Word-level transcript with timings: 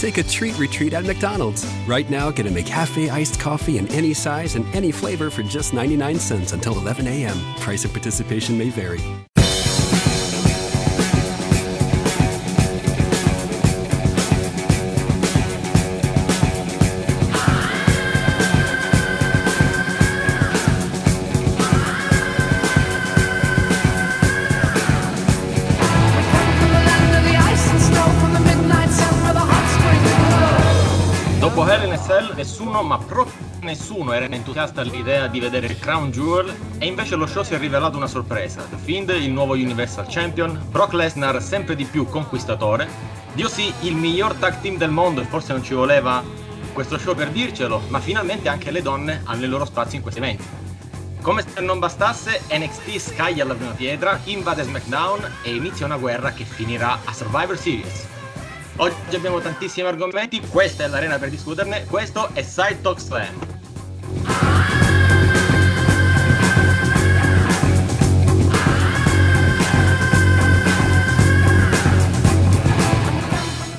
Take 0.00 0.16
a 0.16 0.22
treat 0.22 0.58
retreat 0.58 0.94
at 0.94 1.04
McDonald's. 1.04 1.66
Right 1.86 2.08
now, 2.08 2.30
get 2.30 2.46
a 2.46 2.48
McCafe 2.48 3.10
iced 3.10 3.38
coffee 3.38 3.76
in 3.76 3.86
any 3.88 4.14
size 4.14 4.54
and 4.54 4.64
any 4.74 4.90
flavor 4.90 5.28
for 5.28 5.42
just 5.42 5.74
99 5.74 6.18
cents 6.18 6.52
until 6.54 6.78
11 6.78 7.06
a.m. 7.06 7.36
Price 7.56 7.84
of 7.84 7.92
participation 7.92 8.56
may 8.56 8.70
vary. 8.70 8.98
Ma 32.82 32.98
proprio 32.98 33.36
nessuno 33.60 34.12
era 34.12 34.26
entusiasta 34.26 34.80
all'idea 34.80 35.26
di 35.26 35.38
vedere 35.38 35.66
il 35.66 35.78
Crown 35.78 36.10
Jewel 36.10 36.54
e 36.78 36.86
invece 36.86 37.14
lo 37.14 37.26
show 37.26 37.42
si 37.42 37.54
è 37.54 37.58
rivelato 37.58 37.96
una 37.96 38.06
sorpresa. 38.06 38.62
The 38.62 38.76
Fiend, 38.76 39.10
il 39.10 39.30
nuovo 39.30 39.52
Universal 39.52 40.06
Champion, 40.08 40.60
Brock 40.70 40.94
Lesnar 40.94 41.42
sempre 41.42 41.76
di 41.76 41.84
più 41.84 42.06
conquistatore, 42.06 42.88
Dio 43.32 43.48
sì, 43.48 43.72
il 43.82 43.94
miglior 43.94 44.34
tag 44.34 44.60
team 44.60 44.76
del 44.76 44.90
mondo 44.90 45.20
e 45.20 45.24
forse 45.24 45.52
non 45.52 45.62
ci 45.62 45.74
voleva 45.74 46.22
questo 46.72 46.98
show 46.98 47.14
per 47.14 47.30
dircelo, 47.30 47.82
ma 47.88 48.00
finalmente 48.00 48.48
anche 48.48 48.70
le 48.70 48.82
donne 48.82 49.22
hanno 49.24 49.44
il 49.44 49.50
loro 49.50 49.64
spazio 49.64 49.96
in 49.96 50.02
questi 50.02 50.20
eventi. 50.20 50.44
Come 51.20 51.44
se 51.46 51.60
non 51.60 51.78
bastasse, 51.78 52.42
NXT 52.50 52.98
scaglia 52.98 53.44
la 53.44 53.54
prima 53.54 53.72
pietra, 53.72 54.18
invade 54.24 54.62
SmackDown 54.62 55.30
e 55.42 55.54
inizia 55.54 55.86
una 55.86 55.98
guerra 55.98 56.32
che 56.32 56.44
finirà 56.44 57.00
a 57.04 57.12
Survivor 57.12 57.56
Series. 57.56 58.08
Oggi 58.80 59.14
abbiamo 59.14 59.40
tantissimi 59.40 59.86
argomenti, 59.86 60.40
questa 60.40 60.84
è 60.84 60.88
l'arena 60.88 61.18
per 61.18 61.28
discuterne, 61.28 61.84
questo 61.84 62.30
è 62.32 62.40
Side 62.40 62.80
Talk 62.80 62.98
Slam. 62.98 63.38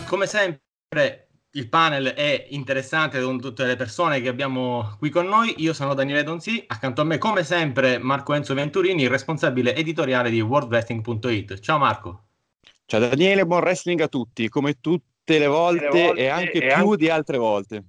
Come 0.07 0.27
sempre 0.27 1.29
il 1.53 1.67
panel 1.67 2.13
è 2.13 2.45
interessante 2.49 3.19
con 3.23 3.41
tutte 3.41 3.65
le 3.65 3.75
persone 3.75 4.21
che 4.21 4.27
abbiamo 4.27 4.97
qui 4.99 5.09
con 5.09 5.25
noi. 5.25 5.55
Io 5.57 5.73
sono 5.73 5.95
Daniele 5.95 6.21
Donzi, 6.21 6.63
accanto 6.67 7.01
a 7.01 7.05
me 7.05 7.17
come 7.17 7.43
sempre 7.43 7.97
Marco 7.97 8.35
Enzo 8.35 8.53
Venturini, 8.53 9.07
responsabile 9.07 9.75
editoriale 9.75 10.29
di 10.29 10.41
worldwrestling.it. 10.41 11.59
Ciao 11.59 11.79
Marco. 11.79 12.25
Ciao 12.91 12.99
Daniele, 12.99 13.45
buon 13.45 13.61
wrestling 13.61 14.01
a 14.01 14.09
tutti, 14.09 14.49
come 14.49 14.81
tutte 14.81 15.39
le 15.39 15.47
volte, 15.47 15.87
volte 15.87 16.19
e 16.19 16.27
anche 16.27 16.57
e 16.57 16.59
più 16.59 16.71
anche- 16.71 16.97
di 16.97 17.09
altre 17.09 17.37
volte. 17.37 17.83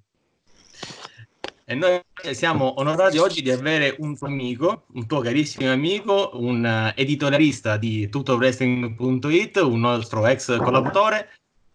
E 1.65 1.75
noi 1.75 2.01
siamo 2.31 2.79
onorati 2.79 3.19
oggi 3.19 3.43
di 3.43 3.51
avere 3.51 3.97
un 3.99 4.17
tuo 4.17 4.29
amico, 4.29 4.85
un 4.93 5.09
tuo 5.09 5.19
carissimo 5.19 5.73
amico, 5.73 6.31
un 6.35 6.65
eh, 6.65 6.93
editorialista 6.95 7.79
di 7.79 8.09
tuttowrestling.it, 8.09 9.57
un 9.57 9.81
nostro 9.81 10.25
ex 10.25 10.57
collaboratore, 10.59 11.31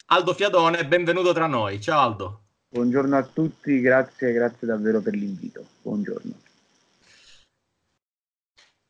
Aldo 0.06 0.34
Fiadone, 0.34 0.88
benvenuto 0.88 1.34
tra 1.34 1.48
noi. 1.48 1.82
Ciao 1.82 2.00
Aldo. 2.00 2.42
Buongiorno 2.70 3.18
a 3.18 3.24
tutti, 3.24 3.82
grazie, 3.82 4.32
grazie 4.32 4.66
davvero 4.66 5.02
per 5.02 5.14
l'invito. 5.16 5.66
Buongiorno. 5.82 6.32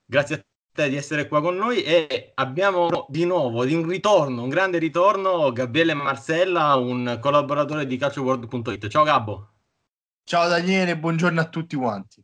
Grazie 0.06 0.36
a 0.36 0.38
te 0.38 0.56
di 0.86 0.96
essere 0.96 1.28
qua 1.28 1.42
con 1.42 1.56
noi 1.56 1.82
e 1.82 2.32
abbiamo 2.36 3.08
di 3.10 3.26
nuovo, 3.26 3.66
di 3.66 3.74
un 3.74 3.88
ritorno, 3.88 4.44
un 4.44 4.50
grande 4.50 4.78
ritorno, 4.78 5.52
Gabriele 5.52 5.96
Marcella, 5.96 6.76
un 6.76 7.18
collaboratore 7.20 7.88
di 7.88 7.98
calcioworld.it. 7.98 8.88
Ciao 8.88 9.04
Gabbo. 9.04 9.50
Ciao 10.24 10.48
Daniele, 10.48 10.98
buongiorno 10.98 11.42
a 11.42 11.48
tutti 11.48 11.76
quanti. 11.76 12.24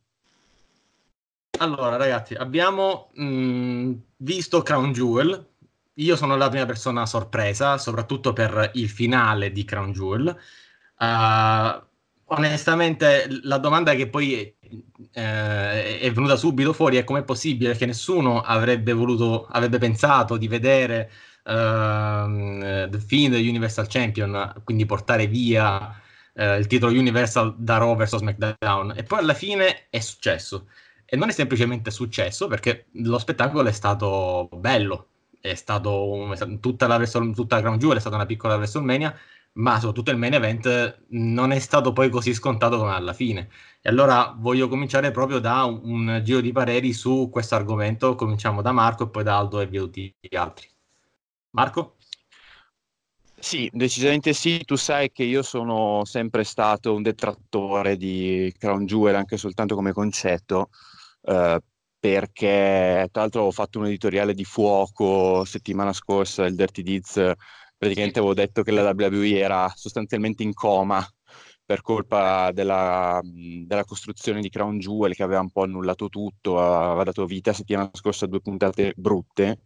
Allora, 1.58 1.96
ragazzi, 1.96 2.34
abbiamo 2.34 3.10
mh, 3.14 3.92
visto 4.18 4.62
Crown 4.62 4.92
Jewel. 4.92 5.52
Io 5.94 6.16
sono 6.16 6.36
la 6.36 6.48
prima 6.48 6.66
persona 6.66 7.06
sorpresa, 7.06 7.78
soprattutto 7.78 8.32
per 8.32 8.70
il 8.74 8.88
finale 8.88 9.52
di 9.52 9.64
Crown 9.64 9.92
Jewel. 9.92 10.36
Uh, 10.98 11.82
onestamente, 12.34 13.26
la 13.42 13.58
domanda 13.58 13.94
che 13.94 14.08
poi 14.08 14.56
eh, 15.12 15.98
è 16.00 16.12
venuta 16.12 16.36
subito 16.36 16.72
fuori 16.72 16.96
è 16.96 17.04
com'è 17.04 17.22
possibile 17.24 17.76
che 17.76 17.86
nessuno 17.86 18.40
avrebbe 18.40 18.92
voluto, 18.92 19.46
avrebbe 19.46 19.78
pensato 19.78 20.36
di 20.36 20.48
vedere 20.48 21.10
ehm, 21.44 22.88
The 22.90 22.98
Fiend 22.98 23.34
Universal 23.34 23.86
Champion, 23.88 24.62
quindi 24.64 24.86
portare 24.86 25.26
via 25.26 25.94
eh, 26.34 26.56
il 26.58 26.66
titolo 26.66 26.92
Universal 26.92 27.54
da 27.58 27.78
Raw 27.78 27.96
vs 27.96 28.16
SmackDown. 28.16 28.94
E 28.96 29.02
poi 29.04 29.20
alla 29.20 29.34
fine 29.34 29.86
è 29.90 30.00
successo. 30.00 30.68
E 31.04 31.16
non 31.16 31.28
è 31.28 31.32
semplicemente 31.32 31.90
successo 31.90 32.46
perché 32.48 32.86
lo 32.92 33.18
spettacolo 33.18 33.68
è 33.68 33.72
stato 33.72 34.48
bello, 34.52 35.08
è 35.40 35.54
stato 35.54 36.08
un- 36.10 36.60
tutta 36.60 36.86
la, 36.86 36.98
tutta 37.06 37.56
la 37.56 37.60
Crown 37.62 37.78
Jewel 37.78 37.96
è 37.98 38.00
stata 38.00 38.16
una 38.16 38.26
piccola 38.26 38.56
WrestleMania, 38.56 39.14
ma 39.54 39.74
soprattutto 39.78 40.10
il 40.10 40.16
main 40.16 40.34
event 40.34 41.04
non 41.10 41.52
è 41.52 41.58
stato 41.58 41.92
poi 41.92 42.10
così 42.10 42.34
scontato 42.34 42.78
come 42.78 42.92
alla 42.92 43.12
fine. 43.12 43.48
E 43.86 43.90
allora 43.90 44.34
voglio 44.34 44.66
cominciare 44.66 45.10
proprio 45.10 45.40
da 45.40 45.64
un, 45.64 45.82
un 45.84 46.22
giro 46.24 46.40
di 46.40 46.52
pareri 46.52 46.94
su 46.94 47.28
questo 47.30 47.54
argomento. 47.54 48.14
Cominciamo 48.14 48.62
da 48.62 48.72
Marco 48.72 49.04
e 49.04 49.08
poi 49.10 49.22
da 49.22 49.36
Aldo 49.36 49.60
e 49.60 49.66
via 49.66 49.82
tutti 49.82 50.10
gli 50.18 50.34
altri. 50.36 50.66
Marco? 51.50 51.96
Sì, 53.38 53.68
decisamente 53.70 54.32
sì, 54.32 54.64
tu 54.64 54.76
sai 54.76 55.12
che 55.12 55.24
io 55.24 55.42
sono 55.42 56.02
sempre 56.06 56.44
stato 56.44 56.94
un 56.94 57.02
detrattore 57.02 57.98
di 57.98 58.50
Crown 58.56 58.86
Jewel 58.86 59.16
anche 59.16 59.36
soltanto 59.36 59.74
come 59.74 59.92
concetto, 59.92 60.70
eh, 61.20 61.60
perché 61.98 63.06
tra 63.12 63.20
l'altro 63.20 63.42
ho 63.42 63.50
fatto 63.50 63.80
un 63.80 63.84
editoriale 63.84 64.32
di 64.32 64.44
fuoco 64.44 65.44
settimana 65.44 65.92
scorsa, 65.92 66.46
il 66.46 66.54
Dirty 66.54 66.82
Deeds, 66.82 67.32
praticamente 67.76 68.18
avevo 68.18 68.32
detto 68.32 68.62
che 68.62 68.70
la 68.70 68.94
WWE 68.96 69.38
era 69.38 69.70
sostanzialmente 69.76 70.42
in 70.42 70.54
coma 70.54 71.06
per 71.64 71.80
colpa 71.80 72.50
della, 72.52 73.20
della 73.22 73.84
costruzione 73.84 74.40
di 74.40 74.50
Crown 74.50 74.78
Jewel 74.78 75.14
che 75.14 75.22
aveva 75.22 75.40
un 75.40 75.50
po' 75.50 75.62
annullato 75.62 76.08
tutto, 76.08 76.60
aveva 76.60 77.04
dato 77.04 77.24
vita 77.26 77.52
settimana 77.52 77.90
scorsa 77.92 78.26
a 78.26 78.28
due 78.28 78.40
puntate 78.40 78.92
brutte 78.96 79.60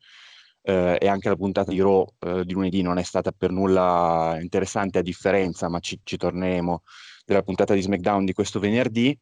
eh, 0.63 0.99
e 1.01 1.09
anche 1.09 1.29
la 1.29 1.37
puntata 1.37 1.71
di 1.71 1.81
Raw 1.81 2.07
eh, 2.21 2.45
di 2.45 2.53
lunedì 2.53 2.83
non 2.83 2.99
è 2.99 3.03
stata 3.03 3.33
per 3.33 3.51
nulla 3.51 4.39
interessante 4.41 4.99
a 4.99 5.03
differenza, 5.03 5.69
ma 5.69 5.81
ci, 5.81 5.99
ci 6.05 6.17
torneremo 6.17 6.83
della 7.25 7.43
puntata 7.43 7.75
di 7.75 7.83
SmackDown 7.83 8.25
di 8.25 8.33
questo 8.33 8.61
venerdì. 8.61 9.19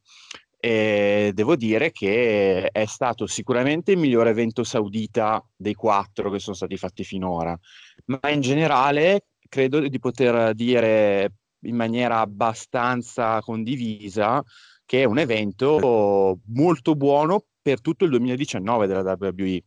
E 0.59 1.31
devo 1.35 1.55
dire 1.55 1.93
che 1.93 2.69
è 2.73 2.87
stato 2.87 3.27
sicuramente 3.27 3.93
il 3.93 3.99
migliore 3.99 4.31
evento 4.31 4.65
saudita 4.65 5.45
dei 5.55 5.75
quattro 5.75 6.31
che 6.31 6.41
sono 6.41 6.57
stati 6.57 6.77
fatti 6.77 7.05
finora, 7.05 7.57
ma 8.07 8.31
in 8.31 8.41
generale 8.41 9.27
credo 9.49 9.87
di 9.87 9.99
poter 9.99 10.55
dire 10.55 11.33
in 11.67 11.77
maniera 11.77 12.21
abbastanza 12.21 13.41
condivisa 13.41 14.43
che 14.85 15.03
è 15.03 15.05
un 15.05 15.19
evento 15.19 16.41
molto 16.47 16.95
buono 16.95 17.45
per 17.61 17.81
tutto 17.81 18.05
il 18.05 18.11
2019 18.11 18.87
della 18.87 19.17
WWE 19.19 19.63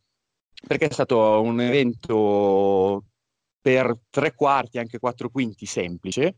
perché 0.66 0.88
è 0.88 0.94
stato 0.94 1.42
un 1.42 1.62
evento 1.62 3.06
per 3.62 3.98
tre 4.10 4.34
quarti, 4.34 4.78
anche 4.78 5.00
quattro 5.00 5.30
quinti 5.30 5.66
semplice, 5.66 6.38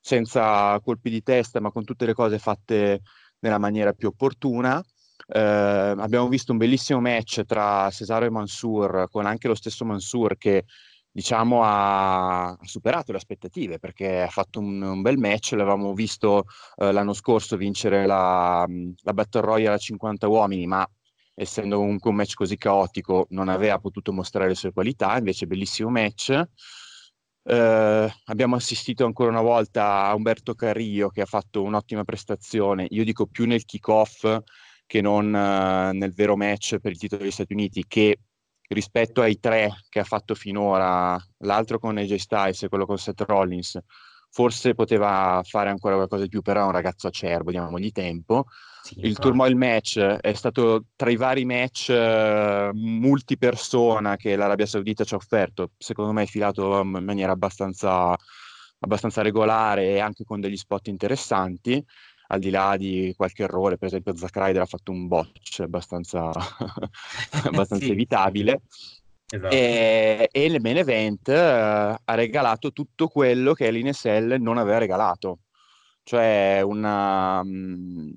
senza 0.00 0.78
colpi 0.80 1.10
di 1.10 1.22
testa, 1.22 1.60
ma 1.60 1.70
con 1.70 1.84
tutte 1.84 2.06
le 2.06 2.14
cose 2.14 2.38
fatte 2.38 3.02
nella 3.40 3.58
maniera 3.58 3.92
più 3.92 4.08
opportuna. 4.08 4.82
Eh, 5.28 5.40
abbiamo 5.40 6.28
visto 6.28 6.52
un 6.52 6.58
bellissimo 6.58 7.00
match 7.00 7.44
tra 7.44 7.90
Cesaro 7.90 8.26
e 8.26 8.30
Mansur, 8.30 9.08
con 9.10 9.26
anche 9.26 9.48
lo 9.48 9.54
stesso 9.54 9.84
Mansur 9.84 10.36
che 10.36 10.64
diciamo 11.16 11.64
ha, 11.64 12.48
ha 12.48 12.58
superato 12.64 13.10
le 13.10 13.16
aspettative 13.16 13.78
perché 13.78 14.20
ha 14.20 14.28
fatto 14.28 14.60
un, 14.60 14.82
un 14.82 15.00
bel 15.00 15.16
match. 15.16 15.52
L'avevamo 15.52 15.94
visto 15.94 16.44
eh, 16.76 16.92
l'anno 16.92 17.14
scorso 17.14 17.56
vincere 17.56 18.04
la, 18.04 18.66
la 19.02 19.12
Battle 19.14 19.40
Royale 19.40 19.76
a 19.76 19.78
50 19.78 20.28
uomini, 20.28 20.66
ma 20.66 20.86
essendo 21.34 21.78
comunque 21.78 22.10
un 22.10 22.16
match 22.16 22.34
così 22.34 22.58
caotico, 22.58 23.26
non 23.30 23.48
aveva 23.48 23.78
potuto 23.78 24.12
mostrare 24.12 24.48
le 24.48 24.54
sue 24.54 24.72
qualità, 24.72 25.16
invece 25.16 25.46
bellissimo 25.46 25.88
match. 25.88 26.38
Eh, 27.44 28.12
abbiamo 28.24 28.56
assistito 28.56 29.06
ancora 29.06 29.30
una 29.30 29.40
volta 29.40 30.04
a 30.04 30.14
Umberto 30.14 30.54
Carrillo 30.54 31.08
che 31.08 31.22
ha 31.22 31.26
fatto 31.26 31.62
un'ottima 31.62 32.04
prestazione, 32.04 32.86
io 32.90 33.04
dico 33.04 33.26
più 33.26 33.46
nel 33.46 33.64
kick-off 33.64 34.26
che 34.84 35.00
non 35.00 35.34
eh, 35.34 35.92
nel 35.92 36.12
vero 36.12 36.36
match 36.36 36.76
per 36.78 36.92
il 36.92 36.98
titolo 36.98 37.22
degli 37.22 37.30
Stati 37.30 37.54
Uniti, 37.54 37.84
che 37.86 38.18
rispetto 38.68 39.20
ai 39.20 39.38
tre 39.38 39.70
che 39.88 40.00
ha 40.00 40.04
fatto 40.04 40.34
finora, 40.34 41.18
l'altro 41.38 41.78
con 41.78 41.96
AJ 41.96 42.14
Styles 42.16 42.62
e 42.62 42.68
quello 42.68 42.86
con 42.86 42.98
Seth 42.98 43.22
Rollins, 43.22 43.78
forse 44.30 44.74
poteva 44.74 45.40
fare 45.44 45.70
ancora 45.70 45.94
qualcosa 45.94 46.24
di 46.24 46.28
più, 46.28 46.42
però 46.42 46.62
è 46.62 46.66
un 46.66 46.72
ragazzo 46.72 47.06
acerbo, 47.06 47.50
diamogli 47.50 47.90
tempo. 47.92 48.46
Sì, 48.82 49.00
il 49.00 49.18
Turmoil 49.18 49.56
Match 49.56 49.98
è 49.98 50.32
stato 50.34 50.84
tra 50.94 51.10
i 51.10 51.16
vari 51.16 51.44
match 51.44 51.88
uh, 51.88 52.70
multipersona 52.72 54.16
che 54.16 54.36
l'Arabia 54.36 54.66
Saudita 54.66 55.04
ci 55.04 55.14
ha 55.14 55.16
offerto, 55.16 55.70
secondo 55.76 56.12
me 56.12 56.22
è 56.22 56.26
filato 56.26 56.80
in 56.82 57.02
maniera 57.02 57.32
abbastanza, 57.32 58.16
abbastanza 58.80 59.22
regolare 59.22 59.86
e 59.86 59.98
anche 59.98 60.24
con 60.24 60.40
degli 60.40 60.56
spot 60.56 60.88
interessanti 60.88 61.84
al 62.28 62.40
di 62.40 62.50
là 62.50 62.76
di 62.76 63.12
qualche 63.16 63.44
errore, 63.44 63.76
per 63.76 63.88
esempio 63.88 64.16
Zack 64.16 64.36
Ryder 64.36 64.62
ha 64.62 64.66
fatto 64.66 64.90
un 64.92 65.06
botch 65.06 65.60
abbastanza, 65.60 66.30
abbastanza 67.44 67.84
sì. 67.84 67.90
evitabile. 67.90 68.62
Esatto. 69.28 69.54
E, 69.54 70.28
e 70.30 70.44
il 70.44 70.60
main 70.60 70.76
event 70.76 71.26
uh, 71.28 71.32
ha 72.04 72.14
regalato 72.14 72.72
tutto 72.72 73.08
quello 73.08 73.54
che 73.54 73.70
l'INSL 73.70 74.36
non 74.38 74.56
aveva 74.56 74.78
regalato, 74.78 75.40
cioè 76.04 76.60
una, 76.62 77.40
um, 77.40 78.14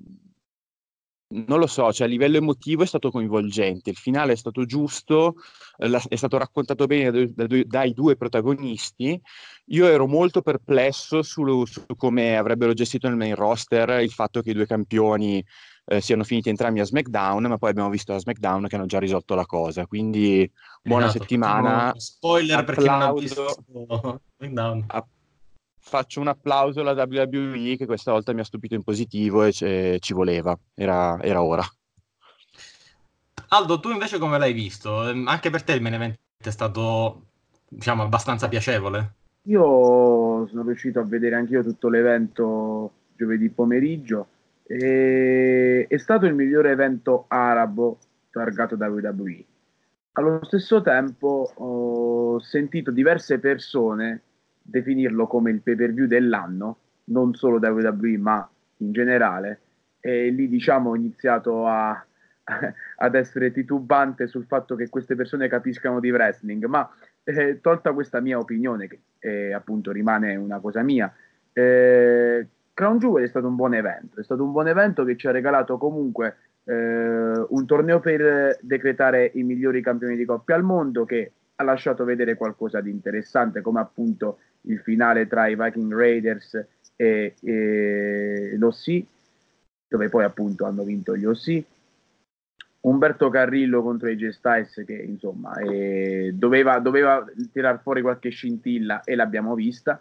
non 1.32 1.60
lo 1.60 1.66
so, 1.66 1.92
cioè 1.92 2.06
a 2.06 2.10
livello 2.10 2.38
emotivo 2.38 2.82
è 2.82 2.86
stato 2.86 3.10
coinvolgente, 3.10 3.90
il 3.90 3.96
finale 3.96 4.32
è 4.32 4.36
stato 4.36 4.64
giusto, 4.64 5.36
la, 5.78 6.02
è 6.08 6.16
stato 6.16 6.38
raccontato 6.38 6.86
bene 6.86 7.32
dai, 7.66 7.92
due 7.92 8.16
protagonisti. 8.16 9.20
Io 9.66 9.86
ero 9.86 10.08
molto 10.08 10.42
perplesso 10.42 11.22
su, 11.22 11.64
su, 11.64 11.84
come 11.96 12.36
avrebbero 12.36 12.72
gestito 12.72 13.08
nel 13.08 13.16
main 13.16 13.36
roster 13.36 14.00
il 14.00 14.10
fatto 14.10 14.40
che 14.42 14.50
i 14.50 14.54
due 14.54 14.66
campioni 14.66 15.44
eh, 15.84 16.00
siano 16.00 16.24
finiti 16.24 16.48
entrambi 16.48 16.80
a 16.80 16.84
SmackDown, 16.84 17.46
ma 17.46 17.58
poi 17.58 17.70
abbiamo 17.70 17.90
visto 17.90 18.12
a 18.12 18.18
SmackDown 18.18 18.66
che 18.66 18.74
hanno 18.74 18.86
già 18.86 18.98
risolto 18.98 19.36
la 19.36 19.46
cosa. 19.46 19.86
Quindi 19.86 20.50
buona 20.82 21.06
esatto, 21.06 21.20
settimana. 21.20 21.92
Spoiler 21.96 22.58
applauso, 22.58 22.74
perché 22.74 22.90
non 22.90 23.02
ha 23.02 23.12
visto 23.12 24.20
SmackDown 24.36 24.86
faccio 25.80 26.20
un 26.20 26.28
applauso 26.28 26.80
alla 26.80 26.92
WWE 26.92 27.76
che 27.76 27.86
questa 27.86 28.12
volta 28.12 28.32
mi 28.32 28.40
ha 28.40 28.44
stupito 28.44 28.74
in 28.74 28.82
positivo 28.82 29.42
e 29.44 29.50
c- 29.50 29.96
ci 29.98 30.12
voleva, 30.12 30.56
era, 30.74 31.20
era, 31.20 31.42
ora. 31.42 31.64
Aldo, 33.48 33.80
tu 33.80 33.90
invece 33.90 34.18
come 34.18 34.38
l'hai 34.38 34.52
visto? 34.52 35.08
Ehm, 35.08 35.26
anche 35.26 35.50
per 35.50 35.62
te 35.62 35.72
il 35.72 35.82
main 35.82 35.94
event 35.94 36.18
è 36.38 36.50
stato, 36.50 37.26
diciamo, 37.68 38.02
abbastanza 38.02 38.48
piacevole? 38.48 39.14
Io 39.44 40.46
sono 40.46 40.62
riuscito 40.64 41.00
a 41.00 41.04
vedere 41.04 41.34
anch'io 41.34 41.62
tutto 41.62 41.88
l'evento 41.88 42.92
giovedì 43.16 43.48
pomeriggio 43.48 44.26
e 44.66 45.86
è 45.88 45.96
stato 45.96 46.26
il 46.26 46.34
migliore 46.34 46.70
evento 46.70 47.24
arabo 47.28 47.98
targato 48.30 48.76
da 48.76 48.88
WWE. 48.88 49.44
Allo 50.12 50.40
stesso 50.44 50.82
tempo 50.82 51.50
ho 51.54 52.38
sentito 52.40 52.90
diverse 52.90 53.38
persone 53.38 54.22
definirlo 54.70 55.26
come 55.26 55.50
il 55.50 55.60
pay 55.60 55.74
per 55.74 55.92
view 55.92 56.06
dell'anno, 56.06 56.78
non 57.04 57.34
solo 57.34 57.58
da 57.58 57.70
WWE 57.70 58.18
ma 58.18 58.48
in 58.78 58.92
generale, 58.92 59.60
e 60.00 60.30
lì 60.30 60.48
diciamo 60.48 60.90
ho 60.90 60.96
iniziato 60.96 61.66
a, 61.66 62.04
ad 62.96 63.14
essere 63.14 63.52
titubante 63.52 64.26
sul 64.26 64.46
fatto 64.46 64.74
che 64.74 64.88
queste 64.88 65.14
persone 65.14 65.48
capiscano 65.48 66.00
di 66.00 66.10
wrestling, 66.10 66.64
ma 66.66 66.88
eh, 67.24 67.60
tolta 67.60 67.92
questa 67.92 68.20
mia 68.20 68.38
opinione, 68.38 68.86
che 68.86 69.00
eh, 69.18 69.52
appunto 69.52 69.92
rimane 69.92 70.36
una 70.36 70.60
cosa 70.60 70.82
mia, 70.82 71.12
eh, 71.52 72.46
Crown 72.72 72.98
Jewel 72.98 73.24
è 73.24 73.28
stato 73.28 73.46
un 73.46 73.56
buon 73.56 73.74
evento, 73.74 74.20
è 74.20 74.24
stato 74.24 74.42
un 74.42 74.52
buon 74.52 74.68
evento 74.68 75.04
che 75.04 75.16
ci 75.16 75.26
ha 75.26 75.32
regalato 75.32 75.76
comunque 75.76 76.36
eh, 76.64 76.72
un 76.74 77.66
torneo 77.66 78.00
per 78.00 78.58
decretare 78.62 79.30
i 79.34 79.42
migliori 79.42 79.82
campioni 79.82 80.16
di 80.16 80.24
coppia 80.24 80.54
al 80.54 80.62
mondo 80.62 81.04
che 81.04 81.32
ha 81.56 81.62
lasciato 81.62 82.04
vedere 82.04 82.36
qualcosa 82.36 82.80
di 82.80 82.90
interessante 82.90 83.60
come 83.60 83.80
appunto 83.80 84.38
il 84.62 84.78
finale 84.80 85.26
tra 85.26 85.46
i 85.46 85.56
Viking 85.56 85.92
Raiders 85.92 86.66
e, 86.96 87.34
e 87.40 88.56
l'OC, 88.56 89.04
dove 89.88 90.08
poi 90.08 90.24
appunto 90.24 90.64
hanno 90.64 90.82
vinto 90.82 91.16
gli 91.16 91.24
OC. 91.24 91.64
Umberto 92.82 93.28
Carrillo 93.28 93.82
contro 93.82 94.08
i 94.08 94.32
Styles 94.32 94.82
che 94.86 94.94
insomma 94.94 95.54
eh, 95.58 96.30
doveva, 96.32 96.78
doveva 96.78 97.24
tirar 97.52 97.80
fuori 97.82 98.00
qualche 98.00 98.30
scintilla 98.30 99.04
e 99.04 99.14
l'abbiamo 99.14 99.54
vista 99.54 100.00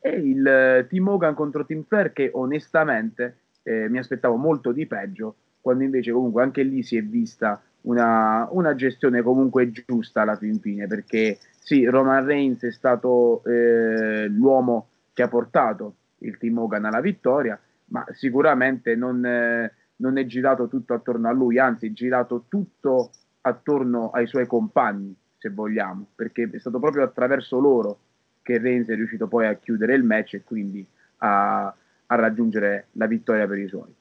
e 0.00 0.10
il 0.10 0.44
eh, 0.44 0.86
Team 0.88 1.06
Hogan 1.06 1.34
contro 1.34 1.64
Team 1.64 1.84
Flair 1.84 2.12
che 2.12 2.30
onestamente 2.32 3.38
eh, 3.62 3.88
mi 3.88 3.98
aspettavo 3.98 4.34
molto 4.34 4.72
di 4.72 4.86
peggio 4.86 5.36
quando 5.60 5.84
invece 5.84 6.10
comunque 6.10 6.42
anche 6.42 6.62
lì 6.62 6.82
si 6.82 6.96
è 6.96 7.02
vista 7.02 7.60
una, 7.86 8.48
una 8.50 8.74
gestione 8.74 9.22
comunque 9.22 9.70
giusta 9.70 10.22
alla 10.22 10.36
fin 10.36 10.60
fine 10.60 10.86
perché 10.86 11.38
sì, 11.58 11.84
Roman 11.84 12.24
Reigns 12.24 12.62
è 12.62 12.70
stato 12.70 13.42
eh, 13.44 14.28
l'uomo 14.28 14.88
che 15.12 15.22
ha 15.22 15.28
portato 15.28 15.94
il 16.18 16.38
Team 16.38 16.58
Hogan 16.58 16.84
alla 16.84 17.00
vittoria, 17.00 17.58
ma 17.86 18.04
sicuramente 18.10 18.94
non, 18.94 19.24
eh, 19.24 19.72
non, 19.96 20.16
è 20.16 20.26
girato 20.26 20.68
tutto 20.68 20.94
attorno 20.94 21.28
a 21.28 21.32
lui, 21.32 21.58
anzi 21.58 21.86
è 21.86 21.92
girato 21.92 22.44
tutto 22.48 23.10
attorno 23.40 24.10
ai 24.10 24.26
suoi 24.26 24.46
compagni, 24.46 25.14
se 25.38 25.50
vogliamo, 25.50 26.06
perché 26.14 26.48
è 26.52 26.58
stato 26.58 26.78
proprio 26.78 27.04
attraverso 27.04 27.58
loro 27.58 27.98
che 28.42 28.58
Reigns 28.58 28.88
è 28.88 28.94
riuscito 28.94 29.26
poi 29.26 29.46
a 29.46 29.54
chiudere 29.54 29.94
il 29.94 30.04
match 30.04 30.34
e 30.34 30.44
quindi 30.44 30.86
a, 31.18 31.66
a 31.66 32.14
raggiungere 32.14 32.88
la 32.92 33.06
vittoria 33.06 33.46
per 33.46 33.58
i 33.58 33.66
suoi. 33.66 33.92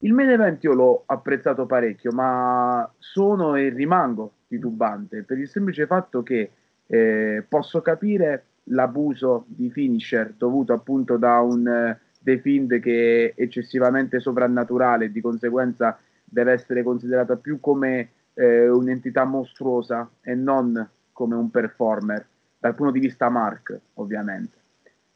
Il 0.00 0.12
main 0.12 0.28
event 0.28 0.62
io 0.62 0.74
l'ho 0.74 1.02
apprezzato 1.06 1.64
parecchio, 1.64 2.12
ma 2.12 2.88
sono 2.98 3.54
e 3.54 3.70
rimango 3.70 4.32
titubante 4.46 5.22
per 5.22 5.38
il 5.38 5.48
semplice 5.48 5.86
fatto 5.86 6.22
che 6.22 6.50
eh, 6.86 7.44
posso 7.48 7.80
capire 7.80 8.44
l'abuso 8.64 9.44
di 9.48 9.70
finisher 9.70 10.34
dovuto 10.36 10.72
appunto 10.72 11.16
da 11.16 11.40
un 11.40 11.66
eh, 11.66 12.38
Fiend 12.38 12.80
che 12.80 13.32
è 13.36 13.40
eccessivamente 13.40 14.18
sovrannaturale 14.18 15.06
e 15.06 15.12
di 15.12 15.20
conseguenza 15.20 15.96
deve 16.24 16.52
essere 16.52 16.82
considerata 16.82 17.36
più 17.36 17.60
come 17.60 18.10
eh, 18.34 18.68
un'entità 18.68 19.24
mostruosa 19.24 20.10
e 20.20 20.34
non 20.34 20.88
come 21.12 21.36
un 21.36 21.50
performer 21.50 22.26
dal 22.58 22.74
punto 22.74 22.92
di 22.92 22.98
vista 23.00 23.28
Mark 23.28 23.78
ovviamente 23.94 24.55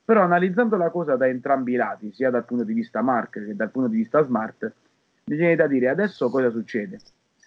però 0.05 0.23
analizzando 0.23 0.77
la 0.77 0.91
cosa 0.91 1.17
da 1.17 1.29
entrambi 1.29 1.73
i 1.73 1.77
lati 1.77 2.13
sia 2.13 2.31
dal 2.31 2.45
punto 2.45 2.65
di 2.65 2.73
vista 2.73 3.03
Mark 3.03 3.45
che 3.45 3.57
dal 3.57 3.71
punto 3.71 3.89
di 3.89 3.97
vista 3.97 4.25
Smart 4.25 4.73
mi 5.25 5.37
viene 5.37 5.57
da 5.57 5.67
dire 5.67 5.89
adesso 5.89 6.29
cosa 6.31 6.51
succede 6.51 6.99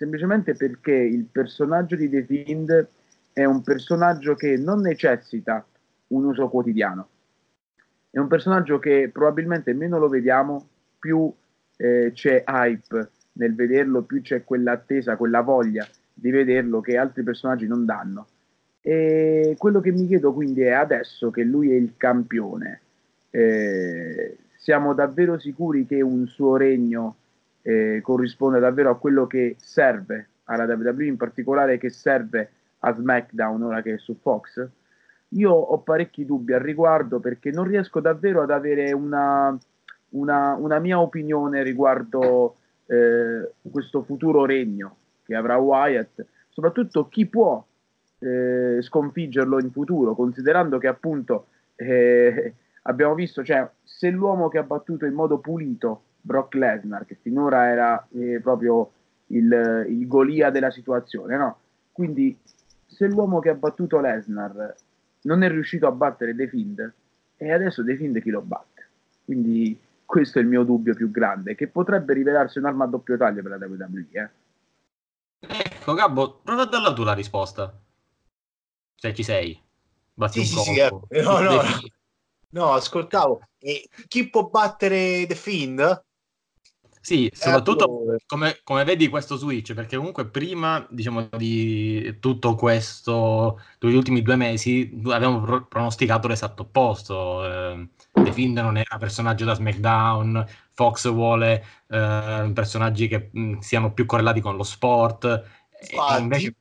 semplicemente 0.03 0.53
perché 0.55 0.91
il 0.91 1.25
personaggio 1.31 1.95
di 1.95 2.09
The 2.09 2.23
Fiend 2.23 2.87
è 3.31 3.45
un 3.45 3.61
personaggio 3.61 4.35
che 4.35 4.57
non 4.57 4.81
necessita 4.81 5.65
un 6.07 6.25
uso 6.25 6.49
quotidiano. 6.49 7.07
È 8.09 8.19
un 8.19 8.27
personaggio 8.27 8.79
che 8.79 9.09
probabilmente 9.11 9.73
meno 9.73 9.97
lo 9.97 10.07
vediamo, 10.07 10.67
più 10.99 11.33
eh, 11.77 12.11
c'è 12.13 12.43
hype 12.45 13.11
nel 13.33 13.55
vederlo, 13.55 14.03
più 14.03 14.21
c'è 14.21 14.43
quell'attesa, 14.43 15.15
quella 15.15 15.41
voglia 15.41 15.87
di 16.13 16.29
vederlo 16.29 16.81
che 16.81 16.97
altri 16.97 17.23
personaggi 17.23 17.65
non 17.65 17.85
danno. 17.85 18.27
E 18.85 19.55
quello 19.57 19.79
che 19.79 19.93
mi 19.93 20.05
chiedo 20.07 20.33
quindi 20.33 20.61
è 20.61 20.71
adesso 20.71 21.31
che 21.31 21.43
lui 21.43 21.71
è 21.71 21.75
il 21.75 21.93
campione, 21.95 22.81
eh, 23.29 24.37
siamo 24.57 24.93
davvero 24.93 25.39
sicuri 25.39 25.85
che 25.85 26.01
un 26.01 26.27
suo 26.27 26.57
regno 26.57 27.15
eh, 27.61 28.01
corrisponde 28.03 28.59
davvero 28.59 28.89
a 28.89 28.97
quello 28.97 29.25
che 29.25 29.55
serve 29.57 30.27
alla 30.45 30.65
WWE, 30.65 31.05
in 31.05 31.15
particolare 31.15 31.77
che 31.77 31.89
serve 31.89 32.49
a 32.79 32.93
SmackDown 32.93 33.63
ora 33.63 33.81
che 33.81 33.93
è 33.93 33.97
su 33.97 34.17
Fox, 34.21 34.67
io 35.29 35.51
ho 35.51 35.77
parecchi 35.79 36.25
dubbi 36.25 36.51
al 36.51 36.59
riguardo 36.59 37.19
perché 37.19 37.51
non 37.51 37.63
riesco 37.63 38.01
davvero 38.01 38.41
ad 38.41 38.51
avere 38.51 38.91
una, 38.91 39.57
una, 40.09 40.55
una 40.55 40.79
mia 40.79 40.99
opinione 40.99 41.63
riguardo 41.63 42.57
eh, 42.87 43.51
questo 43.71 44.03
futuro 44.03 44.45
regno 44.45 44.97
che 45.23 45.35
avrà 45.35 45.57
Wyatt, 45.57 46.25
soprattutto 46.49 47.07
chi 47.07 47.25
può 47.25 47.65
eh, 48.23 48.81
sconfiggerlo 48.81 49.59
in 49.59 49.71
futuro, 49.71 50.15
considerando 50.15 50.77
che 50.77 50.87
appunto 50.87 51.47
eh, 51.75 52.53
abbiamo 52.83 53.15
visto, 53.15 53.43
cioè, 53.43 53.69
se 53.83 54.09
l'uomo 54.09 54.47
che 54.47 54.57
ha 54.57 54.63
battuto 54.63 55.05
in 55.05 55.13
modo 55.13 55.39
pulito 55.39 56.03
Brock 56.21 56.53
Lesnar, 56.55 57.05
che 57.05 57.17
finora 57.21 57.69
era 57.69 58.07
eh, 58.13 58.39
proprio 58.41 58.91
il, 59.27 59.85
il 59.89 60.07
Golia 60.07 60.49
della 60.49 60.71
situazione, 60.71 61.35
no? 61.35 61.57
Quindi 61.91 62.37
se 62.85 63.07
l'uomo 63.07 63.39
che 63.39 63.49
ha 63.49 63.55
battuto 63.55 63.99
Lesnar 63.99 64.75
non 65.21 65.43
è 65.43 65.49
riuscito 65.49 65.87
a 65.87 65.91
battere 65.91 66.35
The 66.35 66.47
Fiend, 66.47 66.93
e 67.35 67.51
adesso 67.51 67.83
The 67.83 67.95
Fiend 67.97 68.21
chi 68.21 68.29
lo 68.29 68.41
batte? 68.41 68.87
Quindi 69.25 69.77
questo 70.05 70.39
è 70.39 70.41
il 70.41 70.47
mio 70.47 70.63
dubbio 70.63 70.93
più 70.93 71.11
grande, 71.11 71.55
che 71.55 71.67
potrebbe 71.67 72.13
rivelarsi 72.13 72.57
un'arma 72.59 72.85
a 72.85 72.87
doppio 72.87 73.17
taglio 73.17 73.41
per 73.41 73.57
la 73.57 73.65
WWE. 73.65 74.07
Eh? 74.11 74.29
Ecco, 75.39 75.93
Gabbo, 75.93 76.39
prova 76.41 76.61
a 76.61 76.67
darla 76.67 76.93
tu 76.93 77.03
la 77.03 77.13
risposta. 77.13 77.82
Se 78.95 79.13
ci 79.13 79.23
sei. 79.23 79.61
Batti 80.13 80.43
sì, 80.45 80.55
un 80.55 80.63
sì, 80.63 80.73
sì, 80.73 80.79
eh. 80.79 81.21
no, 81.21 81.39
no, 81.39 81.61
no, 82.49 82.73
ascoltavo. 82.73 83.41
E 83.59 83.89
chi 84.07 84.29
può 84.29 84.47
battere 84.49 85.25
The 85.27 85.35
Fiend? 85.35 86.03
Sì, 87.03 87.29
soprattutto 87.33 88.15
come, 88.25 88.61
come, 88.63 88.85
vedi 88.85 89.09
questo 89.09 89.35
switch, 89.35 89.73
perché 89.73 89.97
comunque 89.97 90.29
prima 90.29 90.87
diciamo, 90.89 91.27
di 91.35 92.17
tutto 92.21 92.55
questo, 92.55 93.59
degli 93.77 93.95
ultimi 93.95 94.21
due 94.21 94.37
mesi, 94.37 95.01
avevamo 95.07 95.41
pro- 95.41 95.65
pronosticato 95.65 96.29
l'esatto 96.29 96.61
opposto. 96.61 97.45
Eh, 97.45 97.89
The 98.13 98.31
Fiend 98.31 98.57
non 98.59 98.77
era 98.77 98.97
personaggio 98.97 99.43
da 99.43 99.53
SmackDown, 99.53 100.45
Fox 100.71 101.11
vuole 101.11 101.65
eh, 101.89 102.51
personaggi 102.53 103.09
che 103.09 103.29
mh, 103.33 103.57
siano 103.59 103.91
più 103.91 104.05
correlati 104.05 104.39
con 104.39 104.55
lo 104.55 104.63
sport. 104.63 105.25
E 105.25 106.19
invece, 106.19 106.55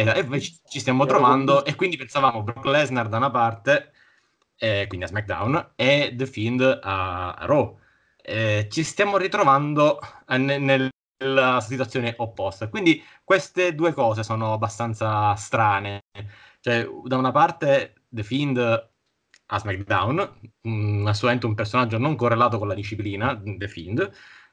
eh, 0.00 0.20
invece, 0.20 0.56
ci 0.68 0.80
stiamo 0.80 1.06
trovando 1.06 1.64
e 1.64 1.74
quindi 1.74 1.96
pensavamo 1.96 2.42
Brock 2.42 2.64
Lesnar 2.64 3.08
da 3.08 3.16
una 3.16 3.30
parte, 3.30 3.92
eh, 4.56 4.86
quindi 4.88 5.06
a 5.06 5.08
SmackDown, 5.08 5.72
e 5.76 6.14
The 6.16 6.26
Fiend 6.26 6.80
a, 6.82 7.34
a 7.34 7.46
Raw 7.46 7.78
eh, 8.26 8.68
ci 8.70 8.82
stiamo 8.82 9.18
ritrovando 9.18 10.00
eh, 10.28 10.38
nella 10.38 11.60
situazione 11.60 12.14
opposta. 12.16 12.68
Quindi 12.68 13.02
queste 13.22 13.74
due 13.74 13.92
cose 13.92 14.22
sono 14.22 14.52
abbastanza 14.54 15.34
strane. 15.34 16.04
Cioè, 16.60 16.88
da 17.04 17.16
una 17.18 17.30
parte 17.30 18.04
The 18.08 18.22
Fiend 18.22 18.58
a 19.46 19.58
SmackDown, 19.58 20.40
mh, 20.62 21.06
assolutamente 21.06 21.46
un 21.46 21.54
personaggio 21.54 21.98
non 21.98 22.16
correlato 22.16 22.58
con 22.58 22.68
la 22.68 22.74
disciplina, 22.74 23.38
The 23.44 23.68
Fiend, 23.68 24.10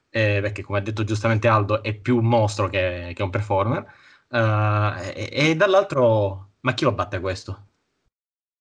eh, 0.10 0.40
perché 0.42 0.62
come 0.64 0.80
ha 0.80 0.82
detto 0.82 1.06
giustamente 1.06 1.48
Aldo 1.48 1.82
è 1.82 1.94
più 1.94 2.18
un 2.18 2.26
mostro 2.26 2.68
che, 2.70 3.14
che 3.16 3.24
un 3.24 3.30
performer, 3.30 3.86
uh, 4.32 5.00
e, 5.14 5.30
e, 5.32 5.56
dall'altro, 5.56 6.54
ma 6.62 6.74
chi 6.74 6.84
lo 6.84 6.94
batte 6.94 7.20
questo? 7.20 7.68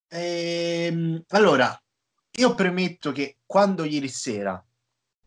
Ehm, 0.08 1.22
allora, 1.28 1.80
io 2.32 2.54
premetto 2.54 3.12
che 3.12 3.38
quando 3.46 3.84
ieri 3.84 4.08
sera 4.08 4.62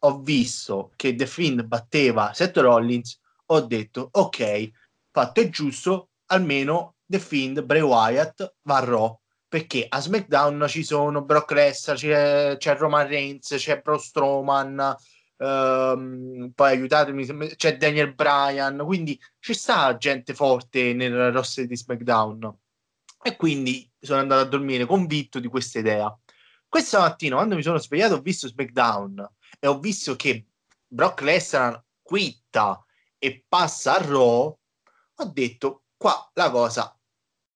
ho 0.06 0.20
visto 0.20 0.92
che 0.96 1.16
The 1.16 1.26
Fiend 1.26 1.64
batteva 1.64 2.34
Seth 2.34 2.58
Rollins, 2.58 3.20
ho 3.48 3.62
detto 3.62 4.10
ok, 4.12 4.72
fatto 5.12 5.42
è 5.42 5.50
giusto, 5.50 6.10
almeno 6.28 6.96
The 7.06 7.20
Fiend, 7.20 7.62
Bray 7.64 7.82
Wyatt 7.82 8.56
va 8.64 8.78
a 8.78 8.84
Raw 8.84 9.20
perché 9.54 9.86
a 9.88 10.02
SmackDown 10.02 10.66
ci 10.68 10.84
sono 10.84 11.24
Brock 11.24 11.52
Lesnar, 11.52 11.96
c'è, 11.96 12.58
c'è 12.58 12.76
Roman 12.76 13.08
Reigns, 13.08 13.54
c'è 13.56 13.82
Braun 13.82 14.00
Strowman, 14.00 14.96
um, 15.44 16.52
poi 16.56 16.72
aiutatemi, 16.72 17.26
c'è 17.56 17.78
Daniel 17.78 18.14
Bryan, 18.14 18.78
quindi 18.86 19.20
ci 19.40 19.54
sta 19.54 19.98
gente 19.98 20.34
forte 20.34 20.94
nel 20.94 21.32
roster 21.32 21.66
di 21.66 21.76
SmackDown. 21.76 22.58
E 23.22 23.36
quindi 23.36 23.90
sono 24.00 24.20
andato 24.20 24.42
a 24.42 24.50
dormire 24.50 24.86
convinto 24.86 25.40
di 25.40 25.48
questa 25.48 25.80
idea. 25.80 26.18
Questa 26.68 27.00
mattina, 27.00 27.36
quando 27.36 27.56
mi 27.56 27.62
sono 27.62 27.78
svegliato, 27.78 28.16
ho 28.16 28.22
visto 28.22 28.48
SmackDown 28.48 29.30
e 29.60 29.68
ho 29.68 29.80
visto 29.80 30.16
che 30.16 30.48
Brock 30.88 31.22
Lesnar 31.22 31.84
quitta 32.02 32.84
e 33.18 33.46
passa 33.48 33.96
a 33.96 34.06
Raw, 34.06 34.58
ho 35.16 35.26
detto 35.26 35.84
qua 35.96 36.30
la 36.34 36.50
cosa 36.50 36.98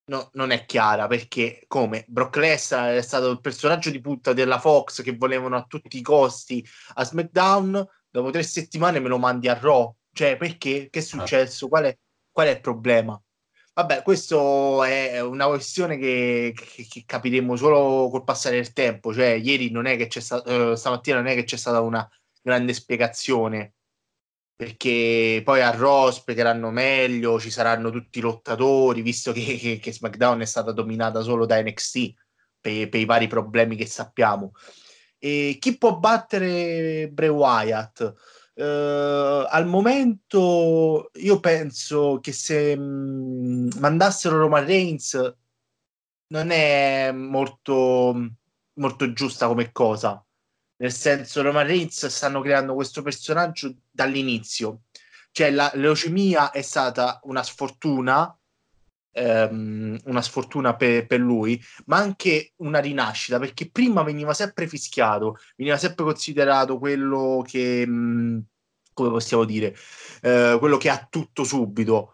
no, 0.07 0.29
non 0.33 0.51
è 0.51 0.65
chiara 0.65 1.07
perché 1.07 1.63
come 1.67 2.05
Brock 2.07 2.37
Lesnar 2.37 2.95
è 2.95 3.01
stato 3.01 3.29
il 3.29 3.41
personaggio 3.41 3.89
di 3.89 4.01
punta 4.01 4.33
della 4.33 4.59
Fox 4.59 5.01
che 5.01 5.15
volevano 5.15 5.55
a 5.55 5.65
tutti 5.67 5.97
i 5.97 6.01
costi 6.01 6.65
a 6.95 7.03
SmackDown, 7.03 7.85
dopo 8.09 8.29
tre 8.31 8.43
settimane 8.43 8.99
me 8.99 9.07
lo 9.07 9.17
mandi 9.17 9.47
a 9.47 9.57
Raw. 9.57 9.93
Cioè, 10.11 10.37
perché? 10.37 10.89
Che 10.89 10.99
è 10.99 11.01
successo? 11.01 11.67
Qual 11.67 11.83
è, 11.83 11.97
qual 12.31 12.47
è 12.47 12.51
il 12.51 12.61
problema? 12.61 13.21
Vabbè, 13.73 14.01
questo 14.01 14.83
è 14.83 15.21
una 15.21 15.45
questione 15.45 15.97
che, 15.97 16.51
che, 16.55 16.87
che, 16.89 17.03
capiremo 17.05 17.55
solo 17.55 18.09
col 18.09 18.23
passare 18.23 18.55
del 18.55 18.73
tempo. 18.73 19.13
Cioè, 19.13 19.27
ieri 19.33 19.69
non 19.69 19.85
è 19.85 19.95
che 19.95 20.07
c'è 20.07 20.19
stato, 20.19 20.71
eh, 20.71 20.75
stamattina 20.75 21.17
non 21.17 21.27
è 21.27 21.35
che 21.35 21.43
c'è 21.43 21.57
stata 21.57 21.81
una 21.81 22.09
grande 22.41 22.73
spiegazione, 22.73 23.75
perché 24.57 25.43
poi 25.45 25.61
a 25.61 25.69
Raw 25.69 26.09
spiegheranno 26.09 26.71
meglio, 26.71 27.39
ci 27.39 27.51
saranno 27.51 27.91
tutti 27.91 28.17
i 28.17 28.23
lottatori, 28.23 29.03
visto 29.03 29.31
che, 29.31 29.79
che 29.79 29.93
SmackDown 29.93 30.41
è 30.41 30.45
stata 30.45 30.71
dominata 30.71 31.21
solo 31.21 31.45
da 31.45 31.61
NXT 31.61 32.13
per, 32.59 32.89
per 32.89 32.99
i 32.99 33.05
vari 33.05 33.27
problemi 33.27 33.75
che 33.75 33.85
sappiamo. 33.85 34.53
E 35.19 35.57
chi 35.59 35.77
può 35.77 35.97
battere 35.99 37.07
Bray 37.11 37.29
Wyatt? 37.29 38.13
Uh, 38.55 39.45
al 39.47 39.67
momento 39.67 41.11
io 41.13 41.39
penso 41.39 42.17
che 42.19 42.31
se 42.31 42.75
mh, 42.75 42.81
mm, 42.81 43.69
mandassero 43.77 44.39
Roman 44.39 44.65
Reigns 44.65 45.35
non 46.29 46.49
è 46.49 47.11
molto, 47.11 48.15
molto 48.73 49.13
giusta 49.13 49.45
come 49.45 49.71
cosa. 49.71 50.19
Nel 50.79 50.91
senso, 50.91 51.41
Roman 51.43 51.65
Reigns 51.65 52.07
stanno 52.07 52.41
creando 52.41 52.73
questo 52.73 53.01
personaggio 53.03 53.73
dall'inizio. 53.97 54.83
Cioè, 55.31 55.49
la 55.51 55.71
leucemia 55.73 56.51
è 56.51 56.61
stata 56.61 57.19
una 57.23 57.41
sfortuna, 57.41 58.37
ehm, 59.11 59.97
una 60.05 60.21
sfortuna 60.21 60.75
per, 60.75 61.07
per, 61.07 61.19
lui, 61.19 61.59
ma 61.85 61.97
anche 61.97 62.53
una 62.57 62.79
rinascita, 62.79 63.39
perché 63.39 63.69
prima 63.71 64.03
veniva 64.03 64.33
sempre 64.33 64.67
fischiato, 64.67 65.37
veniva 65.55 65.77
sempre 65.77 66.05
considerato 66.05 66.77
quello 66.77 67.43
che, 67.45 67.85
mh, 67.87 67.91
mm, 67.91 68.39
come 68.93 69.09
possiamo 69.09 69.43
dire, 69.45 69.75
eh, 70.21 70.57
quello 70.59 70.77
che 70.77 70.89
ha 70.89 71.07
tutto 71.09 71.43
subito. 71.43 72.13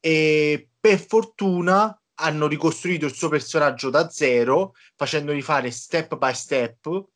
E 0.00 0.68
per 0.78 0.98
fortuna 1.00 1.98
hanno 2.16 2.46
ricostruito 2.46 3.06
il 3.06 3.14
suo 3.14 3.28
personaggio 3.28 3.90
da 3.90 4.08
zero, 4.08 4.74
facendogli 4.96 5.42
fare 5.42 5.70
step 5.70 6.16
by 6.16 6.34
step. 6.34 7.06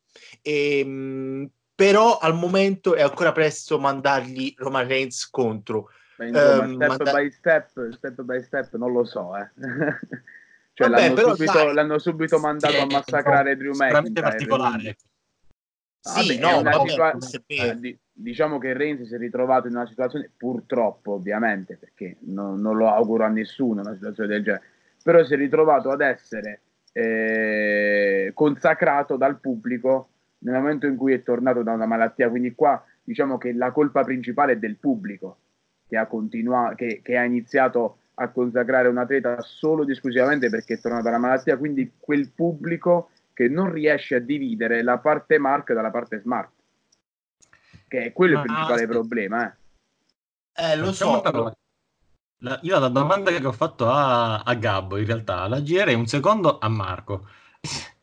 E, 0.42 0.84
mh, 0.84 0.88
mm, 0.90 1.44
però 1.78 2.18
al 2.18 2.34
momento 2.34 2.96
è 2.96 3.02
ancora 3.02 3.30
presto 3.30 3.78
mandargli 3.78 4.52
Roman 4.56 4.88
Reigns 4.88 5.30
contro. 5.30 5.90
insomma, 6.18 6.64
um, 6.64 6.74
step 6.74 6.88
manda- 6.88 7.12
by 7.12 7.30
step, 7.30 7.90
step 7.92 8.20
by 8.22 8.42
step, 8.42 8.74
non 8.74 8.90
lo 8.90 9.04
so, 9.04 9.36
eh. 9.36 9.48
cioè, 10.74 10.88
Vabbè, 10.88 11.14
l'hanno, 11.14 11.34
subito, 11.34 11.52
dai, 11.52 11.74
l'hanno, 11.74 11.98
subito, 12.00 12.38
mandato 12.40 12.74
sì, 12.74 12.80
a 12.80 12.86
massacrare 12.86 13.56
Drew 13.56 13.76
McIntyre. 13.76 14.28
Particolare. 14.28 14.96
Sì, 16.00 16.40
Vabbè, 16.40 16.62
no, 16.62 16.84
situa- 16.84 17.16
eh, 17.46 17.98
diciamo 18.12 18.58
che 18.58 18.72
Reigns 18.72 19.06
si 19.06 19.14
è 19.14 19.18
ritrovato 19.18 19.68
in 19.68 19.76
una 19.76 19.86
situazione, 19.86 20.32
purtroppo 20.36 21.12
ovviamente, 21.12 21.76
perché 21.76 22.16
non, 22.22 22.60
non 22.60 22.76
lo 22.76 22.92
auguro 22.92 23.22
a 23.22 23.28
nessuno 23.28 23.82
una 23.82 23.94
situazione 23.94 24.28
del 24.30 24.42
genere, 24.42 24.64
però 25.00 25.22
si 25.22 25.32
è 25.32 25.36
ritrovato 25.36 25.90
ad 25.90 26.00
essere 26.00 26.60
eh, 26.92 28.32
consacrato 28.34 29.16
dal 29.16 29.38
pubblico 29.38 30.08
nel 30.40 30.54
momento 30.54 30.86
in 30.86 30.96
cui 30.96 31.12
è 31.12 31.22
tornato 31.22 31.62
da 31.62 31.72
una 31.72 31.86
malattia. 31.86 32.28
Quindi 32.28 32.54
qua 32.54 32.82
diciamo 33.02 33.38
che 33.38 33.52
la 33.52 33.72
colpa 33.72 34.02
principale 34.02 34.52
è 34.52 34.58
del 34.58 34.76
pubblico 34.76 35.38
che 35.88 35.96
ha, 35.96 36.06
continua- 36.06 36.74
che, 36.74 37.00
che 37.02 37.16
ha 37.16 37.24
iniziato 37.24 37.98
a 38.14 38.28
consacrare 38.28 38.88
un 38.88 38.98
atleta 38.98 39.40
solo 39.40 39.82
ed 39.82 39.90
esclusivamente 39.90 40.50
perché 40.50 40.74
è 40.74 40.80
tornato 40.80 41.04
dalla 41.04 41.18
malattia, 41.18 41.56
quindi 41.56 41.92
quel 41.98 42.30
pubblico 42.30 43.10
che 43.32 43.48
non 43.48 43.70
riesce 43.70 44.16
a 44.16 44.20
dividere 44.20 44.82
la 44.82 44.98
parte 44.98 45.38
Mark 45.38 45.72
dalla 45.72 45.90
parte 45.90 46.18
Smart, 46.18 46.50
che 47.86 48.06
è 48.06 48.12
quello 48.12 48.38
il 48.38 48.44
principale 48.44 48.80
sì. 48.80 48.86
problema. 48.86 49.56
Eh, 50.52 50.72
eh 50.72 50.76
lo 50.76 50.92
so. 50.92 51.22
La, 52.40 52.58
io 52.62 52.78
la 52.78 52.88
domanda 52.88 53.32
che 53.32 53.44
ho 53.44 53.52
fatto 53.52 53.88
a, 53.88 54.40
a 54.40 54.54
Gabbo, 54.54 54.96
in 54.96 55.06
realtà, 55.06 55.48
la 55.48 55.62
girerei 55.62 55.94
un 55.94 56.06
secondo 56.06 56.58
a 56.58 56.68
Marco. 56.68 57.28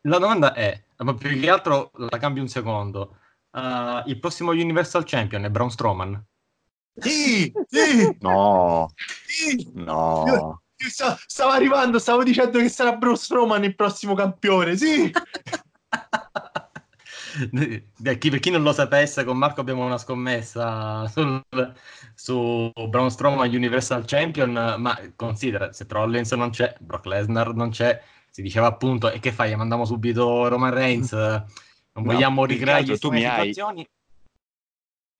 La 0.02 0.20
domanda 0.20 0.54
è, 0.54 0.84
ma 0.98 1.14
più 1.16 1.40
che 1.40 1.50
altro 1.50 1.92
la 1.96 2.18
cambio 2.18 2.42
un 2.42 2.48
secondo. 2.48 3.18
Uh, 3.52 4.02
il 4.06 4.20
prossimo 4.20 4.52
Universal 4.52 5.04
Champion 5.06 5.46
è 5.46 5.50
Braun 5.50 5.72
Strowman? 5.72 6.24
Sì, 6.96 7.52
sì. 7.68 8.18
No. 8.20 8.92
Sì. 8.96 9.72
No. 9.74 10.24
Io, 10.28 10.62
io 10.76 10.90
stavo, 10.90 11.18
stavo 11.26 11.52
arrivando, 11.52 12.00
stavo 12.00 12.24
dicendo 12.24 12.60
che 12.60 12.70
sarà 12.70 12.96
Braun 12.96 13.18
Strowman 13.18 13.64
il 13.64 13.76
prossimo 13.76 14.14
campione, 14.14 14.78
sì. 14.78 15.12
per 18.02 18.18
chi 18.40 18.50
non 18.50 18.64
lo 18.64 18.72
sapesse, 18.74 19.24
con 19.24 19.38
Marco 19.38 19.62
abbiamo 19.62 19.86
una 19.86 19.98
scommessa 19.98 21.08
sul, 21.08 21.44
su 22.14 22.72
Braun 22.88 23.12
Strowman 23.12 23.50
Universal 23.50 24.06
Champion, 24.06 24.76
ma 24.78 25.00
considera, 25.16 25.74
se 25.74 25.86
Trollins 25.86 26.32
non 26.34 26.52
c'è, 26.52 26.76
Brock 26.80 27.06
Lesnar 27.06 27.54
non 27.54 27.70
c'è, 27.72 28.02
si 28.36 28.42
diceva 28.42 28.68
appunto, 28.68 29.10
e 29.10 29.20
che 29.20 29.32
fai? 29.32 29.56
Mandiamo 29.56 29.86
subito 29.86 30.50
Roman 30.50 30.74
Reigns, 30.74 31.14
non 31.14 31.46
no, 31.94 32.04
vogliamo 32.04 32.44
ricreare 32.44 32.84
tu 32.98 33.10
mi 33.10 33.22
situazioni. 33.22 33.80
Hai... 33.80 33.88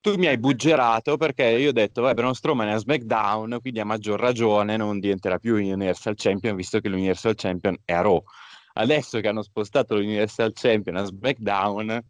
Tu 0.02 0.18
mi 0.18 0.28
hai 0.28 0.38
buggerato 0.38 1.16
perché 1.16 1.46
io 1.46 1.70
ho 1.70 1.72
detto, 1.72 2.02
vabbè, 2.02 2.14
Braun 2.14 2.36
Strowman 2.36 2.68
è 2.68 2.74
a 2.74 2.78
SmackDown, 2.78 3.60
quindi 3.62 3.80
a 3.80 3.86
maggior 3.86 4.20
ragione 4.20 4.76
non 4.76 5.00
diventerà 5.00 5.40
più 5.40 5.56
Universal 5.56 6.16
Champion, 6.18 6.58
visto 6.58 6.82
che 6.82 6.90
l'Universal 6.90 7.36
Champion 7.36 7.78
è 7.86 7.94
a 7.94 8.02
Raw. 8.02 8.22
Adesso 8.74 9.22
che 9.22 9.30
hanno 9.30 9.44
spostato 9.44 9.96
l'Universal 9.96 10.52
Champion 10.52 10.98
a 10.98 11.06
SmackDown, 11.06 12.02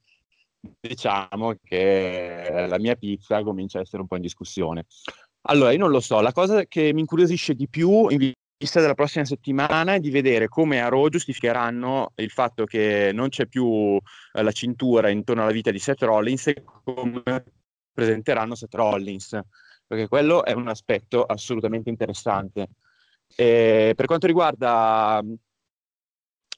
diciamo 0.80 1.54
che 1.64 2.66
la 2.68 2.80
mia 2.80 2.96
pizza 2.96 3.44
comincia 3.44 3.78
a 3.78 3.82
essere 3.82 4.02
un 4.02 4.08
po' 4.08 4.16
in 4.16 4.24
discussione. 4.24 4.88
Allora, 5.42 5.72
io 5.72 5.78
non 5.78 5.92
lo 5.92 6.00
so, 6.00 6.20
la 6.20 6.32
cosa 6.32 6.66
che 6.66 6.92
mi 6.94 7.02
incuriosisce 7.02 7.54
di 7.54 7.70
più 7.70 8.08
vista 8.58 8.80
della 8.80 8.94
prossima 8.94 9.26
settimana 9.26 9.94
è 9.94 10.00
di 10.00 10.10
vedere 10.10 10.48
come 10.48 10.82
a 10.82 10.88
Raw 10.88 11.10
giustificheranno 11.10 12.14
il 12.16 12.30
fatto 12.30 12.66
che 12.66 13.12
non 13.14 13.30
c'è 13.30 13.48
più 13.48 13.98
eh, 13.98 14.42
la 14.42 14.52
cintura 14.52 15.10
intorno 15.10 15.44
alla 15.44 15.52
vita 15.52 15.72
di 15.72 15.80
Seth 15.80 16.04
Rollins 16.04 16.48
e 16.48 16.64
come 16.84 17.24
presenteranno 17.92 18.56
Seth 18.56 18.74
Rollins, 18.74 19.40
perché 19.86 20.08
quello 20.08 20.44
è 20.46 20.54
un 20.54 20.68
aspetto 20.68 21.24
assolutamente 21.24 21.90
interessante. 21.90 22.70
E 23.36 23.94
per 23.96 24.06
quanto 24.06 24.28
riguarda 24.28 25.22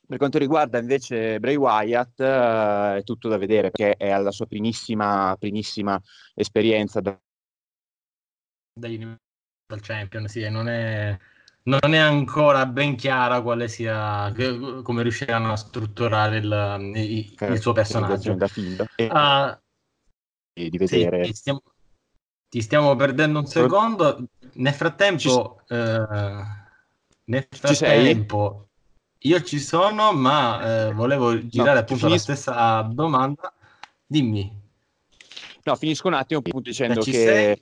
per 0.08 0.18
quanto 0.18 0.38
riguarda 0.38 0.80
invece 0.80 1.38
Bray 1.38 1.56
Wyatt, 1.56 2.20
uh, 2.20 2.98
è 2.98 3.02
tutto 3.04 3.28
da 3.28 3.38
vedere 3.38 3.72
perché 3.72 3.98
è 3.98 4.10
alla 4.10 4.32
sua 4.32 4.46
primissima, 4.46 5.36
primissima 5.38 6.02
esperienza 6.34 7.02
da... 7.02 7.20
Universal 8.80 9.18
Champion, 9.82 10.28
sì, 10.30 10.48
non 10.50 10.70
è, 10.70 11.18
non 11.68 11.94
è 11.94 11.98
ancora 11.98 12.66
ben 12.66 12.96
chiara 12.96 13.42
quale 13.42 13.68
sia, 13.68 14.34
come 14.84 15.02
riusciranno 15.02 15.52
a 15.52 15.58
strutturare 15.58 16.38
il, 16.38 16.94
il, 16.96 17.36
il 17.50 17.62
suo 17.62 17.74
personaggio. 17.74 18.34
Da 18.36 18.48
film. 18.48 18.86
E, 18.96 19.06
uh, 19.06 19.58
di 20.54 20.78
vedere. 20.78 21.24
Sì, 21.26 21.32
ti, 21.32 21.36
stiamo, 21.36 21.62
ti, 22.50 22.62
stiamo, 22.62 22.96
perdendo 22.96 23.40
un 23.40 23.46
secondo. 23.46 24.28
Nel 24.54 24.74
frattempo, 24.74 25.20
ci, 25.20 25.74
uh, 25.74 26.46
nel 27.26 27.48
frattempo 27.50 28.68
io 29.20 29.42
ci 29.42 29.60
sono, 29.60 30.14
ma 30.14 30.88
eh, 30.88 30.94
volevo 30.94 31.48
girare 31.48 31.74
no, 31.74 31.80
appunto 31.80 32.06
finis- 32.06 32.28
la 32.28 32.36
stessa 32.36 32.82
domanda. 32.84 33.54
Dimmi. 34.06 34.66
No, 35.64 35.76
finisco 35.76 36.08
un 36.08 36.14
attimo 36.14 36.40
appunto 36.40 36.70
dicendo 36.70 37.02
che 37.02 37.12
sei? 37.12 37.62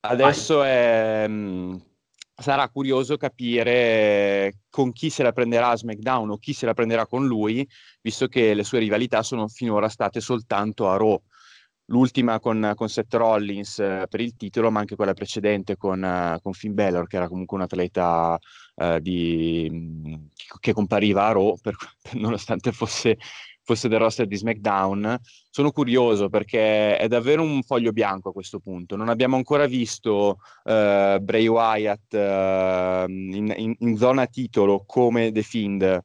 adesso 0.00 0.62
è, 0.62 1.26
mh, 1.28 1.32
mm, 1.34 1.76
sarà 2.38 2.68
curioso 2.68 3.16
capire 3.16 4.58
con 4.68 4.92
chi 4.92 5.08
se 5.10 5.22
la 5.22 5.32
prenderà 5.32 5.70
a 5.70 5.76
SmackDown 5.76 6.30
o 6.30 6.36
chi 6.36 6.52
se 6.52 6.66
la 6.66 6.74
prenderà 6.74 7.06
con 7.06 7.26
lui, 7.26 7.66
visto 8.02 8.26
che 8.28 8.54
le 8.54 8.62
sue 8.62 8.78
rivalità 8.78 9.22
sono 9.22 9.48
finora 9.48 9.88
state 9.88 10.20
soltanto 10.20 10.88
a 10.88 10.96
Raw. 10.96 11.20
L'ultima 11.88 12.40
con, 12.40 12.72
con 12.74 12.88
Seth 12.88 13.14
Rollins 13.14 13.78
eh, 13.78 14.06
per 14.10 14.20
il 14.20 14.34
titolo, 14.36 14.72
ma 14.72 14.80
anche 14.80 14.96
quella 14.96 15.14
precedente 15.14 15.76
con, 15.76 16.02
uh, 16.02 16.40
con 16.42 16.52
Finn 16.52 16.74
Balor, 16.74 17.06
che 17.06 17.16
era 17.16 17.28
comunque 17.28 17.56
un 17.56 17.62
atleta 17.62 18.36
uh, 18.74 18.98
di, 18.98 20.28
che 20.58 20.72
compariva 20.72 21.26
a 21.26 21.32
Raw, 21.32 21.56
per, 21.62 21.76
nonostante 22.14 22.72
fosse, 22.72 23.16
fosse 23.66 23.88
del 23.88 23.98
roster 23.98 24.26
di 24.26 24.36
SmackDown. 24.36 25.18
Sono 25.50 25.72
curioso 25.72 26.28
perché 26.28 26.96
è 26.96 27.08
davvero 27.08 27.42
un 27.42 27.62
foglio 27.62 27.90
bianco 27.90 28.28
a 28.30 28.32
questo 28.32 28.60
punto. 28.60 28.94
Non 28.96 29.08
abbiamo 29.08 29.36
ancora 29.36 29.66
visto 29.66 30.38
uh, 30.62 31.18
Bray 31.18 31.48
Wyatt 31.48 32.14
in, 33.08 33.52
in, 33.56 33.74
in, 33.78 33.96
zona 33.96 34.26
titolo 34.26 34.84
come 34.86 35.32
The 35.32 35.42
Fiend 35.42 36.04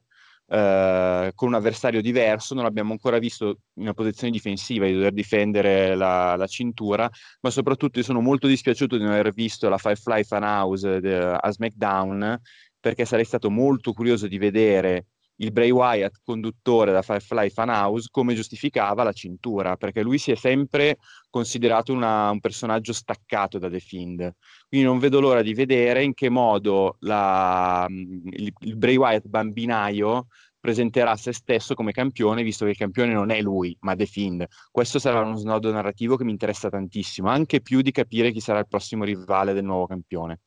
eh, 0.52 1.32
con 1.34 1.48
un 1.48 1.54
avversario 1.54 2.02
diverso, 2.02 2.52
non 2.54 2.64
l'abbiamo 2.64 2.92
ancora 2.92 3.18
visto 3.18 3.60
in 3.76 3.84
una 3.84 3.94
posizione 3.94 4.30
difensiva 4.30 4.84
di 4.84 4.92
dover 4.92 5.12
difendere 5.12 5.94
la, 5.94 6.36
la 6.36 6.46
cintura, 6.46 7.08
ma 7.40 7.48
soprattutto 7.50 8.02
sono 8.02 8.20
molto 8.20 8.46
dispiaciuto 8.46 8.98
di 8.98 9.02
non 9.02 9.12
aver 9.12 9.32
visto 9.32 9.70
la 9.70 9.78
Firefly 9.78 10.24
Fan 10.24 10.42
House 10.42 11.00
de, 11.00 11.16
a 11.18 11.50
SmackDown 11.50 12.38
perché 12.78 13.06
sarei 13.06 13.24
stato 13.24 13.48
molto 13.48 13.92
curioso 13.94 14.26
di 14.26 14.36
vedere 14.36 15.06
il 15.36 15.52
Bray 15.52 15.70
Wyatt, 15.70 16.20
conduttore 16.24 16.92
da 16.92 17.02
Firefly 17.02 17.50
Fan 17.50 17.68
House, 17.70 18.08
come 18.10 18.34
giustificava 18.34 19.02
la 19.02 19.12
cintura, 19.12 19.76
perché 19.76 20.02
lui 20.02 20.18
si 20.18 20.30
è 20.30 20.36
sempre 20.36 20.98
considerato 21.30 21.92
una, 21.92 22.30
un 22.30 22.40
personaggio 22.40 22.92
staccato 22.92 23.58
da 23.58 23.68
The 23.68 23.80
Fiend. 23.80 24.34
Quindi 24.68 24.86
non 24.86 24.98
vedo 24.98 25.20
l'ora 25.20 25.42
di 25.42 25.54
vedere 25.54 26.02
in 26.02 26.14
che 26.14 26.28
modo 26.28 26.96
la, 27.00 27.86
il, 27.88 28.52
il 28.58 28.76
Bray 28.76 28.96
Wyatt 28.96 29.26
bambinaio 29.26 30.26
presenterà 30.62 31.16
se 31.16 31.32
stesso 31.32 31.74
come 31.74 31.90
campione, 31.90 32.44
visto 32.44 32.64
che 32.64 32.70
il 32.70 32.76
campione 32.76 33.12
non 33.12 33.30
è 33.30 33.40
lui, 33.42 33.76
ma 33.80 33.96
The 33.96 34.06
Fiend. 34.06 34.46
Questo 34.70 35.00
sarà 35.00 35.20
uno 35.20 35.34
snodo 35.34 35.72
narrativo 35.72 36.16
che 36.16 36.22
mi 36.22 36.30
interessa 36.30 36.68
tantissimo, 36.68 37.28
anche 37.28 37.60
più 37.60 37.80
di 37.80 37.90
capire 37.90 38.30
chi 38.30 38.38
sarà 38.38 38.60
il 38.60 38.68
prossimo 38.68 39.02
rivale 39.02 39.54
del 39.54 39.64
nuovo 39.64 39.86
campione. 39.86 40.38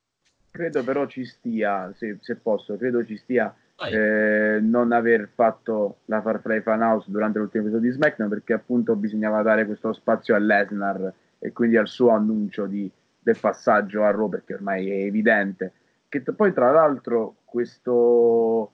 Credo 0.51 0.86
però 0.86 1.06
ci 1.06 1.25
stia, 1.25 1.94
se, 1.98 2.18
se 2.22 2.38
posso, 2.38 2.77
credo 2.77 3.06
ci 3.06 3.18
stia 3.18 3.54
eh, 3.77 4.60
non 4.62 4.91
aver 4.91 5.29
fatto 5.34 5.98
la 6.05 6.22
Farfly 6.22 6.62
Fan 6.62 6.82
House 6.82 7.12
durante 7.12 7.39
l'ultimo 7.39 7.63
episodio 7.63 7.89
di 7.89 7.95
SmackDown 7.95 8.30
perché 8.30 8.54
appunto 8.54 8.95
bisognava 8.95 9.41
dare 9.41 9.65
questo 9.65 9.91
spazio 9.91 10.36
a 10.36 10.39
Lesnar 10.39 11.13
e 11.39 11.52
quindi 11.52 11.76
al 11.76 11.88
suo 11.88 12.10
annuncio 12.10 12.65
di, 12.65 12.89
del 13.19 13.38
passaggio 13.39 14.04
a 14.04 14.12
Raw 14.12 14.30
perché 14.30 14.54
ormai 14.54 14.89
è 14.89 15.06
evidente. 15.06 15.73
Che 16.08 16.23
t- 16.23 16.32
poi 16.32 16.54
tra 16.54 16.71
l'altro 16.71 17.36
questo, 17.43 18.71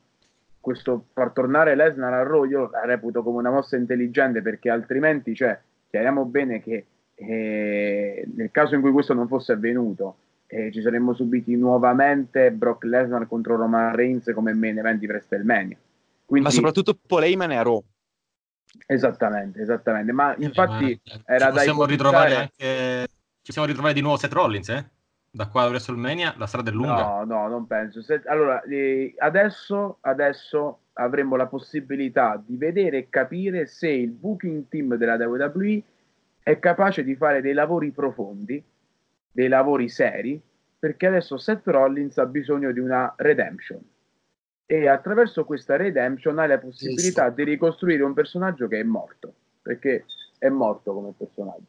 questo 0.60 1.06
far 1.14 1.32
tornare 1.32 1.76
Lesnar 1.76 2.14
a 2.14 2.24
Raw 2.24 2.44
io 2.44 2.70
la 2.70 2.86
reputo 2.86 3.24
come 3.24 3.40
una 3.40 3.50
mossa 3.50 3.78
intelligente 3.78 4.44
perché 4.44 4.70
altrimenti 4.70 5.34
cioè, 5.34 5.60
chiariamo 5.90 6.26
bene 6.26 6.62
che 6.62 6.86
eh, 7.16 8.28
nel 8.36 8.52
caso 8.52 8.76
in 8.76 8.82
cui 8.82 8.92
questo 8.92 9.14
non 9.16 9.28
fosse 9.28 9.54
avvenuto 9.54 10.16
eh, 10.52 10.70
ci 10.70 10.82
saremmo 10.82 11.14
subiti 11.14 11.56
nuovamente 11.56 12.52
Brock 12.52 12.84
Lesnar 12.84 13.26
contro 13.26 13.56
Roman 13.56 13.96
Reigns 13.96 14.30
come 14.34 14.54
main 14.54 14.78
event 14.78 15.00
di 15.00 15.08
WrestleMania. 15.08 15.78
Quindi... 16.26 16.48
Ma 16.48 16.54
soprattutto 16.54 16.98
Paul 17.08 17.24
Heyman 17.24 17.54
e 17.54 17.64
Raw. 17.64 17.82
Esattamente, 18.86 19.62
esattamente. 19.62 20.12
Ma 20.12 20.36
infatti 20.38 21.00
ma 21.06 21.22
era 21.26 21.46
ci 21.48 21.52
possiamo 21.54 21.86
ritrovare 21.86 22.36
anche 22.36 23.08
ci 23.08 23.48
possiamo 23.48 23.68
ritrovare 23.68 23.94
di 23.94 24.02
nuovo 24.02 24.18
Seth 24.18 24.34
Rollins, 24.34 24.70
eh? 24.70 24.86
Da 25.32 25.48
qua 25.48 25.64
a 25.64 25.68
WrestleMania 25.68 26.36
la 26.38 26.46
strada 26.46 26.70
è 26.70 26.74
lunga. 26.74 27.02
No, 27.02 27.24
no, 27.24 27.48
non 27.48 27.66
penso. 27.66 28.02
Se... 28.02 28.22
Allora, 28.26 28.62
eh, 28.64 29.16
adesso, 29.20 30.00
adesso 30.02 30.80
avremo 30.94 31.38
la 31.38 31.48
possibilità 31.48 32.42
di 32.46 32.58
vedere 32.58 32.98
e 32.98 33.10
capire 33.10 33.68
se 33.68 33.90
il 33.90 34.12
booking 34.12 34.66
team 34.68 34.96
della 34.96 35.16
WWE 35.16 35.82
è 36.44 36.60
capace 36.60 37.06
di 37.06 37.16
fare 37.16 37.42
dei 37.42 37.54
lavori 37.54 37.92
profondi 37.92 38.62
dei 39.32 39.48
lavori 39.48 39.90
seri, 39.90 40.42
perché 40.78 41.08
adesso 41.08 41.38
Seth 41.38 41.68
Rollins 41.68 42.18
ha 42.18 42.26
bisogno 42.26 42.72
di 42.72 42.80
una 42.80 43.14
redemption. 43.18 43.80
E 44.66 44.88
attraverso 44.88 45.46
questa 45.46 45.76
redemption 45.76 46.40
hai 46.40 46.48
la 46.48 46.58
possibilità 46.58 47.30
di 47.30 47.44
ricostruire 47.44 48.04
un 48.04 48.14
personaggio 48.14 48.68
che 48.68 48.80
è 48.80 48.84
morto, 48.84 49.34
perché 49.62 50.06
è 50.38 50.50
morto 50.50 50.94
come 50.94 51.14
personaggio. 51.18 51.68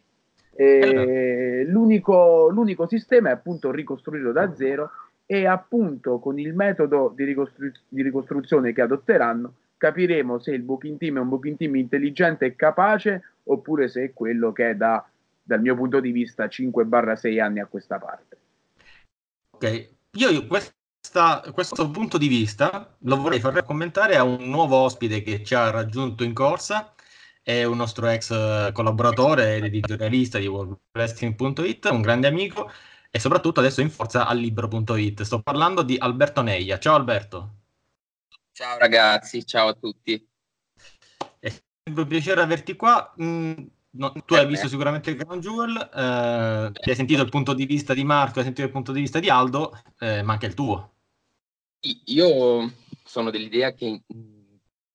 E 0.54 1.64
l'unico, 1.66 2.48
l'unico 2.50 2.86
sistema 2.86 3.30
è 3.30 3.32
appunto 3.32 3.70
ricostruirlo 3.70 4.32
da 4.32 4.54
zero 4.54 4.90
e 5.26 5.46
appunto 5.46 6.18
con 6.18 6.38
il 6.38 6.54
metodo 6.54 7.12
di, 7.14 7.24
ricostru- 7.24 7.72
di 7.88 8.02
ricostruzione 8.02 8.72
che 8.72 8.82
adotteranno 8.82 9.54
capiremo 9.82 10.38
se 10.38 10.52
il 10.52 10.62
booking 10.62 10.96
team 10.96 11.16
è 11.16 11.20
un 11.20 11.28
booking 11.28 11.56
team 11.56 11.74
intelligente 11.74 12.44
e 12.44 12.54
capace 12.54 13.22
oppure 13.44 13.88
se 13.88 14.04
è 14.04 14.12
quello 14.12 14.52
che 14.52 14.70
è 14.70 14.74
da 14.76 15.04
dal 15.52 15.60
mio 15.60 15.74
punto 15.74 16.00
di 16.00 16.10
vista 16.12 16.46
5-6 16.46 17.40
anni 17.40 17.60
a 17.60 17.66
questa 17.66 17.98
parte. 17.98 18.38
Ok, 19.50 19.90
io 20.12 20.46
questa, 20.46 21.42
questo 21.52 21.90
punto 21.90 22.16
di 22.16 22.26
vista 22.26 22.96
lo 23.00 23.16
vorrei 23.16 23.38
far 23.38 23.62
commentare 23.64 24.16
a 24.16 24.22
un 24.22 24.48
nuovo 24.48 24.76
ospite 24.76 25.22
che 25.22 25.44
ci 25.44 25.54
ha 25.54 25.70
raggiunto 25.70 26.24
in 26.24 26.32
corsa, 26.32 26.94
è 27.42 27.64
un 27.64 27.76
nostro 27.76 28.08
ex 28.08 28.72
collaboratore 28.72 29.56
ed 29.56 29.64
editorialista 29.64 30.38
di 30.38 30.46
WorldWrestling.it, 30.46 31.84
un 31.90 32.00
grande 32.00 32.28
amico 32.28 32.70
e 33.10 33.18
soprattutto 33.18 33.60
adesso 33.60 33.82
in 33.82 33.90
forza 33.90 34.26
al 34.26 34.38
libro.it. 34.38 35.22
Sto 35.22 35.42
parlando 35.42 35.82
di 35.82 35.96
Alberto 35.98 36.40
Neia. 36.40 36.78
Ciao 36.78 36.94
Alberto. 36.94 37.56
Ciao 38.52 38.78
ragazzi, 38.78 39.44
ciao 39.44 39.68
a 39.68 39.74
tutti. 39.74 40.26
È 41.38 41.52
un 41.90 42.06
piacere 42.06 42.40
averti 42.40 42.74
qua. 42.74 43.12
Mm, 43.20 43.64
No, 43.94 44.10
tu 44.24 44.34
hai 44.34 44.46
visto 44.46 44.68
sicuramente 44.68 45.14
Crown 45.14 45.40
Jewel, 45.40 45.76
eh, 45.76 46.72
ti 46.72 46.90
hai 46.90 46.96
sentito 46.96 47.20
il 47.20 47.28
punto 47.28 47.52
di 47.52 47.66
vista 47.66 47.92
di 47.92 48.04
Marco, 48.04 48.38
hai 48.38 48.44
sentito 48.44 48.66
il 48.66 48.72
punto 48.72 48.90
di 48.90 49.00
vista 49.00 49.20
di 49.20 49.28
Aldo, 49.28 49.78
eh, 49.98 50.22
ma 50.22 50.32
anche 50.32 50.46
il 50.46 50.54
tuo. 50.54 50.94
Io 52.06 52.72
sono 53.04 53.30
dell'idea 53.30 53.72
che 53.74 54.02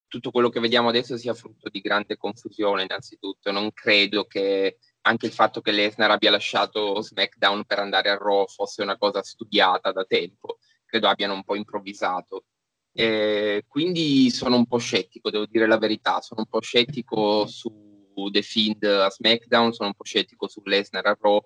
tutto 0.07 0.31
quello 0.31 0.49
che 0.49 0.59
vediamo 0.59 0.89
adesso 0.89 1.15
sia 1.15 1.35
frutto 1.35 1.69
di 1.69 1.79
grande 1.79 2.17
confusione, 2.17 2.83
innanzitutto. 2.83 3.51
Non 3.51 3.71
credo 3.71 4.25
che 4.25 4.77
anche 5.01 5.25
il 5.27 5.31
fatto 5.31 5.61
che 5.61 5.71
Lesnar 5.71 6.09
abbia 6.09 6.31
lasciato 6.31 6.99
SmackDown 7.01 7.65
per 7.65 7.79
andare 7.79 8.09
a 8.09 8.17
Raw 8.17 8.47
fosse 8.47 8.81
una 8.81 8.97
cosa 8.97 9.21
studiata 9.21 9.91
da 9.91 10.05
tempo. 10.05 10.57
Credo 10.85 11.07
abbiano 11.07 11.33
un 11.33 11.43
po' 11.43 11.55
improvvisato. 11.55 12.45
Eh, 12.93 13.63
quindi 13.67 14.31
sono 14.31 14.55
un 14.55 14.65
po' 14.65 14.79
scettico, 14.79 15.29
devo 15.29 15.45
dire 15.45 15.67
la 15.67 15.77
verità. 15.77 16.19
Sono 16.21 16.41
un 16.41 16.47
po' 16.47 16.61
scettico 16.61 17.45
su 17.45 17.86
The 18.25 18.41
Fiend 18.41 18.83
a 18.83 19.09
SmackDown, 19.09 19.73
sono 19.73 19.89
un 19.89 19.95
po' 19.95 20.03
scettico 20.03 20.47
su 20.47 20.61
Lesnar 20.63 21.05
a 21.05 21.17
Raw. 21.19 21.39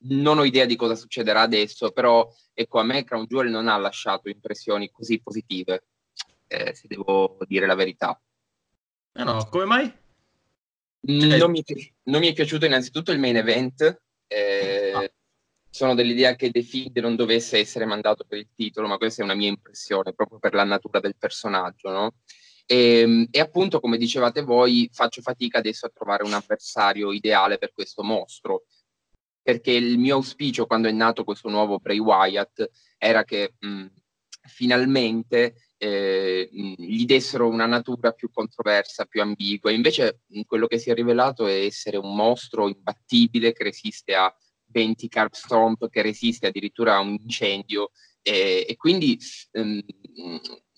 Non 0.00 0.38
ho 0.38 0.44
idea 0.44 0.64
di 0.64 0.76
cosa 0.76 0.94
succederà 0.94 1.40
adesso, 1.40 1.90
però 1.90 2.28
ecco, 2.52 2.78
a 2.78 2.84
me 2.84 3.04
Crown 3.04 3.24
Jewel 3.26 3.50
non 3.50 3.66
ha 3.66 3.76
lasciato 3.76 4.28
impressioni 4.28 4.90
così 4.90 5.20
positive, 5.20 5.86
eh, 6.46 6.74
se 6.74 6.86
devo 6.86 7.38
dire 7.46 7.66
la 7.66 7.74
verità. 7.74 8.20
Eh 9.12 9.24
no, 9.24 9.48
come 9.50 9.64
mai? 9.64 9.92
Non 11.00 11.50
mi, 11.50 11.64
non 12.04 12.20
mi, 12.20 12.28
è 12.28 12.32
piaciuto 12.32 12.66
innanzitutto 12.66 13.12
il 13.12 13.18
main 13.18 13.36
event. 13.36 14.00
Eh, 14.26 14.92
ah. 14.94 15.10
Sono 15.70 15.94
dell'idea 15.94 16.34
che 16.34 16.50
The 16.50 16.62
Fiend 16.62 16.96
non 16.98 17.16
dovesse 17.16 17.58
essere 17.58 17.84
mandato 17.84 18.24
per 18.24 18.38
il 18.38 18.48
titolo, 18.54 18.86
ma 18.86 18.96
questa 18.96 19.22
è 19.22 19.24
una 19.24 19.34
mia 19.34 19.48
impressione, 19.48 20.14
proprio 20.14 20.38
per 20.38 20.54
la 20.54 20.64
natura 20.64 21.00
del 21.00 21.16
personaggio, 21.16 21.90
no? 21.90 22.14
E, 22.70 23.00
ehm, 23.00 23.26
e, 23.30 23.40
appunto, 23.40 23.80
come 23.80 23.96
dicevate 23.96 24.42
voi, 24.42 24.90
faccio 24.92 25.22
fatica 25.22 25.58
adesso 25.58 25.86
a 25.86 25.90
trovare 25.92 26.22
un 26.24 26.34
avversario 26.34 27.12
ideale 27.12 27.58
per 27.58 27.72
questo 27.72 28.02
mostro. 28.02 28.64
perché 29.48 29.72
il 29.72 29.98
mio 29.98 30.16
auspicio 30.16 30.66
quando 30.66 30.88
è 30.88 30.92
nato 30.92 31.24
questo 31.24 31.48
nuovo 31.48 31.78
Bray 31.78 31.98
Wyatt 31.98 32.68
era 32.98 33.24
che 33.24 33.54
mh, 33.58 33.86
finalmente 34.42 35.54
eh, 35.78 36.48
gli 36.52 37.06
dessero 37.06 37.48
una 37.48 37.64
natura 37.66 38.12
più 38.12 38.30
controversa, 38.30 39.06
più 39.06 39.22
ambigua. 39.22 39.70
Invece 39.70 40.20
quello 40.46 40.66
che 40.66 40.78
si 40.78 40.90
è 40.90 40.94
rivelato 40.94 41.46
è 41.46 41.64
essere 41.64 41.96
un 41.96 42.14
mostro 42.14 42.68
imbattibile 42.68 43.52
che 43.52 43.64
resiste 43.64 44.14
a 44.14 44.30
20 44.66 45.08
carb 45.08 45.32
stomp, 45.32 45.88
che 45.88 46.02
resiste 46.02 46.48
addirittura 46.48 46.96
a 46.96 47.00
un 47.00 47.16
incendio. 47.18 47.90
E, 48.20 48.66
e 48.68 48.76
quindi 48.76 49.18
ehm, 49.52 49.80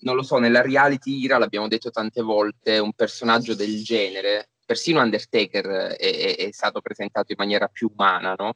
non 0.01 0.15
lo 0.15 0.23
so, 0.23 0.37
nella 0.37 0.61
reality 0.61 1.25
era, 1.25 1.37
l'abbiamo 1.37 1.67
detto 1.67 1.89
tante 1.89 2.21
volte, 2.21 2.77
un 2.77 2.93
personaggio 2.93 3.55
del 3.55 3.83
genere, 3.83 4.49
persino 4.65 5.01
Undertaker 5.01 5.95
è, 5.97 6.35
è 6.37 6.49
stato 6.51 6.81
presentato 6.81 7.31
in 7.31 7.37
maniera 7.37 7.67
più 7.67 7.89
umana, 7.93 8.33
no? 8.37 8.55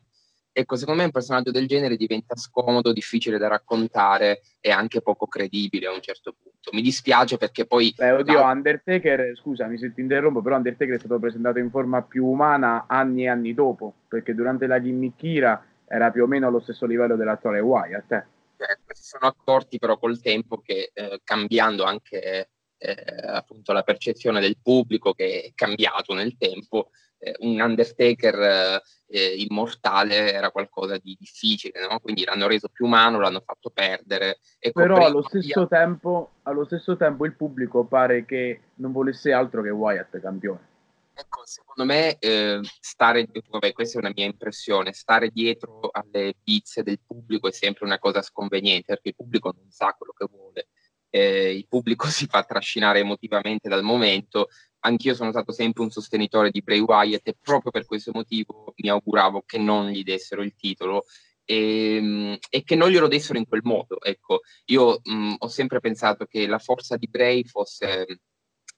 ecco, 0.58 0.78
secondo 0.78 1.02
me 1.02 1.06
un 1.08 1.12
personaggio 1.12 1.52
del 1.52 1.68
genere 1.68 1.98
diventa 1.98 2.38
scomodo, 2.38 2.94
difficile 2.94 3.38
da 3.38 3.50
raccontare 3.50 4.40
e 4.62 4.72
anche 4.72 5.02
poco 5.02 5.28
credibile 5.28 5.88
a 5.88 5.92
un 5.92 6.00
certo 6.00 6.34
punto. 6.42 6.70
Mi 6.72 6.82
dispiace 6.82 7.36
perché 7.36 7.66
poi... 7.66 7.94
Beh, 7.94 8.12
oddio, 8.12 8.38
da... 8.38 8.50
Undertaker, 8.52 9.36
scusami 9.36 9.78
se 9.78 9.94
ti 9.94 10.00
interrompo, 10.00 10.42
però 10.42 10.56
Undertaker 10.56 10.96
è 10.96 11.00
stato 11.00 11.20
presentato 11.20 11.60
in 11.60 11.70
forma 11.70 12.02
più 12.04 12.26
umana 12.26 12.86
anni 12.88 13.24
e 13.24 13.28
anni 13.28 13.54
dopo, 13.54 13.94
perché 14.08 14.34
durante 14.34 14.66
la 14.66 14.82
gimmickira 14.82 15.62
era 15.88 16.10
più 16.10 16.24
o 16.24 16.28
meno 16.28 16.48
allo 16.48 16.62
stesso 16.62 16.86
livello 16.86 17.18
dell'attuale 17.18 17.60
Wyatt. 17.60 18.12
Eh. 18.14 18.26
Certo, 18.58 18.94
si 18.94 19.04
sono 19.04 19.28
accorti 19.28 19.80
però 19.80 19.98
col 19.98 20.22
tempo 20.22 20.62
che 20.62 20.92
eh, 20.94 21.22
cambiando 21.24 21.84
anche 21.84 22.50
eh, 22.78 22.96
appunto 23.26 23.74
la 23.74 23.84
percezione 23.84 24.40
del 24.40 24.58
pubblico 24.62 25.14
che 25.14 25.42
è 25.42 25.52
cambiato 25.56 26.14
nel 26.14 26.38
tempo, 26.38 26.90
eh, 27.18 27.36
un 27.40 27.60
Undertaker 27.60 28.82
eh, 29.08 29.36
immortale 29.38 30.34
era 30.34 30.52
qualcosa 30.52 30.98
di 30.98 31.16
difficile, 31.20 31.88
no? 31.88 32.00
quindi 32.00 32.24
l'hanno 32.24 32.48
reso 32.48 32.70
più 32.70 32.86
umano, 32.86 33.20
l'hanno 33.20 33.42
fatto 33.46 33.70
perdere. 33.70 34.40
Ecco, 34.60 34.82
Però 34.82 35.06
allo 35.06 35.24
stesso, 35.24 35.68
tempo, 35.68 36.32
allo 36.44 36.66
stesso 36.66 36.96
tempo 36.98 37.26
il 37.26 37.34
pubblico 37.34 37.86
pare 37.86 38.26
che 38.26 38.60
non 38.76 38.92
volesse 38.92 39.32
altro 39.32 39.62
che 39.62 39.70
Wyatt 39.70 40.20
campione. 40.20 40.74
Ecco, 41.18 41.46
secondo 41.46 41.86
me 41.86 42.18
eh, 42.20 42.60
stare, 42.80 43.26
vabbè, 43.50 43.72
questa 43.72 43.98
è 43.98 44.02
una 44.02 44.12
mia 44.14 44.26
impressione, 44.26 44.92
stare 44.92 45.30
dietro 45.30 45.90
alle 45.92 46.36
pizze 46.44 46.84
del 46.84 47.00
pubblico 47.06 47.48
è 47.48 47.52
sempre 47.54 47.86
una 47.86 48.00
cosa 48.00 48.22
sconveniente 48.22 48.88
perché 48.88 49.10
il 49.10 49.16
pubblico 49.16 49.54
non 49.56 49.70
sa 49.72 49.94
quello 49.98 50.12
che 50.12 50.28
vuole. 50.30 50.68
Eh, 51.10 51.56
il 51.56 51.68
pubblico 51.68 52.08
si 52.12 52.26
fa 52.28 52.44
trascinare 52.44 53.00
emotivamente 53.00 53.70
dal 53.70 53.84
momento 53.84 54.48
anch'io 54.86 55.16
sono 55.16 55.32
stato 55.32 55.52
sempre 55.52 55.84
un 55.84 55.90
sostenitore 55.90 56.52
di 56.52 56.62
Bray 56.62 56.80
Wyatt 56.80 57.28
e 57.28 57.38
proprio 57.40 57.72
per 57.72 57.86
questo 57.86 58.12
motivo 58.14 58.74
mi 58.78 58.90
auguravo 58.90 59.44
che 59.46 59.58
non 59.58 59.90
gli 59.90 60.04
dessero 60.04 60.42
il 60.42 60.54
titolo 60.56 61.06
e, 61.44 61.96
ehm, 61.96 62.38
e 62.50 62.64
che 62.64 62.76
non 62.76 62.90
glielo 62.90 63.08
dessero 63.08 63.38
in 63.38 63.48
quel 63.48 63.62
modo. 63.64 64.02
Ecco, 64.02 64.42
io 64.66 65.00
mh, 65.04 65.36
ho 65.40 65.48
sempre 65.48 65.80
pensato 65.80 66.26
che 66.26 66.48
la 66.48 66.60
forza 66.60 66.98
di 66.98 67.08
Bray 67.08 67.44
fosse 67.46 68.06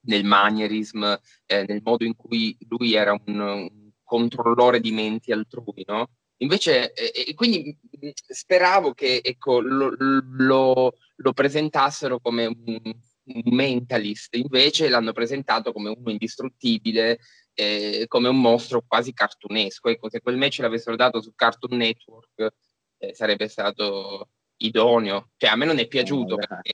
nel 0.07 0.25
manierism, 0.25 1.03
eh, 1.45 1.65
nel 1.67 1.81
modo 1.83 2.03
in 2.03 2.15
cui 2.15 2.57
lui 2.67 2.95
era 2.95 3.13
un, 3.25 3.39
un 3.39 3.89
controllore 4.03 4.79
di 4.79 4.91
menti 4.91 5.31
altrui, 5.31 5.83
no? 5.85 6.09
Invece, 6.39 6.93
eh, 6.93 7.33
quindi 7.33 7.75
speravo 8.11 8.93
che 8.93 9.21
ecco, 9.23 9.59
lo, 9.59 9.95
lo, 9.97 10.93
lo 11.15 11.33
presentassero 11.33 12.19
come 12.19 12.45
un 12.45 12.81
un 13.27 13.55
mentalist, 13.55 14.35
invece 14.35 14.89
l'hanno 14.89 15.11
presentato 15.11 15.71
come 15.71 15.89
uno 15.89 16.11
indistruttibile, 16.11 17.19
eh, 17.53 18.05
come 18.07 18.29
un 18.29 18.39
mostro 18.39 18.83
quasi 18.87 19.13
cartunesco. 19.13 19.89
Ecco, 19.89 20.09
se 20.09 20.21
quel 20.21 20.37
match 20.37 20.59
l'avessero 20.59 20.95
dato 20.95 21.21
su 21.21 21.33
Cartoon 21.35 21.77
Network 21.77 22.53
eh, 22.97 23.13
sarebbe 23.13 23.47
stato 23.47 24.29
idoneo. 24.57 25.31
Cioè, 25.37 25.49
a 25.49 25.55
me 25.55 25.65
non 25.65 25.79
è 25.79 25.87
piaciuto 25.87 26.35
perché 26.35 26.73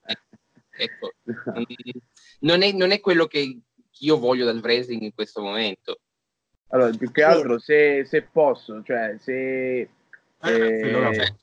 ecco, 0.78 1.13
non, 2.44 2.62
è, 2.62 2.72
non, 2.72 2.92
è, 2.92 3.00
quello 3.00 3.26
che 3.26 3.60
io 4.00 4.18
voglio 4.18 4.46
dal 4.46 4.62
wrestling 4.62 5.02
in 5.02 5.14
questo 5.14 5.42
momento. 5.42 6.00
Allora, 6.70 6.90
più 6.96 7.12
che 7.12 7.24
altro, 7.24 7.60
se, 7.60 8.06
se 8.06 8.24
posso, 8.24 8.82
cioè, 8.84 9.16
se, 9.20 9.80
eh, 9.82 9.90
eh 10.42 11.36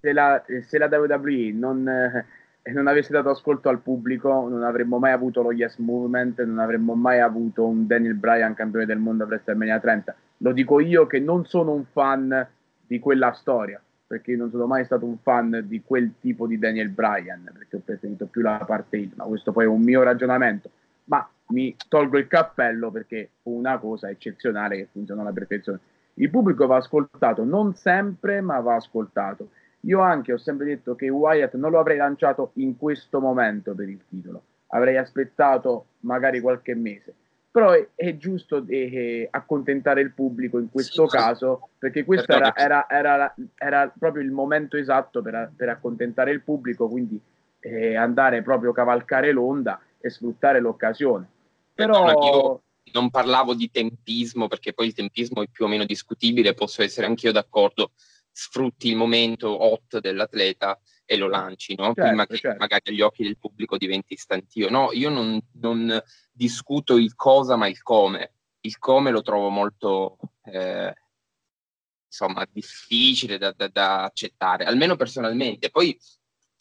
se, 0.00 0.12
la, 0.12 0.42
se 0.66 0.78
la 0.78 0.86
WWE 0.86 1.52
non 1.52 2.24
e 2.64 2.70
non 2.70 2.86
avesse 2.86 3.12
dato 3.12 3.28
ascolto 3.28 3.68
al 3.68 3.80
pubblico, 3.80 4.48
non 4.48 4.62
avremmo 4.62 4.98
mai 4.98 5.10
avuto 5.10 5.42
lo 5.42 5.52
Yes 5.52 5.76
Movement, 5.78 6.40
non 6.44 6.60
avremmo 6.60 6.94
mai 6.94 7.18
avuto 7.18 7.66
un 7.66 7.88
Daniel 7.88 8.14
Bryan 8.14 8.54
campione 8.54 8.86
del 8.86 8.98
mondo 8.98 9.24
a 9.24 9.26
WrestleMania 9.26 9.80
30. 9.80 10.14
Lo 10.38 10.52
dico 10.52 10.78
io 10.78 11.06
che 11.06 11.18
non 11.18 11.44
sono 11.44 11.72
un 11.72 11.84
fan 11.84 12.48
di 12.86 13.00
quella 13.00 13.32
storia, 13.32 13.82
perché 14.12 14.36
non 14.36 14.50
sono 14.50 14.66
mai 14.66 14.84
stato 14.84 15.06
un 15.06 15.16
fan 15.16 15.64
di 15.66 15.80
quel 15.82 16.12
tipo 16.20 16.46
di 16.46 16.58
Daniel 16.58 16.90
Bryan, 16.90 17.50
perché 17.50 17.76
ho 17.76 17.80
preferito 17.82 18.26
più 18.26 18.42
la 18.42 18.62
parte 18.66 18.98
il, 18.98 19.10
ma 19.14 19.24
questo 19.24 19.52
poi 19.52 19.64
è 19.64 19.68
un 19.68 19.80
mio 19.80 20.02
ragionamento. 20.02 20.70
Ma 21.04 21.26
mi 21.46 21.74
tolgo 21.88 22.18
il 22.18 22.26
cappello 22.26 22.90
perché 22.90 23.30
fu 23.40 23.56
una 23.56 23.78
cosa 23.78 24.10
eccezionale 24.10 24.76
che 24.76 24.88
funziona 24.92 25.22
alla 25.22 25.32
perfezione. 25.32 25.78
Il 26.14 26.28
pubblico 26.28 26.66
va 26.66 26.76
ascoltato, 26.76 27.42
non 27.44 27.74
sempre, 27.74 28.42
ma 28.42 28.60
va 28.60 28.74
ascoltato 28.74 29.48
io 29.84 30.00
anche 30.00 30.32
ho 30.32 30.38
sempre 30.38 30.66
detto 30.66 30.94
che 30.94 31.08
Wyatt 31.08 31.54
non 31.54 31.70
lo 31.70 31.80
avrei 31.80 31.96
lanciato 31.96 32.50
in 32.54 32.76
questo 32.76 33.20
momento 33.20 33.74
per 33.74 33.88
il 33.88 34.00
titolo, 34.08 34.42
avrei 34.68 34.96
aspettato 34.96 35.86
magari 36.00 36.40
qualche 36.40 36.74
mese. 36.74 37.14
Però 37.52 37.72
è, 37.72 37.86
è 37.94 38.16
giusto 38.16 38.64
eh, 38.66 39.28
accontentare 39.30 40.00
il 40.00 40.12
pubblico 40.12 40.58
in 40.58 40.70
questo 40.70 41.06
sì, 41.06 41.16
caso, 41.16 41.68
perché 41.78 42.02
questo 42.04 42.32
era, 42.32 42.56
era, 42.56 42.88
era, 42.88 43.34
era, 43.56 43.92
proprio 43.96 44.22
il 44.22 44.30
momento 44.30 44.78
esatto 44.78 45.20
per, 45.20 45.52
per 45.54 45.68
accontentare 45.68 46.30
il 46.30 46.40
pubblico, 46.40 46.88
quindi 46.88 47.20
eh, 47.60 47.94
andare 47.94 48.42
proprio 48.42 48.70
a 48.70 48.74
cavalcare 48.74 49.32
l'onda 49.32 49.80
e 50.00 50.08
sfruttare 50.08 50.60
l'occasione. 50.60 51.28
Però... 51.74 52.08
Io 52.10 52.62
non 52.92 53.10
parlavo 53.10 53.54
di 53.54 53.70
tempismo, 53.70 54.48
perché 54.48 54.72
poi 54.72 54.86
il 54.86 54.94
tempismo 54.94 55.42
è 55.42 55.46
più 55.50 55.64
o 55.64 55.68
meno 55.68 55.84
discutibile, 55.84 56.54
posso 56.54 56.82
essere 56.82 57.06
anch'io 57.06 57.32
d'accordo 57.32 57.92
sfrutti 58.32 58.88
il 58.88 58.96
momento 58.96 59.62
hot 59.62 60.00
dell'atleta 60.00 60.78
e 61.04 61.16
lo 61.16 61.28
lanci, 61.28 61.74
no? 61.74 61.86
certo, 61.86 62.02
prima 62.02 62.26
che 62.26 62.36
certo. 62.36 62.58
magari 62.58 62.90
agli 62.90 63.02
occhi 63.02 63.22
del 63.22 63.36
pubblico 63.36 63.76
diventi 63.76 64.14
istantio. 64.14 64.70
No, 64.70 64.90
io 64.92 65.10
non, 65.10 65.38
non, 65.60 66.02
discuto 66.32 66.96
il 66.96 67.14
cosa, 67.14 67.56
ma 67.56 67.68
il 67.68 67.82
come. 67.82 68.34
Il 68.60 68.78
come 68.78 69.10
lo 69.10 69.22
trovo 69.22 69.48
molto, 69.50 70.18
eh, 70.44 70.94
insomma, 72.06 72.46
difficile 72.50 73.38
da, 73.38 73.52
da, 73.52 73.68
da, 73.68 74.04
accettare, 74.04 74.64
almeno 74.64 74.96
personalmente. 74.96 75.70
Poi 75.70 75.98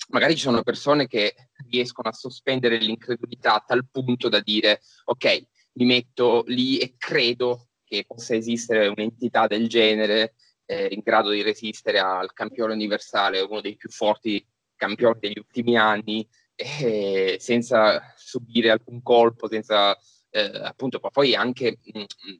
magari 0.10 0.36
ci 0.36 0.42
sono 0.42 0.64
persone 0.64 1.08
che 1.08 1.36
riescono 1.70 2.10
a 2.10 2.14
sospendere 2.14 2.78
l'incredulità 2.78 3.56
a 3.56 3.64
tal 3.66 3.88
punto 3.90 4.30
da 4.30 4.40
dire, 4.40 4.82
ok, 5.06 5.46
mi 5.74 5.86
metto 5.86 6.44
lì 6.48 6.78
e 6.80 6.96
credo 6.98 7.70
che 7.84 8.06
possa 8.06 8.36
esistere 8.36 8.88
un'entità 8.88 9.48
del 9.48 9.68
genere 9.68 10.36
eh, 10.66 10.88
in 10.92 11.02
grado 11.04 11.30
di 11.30 11.42
resistere 11.42 12.00
al 12.00 12.34
campione 12.34 12.74
universale, 12.74 13.42
uno 13.42 13.62
dei 13.62 13.76
più 13.76 13.90
forti 13.90 14.46
campioni 14.76 15.20
degli 15.20 15.38
ultimi 15.38 15.78
anni, 15.78 16.28
eh, 16.56 17.38
senza 17.40 18.14
subire 18.32 18.70
alcun 18.70 19.02
colpo, 19.02 19.48
senza 19.48 19.98
eh, 20.30 20.62
appunto, 20.63 21.00
poi 21.00 21.36
anche 21.36 21.80
mh, 21.84 22.00
mm, 22.00 22.02
mm, 22.02 22.36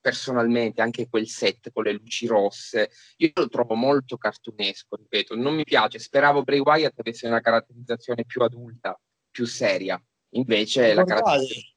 personalmente, 0.00 0.82
anche 0.82 1.08
quel 1.08 1.28
set 1.28 1.70
con 1.72 1.84
le 1.84 1.92
luci 1.92 2.26
rosse, 2.26 2.90
io 3.16 3.30
lo 3.34 3.48
trovo 3.48 3.74
molto 3.74 4.16
cartunesco, 4.16 4.96
ripeto, 4.96 5.34
non 5.36 5.54
mi 5.54 5.64
piace, 5.64 5.98
speravo 5.98 6.42
Bray 6.42 6.58
Wyatt 6.58 6.98
avesse 6.98 7.26
una 7.26 7.40
caratterizzazione 7.40 8.24
più 8.24 8.42
adulta, 8.42 8.98
più 9.30 9.46
seria, 9.46 10.02
invece 10.34 10.92
la 10.94 11.04
caratterizzazione 11.04 11.74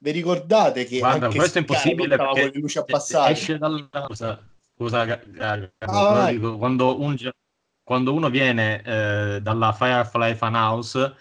vi 0.00 0.12
ricordate 0.12 0.84
che 0.84 1.00
Guarda, 1.00 1.28
questo 1.28 1.58
è 1.58 1.60
impossibile 1.60 2.16
perché 2.16 2.42
con 2.42 2.50
le 2.52 2.60
luci 2.60 2.78
abbassate 2.78 3.32
esce 3.32 3.58
dalla 3.58 3.88
cosa 4.06 4.40
Scusa, 4.78 5.20
ah, 5.40 6.30
dico, 6.30 6.56
quando, 6.56 7.00
un, 7.00 7.16
quando, 7.82 8.14
uno 8.14 8.30
viene 8.30 8.80
eh, 8.84 9.40
dalla 9.42 9.72
Firefly 9.72 10.36
Funhouse 10.36 11.16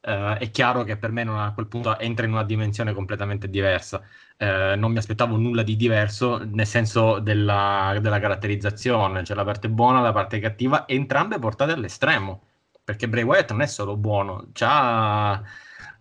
eh, 0.00 0.38
è 0.38 0.50
chiaro 0.50 0.82
che 0.84 0.96
per 0.96 1.10
me 1.12 1.22
a 1.22 1.52
quel 1.52 1.66
punto 1.66 1.98
entra 1.98 2.26
in 2.26 2.32
una 2.32 2.44
dimensione 2.44 2.92
completamente 2.94 3.48
diversa. 3.48 4.02
Eh, 4.36 4.74
non 4.76 4.92
mi 4.92 4.98
aspettavo 4.98 5.36
nulla 5.36 5.62
di 5.62 5.76
diverso 5.76 6.38
nel 6.44 6.66
senso 6.66 7.18
della, 7.18 7.96
della 8.00 8.18
caratterizzazione, 8.20 9.24
cioè 9.24 9.36
la 9.36 9.44
parte 9.44 9.68
buona, 9.68 10.00
la 10.00 10.12
parte 10.12 10.38
cattiva, 10.40 10.86
entrambe 10.88 11.38
portate 11.38 11.72
all'estremo. 11.72 12.44
Perché 12.82 13.08
Bray 13.08 13.22
Wyatt 13.22 13.50
non 13.52 13.62
è 13.62 13.66
solo 13.66 13.96
buono, 13.96 14.48
c'ha, 14.52 15.40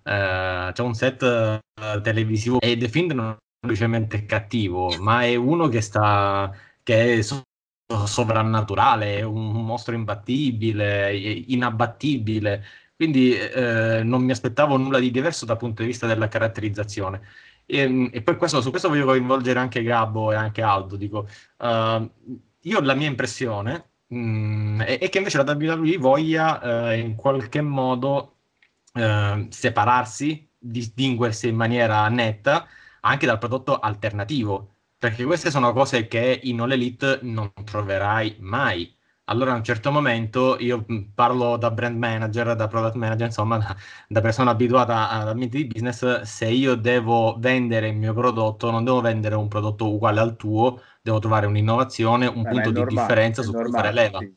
eh, 0.03 0.71
c'ha 0.73 0.83
un 0.83 0.93
set 0.93 1.59
televisivo 2.01 2.59
e 2.59 2.77
The 2.77 2.89
Fiend 2.89 3.11
non 3.11 3.31
è 3.31 3.37
semplicemente 3.61 4.25
cattivo, 4.25 4.97
ma 4.97 5.23
è 5.23 5.35
uno 5.35 5.67
che 5.67 5.81
sta 5.81 6.51
che 6.83 7.17
è 7.17 7.21
so- 7.21 7.43
sovrannaturale, 8.05 9.17
è 9.17 9.21
un 9.23 9.51
mostro 9.65 9.95
imbattibile, 9.95 11.15
inabbattibile. 11.15 12.63
Quindi 12.99 13.33
eh, 13.33 14.01
non 14.03 14.23
mi 14.23 14.31
aspettavo 14.31 14.75
nulla 14.75 14.99
di 14.99 15.09
diverso 15.09 15.45
dal 15.45 15.55
punto 15.55 15.83
di 15.83 15.87
vista 15.87 16.05
della 16.05 16.27
caratterizzazione. 16.27 17.21
E, 17.65 18.09
e 18.11 18.21
poi 18.21 18.35
questo, 18.35 18.59
su 18.59 18.71
questo 18.71 18.89
voglio 18.89 19.05
coinvolgere 19.05 19.57
anche 19.57 19.83
Gabbo 19.83 20.33
e 20.33 20.35
anche 20.35 20.61
Aldo. 20.61 20.97
Dico, 20.97 21.25
uh, 21.59 22.11
io 22.59 22.81
la 22.81 22.95
mia 22.95 23.07
impressione 23.07 23.91
mh, 24.07 24.17
mm, 24.17 24.81
è, 24.81 24.99
è, 24.99 25.07
che 25.07 25.19
invece 25.19 25.37
la 25.41 25.49
WWE 25.49 25.97
voglia 25.97 26.91
eh, 26.91 26.99
in 26.99 27.15
qualche 27.15 27.61
modo 27.61 28.35
eh, 28.93 29.47
separarsi, 29.49 30.49
distinguersi 30.57 31.47
in 31.47 31.55
maniera 31.55 32.05
netta 32.09 32.67
anche 32.99 33.25
dal 33.25 33.37
prodotto 33.37 33.79
alternativo, 33.79 34.73
perché 34.97 35.23
queste 35.23 35.51
sono 35.51 35.71
cose 35.71 36.09
che 36.09 36.37
in 36.43 36.59
All 36.59 36.71
Elite 36.73 37.19
non 37.21 37.53
troverai 37.63 38.35
mai 38.39 38.93
allora 39.29 39.51
a 39.51 39.55
un 39.55 39.63
certo 39.63 39.91
momento 39.91 40.57
io 40.59 40.83
parlo 41.13 41.55
da 41.55 41.69
brand 41.71 41.97
manager, 41.97 42.55
da 42.55 42.67
product 42.67 42.95
manager, 42.95 43.27
insomma 43.27 43.57
da, 43.57 43.75
da 44.07 44.21
persona 44.21 44.51
abituata 44.51 45.09
ad 45.09 45.27
ambienti 45.27 45.57
di 45.57 45.67
business, 45.67 46.21
se 46.21 46.47
io 46.47 46.75
devo 46.75 47.37
vendere 47.39 47.89
il 47.89 47.95
mio 47.95 48.13
prodotto, 48.13 48.71
non 48.71 48.83
devo 48.83 49.01
vendere 49.01 49.35
un 49.35 49.47
prodotto 49.47 49.93
uguale 49.93 50.19
al 50.19 50.35
tuo, 50.35 50.81
devo 51.01 51.19
trovare 51.19 51.45
un'innovazione, 51.45 52.25
un 52.25 52.45
eh, 52.45 52.49
punto 52.49 52.71
di 52.71 52.83
differenza 52.85 53.43
su 53.43 53.53
cui 53.53 53.69
fare 53.69 53.93
leva. 53.93 54.17
Sì. 54.17 54.35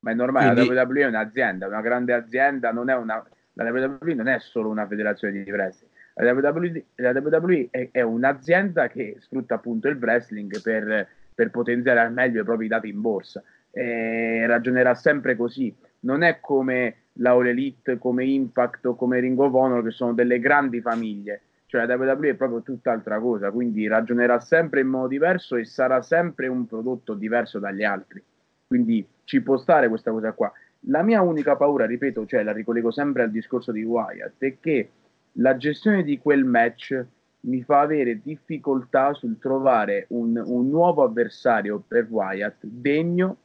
Ma 0.00 0.10
è 0.10 0.14
normale, 0.14 0.52
Quindi... 0.52 0.74
la 0.74 0.82
WWE 0.82 1.00
è 1.00 1.06
un'azienda, 1.06 1.66
una 1.66 1.80
grande 1.80 2.12
azienda, 2.12 2.70
non 2.70 2.90
è 2.90 2.94
una... 2.94 3.24
la 3.54 3.70
WWE 3.70 4.14
non 4.14 4.28
è 4.28 4.38
solo 4.38 4.68
una 4.68 4.86
federazione 4.86 5.42
di 5.42 5.50
wrestling. 5.50 5.90
La 6.16 6.32
WWE, 6.32 6.84
la 6.96 7.10
WWE 7.10 7.68
è, 7.70 7.88
è, 7.90 8.02
un'azienda 8.02 8.88
che 8.88 9.16
sfrutta 9.18 9.54
appunto 9.54 9.88
il 9.88 9.96
wrestling 9.96 10.60
per, 10.60 11.08
per 11.34 11.50
potenziare 11.50 11.98
al 11.98 12.12
meglio 12.12 12.42
i 12.42 12.44
propri 12.44 12.68
dati 12.68 12.88
in 12.88 13.00
borsa 13.00 13.42
eh, 13.74 14.46
ragionerà 14.46 14.94
sempre 14.94 15.36
così. 15.36 15.74
Non 16.00 16.22
è 16.22 16.40
come 16.40 16.96
la 17.14 17.34
Elite, 17.34 17.98
come 17.98 18.24
Impact 18.24 18.86
o 18.86 18.94
come 18.94 19.20
Ring 19.20 19.38
of 19.38 19.52
Honor, 19.52 19.82
che 19.82 19.90
sono 19.90 20.14
delle 20.14 20.38
grandi 20.38 20.80
famiglie. 20.80 21.42
Cioè 21.66 21.86
la 21.86 21.96
WWE 21.96 22.30
è 22.30 22.34
proprio 22.34 22.62
tutt'altra 22.62 23.18
cosa, 23.18 23.50
quindi 23.50 23.88
ragionerà 23.88 24.38
sempre 24.38 24.80
in 24.80 24.86
modo 24.86 25.08
diverso 25.08 25.56
e 25.56 25.64
sarà 25.64 26.02
sempre 26.02 26.46
un 26.46 26.66
prodotto 26.66 27.14
diverso 27.14 27.58
dagli 27.58 27.82
altri. 27.82 28.22
Quindi 28.66 29.04
ci 29.24 29.40
può 29.42 29.56
stare 29.56 29.88
questa 29.88 30.12
cosa 30.12 30.32
qua. 30.32 30.52
La 30.88 31.02
mia 31.02 31.22
unica 31.22 31.56
paura, 31.56 31.86
ripeto, 31.86 32.26
cioè 32.26 32.42
la 32.42 32.52
ricollego 32.52 32.92
sempre 32.92 33.22
al 33.22 33.30
discorso 33.30 33.72
di 33.72 33.82
Wyatt, 33.82 34.34
è 34.38 34.56
che 34.60 34.90
la 35.38 35.56
gestione 35.56 36.04
di 36.04 36.18
quel 36.18 36.44
match 36.44 37.04
mi 37.40 37.62
fa 37.62 37.80
avere 37.80 38.20
difficoltà 38.22 39.12
sul 39.14 39.38
trovare 39.38 40.06
un, 40.10 40.40
un 40.44 40.68
nuovo 40.68 41.02
avversario 41.02 41.82
per 41.86 42.06
Wyatt 42.08 42.58
degno 42.60 43.38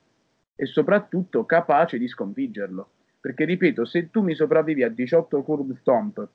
e 0.62 0.66
soprattutto 0.66 1.46
capace 1.46 1.98
di 1.98 2.10
sconfiggerlo. 2.10 2.90
Perché 3.22 3.46
ripeto, 3.46 3.86
se 3.86 4.10
tu 4.12 4.22
mi 4.22 4.36
sopravvivi 4.36 4.84
a 4.84 4.90
18 4.90 5.42
curve 5.42 5.76
stomp 5.80 6.28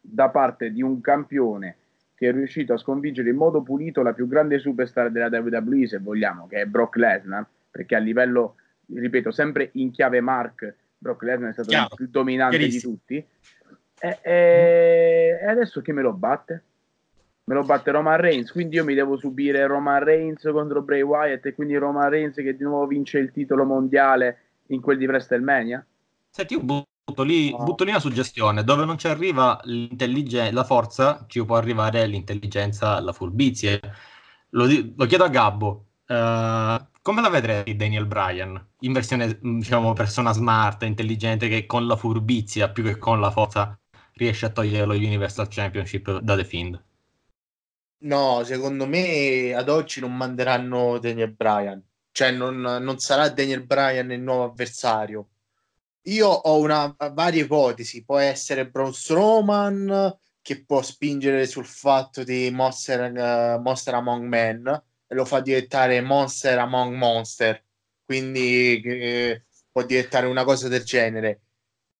da 0.00 0.30
parte 0.30 0.72
di 0.72 0.80
un 0.80 1.02
campione 1.02 1.76
che 2.14 2.28
è 2.28 2.32
riuscito 2.32 2.72
a 2.72 2.78
sconfiggere 2.78 3.28
in 3.28 3.36
modo 3.36 3.60
pulito 3.60 4.00
la 4.00 4.14
più 4.14 4.26
grande 4.26 4.58
superstar 4.58 5.10
della 5.10 5.26
WWE, 5.26 5.86
se 5.86 5.98
vogliamo, 5.98 6.46
che 6.46 6.62
è 6.62 6.64
Brock 6.64 6.96
Lesnar, 6.96 7.46
perché 7.70 7.94
a 7.94 7.98
livello, 7.98 8.56
ripeto, 8.86 9.30
sempre 9.30 9.68
in 9.74 9.90
chiave 9.90 10.22
Mark, 10.22 10.74
Brock 10.96 11.22
Lesnar 11.22 11.50
è 11.50 11.52
stato 11.52 11.68
Chiaro. 11.68 11.88
il 11.90 11.96
più 11.96 12.08
dominante 12.08 12.56
di 12.56 12.80
tutti, 12.80 13.16
e, 13.16 14.18
e, 14.22 15.38
e 15.42 15.46
adesso 15.46 15.82
che 15.82 15.92
me 15.92 16.00
lo 16.00 16.14
batte? 16.14 16.62
Me 17.44 17.54
lo 17.54 17.62
batte 17.64 17.90
Roman 17.90 18.18
Reigns, 18.18 18.52
quindi 18.52 18.76
io 18.76 18.84
mi 18.84 18.94
devo 18.94 19.16
subire 19.16 19.66
Roman 19.66 20.02
Reigns 20.02 20.42
contro 20.52 20.82
Bray 20.82 21.02
Wyatt 21.02 21.46
e 21.46 21.54
quindi 21.54 21.76
Roman 21.76 22.08
Reigns 22.08 22.36
che 22.36 22.56
di 22.56 22.62
nuovo 22.62 22.86
vince 22.86 23.18
il 23.18 23.32
titolo 23.32 23.64
mondiale 23.64 24.38
in 24.66 24.80
quel 24.80 24.96
di 24.96 25.06
WrestleMania? 25.06 25.84
Senti, 26.30 26.54
io 26.54 26.60
butto 26.60 27.22
lì, 27.22 27.50
no. 27.50 27.64
butto 27.64 27.84
lì 27.84 27.90
una 27.90 27.98
suggestione, 27.98 28.62
dove 28.62 28.84
non 28.84 28.96
ci 28.96 29.08
arriva 29.08 29.60
la 29.64 30.64
forza, 30.64 31.24
ci 31.28 31.44
può 31.44 31.56
arrivare 31.56 32.06
l'intelligenza, 32.06 33.00
la 33.00 33.12
furbizia. 33.12 33.78
Lo, 34.50 34.66
lo 34.96 35.06
chiedo 35.06 35.24
a 35.24 35.28
Gabbo, 35.28 35.86
uh, 36.06 36.86
come 37.02 37.20
la 37.20 37.28
vedrei 37.28 37.74
Daniel 37.74 38.06
Bryan 38.06 38.68
in 38.80 38.92
versione, 38.92 39.38
diciamo, 39.40 39.92
persona 39.94 40.32
smart, 40.32 40.84
intelligente, 40.84 41.48
che 41.48 41.66
con 41.66 41.86
la 41.86 41.96
furbizia 41.96 42.70
più 42.70 42.84
che 42.84 42.96
con 42.98 43.20
la 43.20 43.30
forza 43.30 43.76
riesce 44.14 44.46
a 44.46 44.50
togliere 44.50 44.86
lo 44.86 44.94
Universal 44.94 45.48
Championship 45.48 46.18
da 46.20 46.36
The 46.36 46.44
Fiend? 46.44 46.82
No, 48.02 48.42
secondo 48.42 48.86
me 48.86 49.54
ad 49.54 49.68
oggi 49.68 50.00
non 50.00 50.16
manderanno 50.16 50.98
Daniel 50.98 51.32
Bryan, 51.32 51.80
cioè 52.10 52.32
non, 52.32 52.60
non 52.60 52.98
sarà 52.98 53.28
Daniel 53.28 53.64
Bryan 53.64 54.10
il 54.10 54.20
nuovo 54.20 54.44
avversario. 54.44 55.28
Io 56.06 56.26
ho 56.28 56.58
una 56.58 56.94
varie 57.12 57.42
ipotesi, 57.42 58.04
può 58.04 58.18
essere 58.18 58.68
Braun 58.68 58.92
Strowman 58.92 60.18
che 60.40 60.64
può 60.64 60.82
spingere 60.82 61.46
sul 61.46 61.64
fatto 61.64 62.24
di 62.24 62.50
Monster, 62.50 63.12
uh, 63.12 63.60
Monster 63.60 63.94
Among 63.94 64.26
Men 64.26 64.82
e 65.06 65.14
lo 65.14 65.24
fa 65.24 65.38
diventare 65.40 66.00
Monster 66.00 66.58
Among 66.58 66.96
Monster, 66.96 67.62
quindi 68.04 68.80
eh, 68.80 69.44
può 69.70 69.84
diventare 69.84 70.26
una 70.26 70.42
cosa 70.42 70.66
del 70.66 70.82
genere. 70.82 71.42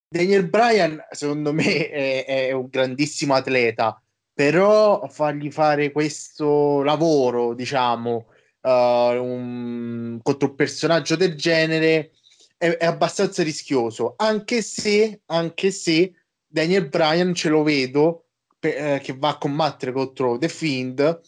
Daniel 0.08 0.48
Bryan, 0.48 1.00
secondo 1.12 1.52
me, 1.52 1.88
è, 1.88 2.24
è 2.24 2.50
un 2.50 2.66
grandissimo 2.68 3.34
atleta 3.34 4.02
però 4.42 5.06
fargli 5.08 5.52
fare 5.52 5.92
questo 5.92 6.82
lavoro, 6.82 7.54
diciamo, 7.54 8.26
uh, 8.62 8.68
un, 8.68 10.18
contro 10.20 10.48
un 10.48 10.54
personaggio 10.56 11.14
del 11.14 11.36
genere 11.36 12.10
è, 12.58 12.70
è, 12.70 12.86
abbastanza 12.86 13.44
rischioso, 13.44 14.14
anche 14.16 14.60
se, 14.62 15.20
anche 15.26 15.70
se 15.70 16.14
Daniel 16.44 16.88
Bryan 16.88 17.32
ce 17.34 17.50
lo 17.50 17.62
vedo 17.62 18.24
per, 18.58 18.76
eh, 18.76 19.00
che 19.00 19.14
va 19.16 19.28
a 19.28 19.38
combattere 19.38 19.92
contro 19.92 20.36
The 20.38 20.48
Fiend 20.48 21.20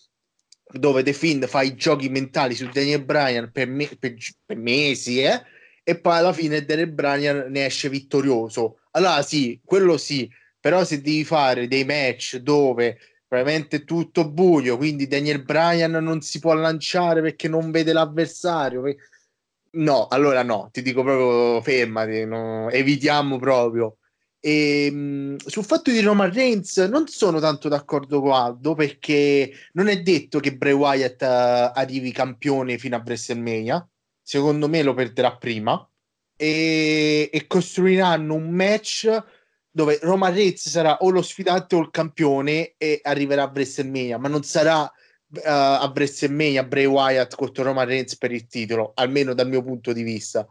dove 0.72 1.04
The 1.04 1.12
Fiend 1.12 1.46
fa 1.46 1.62
i 1.62 1.76
giochi 1.76 2.08
mentali 2.08 2.56
su 2.56 2.68
Daniel 2.68 3.04
Bryan 3.04 3.52
per, 3.52 3.68
me, 3.68 3.88
per, 3.96 4.16
per 4.44 4.56
mesi 4.56 5.22
eh? 5.22 5.40
e 5.84 6.00
poi 6.00 6.16
alla 6.16 6.32
fine 6.32 6.64
Daniel 6.64 6.90
Bryan 6.90 7.46
ne 7.48 7.66
esce 7.66 7.88
vittorioso 7.88 8.80
allora 8.90 9.22
sì, 9.22 9.60
quello 9.64 9.96
sì 9.98 10.28
però 10.64 10.82
se 10.82 11.02
devi 11.02 11.24
fare 11.24 11.68
dei 11.68 11.84
match 11.84 12.36
dove 12.36 12.96
probabilmente 13.28 13.84
tutto 13.84 14.30
buio, 14.30 14.78
quindi 14.78 15.06
Daniel 15.06 15.42
Bryan 15.42 15.90
non 15.90 16.22
si 16.22 16.38
può 16.38 16.54
lanciare 16.54 17.20
perché 17.20 17.48
non 17.48 17.70
vede 17.70 17.92
l'avversario. 17.92 18.82
No, 19.72 20.06
allora 20.06 20.42
no, 20.42 20.70
ti 20.72 20.80
dico 20.80 21.02
proprio 21.02 21.60
fermati, 21.60 22.24
no, 22.24 22.70
evitiamo 22.70 23.38
proprio. 23.38 23.98
E, 24.40 24.90
mh, 24.90 25.36
sul 25.44 25.66
fatto 25.66 25.90
di 25.90 26.00
Roman 26.00 26.32
Reigns 26.32 26.78
non 26.78 27.08
sono 27.08 27.40
tanto 27.40 27.68
d'accordo 27.68 28.22
con 28.22 28.32
Aldo 28.32 28.74
perché 28.74 29.52
non 29.72 29.88
è 29.88 30.00
detto 30.00 30.40
che 30.40 30.56
Bray 30.56 30.72
Wyatt 30.72 31.20
uh, 31.20 31.78
arrivi 31.78 32.10
campione 32.10 32.78
fino 32.78 32.96
a 32.96 33.02
WrestleMania. 33.04 33.86
Secondo 34.22 34.66
me 34.70 34.82
lo 34.82 34.94
perderà 34.94 35.36
prima 35.36 35.86
e, 36.36 37.28
e 37.30 37.46
costruiranno 37.46 38.32
un 38.34 38.48
match 38.48 39.24
dove 39.74 39.98
Roman 40.02 40.32
Reigns 40.32 40.68
sarà 40.68 40.98
o 40.98 41.10
lo 41.10 41.20
sfidante 41.20 41.74
o 41.74 41.80
il 41.80 41.90
campione 41.90 42.74
e 42.78 43.00
arriverà 43.02 43.42
a 43.42 43.50
WrestleMania, 43.52 44.18
ma 44.18 44.28
non 44.28 44.44
sarà 44.44 44.82
uh, 44.82 45.40
a 45.42 45.92
WrestleMania 45.92 46.62
Bray 46.62 46.84
Wyatt 46.84 47.34
contro 47.34 47.64
Roman 47.64 47.84
Reigns 47.84 48.16
per 48.16 48.30
il 48.30 48.46
titolo, 48.46 48.92
almeno 48.94 49.34
dal 49.34 49.48
mio 49.48 49.64
punto 49.64 49.92
di 49.92 50.04
vista. 50.04 50.48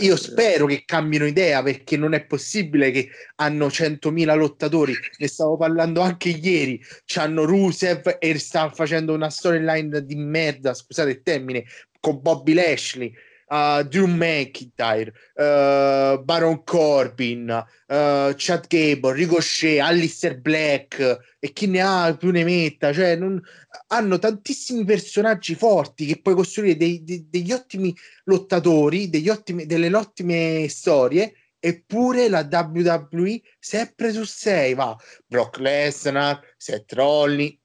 Io 0.00 0.16
spero 0.16 0.66
che 0.66 0.82
cambino 0.84 1.24
idea 1.24 1.62
perché 1.62 1.96
non 1.96 2.14
è 2.14 2.26
possibile 2.26 2.90
che 2.90 3.10
hanno 3.36 3.68
100.000 3.68 4.36
lottatori. 4.36 4.92
Ne 5.18 5.28
stavo 5.28 5.56
parlando 5.56 6.00
anche 6.00 6.30
ieri. 6.30 6.84
C'hanno 7.04 7.44
Rusev 7.44 8.16
e 8.18 8.38
stanno 8.40 8.70
facendo 8.70 9.14
una 9.14 9.30
storyline 9.30 10.04
di 10.04 10.16
merda, 10.16 10.74
scusate 10.74 11.10
il 11.10 11.22
termine, 11.22 11.64
con 12.00 12.20
Bobby 12.20 12.54
Lashley 12.54 13.14
uh, 13.48 13.82
Drew 13.82 14.06
McIntyre, 14.06 15.12
uh, 15.34 16.22
Baron 16.22 16.62
Corbin, 16.64 17.48
uh, 17.88 18.32
Chad 18.36 18.66
Gable, 18.68 19.12
Ricochet, 19.12 19.80
Alistair 19.80 20.38
Black 20.38 21.36
e 21.38 21.52
chi 21.52 21.66
ne 21.66 21.80
ha 21.80 22.16
più 22.16 22.30
ne 22.30 22.44
metta, 22.44 22.92
cioè 22.92 23.16
non, 23.16 23.40
hanno 23.88 24.18
tantissimi 24.18 24.84
personaggi 24.84 25.54
forti 25.54 26.06
che 26.06 26.20
puoi 26.20 26.34
costruire 26.34 26.76
dei, 26.76 27.02
dei, 27.04 27.26
degli 27.28 27.52
ottimi 27.52 27.94
lottatori, 28.24 29.08
degli 29.08 29.28
ottimi, 29.28 29.66
delle 29.66 29.94
ottime 29.94 30.66
storie 30.68 31.32
eppure 31.60 32.28
la 32.28 32.48
WWE 32.50 33.40
sempre 33.58 34.12
su 34.12 34.24
6 34.24 34.74
va. 34.74 34.96
Brock 35.26 35.58
Lesnar, 35.58 36.40
Seth 36.56 36.92
Rollins. 36.92 37.56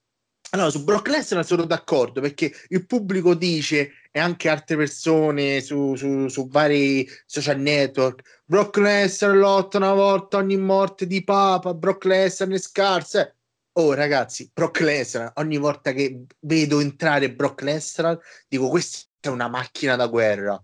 Allora 0.52 0.70
su 0.70 0.84
Brock 0.84 1.08
Lesnar 1.08 1.46
sono 1.46 1.66
d'accordo 1.66 2.22
perché 2.22 2.54
il 2.70 2.86
pubblico 2.86 3.34
dice 3.34 3.92
e 4.16 4.20
anche 4.20 4.48
altre 4.48 4.76
persone 4.76 5.60
su, 5.60 5.96
su, 5.96 6.28
su 6.28 6.48
vari 6.48 7.08
social 7.26 7.60
network. 7.60 8.44
Brock 8.46 8.78
Lesnar 8.78 9.36
lotta 9.36 9.78
una 9.78 9.94
volta 9.94 10.38
ogni 10.38 10.56
morte 10.56 11.08
di 11.08 11.24
Papa, 11.24 11.74
Brock 11.74 12.06
Lesnar 12.06 12.48
ne 12.48 12.60
scarse. 12.60 13.38
Oh 13.74 13.94
ragazzi, 13.96 14.52
Brock 14.54 14.82
Lesnar, 14.82 15.32
ogni 15.38 15.58
volta 15.58 15.94
che 15.94 16.26
vedo 16.42 16.80
entrare 16.80 17.34
Brock 17.34 17.64
Lesnar, 17.64 18.20
dico 18.48 18.70
questa 18.70 19.08
è 19.20 19.30
una 19.30 19.48
macchina 19.48 19.96
da 19.96 20.06
guerra. 20.06 20.64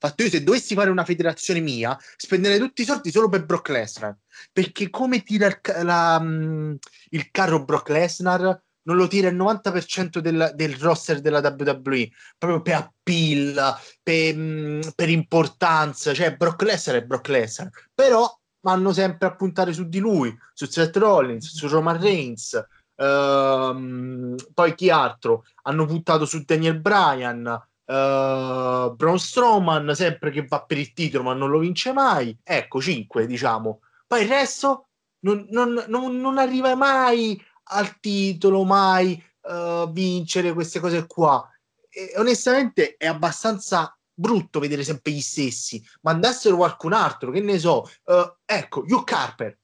Fatto 0.00 0.24
io 0.24 0.28
se 0.28 0.42
dovessi 0.42 0.74
fare 0.74 0.90
una 0.90 1.04
federazione 1.04 1.60
mia, 1.60 1.96
spenderei 2.16 2.58
tutti 2.58 2.82
i 2.82 2.84
soldi 2.84 3.12
solo 3.12 3.28
per 3.28 3.44
Brock 3.44 3.68
Lesnar. 3.68 4.16
Perché 4.52 4.90
come 4.90 5.22
tira 5.22 5.46
il, 5.46 5.60
la, 5.84 6.18
mm, 6.20 6.74
il 7.10 7.30
carro 7.30 7.64
Brock 7.64 7.90
Lesnar 7.90 8.60
non 8.88 8.96
lo 8.96 9.06
tira 9.06 9.28
il 9.28 9.36
90% 9.36 10.18
del, 10.18 10.52
del 10.54 10.74
roster 10.76 11.20
della 11.20 11.40
WWE, 11.40 12.08
proprio 12.38 12.62
per 12.62 12.74
appeal, 12.74 13.76
per, 14.02 14.34
mm, 14.34 14.80
per 14.94 15.10
importanza, 15.10 16.14
cioè 16.14 16.34
Brock 16.36 16.62
Lesnar 16.62 16.96
è 16.96 17.04
Brock 17.04 17.28
Lesnar, 17.28 17.70
però 17.94 18.34
vanno 18.60 18.92
sempre 18.92 19.28
a 19.28 19.36
puntare 19.36 19.74
su 19.74 19.88
di 19.88 19.98
lui, 19.98 20.34
su 20.54 20.64
Seth 20.66 20.96
Rollins, 20.96 21.54
su 21.54 21.68
Roman 21.68 22.00
Reigns, 22.00 22.66
Uh, 22.98 24.34
poi 24.52 24.74
chi 24.74 24.90
altro? 24.90 25.44
Hanno 25.62 25.86
puntato 25.86 26.24
su 26.24 26.42
Daniel 26.44 26.80
Bryan, 26.80 27.46
uh, 27.46 28.92
Braun 28.92 29.18
Strowman, 29.20 29.94
sempre 29.94 30.32
che 30.32 30.44
va 30.44 30.64
per 30.64 30.78
il 30.78 30.92
titolo 30.92 31.22
ma 31.22 31.32
non 31.32 31.48
lo 31.48 31.60
vince 31.60 31.92
mai. 31.92 32.36
Ecco, 32.42 32.80
5 32.80 33.24
diciamo. 33.28 33.82
Poi 34.04 34.22
il 34.22 34.28
resto 34.28 34.88
non, 35.20 35.46
non, 35.50 35.84
non, 35.86 36.20
non 36.20 36.38
arriva 36.38 36.74
mai 36.74 37.40
al 37.68 37.98
titolo, 38.00 38.64
mai 38.64 39.22
uh, 39.42 39.90
vincere 39.90 40.52
queste 40.52 40.80
cose 40.80 41.06
qua. 41.06 41.48
E, 41.88 42.12
onestamente 42.16 42.96
è 42.96 43.06
abbastanza 43.06 43.96
brutto 44.12 44.60
vedere 44.60 44.84
sempre 44.84 45.12
gli 45.12 45.20
stessi. 45.20 45.82
Mandassero 46.02 46.56
qualcun 46.56 46.92
altro, 46.92 47.30
che 47.30 47.40
ne 47.40 47.58
so. 47.58 47.88
Uh, 48.04 48.36
ecco, 48.44 48.80
Hugh 48.80 49.04
Carper 49.04 49.58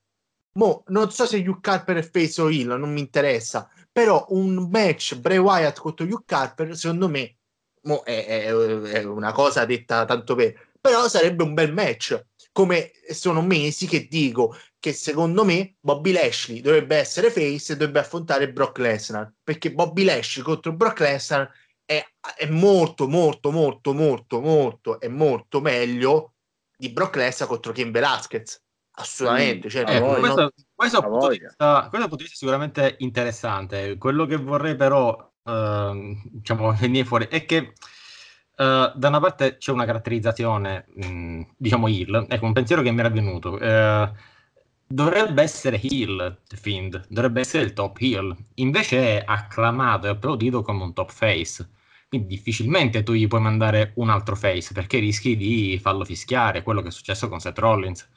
Mo, 0.57 0.85
non 0.88 1.11
so 1.11 1.27
se 1.27 1.38
Hugh 1.38 1.61
Carper 1.61 1.97
è 1.97 2.09
face 2.09 2.40
o 2.40 2.49
heel, 2.49 2.79
non 2.79 2.93
mi 2.93 3.01
interessa, 3.01 3.69
però 3.90 4.25
un 4.29 4.69
match 4.71 5.17
Bray 5.17 5.38
Wyatt 5.38 5.81
contro 5.81 6.07
Hugh 6.07 6.23
Carper, 6.25 6.77
secondo 6.77 7.09
me, 7.09 7.38
mo 7.83 8.05
è, 8.05 8.25
è, 8.25 8.45
è 8.53 9.03
una 9.03 9.33
cosa 9.33 9.64
detta 9.64 10.05
tanto 10.05 10.37
per, 10.37 10.55
però 10.81 11.09
sarebbe 11.09 11.43
un 11.43 11.55
bel 11.55 11.73
match. 11.73 12.25
Come 12.53 12.93
sono 13.11 13.43
mesi 13.43 13.88
che 13.88 14.07
dico 14.07 14.57
che 14.85 14.92
secondo 14.92 15.47
me 15.47 15.77
Bobby 15.81 16.12
Lashley 16.12 16.61
dovrebbe 16.61 16.97
essere 16.97 17.31
face 17.31 17.73
e 17.73 17.77
dovrebbe 17.79 18.01
affrontare 18.01 18.53
Brock 18.53 18.77
Lesnar, 18.81 19.33
perché 19.42 19.73
Bobby 19.73 20.05
Lashley 20.05 20.44
contro 20.44 20.75
Brock 20.75 21.01
Lesnar 21.01 21.51
è, 21.87 22.05
è 22.37 22.47
molto, 22.51 23.09
molto, 23.09 23.51
molto, 23.51 23.94
molto, 23.94 24.42
molto, 24.42 25.01
è 25.01 25.09
molto 25.09 25.62
meglio 25.62 26.35
di 26.77 26.90
Brock 26.90 27.16
Lesnar 27.16 27.49
contro 27.49 27.73
Ken 27.73 27.90
Velasquez 27.92 28.62
assolutamente. 28.97 29.70
Cioè, 29.70 29.85
eh, 29.88 30.01
questo, 30.18 30.40
non... 30.40 30.51
questo, 30.75 31.01
punto 31.01 31.29
vista, 31.29 31.87
questo 31.88 32.09
punto 32.09 32.16
di 32.16 32.23
vista 32.25 32.37
sicuramente 32.37 32.97
interessante. 32.99 33.97
Quello 33.97 34.27
che 34.27 34.37
vorrei 34.37 34.77
però 34.77 35.16
uh, 35.44 36.20
diciamo 36.25 36.73
venire 36.79 37.07
fuori 37.07 37.27
è 37.29 37.47
che 37.47 37.57
uh, 37.57 37.73
da 38.55 39.09
una 39.09 39.20
parte 39.20 39.57
c'è 39.57 39.73
una 39.73 39.87
caratterizzazione, 39.87 40.85
mh, 40.94 41.07
mm, 41.07 41.42
diciamo 41.57 41.88
heel, 41.88 42.27
ecco 42.29 42.44
un 42.44 42.53
pensiero 42.53 42.83
che 42.83 42.90
mi 42.90 43.01
era 43.01 43.09
venuto. 43.09 43.55
Uh, 43.55 44.33
dovrebbe 44.87 45.42
essere 45.42 45.81
heel 45.81 46.40
The 46.47 46.57
Fiend, 46.57 47.07
dovrebbe 47.09 47.40
essere 47.40 47.64
il 47.64 47.73
top 47.73 47.99
heel, 48.01 48.37
invece 48.55 49.18
è 49.18 49.25
acclamato 49.27 50.07
e 50.07 50.11
applaudito 50.11 50.62
come 50.62 50.83
un 50.83 50.92
top 50.92 51.11
face. 51.11 51.68
Quindi 52.09 52.29
difficilmente 52.29 53.03
tu 53.03 53.12
gli 53.12 53.27
puoi 53.27 53.40
mandare 53.40 53.92
un 53.97 54.09
altro 54.09 54.37
face 54.37 54.73
perché 54.73 54.99
rischi 54.99 55.37
di 55.37 55.79
farlo 55.83 56.05
fischiare, 56.05 56.62
quello 56.62 56.81
che 56.81 56.88
è 56.88 56.92
successo 56.92 57.29
con 57.29 57.40
Seth 57.40 57.59
Rollins. 57.59 58.09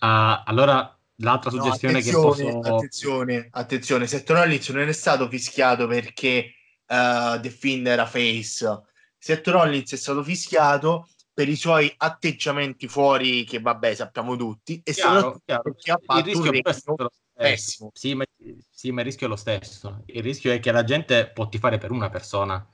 Uh, 0.00 0.42
allora, 0.44 0.98
l'altra 1.16 1.50
suggestione 1.50 1.94
no, 1.94 2.00
che 2.00 2.10
posso... 2.10 2.58
Attenzione, 2.58 3.48
attenzione, 3.50 4.06
Seth 4.06 4.28
Rollins 4.28 4.68
non 4.68 4.86
è 4.86 4.92
stato 4.92 5.28
fischiato 5.28 5.86
perché 5.86 6.52
uh, 6.88 7.40
The 7.40 7.50
Fiend 7.50 7.86
era 7.86 8.04
face. 8.04 8.82
Seth 9.16 9.46
Rollins 9.46 9.92
è 9.92 9.96
stato 9.96 10.22
fischiato 10.22 11.08
per 11.34 11.48
i 11.48 11.56
suoi 11.56 11.92
atteggiamenti 11.96 12.88
fuori, 12.88 13.44
che 13.44 13.60
vabbè 13.60 13.94
sappiamo 13.94 14.36
tutti, 14.36 14.80
e 14.84 14.92
chiaro, 14.92 15.40
chiaro. 15.44 15.62
perché 15.62 15.92
ha 15.92 16.00
fatto 16.04 16.18
il 16.18 16.24
rischio 16.24 16.50
un 16.50 17.08
pessimo. 17.34 17.90
Sì 17.94 18.14
ma, 18.14 18.24
sì, 18.70 18.90
ma 18.90 19.00
il 19.00 19.06
rischio 19.06 19.26
è 19.26 19.30
lo 19.30 19.36
stesso. 19.36 20.02
Il 20.06 20.22
rischio 20.22 20.52
è 20.52 20.60
che 20.60 20.72
la 20.72 20.84
gente 20.84 21.30
può 21.32 21.48
tifare 21.48 21.78
per 21.78 21.90
una 21.90 22.10
persona. 22.10 22.66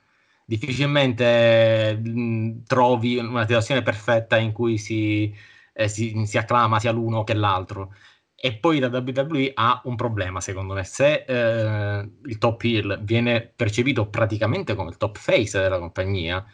Difficilmente 0.45 1.95
mh, 1.97 2.65
trovi 2.65 3.19
una 3.19 3.43
situazione 3.47 3.83
perfetta 3.83 4.39
in 4.39 4.53
cui 4.53 4.79
si 4.79 5.33
eh, 5.79 5.89
si, 5.89 6.25
si, 6.27 6.37
acclama 6.39 6.81
sia 6.81 6.91
l'uno 6.91 7.23
che 7.25 7.35
l'altro. 7.35 7.95
E 8.35 8.57
poi 8.57 8.79
la 8.79 8.89
WWE 8.89 9.53
ha 9.55 9.81
un 9.85 9.97
problema, 9.97 10.41
secondo 10.41 10.75
me. 10.75 10.85
Se 10.85 11.25
eh, 11.27 12.11
il 12.25 12.39
top 12.39 12.63
heel 12.65 12.99
viene 13.03 13.53
percepito 13.55 14.09
praticamente 14.09 14.75
come 14.75 14.91
il 14.91 14.97
top 14.97 15.17
face 15.19 15.61
della 15.61 15.79
compagnia, 15.79 16.45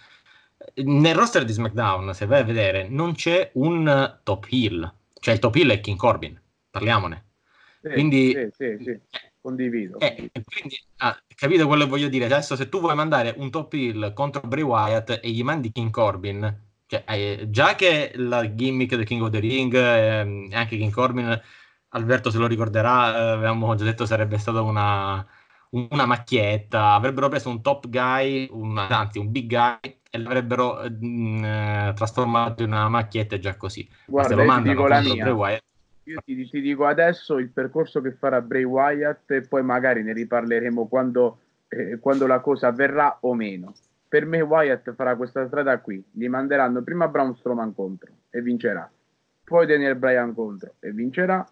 nel 0.74 1.14
roster 1.14 1.44
di 1.44 1.52
SmackDown, 1.52 2.14
se 2.14 2.26
vai 2.26 2.40
a 2.40 2.44
vedere, 2.44 2.88
non 2.88 3.14
c'è 3.14 3.50
un 3.54 4.18
top 4.22 4.46
heel. 4.50 4.92
Cioè 5.12 5.34
il 5.34 5.40
top 5.40 5.54
heel 5.56 5.70
è 5.70 5.80
King 5.80 5.98
Corbin, 5.98 6.40
parliamone. 6.70 7.24
Sì, 7.82 7.88
quindi, 7.90 8.32
sì, 8.32 8.48
sì, 8.52 8.84
sì. 8.84 9.00
condivido. 9.40 9.98
Eh, 9.98 10.30
quindi, 10.44 10.82
ah, 10.98 11.16
capite 11.34 11.64
quello 11.64 11.84
che 11.84 11.90
voglio 11.90 12.08
dire? 12.08 12.24
Adesso 12.24 12.56
se 12.56 12.68
tu 12.68 12.80
vuoi 12.80 12.94
mandare 12.94 13.34
un 13.36 13.50
top 13.50 13.72
heel 13.74 14.12
contro 14.14 14.40
Bray 14.42 14.62
Wyatt 14.62 15.20
e 15.22 15.30
gli 15.30 15.42
mandi 15.42 15.70
King 15.72 15.90
Corbin, 15.90 16.62
cioè, 16.86 17.04
eh, 17.06 17.46
già 17.50 17.74
che 17.74 18.12
la 18.16 18.54
gimmick 18.54 18.94
del 18.94 19.04
King 19.04 19.22
of 19.22 19.30
the 19.30 19.38
Ring 19.38 19.74
eh, 19.74 20.48
anche 20.52 20.76
King 20.76 20.92
Corbin 20.92 21.40
Alberto 21.88 22.30
se 22.30 22.38
lo 22.38 22.46
ricorderà 22.46 23.16
eh, 23.16 23.30
avevamo 23.30 23.74
già 23.74 23.84
detto 23.84 24.04
sarebbe 24.04 24.38
stata 24.38 24.60
una, 24.60 25.26
una 25.74 26.06
macchietta 26.06 26.92
avrebbero 26.92 27.28
preso 27.28 27.48
un 27.48 27.60
top 27.60 27.88
guy 27.88 28.48
un, 28.52 28.78
anzi 28.78 29.18
un 29.18 29.30
big 29.30 29.48
guy 29.48 29.96
e 30.14 30.18
l'avrebbero 30.18 30.82
mh, 30.88 31.44
eh, 31.44 31.92
trasformato 31.96 32.62
in 32.62 32.70
una 32.70 32.88
macchietta 32.88 33.36
già 33.38 33.56
così. 33.56 33.88
Guarda 34.06 34.36
lo 34.36 34.54
ti 34.54 34.62
dico 34.62 34.86
la 34.86 35.00
mia. 35.00 35.60
Io 36.04 36.20
ti, 36.24 36.48
ti, 36.48 36.60
dico 36.60 36.84
adesso 36.84 37.38
il 37.38 37.48
percorso 37.48 38.00
che 38.00 38.12
farà 38.12 38.40
Bray 38.40 38.62
Wyatt 38.62 39.30
e 39.32 39.40
poi 39.40 39.64
magari 39.64 40.04
ne 40.04 40.12
riparleremo 40.12 40.86
quando, 40.86 41.38
eh, 41.66 41.98
quando 41.98 42.28
la 42.28 42.38
cosa 42.38 42.68
avverrà 42.68 43.18
o 43.22 43.34
meno. 43.34 43.72
Per 44.06 44.24
me 44.26 44.40
Wyatt 44.40 44.94
farà 44.94 45.16
questa 45.16 45.46
strada 45.46 45.80
qui, 45.80 46.04
gli 46.12 46.28
manderanno 46.28 46.82
prima 46.82 47.08
Braun 47.08 47.34
Strowman 47.34 47.74
contro 47.74 48.12
e 48.30 48.40
vincerà, 48.40 48.88
poi 49.42 49.66
Daniel 49.66 49.96
Bryan 49.96 50.32
contro 50.34 50.74
e 50.78 50.92
vincerà, 50.92 51.44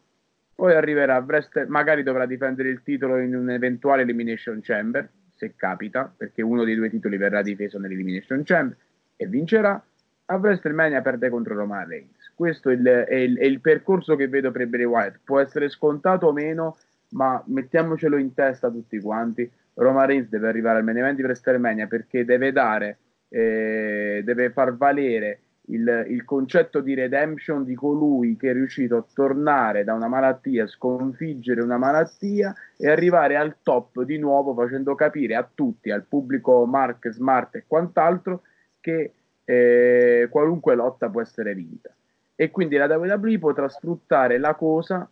poi 0.55 0.75
arriverà 0.75 1.19
Wrestler, 1.19 1.69
magari 1.69 2.03
dovrà 2.03 2.27
difendere 2.27 2.69
il 2.69 2.83
titolo 2.83 3.19
in 3.19 3.35
un 3.35 3.51
eventuale 3.51 4.03
Elimination 4.03 4.61
Chamber, 4.63 5.09
se 5.35 5.55
capita, 5.57 6.13
perché 6.15 6.43
uno 6.43 6.65
dei 6.65 6.75
due 6.75 6.91
titoli 6.91 7.17
verrà 7.17 7.43
difeso 7.43 7.79
nell'Elimination 7.79 8.43
Chamber 8.45 8.77
e 9.17 9.27
vincerà, 9.27 9.83
a 10.27 10.37
WrestleMania 10.37 11.03
perde 11.03 11.29
contro 11.31 11.55
Roman 11.55 11.87
Reigns. 11.87 12.33
Questo 12.35 12.71
è 12.71 12.75
il, 12.75 12.85
è, 12.85 13.15
il, 13.15 13.39
è 13.39 13.45
il, 13.45 13.61
percorso 13.61 14.17
che 14.17 14.29
vedo 14.29 14.51
per 14.51 14.67
Bray 14.67 14.85
Wyatt. 14.85 15.21
Può 15.25 15.41
essere 15.41 15.69
scontato 15.69 16.29
o 16.29 16.33
meno, 16.33 16.77
ma 17.11 17.43
mettiamocelo 17.47 18.17
in 18.17 18.33
testa 18.35 18.71
tutti 18.71 19.01
quanti. 19.01 19.51
Roma 19.75 20.05
Reigns 20.05 20.29
deve 20.29 20.49
arrivare 20.49 20.79
al 20.79 20.85
main 20.85 20.99
event 20.99 21.17
di 21.17 21.23
WrestleMania 21.23 21.87
perché 21.87 22.25
deve 22.25 22.53
dare, 22.53 22.99
eh, 23.29 24.23
deve 24.25 24.51
far 24.51 24.77
valere 24.77 25.41
il, 25.67 26.07
il, 26.09 26.25
concetto 26.25 26.81
di 26.81 26.95
redemption 26.95 27.65
di 27.65 27.75
colui 27.75 28.37
che 28.37 28.51
è 28.51 28.53
riuscito 28.53 28.97
a 28.97 29.05
tornare 29.15 29.85
da 29.85 29.95
una 29.95 30.09
malattia, 30.09 30.67
sconfiggere 30.67 31.63
una 31.63 31.79
malattia 31.79 32.53
e 32.77 32.91
arrivare 32.91 33.37
al 33.37 33.57
top 33.63 34.03
di 34.03 34.19
nuovo 34.19 34.55
facendo 34.55 34.95
capire 34.95 35.37
a 35.37 35.49
tutti, 35.53 35.91
al 35.91 36.05
pubblico 36.05 36.67
Mark, 36.67 37.09
Smart 37.11 37.55
e 37.57 37.65
quant'altro 37.67 38.43
che 38.81 39.13
eh, 39.45 40.29
qualunque 40.31 40.75
lotta 40.75 41.09
può 41.09 41.21
essere 41.21 41.55
vinta. 41.55 41.95
E 42.35 42.51
quindi 42.51 42.77
la 42.77 42.87
WWE 42.87 43.39
potrà 43.39 43.69
sfruttare 43.69 44.39
la 44.39 44.55
cosa 44.55 45.09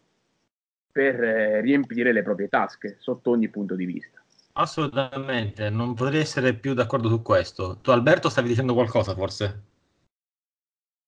per 0.90 1.22
eh, 1.22 1.60
riempire 1.60 2.12
le 2.12 2.22
proprie 2.22 2.48
tasche 2.48 2.96
sotto 2.98 3.30
ogni 3.30 3.48
punto 3.48 3.76
di 3.76 3.84
vista. 3.84 4.18
Assolutamente, 4.54 5.70
non 5.70 5.94
potrei 5.94 6.20
essere 6.20 6.54
più 6.54 6.74
d'accordo 6.74 7.08
su 7.08 7.22
questo. 7.22 7.78
Tu 7.80 7.92
Alberto 7.92 8.28
stavi 8.28 8.48
dicendo 8.48 8.74
qualcosa 8.74 9.14
forse? 9.14 9.68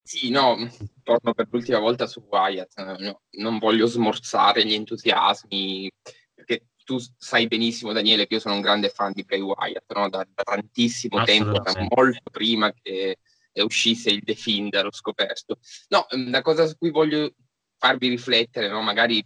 Sì, 0.02 0.30
no, 0.30 0.56
torno 1.02 1.32
per 1.32 1.46
l'ultima 1.50 1.78
volta 1.78 2.06
su 2.06 2.24
Wyatt. 2.28 2.98
No, 2.98 3.22
non 3.30 3.58
voglio 3.58 3.86
smorzare 3.86 4.64
gli 4.64 4.74
entusiasmi, 4.74 5.90
perché 6.34 6.66
tu 6.84 6.98
sai 7.16 7.46
benissimo, 7.46 7.92
Daniele, 7.92 8.26
che 8.26 8.34
io 8.34 8.40
sono 8.40 8.56
un 8.56 8.60
grande 8.60 8.88
fan 8.88 9.12
di 9.12 9.22
Bray 9.24 9.40
Wyatt, 9.40 9.92
no? 9.94 10.08
da, 10.08 10.26
da, 10.28 10.42
tantissimo 10.42 11.22
tempo, 11.24 11.60
da 11.60 11.72
molto 11.94 12.30
prima 12.30 12.72
che 12.72 13.18
uscisse 13.62 14.10
il 14.10 14.22
The 14.24 14.34
Fiend, 14.34 14.74
l'ho 14.74 14.92
scoperto. 14.92 15.58
No, 15.88 16.06
la 16.28 16.42
cosa 16.42 16.66
su 16.66 16.76
cui 16.76 16.90
voglio 16.90 17.34
farvi 17.76 18.08
riflettere, 18.08 18.68
no? 18.68 18.82
magari 18.82 19.24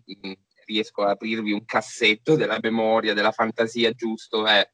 riesco 0.67 1.03
ad 1.03 1.11
aprirvi 1.11 1.53
un 1.53 1.65
cassetto 1.65 2.37
della 2.37 2.59
memoria, 2.61 3.15
della 3.15 3.33
fantasia, 3.33 3.93
giusto, 3.93 4.47
è 4.47 4.69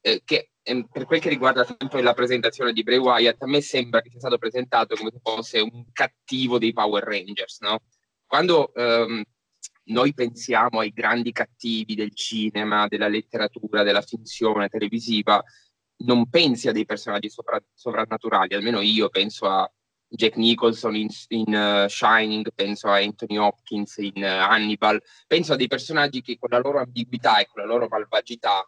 eh, 0.00 0.22
che 0.24 0.36
eh, 0.36 0.50
per 0.90 1.04
quel 1.06 1.20
che 1.20 1.28
riguarda 1.28 1.64
sempre 1.64 2.02
la 2.02 2.14
presentazione 2.14 2.72
di 2.72 2.82
Bray 2.82 2.98
Wyatt, 2.98 3.42
a 3.42 3.46
me 3.46 3.60
sembra 3.60 4.00
che 4.00 4.10
sia 4.10 4.18
stato 4.18 4.38
presentato 4.38 4.96
come 4.96 5.10
se 5.12 5.20
fosse 5.22 5.60
un 5.60 5.86
cattivo 5.92 6.58
dei 6.58 6.72
Power 6.72 7.04
Rangers, 7.04 7.60
no? 7.60 7.80
Quando 8.26 8.72
ehm, 8.74 9.22
noi 9.84 10.12
pensiamo 10.14 10.80
ai 10.80 10.90
grandi 10.90 11.32
cattivi 11.32 11.94
del 11.94 12.14
cinema, 12.14 12.86
della 12.88 13.08
letteratura, 13.08 13.82
della 13.82 14.02
finzione 14.02 14.68
televisiva, 14.68 15.42
non 16.04 16.28
pensi 16.28 16.68
a 16.68 16.72
dei 16.72 16.84
personaggi 16.84 17.30
sopra- 17.30 17.62
sovrannaturali, 17.72 18.54
almeno 18.54 18.80
io 18.80 19.08
penso 19.08 19.46
a 19.46 19.70
Jack 20.10 20.36
Nicholson 20.36 20.96
in, 20.96 21.08
in 21.28 21.54
uh, 21.54 21.88
Shining, 21.88 22.50
penso 22.54 22.88
a 22.88 22.96
Anthony 22.98 23.36
Hopkins 23.36 23.96
in 23.98 24.22
uh, 24.22 24.26
Hannibal, 24.26 25.02
penso 25.26 25.52
a 25.52 25.56
dei 25.56 25.66
personaggi 25.66 26.22
che 26.22 26.38
con 26.38 26.50
la 26.50 26.58
loro 26.58 26.78
ambiguità 26.78 27.38
e 27.38 27.46
con 27.46 27.62
la 27.62 27.68
loro 27.68 27.88
malvagità 27.88 28.66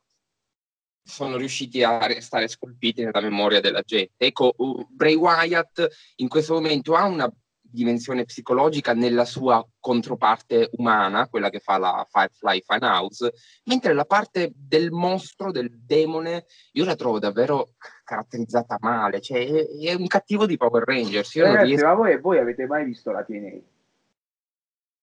sono 1.10 1.36
riusciti 1.36 1.82
a 1.82 2.06
restare 2.06 2.48
scolpiti 2.48 3.04
nella 3.04 3.20
memoria 3.20 3.60
della 3.60 3.82
gente. 3.82 4.12
Ecco, 4.16 4.54
Bray 4.88 5.14
Wyatt 5.14 5.86
in 6.16 6.28
questo 6.28 6.54
momento 6.54 6.94
ha 6.94 7.04
una 7.04 7.30
dimensione 7.70 8.24
psicologica 8.24 8.94
nella 8.94 9.24
sua 9.24 9.64
controparte 9.78 10.70
umana, 10.72 11.28
quella 11.28 11.50
che 11.50 11.60
fa 11.60 11.78
la 11.78 12.06
Firefly 12.10 12.62
Funhouse, 12.62 13.32
mentre 13.64 13.92
la 13.92 14.04
parte 14.04 14.52
del 14.54 14.90
mostro, 14.90 15.52
del 15.52 15.70
demone, 15.70 16.46
io 16.72 16.84
la 16.84 16.96
trovo 16.96 17.18
davvero 17.18 17.74
caratterizzata 18.04 18.76
male, 18.80 19.20
cioè 19.20 19.46
è, 19.46 19.66
è 19.90 19.94
un 19.94 20.06
cattivo 20.06 20.46
di 20.46 20.56
Power 20.56 20.82
Rangers. 20.84 21.34
Io 21.34 21.44
Ragazzi, 21.44 21.66
riesco... 21.66 21.86
ma 21.86 21.94
voi, 21.94 22.20
voi, 22.20 22.38
avete 22.38 22.66
mai 22.66 22.84
visto 22.84 23.10
la 23.12 23.22
TNA? 23.22 23.60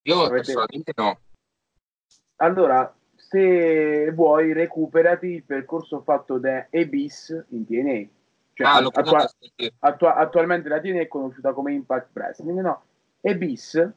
Io 0.02 0.20
avete... 0.20 0.34
personalmente 0.34 0.92
no. 0.96 1.20
Allora, 2.36 2.97
se 3.28 4.10
vuoi 4.12 4.52
recuperati 4.52 5.26
il 5.26 5.44
percorso 5.44 6.00
fatto 6.00 6.38
da 6.38 6.66
Abyss 6.70 7.44
in 7.48 7.66
TNA 7.66 8.16
cioè, 8.58 8.66
ah, 8.66 8.90
attua- 8.92 9.30
attua- 9.78 10.16
attualmente 10.16 10.68
la 10.68 10.80
TNA 10.80 11.02
è 11.02 11.06
conosciuta 11.06 11.52
come 11.52 11.74
Impact 11.74 12.08
Wrestling, 12.12 12.58
no? 12.58 12.82
E 13.20 13.36
Bis 13.36 13.88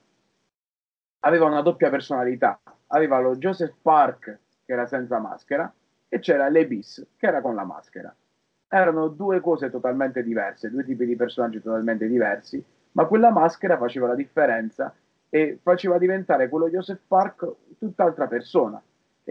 aveva 1.22 1.46
una 1.46 1.62
doppia 1.62 1.90
personalità. 1.90 2.62
Aveva 2.88 3.20
lo 3.20 3.38
Joseph 3.38 3.74
Park, 3.82 4.40
che 4.64 4.72
era 4.72 4.86
senza 4.86 5.18
maschera, 5.18 5.74
e 6.08 6.20
c'era 6.20 6.48
l'Ebis, 6.48 7.08
che 7.18 7.26
era 7.26 7.42
con 7.42 7.56
la 7.56 7.64
maschera. 7.64 8.16
Erano 8.68 9.08
due 9.08 9.40
cose 9.40 9.72
totalmente 9.72 10.22
diverse, 10.22 10.70
due 10.70 10.84
tipi 10.84 11.08
di 11.08 11.16
personaggi 11.16 11.60
totalmente 11.60 12.08
diversi, 12.08 12.64
ma 12.92 13.06
quella 13.06 13.32
maschera 13.32 13.78
faceva 13.78 14.08
la 14.08 14.16
differenza 14.16 14.94
e 15.28 15.58
faceva 15.64 15.98
diventare 15.98 16.50
quello 16.50 16.70
Joseph 16.70 17.02
Park 17.08 17.52
tutt'altra 17.80 18.28
persona. 18.28 18.80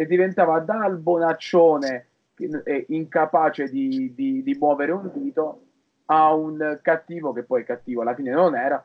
E 0.01 0.07
diventava 0.07 0.61
dal 0.61 0.97
bonaccione 0.97 2.07
incapace 2.87 3.69
di, 3.69 4.15
di, 4.15 4.43
di 4.43 4.57
muovere 4.59 4.93
un 4.93 5.11
dito 5.13 5.65
a 6.07 6.33
un 6.33 6.79
cattivo 6.81 7.35
che 7.35 7.43
poi 7.43 7.65
cattivo 7.65 8.01
alla 8.01 8.15
fine 8.15 8.31
non 8.31 8.57
era, 8.57 8.83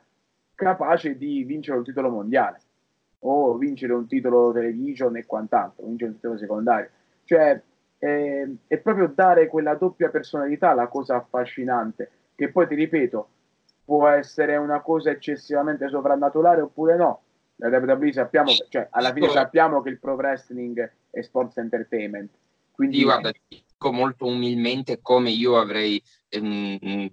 capace 0.53 1.17
di 1.17 1.43
vincere 1.45 1.77
un 1.77 1.85
titolo 1.85 2.09
mondiale 2.09 2.59
o 3.19 3.55
vincere 3.55 3.93
un 3.93 4.07
titolo 4.07 4.51
television 4.51 5.15
e 5.15 5.25
quant'altro, 5.25 5.85
vincere 5.85 6.09
un 6.09 6.15
titolo 6.17 6.37
secondario. 6.37 6.89
Cioè, 7.23 7.61
è, 7.97 8.47
è, 8.67 8.77
proprio 8.79 9.07
dare 9.07 9.47
quella 9.47 9.75
doppia 9.75 10.09
personalità 10.09 10.73
la 10.73 10.87
cosa 10.87 11.15
affascinante, 11.15 12.09
che 12.35 12.51
poi 12.51 12.67
ti 12.67 12.75
ripeto, 12.75 13.29
può 13.85 14.09
essere 14.09 14.57
una 14.57 14.81
cosa 14.81 15.11
eccessivamente 15.11 15.87
sovrannaturale 15.87 16.59
oppure 16.59 16.97
no. 16.97 17.21
La 17.57 17.69
WWE 17.69 18.11
sappiamo, 18.11 18.51
cioè, 18.69 18.87
alla 18.91 19.13
fine 19.13 19.29
sappiamo 19.29 19.81
che 19.81 19.89
il 19.89 19.99
pro 19.99 20.15
wrestling 20.15 20.91
è 21.09 21.21
sports 21.21 21.57
entertainment 21.57 22.31
quindi, 22.75 23.03
guarda, 23.03 23.31
dico 23.47 23.91
molto 23.93 24.25
umilmente 24.25 24.99
come 25.01 25.31
io 25.31 25.57
avrei, 25.57 26.01
ehm, 26.27 27.09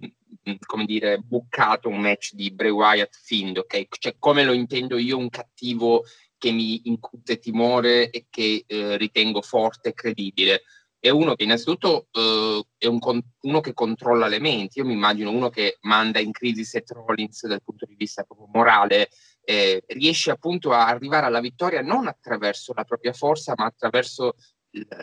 come 0.65 0.85
dire, 0.85 1.19
buccato 1.19 1.87
un 1.87 2.01
match 2.01 2.33
di 2.33 2.51
Bray 2.51 2.69
Wyatt 2.69 3.15
Find, 3.15 3.57
ok? 3.57 3.87
Cioè, 3.97 4.15
come 4.19 4.43
lo 4.43 4.51
intendo 4.51 4.97
io, 4.97 5.17
un 5.17 5.29
cattivo 5.29 6.03
che 6.37 6.51
mi 6.51 6.81
incute 6.89 7.39
timore 7.39 8.09
e 8.09 8.25
che 8.29 8.65
eh, 8.67 8.97
ritengo 8.97 9.41
forte 9.41 9.89
e 9.89 9.93
credibile. 9.93 10.63
È 10.99 11.09
uno 11.09 11.35
che 11.35 11.43
innanzitutto 11.43 12.07
eh, 12.11 12.61
è 12.77 12.87
un 12.87 12.99
con- 12.99 13.23
uno 13.41 13.61
che 13.61 13.73
controlla 13.73 14.27
le 14.27 14.39
menti. 14.39 14.79
Io 14.79 14.85
mi 14.85 14.93
immagino 14.93 15.31
uno 15.31 15.49
che 15.49 15.77
manda 15.81 16.19
in 16.19 16.31
crisi 16.33 16.65
Seth 16.65 16.91
Rollins 16.91 17.47
dal 17.47 17.63
punto 17.63 17.85
di 17.85 17.95
vista 17.95 18.23
proprio 18.23 18.49
morale, 18.51 19.07
eh, 19.43 19.83
riesce 19.87 20.31
appunto 20.31 20.71
a 20.71 20.87
arrivare 20.87 21.25
alla 21.25 21.41
vittoria 21.41 21.81
non 21.81 22.07
attraverso 22.07 22.73
la 22.73 22.83
propria 22.83 23.13
forza, 23.13 23.53
ma 23.55 23.65
attraverso 23.65 24.35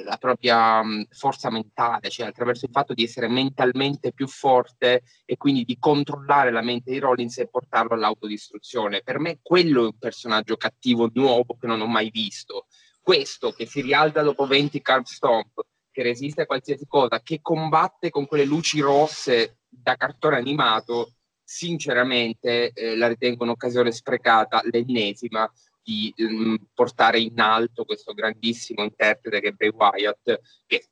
la 0.05 0.16
propria 0.16 0.82
forza 1.11 1.51
mentale, 1.51 2.11
cioè 2.11 2.26
attraverso 2.26 2.64
il 2.64 2.72
fatto 2.72 2.93
di 2.93 3.05
essere 3.05 3.28
mentalmente 3.28 4.12
più 4.12 4.26
forte 4.26 5.03
e 5.24 5.36
quindi 5.36 5.64
di 5.64 5.78
controllare 5.78 6.51
la 6.51 6.62
mente 6.62 6.91
di 6.91 6.99
Rollins 6.99 7.38
e 7.38 7.49
portarlo 7.49 7.95
all'autodistruzione. 7.95 9.03
Per 9.03 9.20
me 9.20 9.38
quello 9.41 9.82
è 9.82 9.86
un 9.86 9.99
personaggio 9.99 10.57
cattivo 10.57 11.09
nuovo 11.12 11.57
che 11.57 11.68
non 11.68 11.80
ho 11.80 11.86
mai 11.86 12.11
visto. 12.11 12.66
Questo 13.01 13.53
che 13.53 13.66
si 13.66 13.80
rialza 13.80 14.22
dopo 14.22 14.47
20 14.47 14.80
card 14.82 15.05
stomp, 15.05 15.61
che 15.91 16.03
resiste 16.03 16.43
a 16.43 16.47
qualsiasi 16.47 16.86
cosa, 16.86 17.20
che 17.20 17.41
combatte 17.41 18.11
con 18.11 18.26
quelle 18.26 18.45
luci 18.45 18.80
rosse 18.80 19.59
da 19.68 19.95
cartone 19.95 20.36
animato, 20.36 21.14
sinceramente 21.51 22.70
eh, 22.70 22.96
la 22.96 23.09
ritengo 23.09 23.42
un'occasione 23.42 23.90
sprecata, 23.90 24.62
l'ennesima, 24.70 25.51
di 25.82 26.14
um, 26.18 26.57
portare 26.72 27.18
in 27.18 27.40
alto 27.40 27.84
questo 27.84 28.12
grandissimo 28.12 28.84
interprete 28.84 29.40
che 29.40 29.48
è 29.48 29.53
Bray 29.53 29.70
Wyatt, 29.70 30.40
che 30.64 30.86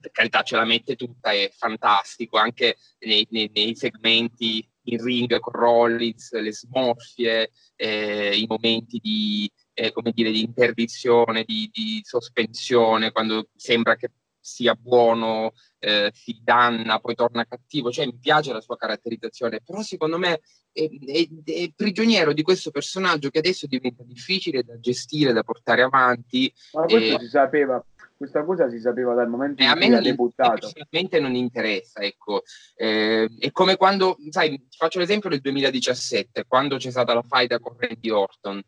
per 0.00 0.10
carità 0.10 0.42
ce 0.42 0.56
la 0.56 0.64
mette 0.64 0.96
tutta, 0.96 1.32
è 1.32 1.50
fantastico, 1.54 2.38
anche 2.38 2.76
nei, 3.00 3.26
nei, 3.30 3.50
nei 3.52 3.76
segmenti 3.76 4.66
in 4.84 5.04
ring 5.04 5.38
con 5.38 5.52
Rollins, 5.52 6.32
le 6.40 6.52
smorfie, 6.54 7.50
eh, 7.76 8.34
i 8.34 8.46
momenti 8.48 8.98
di, 8.98 9.50
eh, 9.74 9.92
come 9.92 10.12
dire, 10.12 10.30
di 10.30 10.40
interdizione, 10.40 11.44
di, 11.44 11.68
di, 11.70 12.00
sospensione, 12.02 13.12
quando 13.12 13.50
sembra 13.54 13.94
che 13.96 14.10
sia 14.42 14.74
buono, 14.74 15.52
eh, 15.78 16.10
si 16.12 16.40
danna, 16.42 16.98
poi 16.98 17.14
torna 17.14 17.46
cattivo, 17.46 17.90
cioè 17.90 18.06
mi 18.06 18.18
piace 18.18 18.52
la 18.52 18.60
sua 18.60 18.76
caratterizzazione, 18.76 19.62
però 19.64 19.80
secondo 19.82 20.18
me 20.18 20.40
è, 20.72 20.88
è, 21.06 21.28
è, 21.44 21.72
prigioniero 21.74 22.32
di 22.32 22.42
questo 22.42 22.70
personaggio 22.70 23.30
che 23.30 23.38
adesso 23.38 23.66
diventa 23.66 24.02
difficile 24.02 24.64
da 24.64 24.78
gestire, 24.80 25.32
da 25.32 25.44
portare 25.44 25.82
avanti. 25.82 26.52
Ma 26.72 26.82
questo 26.82 27.16
e... 27.16 27.20
si 27.20 27.28
sapeva, 27.28 27.84
questa 28.16 28.44
cosa 28.44 28.68
si 28.68 28.78
sapeva 28.78 29.14
dal 29.14 29.28
momento 29.28 29.62
in 29.62 29.72
cui 29.72 29.94
ha 29.94 30.00
debuttato. 30.00 30.70
Personalmente 30.72 31.20
non 31.20 31.34
interessa, 31.34 32.00
ecco. 32.00 32.42
Eh, 32.74 33.28
è 33.38 33.50
come 33.50 33.76
quando, 33.76 34.16
sai, 34.30 34.50
ti 34.68 34.76
faccio 34.76 34.98
l'esempio 34.98 35.28
del 35.28 35.40
2017, 35.40 36.44
quando 36.46 36.76
c'è 36.76 36.90
stata 36.90 37.14
la 37.14 37.22
faida 37.22 37.58
con 37.58 37.74
Randy 37.76 38.10
Orton. 38.10 38.62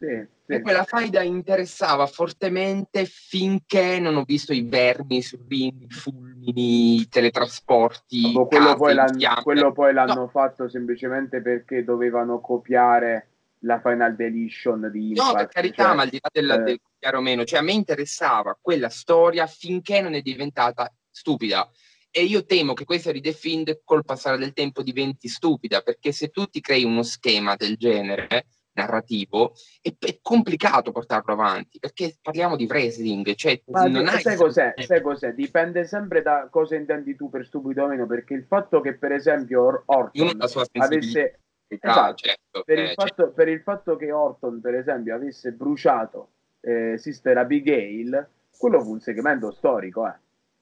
Sì, 0.00 0.26
sì. 0.46 0.52
E 0.54 0.62
quella 0.62 0.84
faida 0.84 1.20
interessava 1.20 2.06
fortemente 2.06 3.04
finché 3.04 3.98
non 4.00 4.16
ho 4.16 4.24
visto 4.24 4.54
i 4.54 4.62
vermi 4.62 5.20
sul 5.20 5.44
ring, 5.46 5.82
i 5.82 5.90
fulmini, 5.90 7.00
i 7.00 7.08
teletrasporti. 7.08 8.32
Dopo 8.32 8.46
quello, 8.46 8.76
poi 8.76 8.96
quello, 9.42 9.72
poi 9.72 9.92
l'hanno 9.92 10.14
no. 10.14 10.28
fatto 10.28 10.70
semplicemente 10.70 11.42
perché 11.42 11.84
dovevano 11.84 12.40
copiare 12.40 13.26
la 13.64 13.78
Final 13.78 14.16
Deletion 14.16 14.88
di 14.90 15.08
Impact. 15.08 15.28
No, 15.28 15.34
per 15.34 15.48
carità, 15.48 15.84
cioè, 15.84 15.94
ma 15.94 16.02
al 16.02 16.08
di 16.08 16.18
là 16.18 16.28
del, 16.32 16.50
eh... 16.50 16.62
del 16.62 16.80
chiaro 16.98 17.20
meno, 17.20 17.44
cioè 17.44 17.58
a 17.58 17.62
me 17.62 17.72
interessava 17.72 18.58
quella 18.58 18.88
storia 18.88 19.46
finché 19.46 20.00
non 20.00 20.14
è 20.14 20.22
diventata 20.22 20.90
stupida. 21.10 21.70
E 22.10 22.24
io 22.24 22.46
temo 22.46 22.72
che 22.72 22.86
questa 22.86 23.12
ridefined 23.12 23.82
col 23.84 24.06
passare 24.06 24.38
del 24.38 24.54
tempo 24.54 24.82
diventi 24.82 25.28
stupida, 25.28 25.82
perché 25.82 26.10
se 26.10 26.30
tu 26.30 26.46
ti 26.46 26.62
crei 26.62 26.84
uno 26.84 27.02
schema 27.02 27.54
del 27.54 27.76
genere, 27.76 28.46
narrativo, 28.72 29.52
è, 29.80 29.92
è, 29.98 30.18
complicato 30.22 30.92
portarlo 30.92 31.32
avanti 31.32 31.78
perché 31.78 32.16
parliamo 32.20 32.56
di 32.56 32.66
wrestling. 32.66 33.34
Cioè 33.34 33.60
Ma 33.66 33.86
non 33.86 34.06
hai... 34.06 34.20
sai, 34.20 34.36
cos'è? 34.36 34.74
sai 34.76 35.00
cos'è? 35.00 35.32
Dipende 35.32 35.84
sempre 35.84 36.22
da 36.22 36.48
cosa 36.50 36.76
intendi 36.76 37.16
tu 37.16 37.28
per 37.30 37.44
stupido 37.46 37.84
o 37.84 37.88
meno. 37.88 38.06
Perché 38.06 38.34
il 38.34 38.44
fatto 38.44 38.80
che, 38.80 38.94
per 38.94 39.12
esempio, 39.12 39.82
Orton 39.84 40.38
avesse. 40.72 41.40
Esatto, 41.72 42.14
certo, 42.14 42.62
per, 42.64 42.78
eh, 42.78 42.82
il 42.82 42.88
fatto, 42.88 43.06
certo. 43.06 43.32
per, 43.32 43.48
il 43.48 43.60
fatto, 43.60 43.94
che 43.94 44.10
Orton, 44.10 44.60
per 44.60 44.74
esempio, 44.74 45.14
avesse 45.14 45.52
bruciato 45.52 46.30
eh, 46.62 46.98
Sister 46.98 47.38
Abigail, 47.38 48.28
quello 48.58 48.80
fu 48.80 48.90
un 48.90 49.00
segmento 49.00 49.52
storico, 49.52 50.08
eh. 50.08 50.14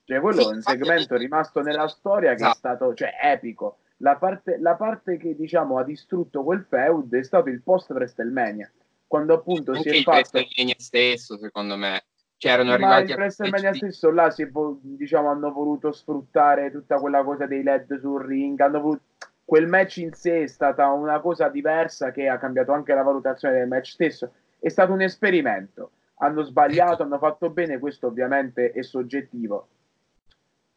Cioè, 0.04 0.20
quello 0.20 0.42
sì, 0.42 0.48
è 0.48 0.52
un 0.52 0.60
segmento 0.60 1.16
rimasto 1.16 1.62
nella 1.62 1.88
storia 1.88 2.30
che 2.30 2.42
esatto. 2.42 2.52
è 2.52 2.58
stato 2.58 2.94
cioè, 2.94 3.10
epico 3.22 3.78
la 3.98 4.16
parte, 4.16 4.58
la 4.58 4.74
parte 4.74 5.16
che 5.16 5.34
diciamo 5.34 5.78
ha 5.78 5.84
distrutto 5.84 6.44
quel 6.44 6.64
feud 6.68 7.14
è 7.14 7.22
stato 7.22 7.48
il 7.48 7.62
post 7.62 7.90
WrestleMania, 7.90 8.70
quando 9.06 9.34
appunto 9.34 9.72
Anche 9.72 9.82
si 9.82 9.88
è 9.88 9.98
il 9.98 10.02
fatto... 10.02 10.18
WrestleMania 10.18 10.74
stesso, 10.78 11.38
secondo 11.38 11.76
me. 11.76 12.04
C'erano 12.36 12.70
Cioè, 12.70 12.78
Ma 12.78 12.98
il 12.98 13.10
WrestleMania 13.10 13.74
stesso 13.74 14.10
là 14.12 14.30
si 14.30 14.42
è, 14.42 14.50
diciamo, 14.80 15.28
hanno 15.28 15.50
voluto 15.50 15.90
sfruttare 15.90 16.70
tutta 16.70 16.98
quella 16.98 17.24
cosa 17.24 17.46
dei 17.46 17.64
LED 17.64 17.98
sul 17.98 18.24
ring, 18.24 18.60
hanno 18.60 18.80
voluto... 18.80 19.02
quel 19.44 19.66
match 19.66 19.96
in 19.96 20.12
sé 20.12 20.42
è 20.42 20.46
stata 20.46 20.86
una 20.92 21.18
cosa 21.20 21.48
diversa 21.48 22.12
che 22.12 22.28
ha 22.28 22.38
cambiato 22.38 22.70
anche 22.72 22.94
la 22.94 23.02
valutazione 23.02 23.58
del 23.58 23.66
match 23.66 23.90
stesso, 23.90 24.32
è 24.60 24.68
stato 24.68 24.92
un 24.92 25.02
esperimento. 25.02 25.90
Hanno 26.20 26.42
sbagliato, 26.42 27.02
hanno 27.02 27.18
fatto 27.18 27.50
bene, 27.50 27.78
questo 27.78 28.08
ovviamente 28.08 28.70
è 28.70 28.82
soggettivo 28.82 29.68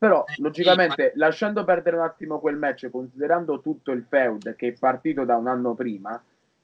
però, 0.01 0.25
eh, 0.27 0.33
logicamente, 0.41 1.11
lasciando 1.13 1.63
perdere 1.63 1.95
un 1.95 2.01
attimo 2.01 2.39
quel 2.39 2.55
match, 2.55 2.89
considerando 2.89 3.61
tutto 3.61 3.91
il 3.91 4.03
feud 4.09 4.55
che 4.55 4.69
è 4.69 4.73
partito 4.73 5.25
da 5.25 5.35
un 5.35 5.45
anno 5.45 5.75
prima, 5.75 6.19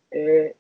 eh, 0.08 0.56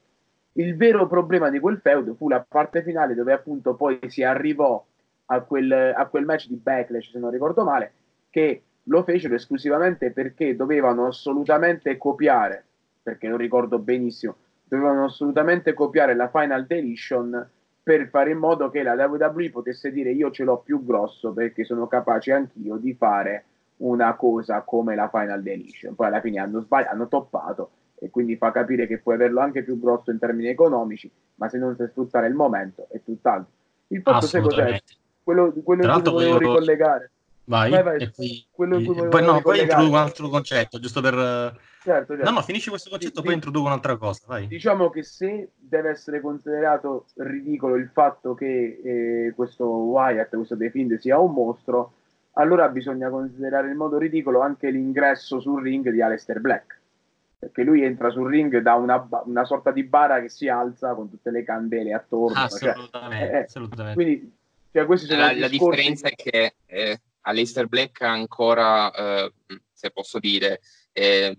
il 0.51 0.78
vero 0.78 1.07
problema 1.07 1.49
di 1.49 1.57
quel 1.57 1.80
feud 1.80 2.15
fu 2.15 2.30
la 2.30 2.45
parte 2.47 2.84
finale 2.84 3.15
dove 3.15 3.34
appunto 3.34 3.73
poi 3.73 3.97
si 4.05 4.21
arrivò 4.21 4.86
a 5.25 5.41
quel, 5.41 5.71
a 5.71 6.05
quel 6.05 6.25
match 6.25 6.49
di 6.49 6.55
Backlash, 6.57 7.09
se 7.09 7.17
non 7.17 7.32
ricordo 7.32 7.63
male, 7.63 7.93
che 8.30 8.61
lo 8.84 9.01
fecero 9.01 9.34
esclusivamente 9.34 10.11
perché 10.11 10.55
dovevano 10.55 11.07
assolutamente 11.07 11.97
copiare, 11.97 12.63
perché 13.01 13.28
lo 13.28 13.38
ricordo 13.38 13.80
benissimo, 13.80 14.36
dovevano 14.63 15.05
assolutamente 15.05 15.73
copiare 15.73 16.13
la 16.13 16.30
Final 16.30 16.67
Deletion 16.67 17.49
per 17.88 18.10
fare 18.10 18.32
in 18.32 18.38
modo 18.38 18.70
che 18.70 18.84
la 18.84 18.96
WWE 18.96 19.50
potesse 19.50 19.94
dire 19.94 20.12
io 20.12 20.30
ce 20.30 20.44
l'ho 20.44 20.58
più 20.58 20.84
grosso 20.84 21.32
perché 21.32 21.64
sono 21.64 21.88
capace 21.88 22.34
anch'io 22.34 22.76
di 22.76 22.94
fare 22.94 23.46
una 23.78 24.14
cosa 24.16 24.62
come 24.64 24.94
la 24.94 25.08
Final 25.10 25.42
Deletion. 25.42 25.96
Poi 25.96 26.08
alla 26.08 26.20
fine 26.20 26.38
hanno 26.42 26.60
sbagliato, 26.60 26.94
hanno 26.94 27.08
toppato 27.08 27.70
e 27.98 28.10
quindi 28.10 28.36
fa 28.36 28.52
capire 28.52 28.88
che 28.88 28.98
puoi 28.98 29.16
averlo 29.16 29.40
anche 29.40 29.64
più 29.64 29.80
grosso 29.80 30.12
in 30.12 30.20
termini 30.20 30.50
economici, 30.50 31.10
ma 31.36 31.48
se 31.48 31.60
non 31.60 31.78
sai 31.78 31.88
sfruttare 31.88 32.28
il 32.28 32.34
momento 32.34 32.88
è 32.90 33.00
tutt'altro. 33.02 33.54
Il 33.88 34.02
fatto 34.02 34.26
sai 34.26 34.42
cos'è? 34.42 34.82
Quello, 35.24 35.54
quello 35.64 35.86
in 35.86 36.02
cui 36.02 36.12
volevo 36.12 36.38
ricollegare. 36.40 37.12
Vai, 37.46 37.72
vai, 37.72 37.84
vai. 37.84 38.02
E 38.02 38.12
poi, 38.14 38.46
quello 38.52 38.80
in 38.80 38.86
cui 38.86 39.08
poi, 39.08 39.24
no, 39.24 39.40
poi 39.40 39.62
introduco 39.62 39.92
un 39.92 39.98
altro 39.98 40.28
concetto, 40.28 40.78
giusto 40.78 41.00
per... 41.00 41.58
Certo, 41.88 42.16
certo. 42.16 42.30
No, 42.30 42.36
no, 42.36 42.42
finisci 42.42 42.70
questo 42.70 42.90
concetto, 42.90 43.22
di, 43.22 43.26
poi 43.26 43.36
introduco 43.36 43.68
un'altra 43.68 43.96
cosa. 43.96 44.24
Vai. 44.28 44.48
Diciamo 44.48 44.90
che 44.90 45.04
se 45.04 45.52
deve 45.56 45.92
essere 45.92 46.20
considerato 46.20 47.06
ridicolo 47.16 47.76
il 47.76 47.90
fatto 47.94 48.34
che 48.34 48.82
eh, 48.84 49.34
questo 49.34 49.66
Wyatt, 49.66 50.36
questo 50.36 50.58
Fiend 50.58 50.98
sia 50.98 51.18
un 51.18 51.32
mostro, 51.32 51.94
allora 52.34 52.68
bisogna 52.68 53.10
considerare 53.10 53.72
in 53.72 53.78
modo 53.78 53.98
ridicolo 53.98 54.42
anche 54.42 54.70
l'ingresso 54.70 55.40
sul 55.40 55.64
ring 55.64 55.90
di 55.90 56.02
Aleister 56.02 56.42
Black. 56.42 56.78
Perché 57.40 57.64
lui 57.64 57.82
entra 57.84 58.10
sul 58.10 58.30
ring 58.30 58.58
da 58.58 58.74
una, 58.74 59.08
una 59.24 59.46
sorta 59.46 59.72
di 59.72 59.84
bara 59.84 60.20
che 60.20 60.28
si 60.28 60.50
alza 60.50 60.94
con 60.94 61.10
tutte 61.10 61.32
le 61.32 61.46
candele 61.46 61.94
attorno. 61.94 62.38
Assolutamente. 62.38 63.26
Cioè, 63.28 63.36
eh, 63.36 63.44
assolutamente. 63.44 64.04
Quindi, 64.04 64.38
cioè, 64.74 64.86
questi 64.86 65.08
sono 65.08 65.22
la, 65.22 65.34
la 65.34 65.48
differenza 65.48 66.10
è 66.10 66.16
che 66.16 66.56
eh, 66.66 67.00
Aleister 67.22 67.68
Black 67.68 68.02
ha 68.02 68.12
ancora, 68.12 68.92
eh, 68.92 69.32
se 69.72 69.92
posso 69.92 70.20
dire, 70.20 70.60
eh, 70.92 71.34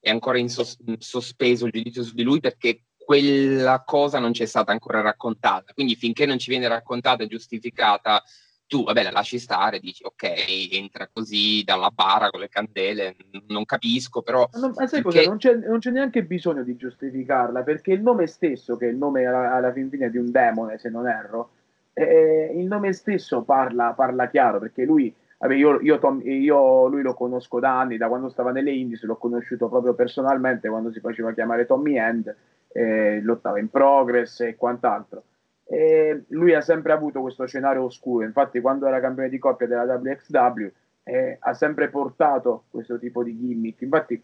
è 0.00 0.10
ancora 0.10 0.38
in, 0.38 0.48
sos- 0.48 0.78
in 0.86 0.96
sospeso 0.98 1.66
il 1.66 1.72
giudizio 1.72 2.02
su 2.02 2.14
di 2.14 2.22
lui 2.22 2.40
perché 2.40 2.82
quella 2.96 3.82
cosa 3.84 4.18
non 4.18 4.34
ci 4.34 4.42
è 4.42 4.46
stata 4.46 4.70
ancora 4.70 5.00
raccontata. 5.00 5.72
Quindi 5.72 5.96
finché 5.96 6.26
non 6.26 6.38
ci 6.38 6.50
viene 6.50 6.68
raccontata 6.68 7.22
e 7.22 7.26
giustificata, 7.26 8.22
tu 8.66 8.84
vabbè 8.84 9.02
la 9.02 9.10
lasci 9.10 9.38
stare, 9.38 9.80
dici 9.80 10.04
ok, 10.04 10.44
entra 10.72 11.08
così 11.10 11.62
dalla 11.64 11.88
bara 11.88 12.28
con 12.28 12.40
le 12.40 12.50
candele, 12.50 13.16
non 13.46 13.64
capisco, 13.64 14.20
però... 14.20 14.46
Ma, 14.60 14.72
ma 14.74 14.86
sai 14.86 15.00
cosa? 15.00 15.22
Non 15.22 15.38
c'è, 15.38 15.54
non 15.54 15.78
c'è, 15.78 15.90
neanche 15.90 16.22
bisogno 16.22 16.62
di 16.62 16.76
giustificarla, 16.76 17.62
perché 17.62 17.92
il 17.92 18.02
nome 18.02 18.26
stesso, 18.26 18.76
che 18.76 18.86
è 18.86 18.90
il 18.90 18.96
nome 18.96 19.24
alla, 19.24 19.54
alla 19.54 19.72
fin 19.72 19.88
fine 19.88 20.10
di 20.10 20.18
un 20.18 20.30
demone, 20.30 20.76
se 20.76 20.90
non 20.90 21.08
erro, 21.08 21.50
eh, 21.94 22.52
il 22.54 22.66
nome 22.66 22.92
stesso 22.92 23.40
parla, 23.40 23.94
parla 23.94 24.28
chiaro, 24.28 24.58
perché 24.58 24.84
lui 24.84 25.12
Vabbè, 25.38 25.54
io, 25.54 25.80
io, 25.80 25.98
Tom, 25.98 26.20
io, 26.24 26.88
lui 26.88 27.02
lo 27.02 27.14
conosco 27.14 27.60
da 27.60 27.78
anni, 27.78 27.96
da 27.96 28.08
quando 28.08 28.28
stava 28.28 28.50
nelle 28.50 28.72
Indies, 28.72 29.04
l'ho 29.04 29.16
conosciuto 29.16 29.68
proprio 29.68 29.94
personalmente 29.94 30.68
quando 30.68 30.90
si 30.90 30.98
faceva 30.98 31.32
chiamare 31.32 31.64
Tommy 31.64 31.96
End, 31.96 32.34
eh, 32.72 33.20
lottava 33.22 33.60
in 33.60 33.70
progress 33.70 34.40
e 34.40 34.56
quant'altro. 34.56 35.22
E 35.64 36.24
lui 36.28 36.54
ha 36.54 36.60
sempre 36.60 36.92
avuto 36.92 37.20
questo 37.20 37.46
scenario 37.46 37.84
oscuro, 37.84 38.24
infatti 38.24 38.60
quando 38.60 38.86
era 38.86 39.00
campione 39.00 39.28
di 39.28 39.38
coppia 39.38 39.66
della 39.66 39.94
WXW 39.94 40.66
eh, 41.04 41.36
ha 41.38 41.54
sempre 41.54 41.88
portato 41.88 42.64
questo 42.70 42.98
tipo 42.98 43.22
di 43.22 43.36
gimmick, 43.38 43.82
infatti 43.82 44.20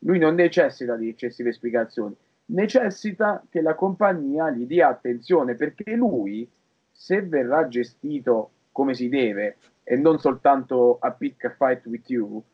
lui 0.00 0.18
non 0.18 0.34
necessita 0.34 0.96
di 0.96 1.08
eccessive 1.08 1.52
spiegazioni, 1.52 2.14
necessita 2.46 3.44
che 3.48 3.60
la 3.60 3.74
compagnia 3.74 4.50
gli 4.50 4.66
dia 4.66 4.88
attenzione 4.88 5.54
perché 5.54 5.94
lui, 5.94 6.48
se 6.90 7.22
verrà 7.22 7.68
gestito 7.68 8.50
come 8.76 8.92
si 8.92 9.08
deve, 9.08 9.56
e 9.82 9.96
non 9.96 10.18
soltanto 10.18 10.98
a 11.00 11.10
pick 11.12 11.46
a 11.46 11.54
fight 11.56 11.86
with 11.86 12.10
you, 12.10 12.44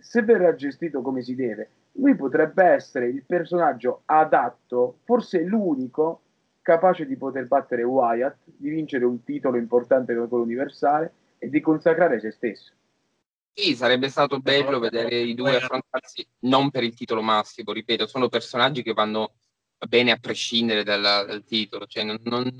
se 0.00 0.22
verrà 0.22 0.54
gestito 0.54 1.02
come 1.02 1.20
si 1.20 1.34
deve, 1.34 1.68
lui 1.96 2.16
potrebbe 2.16 2.64
essere 2.64 3.08
il 3.08 3.22
personaggio 3.26 4.00
adatto, 4.06 5.00
forse 5.04 5.42
l'unico 5.42 6.22
capace 6.62 7.04
di 7.04 7.18
poter 7.18 7.46
battere 7.46 7.82
Wyatt, 7.82 8.38
di 8.46 8.70
vincere 8.70 9.04
un 9.04 9.22
titolo 9.22 9.58
importante 9.58 10.14
come 10.14 10.28
quello 10.28 10.44
universale 10.44 11.12
e 11.36 11.50
di 11.50 11.60
consacrare 11.60 12.20
se 12.20 12.30
stesso. 12.30 12.72
Sì, 13.52 13.74
sarebbe 13.74 14.08
stato 14.08 14.40
bello 14.40 14.78
vedere 14.78 15.16
i 15.16 15.34
due 15.34 15.56
affrontarsi 15.56 16.26
non 16.40 16.70
per 16.70 16.84
il 16.84 16.94
titolo 16.94 17.20
massimo, 17.20 17.72
ripeto, 17.72 18.06
sono 18.06 18.30
personaggi 18.30 18.82
che 18.82 18.94
vanno 18.94 19.34
bene 19.86 20.10
a 20.12 20.18
prescindere 20.18 20.84
dal, 20.84 21.00
dal 21.02 21.44
titolo. 21.44 21.86
Cioè, 21.86 22.04
non, 22.04 22.18
non, 22.24 22.50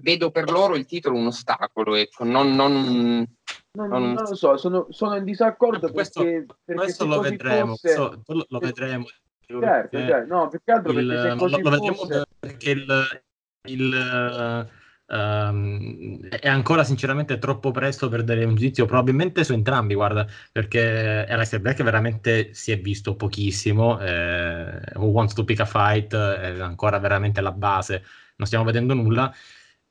vedo 0.00 0.30
per 0.30 0.50
loro 0.50 0.76
il 0.76 0.86
titolo 0.86 1.16
un 1.16 1.26
ostacolo, 1.26 1.94
ecco, 1.94 2.24
non, 2.24 2.54
non, 2.54 3.26
non, 3.72 3.88
non 3.88 4.14
lo 4.14 4.34
so, 4.34 4.56
sono, 4.56 4.86
sono 4.90 5.16
in 5.16 5.24
disaccordo 5.24 5.90
questo, 5.90 6.22
perché, 6.22 6.46
perché 6.64 6.82
questo 6.82 7.06
lo 7.06 7.20
vedremo, 7.20 7.76
fosse... 7.76 7.94
questo, 7.94 8.46
lo 8.48 8.58
vedremo. 8.58 9.06
Certo, 9.46 9.98
certo, 9.98 10.34
no, 10.34 10.48
più 10.48 10.58
che 10.64 10.72
altro 10.72 10.92
il, 10.92 11.06
perché 11.06 11.30
se 11.30 11.36
così 11.36 11.56
lo, 11.56 11.62
lo 11.62 11.70
vedremo 11.70 11.94
fosse... 11.94 12.24
perché 12.38 12.70
il, 12.70 13.22
il 13.68 14.68
Um, 15.06 16.28
è 16.28 16.48
ancora 16.48 16.82
sinceramente 16.82 17.38
troppo 17.38 17.70
presto 17.70 18.08
per 18.08 18.24
dare 18.24 18.44
un 18.44 18.54
giudizio, 18.54 18.86
probabilmente 18.86 19.44
su 19.44 19.52
entrambi, 19.52 19.94
guarda, 19.94 20.26
perché 20.50 21.26
Alex 21.28 21.58
Black 21.58 21.82
veramente 21.82 22.54
si 22.54 22.72
è 22.72 22.80
visto 22.80 23.14
pochissimo, 23.14 24.00
eh, 24.00 24.80
Who 24.94 25.06
Wants 25.06 25.34
to 25.34 25.44
Pick 25.44 25.60
a 25.60 25.66
Fight 25.66 26.14
è 26.14 26.58
ancora 26.60 26.98
veramente 26.98 27.40
la 27.42 27.52
base, 27.52 28.02
non 28.36 28.46
stiamo 28.46 28.64
vedendo 28.64 28.94
nulla. 28.94 29.32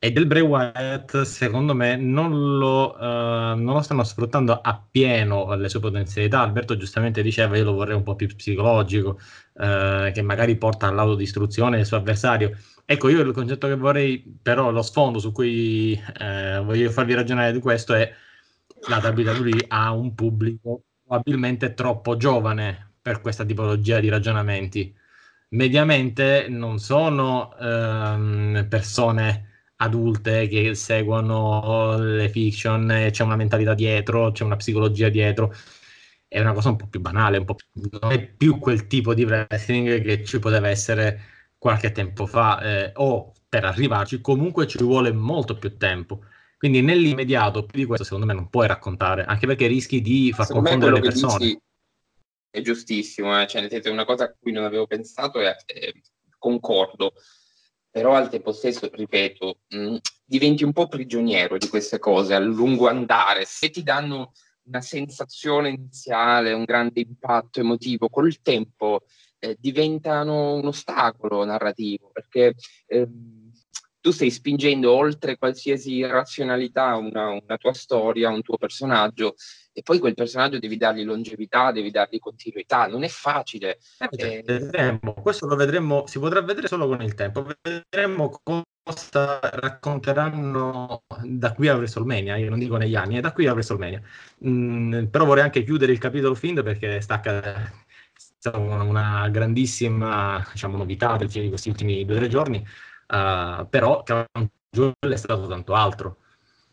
E 0.03 0.11
del 0.11 0.25
Bray 0.25 0.41
Wyatt, 0.41 1.21
secondo 1.21 1.73
me, 1.73 1.95
non 1.95 2.57
lo, 2.57 2.93
uh, 2.93 3.55
non 3.55 3.73
lo 3.73 3.81
stanno 3.81 4.03
sfruttando 4.03 4.59
appieno 4.59 5.55
le 5.55 5.69
sue 5.69 5.79
potenzialità. 5.79 6.41
Alberto 6.41 6.75
giustamente 6.75 7.21
diceva: 7.21 7.55
Io 7.55 7.63
lo 7.63 7.71
vorrei 7.73 7.95
un 7.95 8.03
po' 8.03 8.15
più 8.15 8.27
psicologico, 8.27 9.17
uh, 9.53 10.11
che 10.11 10.21
magari 10.21 10.57
porta 10.57 10.87
all'autodistruzione 10.87 11.77
del 11.77 11.85
suo 11.85 11.97
avversario 11.97 12.51
Ecco, 12.85 13.07
io 13.07 13.21
il 13.21 13.31
concetto 13.31 13.67
che 13.67 13.75
vorrei, 13.75 14.21
però 14.41 14.69
lo 14.71 14.81
sfondo 14.81 15.19
su 15.19 15.31
cui 15.31 15.93
eh, 16.19 16.61
voglio 16.63 16.91
farvi 16.91 17.13
ragionare 17.13 17.53
di 17.53 17.59
questo 17.59 17.93
è 17.93 18.13
la 18.89 18.97
WWE 18.97 19.65
ha 19.69 19.91
un 19.93 20.13
pubblico 20.13 20.83
probabilmente 21.05 21.73
troppo 21.73 22.17
giovane 22.17 22.95
per 23.01 23.21
questa 23.21 23.45
tipologia 23.45 23.99
di 24.01 24.09
ragionamenti. 24.09 24.93
Mediamente 25.49 26.47
non 26.49 26.79
sono 26.79 27.55
ehm, 27.57 28.67
persone 28.69 29.52
adulte 29.77 30.47
che 30.47 30.75
seguono 30.75 31.97
le 31.97 32.29
fiction, 32.29 33.09
c'è 33.11 33.23
una 33.23 33.35
mentalità 33.35 33.73
dietro, 33.73 34.31
c'è 34.31 34.43
una 34.43 34.55
psicologia 34.55 35.09
dietro. 35.09 35.53
È 36.27 36.39
una 36.39 36.53
cosa 36.53 36.69
un 36.69 36.77
po' 36.77 36.87
più 36.87 36.99
banale, 36.99 37.37
un 37.37 37.45
po 37.45 37.55
più, 37.55 37.67
non 38.01 38.11
è 38.11 38.19
più 38.19 38.57
quel 38.57 38.87
tipo 38.87 39.13
di 39.13 39.23
wrestling 39.23 40.01
che 40.01 40.23
ci 40.23 40.39
poteva 40.39 40.67
essere 40.67 41.21
qualche 41.57 41.91
tempo 41.91 42.25
fa 42.25 42.59
eh, 42.59 42.91
o 42.95 43.33
per 43.47 43.65
arrivarci, 43.65 44.19
comunque 44.19 44.67
ci 44.67 44.79
vuole 44.79 45.11
molto 45.11 45.57
più 45.57 45.77
tempo. 45.77 46.23
Quindi 46.57 46.81
nell'immediato 46.81 47.65
più 47.65 47.79
di 47.79 47.85
questo 47.85 48.03
secondo 48.03 48.25
me 48.25 48.33
non 48.33 48.49
puoi 48.49 48.67
raccontare, 48.67 49.25
anche 49.25 49.45
perché 49.45 49.67
rischi 49.67 50.01
di 50.01 50.31
far 50.33 50.45
secondo 50.45 50.69
confondere 50.69 51.01
le 51.01 51.07
persone. 51.07 51.61
È 52.49 52.61
giustissimo, 52.61 53.39
eh? 53.39 53.47
cioè, 53.47 53.61
nel 53.61 53.69
senso, 53.69 53.91
una 53.91 54.05
cosa 54.05 54.23
a 54.23 54.35
cui 54.39 54.51
non 54.51 54.63
avevo 54.63 54.87
pensato 54.87 55.39
è, 55.39 55.55
eh, 55.65 56.01
concordo, 56.37 57.13
però 57.93 58.15
al 58.15 58.27
tempo 58.27 58.51
stesso, 58.51 58.89
ripeto, 58.91 59.59
mh, 59.67 59.77
mm, 59.77 59.95
diventi 60.25 60.63
un 60.63 60.73
po' 60.73 60.87
prigioniero 60.87 61.59
di 61.59 61.67
queste 61.67 61.99
cose 61.99 62.33
a 62.33 62.39
lungo 62.39 62.87
andare. 62.87 63.45
Se 63.45 63.69
ti 63.69 63.83
danno 63.83 64.31
una 64.63 64.81
sensazione 64.81 65.69
iniziale, 65.69 66.53
un 66.53 66.63
grande 66.63 67.01
impatto 67.01 67.59
emotivo, 67.59 68.09
col 68.09 68.41
tempo 68.41 69.03
eh, 69.37 69.55
diventano 69.59 70.55
un 70.55 70.65
ostacolo 70.65 71.45
narrativo, 71.45 72.09
perché 72.11 72.55
eh, 72.87 73.07
tu 74.03 74.11
stai 74.11 74.31
spingendo 74.31 74.91
oltre 74.91 75.37
qualsiasi 75.37 76.05
razionalità 76.05 76.97
una, 76.97 77.29
una, 77.29 77.55
tua 77.55 77.71
storia, 77.73 78.29
un 78.29 78.41
tuo 78.41 78.57
personaggio, 78.57 79.35
e 79.71 79.81
poi 79.81 79.99
quel 79.99 80.13
personaggio 80.13 80.59
devi 80.59 80.75
dargli 80.75 81.05
longevità, 81.05 81.71
devi 81.71 81.89
dargli 81.89 82.19
continuità, 82.19 82.85
non 82.87 83.05
è 83.05 83.07
facile. 83.07 83.79
Eh, 83.99 84.43
vedremo. 84.45 85.13
Questo 85.13 85.47
lo 85.47 85.55
vedremo, 85.55 86.05
si 86.05 86.19
potrà 86.19 86.41
vedere 86.41 86.67
solo 86.67 86.85
con 86.85 87.01
il 87.01 87.13
tempo, 87.13 87.47
vedremo 87.61 88.41
cosa 88.43 89.39
racconteranno 89.41 91.03
da 91.23 91.53
qui 91.53 91.69
a 91.69 91.75
WrestleMania, 91.75 92.35
io 92.35 92.49
non 92.49 92.59
dico 92.59 92.75
negli 92.75 92.95
anni, 92.95 93.15
è 93.15 93.21
da 93.21 93.31
qui 93.31 93.47
a 93.47 93.53
WrestleMania. 93.53 94.01
Mm, 94.45 95.05
però 95.05 95.23
vorrei 95.23 95.45
anche 95.45 95.63
chiudere 95.63 95.93
il 95.93 95.99
capitolo 95.99 96.35
Find 96.35 96.61
perché 96.61 96.99
sta 96.99 97.21
una, 98.55 98.83
una 98.83 99.29
grandissima 99.29 100.45
diciamo, 100.51 100.75
novità 100.75 101.15
di 101.15 101.47
questi 101.47 101.69
ultimi 101.69 102.03
due 102.03 102.15
o 102.15 102.19
tre 102.19 102.27
giorni, 102.27 102.67
uh, 103.13 103.67
però 103.69 104.03
Crown 104.03 104.25
è 104.99 105.15
stato 105.15 105.47
tanto 105.47 105.73
altro. 105.73 106.17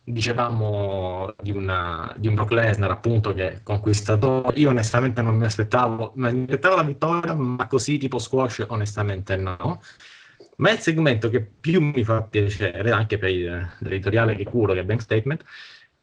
Dicevamo 0.03 1.34
di, 1.41 1.53
una, 1.53 2.12
di 2.16 2.26
un 2.26 2.34
Brock 2.34 2.53
Lesnar 2.53 2.91
appunto 2.91 3.32
che 3.32 3.53
è 3.53 3.62
conquistatore, 3.62 4.59
io 4.59 4.70
onestamente 4.70 5.22
non 5.22 5.36
mi 5.36 5.45
aspettavo, 5.45 6.12
mi 6.16 6.43
aspettavo 6.43 6.76
la 6.76 6.82
vittoria, 6.82 7.34
ma 7.34 7.66
così 7.68 7.99
tipo 7.99 8.18
squash 8.18 8.64
onestamente 8.68 9.36
no. 9.36 9.80
Ma 10.57 10.70
il 10.70 10.78
segmento 10.78 11.28
che 11.30 11.43
più 11.43 11.80
mi 11.80 12.03
fa 12.03 12.22
piacere, 12.22 12.91
anche 12.91 13.18
per 13.18 13.30
l'editoriale 13.78 14.34
che 14.34 14.45
curo, 14.45 14.72
che 14.72 14.80
è 14.80 14.84
Bank 14.84 15.01
Statement, 15.03 15.45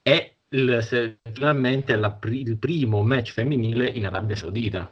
è 0.01 0.35
il, 0.49 1.17
finalmente 1.33 1.95
la, 1.95 2.17
il 2.23 2.57
primo 2.57 3.03
match 3.03 3.33
femminile 3.33 3.87
in 3.87 4.05
Arabia 4.05 4.35
Saudita 4.35 4.91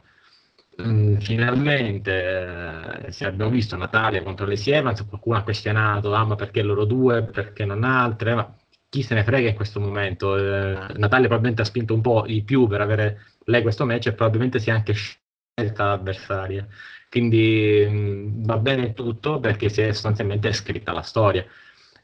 finalmente 1.20 3.06
eh, 3.06 3.12
se 3.12 3.24
abbiamo 3.26 3.50
visto 3.50 3.76
Natalia 3.76 4.22
contro 4.22 4.46
le 4.46 4.60
Evans, 4.64 5.06
qualcuno 5.06 5.36
ha 5.38 5.42
questionato 5.42 6.12
ah, 6.14 6.24
ma 6.24 6.34
perché 6.34 6.62
loro 6.62 6.84
due, 6.84 7.24
perché 7.24 7.64
non 7.64 7.84
altre, 7.84 8.34
ma 8.34 8.54
chi 8.88 9.02
se 9.02 9.14
ne 9.14 9.24
frega 9.24 9.48
in 9.48 9.54
questo 9.54 9.80
momento. 9.80 10.36
Eh, 10.36 10.94
Natalia 10.96 11.26
probabilmente 11.28 11.62
ha 11.62 11.64
spinto 11.64 11.94
un 11.94 12.00
po' 12.00 12.24
di 12.26 12.42
più 12.42 12.66
per 12.66 12.80
avere 12.80 13.20
lei 13.44 13.62
questo 13.62 13.84
match 13.86 14.06
e 14.08 14.12
probabilmente 14.12 14.58
si 14.58 14.70
è 14.70 14.72
anche 14.72 14.92
scelta 14.92 15.84
l'avversaria. 15.84 16.66
Quindi 17.08 17.86
mh, 17.88 17.96
mm, 17.96 18.44
va 18.44 18.58
bene 18.58 18.92
tutto 18.92 19.40
perché 19.40 19.68
si 19.68 19.80
è 19.82 19.92
sostanzialmente 19.92 20.52
scritta 20.52 20.92
la 20.92 21.02
storia. 21.02 21.44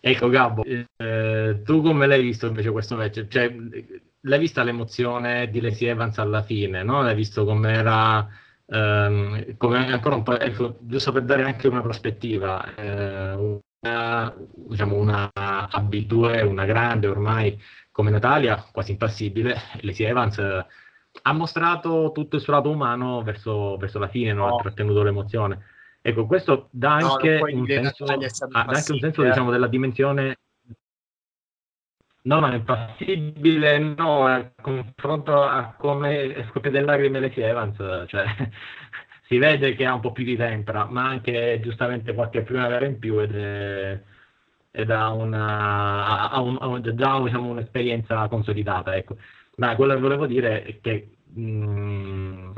Ecco 0.01 0.29
Gabbo, 0.29 0.65
eh, 0.65 1.63
tu 1.65 1.81
come 1.83 2.07
l'hai 2.07 2.23
visto 2.23 2.47
invece 2.47 2.71
questo 2.71 2.97
match? 2.97 3.27
Cioè, 3.29 3.55
l'hai 4.23 4.39
vista 4.39 4.63
l'emozione 4.63 5.49
di 5.51 5.61
Lacey 5.61 5.89
Evans 5.89 6.19
alla 6.19 6.43
fine, 6.43 6.83
no? 6.83 7.03
L'hai 7.03 7.15
visto 7.15 7.45
come 7.45 7.79
ehm, 8.73 9.57
come 9.57 9.93
ancora 9.93 10.17
un 10.17 10.23
po', 10.23 10.39
ecco, 10.39 10.79
giusto 10.81 11.13
per 11.13 11.23
dare 11.23 11.45
anche 11.45 11.69
una 11.69 11.83
prospettiva, 11.83 12.75
eh, 12.75 13.61
una, 13.81 14.35
diciamo 14.37 14.97
una 14.97 15.31
AB2, 15.35 16.47
una 16.47 16.65
grande 16.65 17.07
ormai 17.07 17.61
come 17.91 18.11
Natalia, 18.11 18.65
quasi 18.73 18.93
impassibile, 18.93 19.57
Lacey 19.81 20.07
Evans 20.07 20.39
eh, 20.39 20.67
ha 21.23 21.33
mostrato 21.33 22.11
tutto 22.15 22.37
il 22.37 22.43
suo 22.43 22.55
lato 22.55 22.71
umano 22.71 23.23
verso, 23.23 23.77
verso 23.77 23.99
la 23.99 24.09
fine, 24.09 24.33
non 24.33 24.49
no. 24.49 24.57
ha 24.57 24.61
trattenuto 24.63 25.03
l'emozione. 25.03 25.67
Ecco, 26.01 26.27
questo 26.27 26.69
dà 26.71 26.95
anche 26.95 27.39
no, 27.39 27.59
un 27.59 27.67
senso, 27.67 28.05
ah, 28.05 28.17
dà 28.17 28.63
anche 28.67 28.93
un 28.93 28.99
senso 28.99 29.23
diciamo, 29.23 29.51
della 29.51 29.69
dimensione 29.69 30.39
No, 32.25 32.39
ma 32.39 32.53
è 32.53 32.55
impassibile, 32.55 33.79
no, 33.79 34.27
a 34.27 34.49
confronto 34.61 35.43
a 35.43 35.75
come 35.77 36.47
scoppia 36.49 36.71
delle 36.71 36.85
lacrime 36.85 37.19
Lacey 37.19 37.43
Evans, 37.43 37.77
cioè 38.07 38.25
si 39.27 39.39
vede 39.39 39.75
che 39.75 39.85
ha 39.85 39.95
un 39.95 40.01
po' 40.01 40.13
più 40.13 40.23
di 40.25 40.37
tempra, 40.37 40.85
ma 40.85 41.05
anche 41.09 41.59
giustamente 41.61 42.15
qualche 42.15 42.43
primavera 42.43 42.87
in 42.87 43.01
più 43.01 43.19
ed, 43.19 43.35
è, 43.35 44.01
ed 44.71 44.91
ha, 44.91 45.11
una, 45.11 46.31
ha, 46.31 46.41
un, 46.41 46.59
ha 46.61 46.81
già 46.95 47.21
diciamo, 47.21 47.51
un'esperienza 47.51 48.29
consolidata, 48.29 48.95
ecco. 48.95 49.17
Ma 49.57 49.75
quello 49.75 49.95
che 49.95 50.01
volevo 50.01 50.27
dire 50.27 50.63
è 50.63 50.81
che 50.81 51.17
mh, 51.27 51.43
mm, 51.43 52.53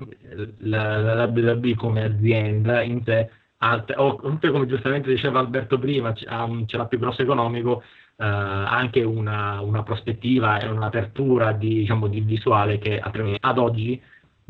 la, 0.59 1.15
la 1.15 1.25
WWE 1.25 1.75
come 1.75 2.05
azienda 2.05 2.83
in 2.83 3.03
sé, 3.03 3.31
ha, 3.59 3.85
o 3.97 4.17
come 4.17 4.67
giustamente 4.67 5.09
diceva 5.11 5.39
Alberto 5.41 5.79
prima, 5.79 6.13
ce 6.13 6.27
l'ha 6.27 6.87
più 6.87 6.99
grosso 6.99 7.23
economico, 7.23 7.83
eh, 8.17 8.25
anche 8.25 9.03
una, 9.03 9.61
una, 9.61 9.83
prospettiva 9.83 10.59
e 10.59 10.69
un'apertura 10.69 11.53
di, 11.53 11.81
diciamo, 11.81 12.07
di 12.07 12.21
visuale 12.21 12.79
che 12.79 13.01
ad 13.01 13.59
oggi 13.59 14.01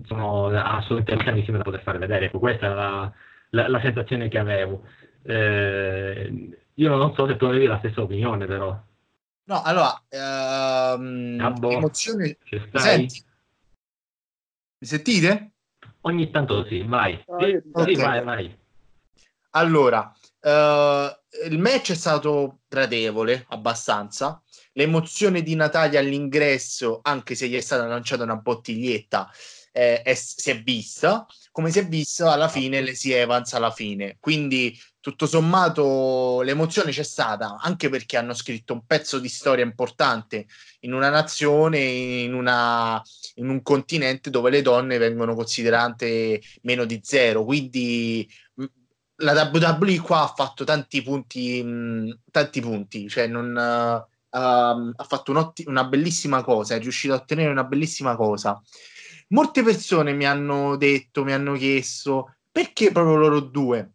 sono 0.05 0.49
assolutamente 0.49 1.15
mecanissime 1.15 1.59
da 1.59 1.65
poter 1.65 1.83
fare 1.83 1.99
vedere. 1.99 2.27
Ecco, 2.27 2.39
questa 2.39 2.67
è 2.67 2.75
la, 2.75 3.12
la, 3.51 3.69
la 3.69 3.81
sensazione 3.81 4.29
che 4.29 4.39
avevo. 4.39 4.83
Eh, 5.23 6.59
io 6.75 6.97
non 6.97 7.15
so 7.15 7.27
se 7.27 7.37
tu 7.37 7.47
avevi 7.47 7.67
la 7.67 7.79
stessa 7.79 8.03
opinione, 8.03 8.47
però. 8.47 8.79
No, 9.47 9.62
allora, 9.62 10.03
ehm, 10.09 11.39
ah, 11.41 11.51
boh. 11.51 11.71
emozioni... 11.71 12.37
Senti? 12.73 13.23
Mi 14.79 14.87
sentite? 14.87 15.53
Ogni 16.03 16.31
tanto 16.31 16.65
sì, 16.65 16.83
vai. 16.83 17.23
Oh, 17.27 17.39
sì, 17.41 17.62
okay. 17.73 17.95
sì, 17.95 18.01
vai, 18.01 18.25
vai. 18.25 18.59
Allora, 19.51 20.12
uh, 20.45 21.49
il 21.51 21.59
match 21.59 21.92
è 21.92 21.95
stato 21.95 22.61
gradevole 22.68 23.45
abbastanza. 23.49 24.40
L'emozione 24.72 25.42
di 25.42 25.55
Natalia 25.55 26.01
all'ingresso, 26.01 27.01
anche 27.03 27.34
se 27.34 27.49
gli 27.49 27.57
è 27.57 27.61
stata 27.61 27.86
lanciata 27.86 28.24
una 28.24 28.36
bottiglietta, 28.36 29.30
eh, 29.72 30.03
è, 30.03 30.14
si 30.14 30.51
è 30.51 30.62
vista. 30.62 31.26
Come 31.51 31.70
si 31.70 31.78
è 31.78 31.86
vista 31.86 32.32
alla 32.32 32.49
fine, 32.49 32.80
le 32.80 32.95
si 32.95 33.12
Evans 33.12 33.53
alla 33.55 33.70
fine. 33.70 34.16
Quindi, 34.18 34.76
tutto 35.01 35.26
sommato, 35.26 36.40
l'emozione 36.40 36.90
c'è 36.90 37.03
stata 37.03 37.59
anche 37.61 37.88
perché 37.90 38.16
hanno 38.16 38.32
scritto 38.34 38.72
un 38.72 38.86
pezzo 38.86 39.18
di 39.18 39.28
storia 39.28 39.62
importante 39.62 40.47
in 40.80 40.95
una 40.95 41.11
nazione, 41.11 41.78
in, 41.78 42.34
una, 42.34 43.01
in 43.34 43.51
un 43.51 43.62
continente 43.62 44.30
dove 44.30 44.51
le 44.51 44.62
donne 44.62 44.99
vengono 44.99 45.34
considerate 45.34 46.40
meno 46.62 46.84
di 46.86 47.01
zero. 47.05 47.45
Quindi 47.45 48.28
la 49.17 49.51
WWE 49.53 50.01
qua 50.01 50.23
ha 50.23 50.35
fatto 50.35 50.65
tanti 50.65 51.03
punti, 51.03 51.62
mh, 51.62 52.21
tanti 52.31 52.61
punti, 52.61 53.09
cioè 53.09 53.27
non, 53.27 53.55
uh, 53.55 54.39
uh, 54.39 54.93
ha 54.97 55.05
fatto 55.07 55.55
una 55.67 55.85
bellissima 55.85 56.43
cosa, 56.43 56.75
è 56.75 56.81
riuscito 56.81 57.15
a 57.15 57.19
ottenere 57.19 57.51
una 57.51 57.65
bellissima 57.65 58.17
cosa. 58.17 58.61
Molte 59.29 59.62
persone 59.62 60.12
mi 60.12 60.27
hanno 60.27 60.77
detto, 60.77 61.25
mi 61.25 61.33
hanno 61.33 61.55
chiesto 61.55 62.37
perché 62.51 62.93
proprio 62.93 63.17
loro 63.17 63.41
due. 63.41 63.91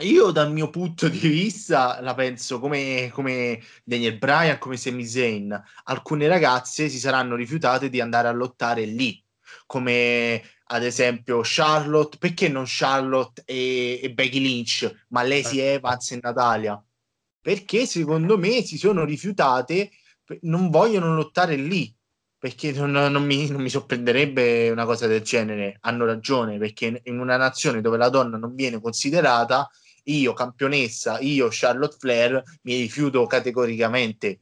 Io 0.00 0.30
dal 0.30 0.50
mio 0.52 0.70
punto 0.70 1.08
di 1.08 1.18
vista 1.28 2.00
la 2.00 2.14
penso 2.14 2.58
come, 2.58 3.10
come 3.12 3.60
Daniel 3.84 4.16
Bryan, 4.18 4.58
come 4.58 4.76
Sami 4.76 5.04
Zayn. 5.04 5.62
Alcune 5.84 6.26
ragazze 6.26 6.88
si 6.88 6.98
saranno 6.98 7.34
rifiutate 7.36 7.90
di 7.90 8.00
andare 8.00 8.28
a 8.28 8.32
lottare 8.32 8.84
lì, 8.84 9.22
come 9.66 10.42
ad 10.72 10.84
esempio 10.84 11.40
Charlotte, 11.42 12.16
perché 12.18 12.48
non 12.48 12.64
Charlotte 12.66 13.42
e, 13.44 14.00
e 14.02 14.12
Becky 14.12 14.40
Lynch, 14.40 15.04
ma 15.08 15.22
Lacey 15.22 15.58
eh. 15.58 15.72
Evans 15.72 16.12
e 16.12 16.18
Natalia? 16.20 16.82
Perché 17.40 17.86
secondo 17.86 18.38
me 18.38 18.62
si 18.62 18.78
sono 18.78 19.04
rifiutate, 19.04 19.90
non 20.42 20.70
vogliono 20.70 21.14
lottare 21.14 21.56
lì, 21.56 21.92
perché 22.38 22.70
non, 22.72 22.92
non, 22.92 23.24
mi, 23.24 23.48
non, 23.48 23.62
mi, 23.62 23.68
sorprenderebbe 23.68 24.70
una 24.70 24.84
cosa 24.84 25.06
del 25.08 25.22
genere. 25.22 25.78
Hanno 25.80 26.04
ragione, 26.04 26.58
perché 26.58 27.00
in 27.04 27.18
una 27.18 27.36
nazione 27.36 27.80
dove 27.80 27.96
la 27.96 28.08
donna 28.08 28.36
non 28.36 28.54
viene 28.54 28.80
considerata, 28.80 29.68
io 30.04 30.32
campionessa, 30.34 31.18
io 31.18 31.48
Charlotte 31.50 31.96
Flair, 31.98 32.42
mi 32.62 32.76
rifiuto 32.76 33.26
categoricamente 33.26 34.40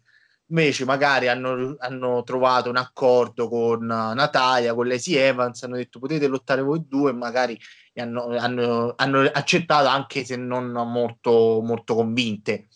invece 0.49 0.85
magari 0.85 1.29
hanno, 1.29 1.77
hanno, 1.79 2.23
trovato 2.23 2.71
un 2.71 2.77
accordo 2.77 3.49
con 3.49 3.85
Natalia, 3.85 4.75
con 4.75 4.87
Lacey 4.87 5.15
Evans, 5.15 5.63
hanno 5.63 5.77
detto 5.77 5.99
potete 5.99 6.27
lottare 6.27 6.63
voi 6.63 6.85
due, 6.87 7.13
magari 7.13 7.59
hanno, 7.97 8.37
hanno, 8.37 8.95
hanno 8.97 9.21
accettato 9.21 9.89
anche 9.89 10.25
se 10.25 10.37
non 10.37 10.71
molto, 10.71 11.61
molto 11.63 11.95
convinte. 11.95 12.69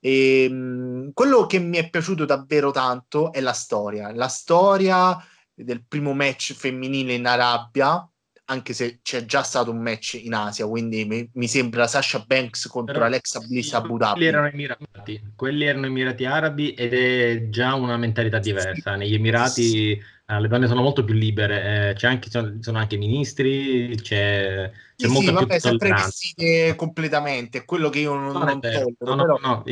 E, 0.00 0.44
ehm, 0.44 1.12
quello 1.12 1.46
che 1.46 1.58
mi 1.58 1.78
è 1.78 1.88
piaciuto 1.88 2.24
davvero 2.24 2.70
tanto 2.70 3.32
è 3.32 3.40
la 3.40 3.52
storia, 3.52 4.12
la 4.12 4.28
storia 4.28 5.16
del 5.54 5.84
primo 5.86 6.12
match 6.12 6.52
femminile 6.52 7.14
in 7.14 7.26
Arabia, 7.26 8.08
anche 8.46 8.72
se 8.74 9.00
c'è 9.02 9.24
già 9.24 9.42
stato 9.42 9.70
un 9.70 9.78
match 9.78 10.20
in 10.22 10.34
Asia, 10.34 10.66
quindi 10.66 11.04
mi, 11.04 11.28
mi 11.34 11.48
sembra 11.48 11.86
Sasha 11.86 12.22
Banks 12.26 12.66
contro 12.68 12.94
Però, 12.94 13.06
Alexa 13.06 13.40
Bliss 13.40 13.72
a 13.72 13.78
Abu 13.78 13.96
Dhabi. 13.96 14.12
Quelli 14.12 14.26
erano, 14.26 14.46
Emirati, 14.46 15.22
quelli 15.34 15.64
erano 15.64 15.86
Emirati 15.86 16.24
Arabi 16.24 16.72
ed 16.72 16.94
è 16.94 17.48
già 17.48 17.74
una 17.74 17.96
mentalità 17.96 18.38
diversa. 18.38 18.94
Negli 18.94 19.14
Emirati 19.14 19.90
eh, 20.28 20.40
le 20.40 20.48
donne 20.48 20.68
sono 20.68 20.82
molto 20.82 21.04
più 21.04 21.14
libere, 21.14 21.90
eh, 21.90 21.94
c'è 21.94 22.06
anche, 22.06 22.30
sono, 22.30 22.56
sono, 22.60 22.78
anche 22.78 22.96
ministri, 22.96 23.96
c'è, 24.00 24.70
c'è 24.96 25.06
sì, 25.06 25.12
molta 25.12 25.30
sì, 25.30 25.36
più 25.36 25.46
vabbè, 25.46 25.58
sempre 25.58 25.88
vestite 25.90 26.74
completamente, 26.76 27.64
quello 27.64 27.88
che 27.90 27.98
io 28.00 28.14
non, 28.14 28.32
non, 28.32 28.42
non 28.42 28.60
tollero. 28.60 28.94
No, 29.00 29.14
no, 29.14 29.22
però... 29.22 29.38
no, 29.40 29.64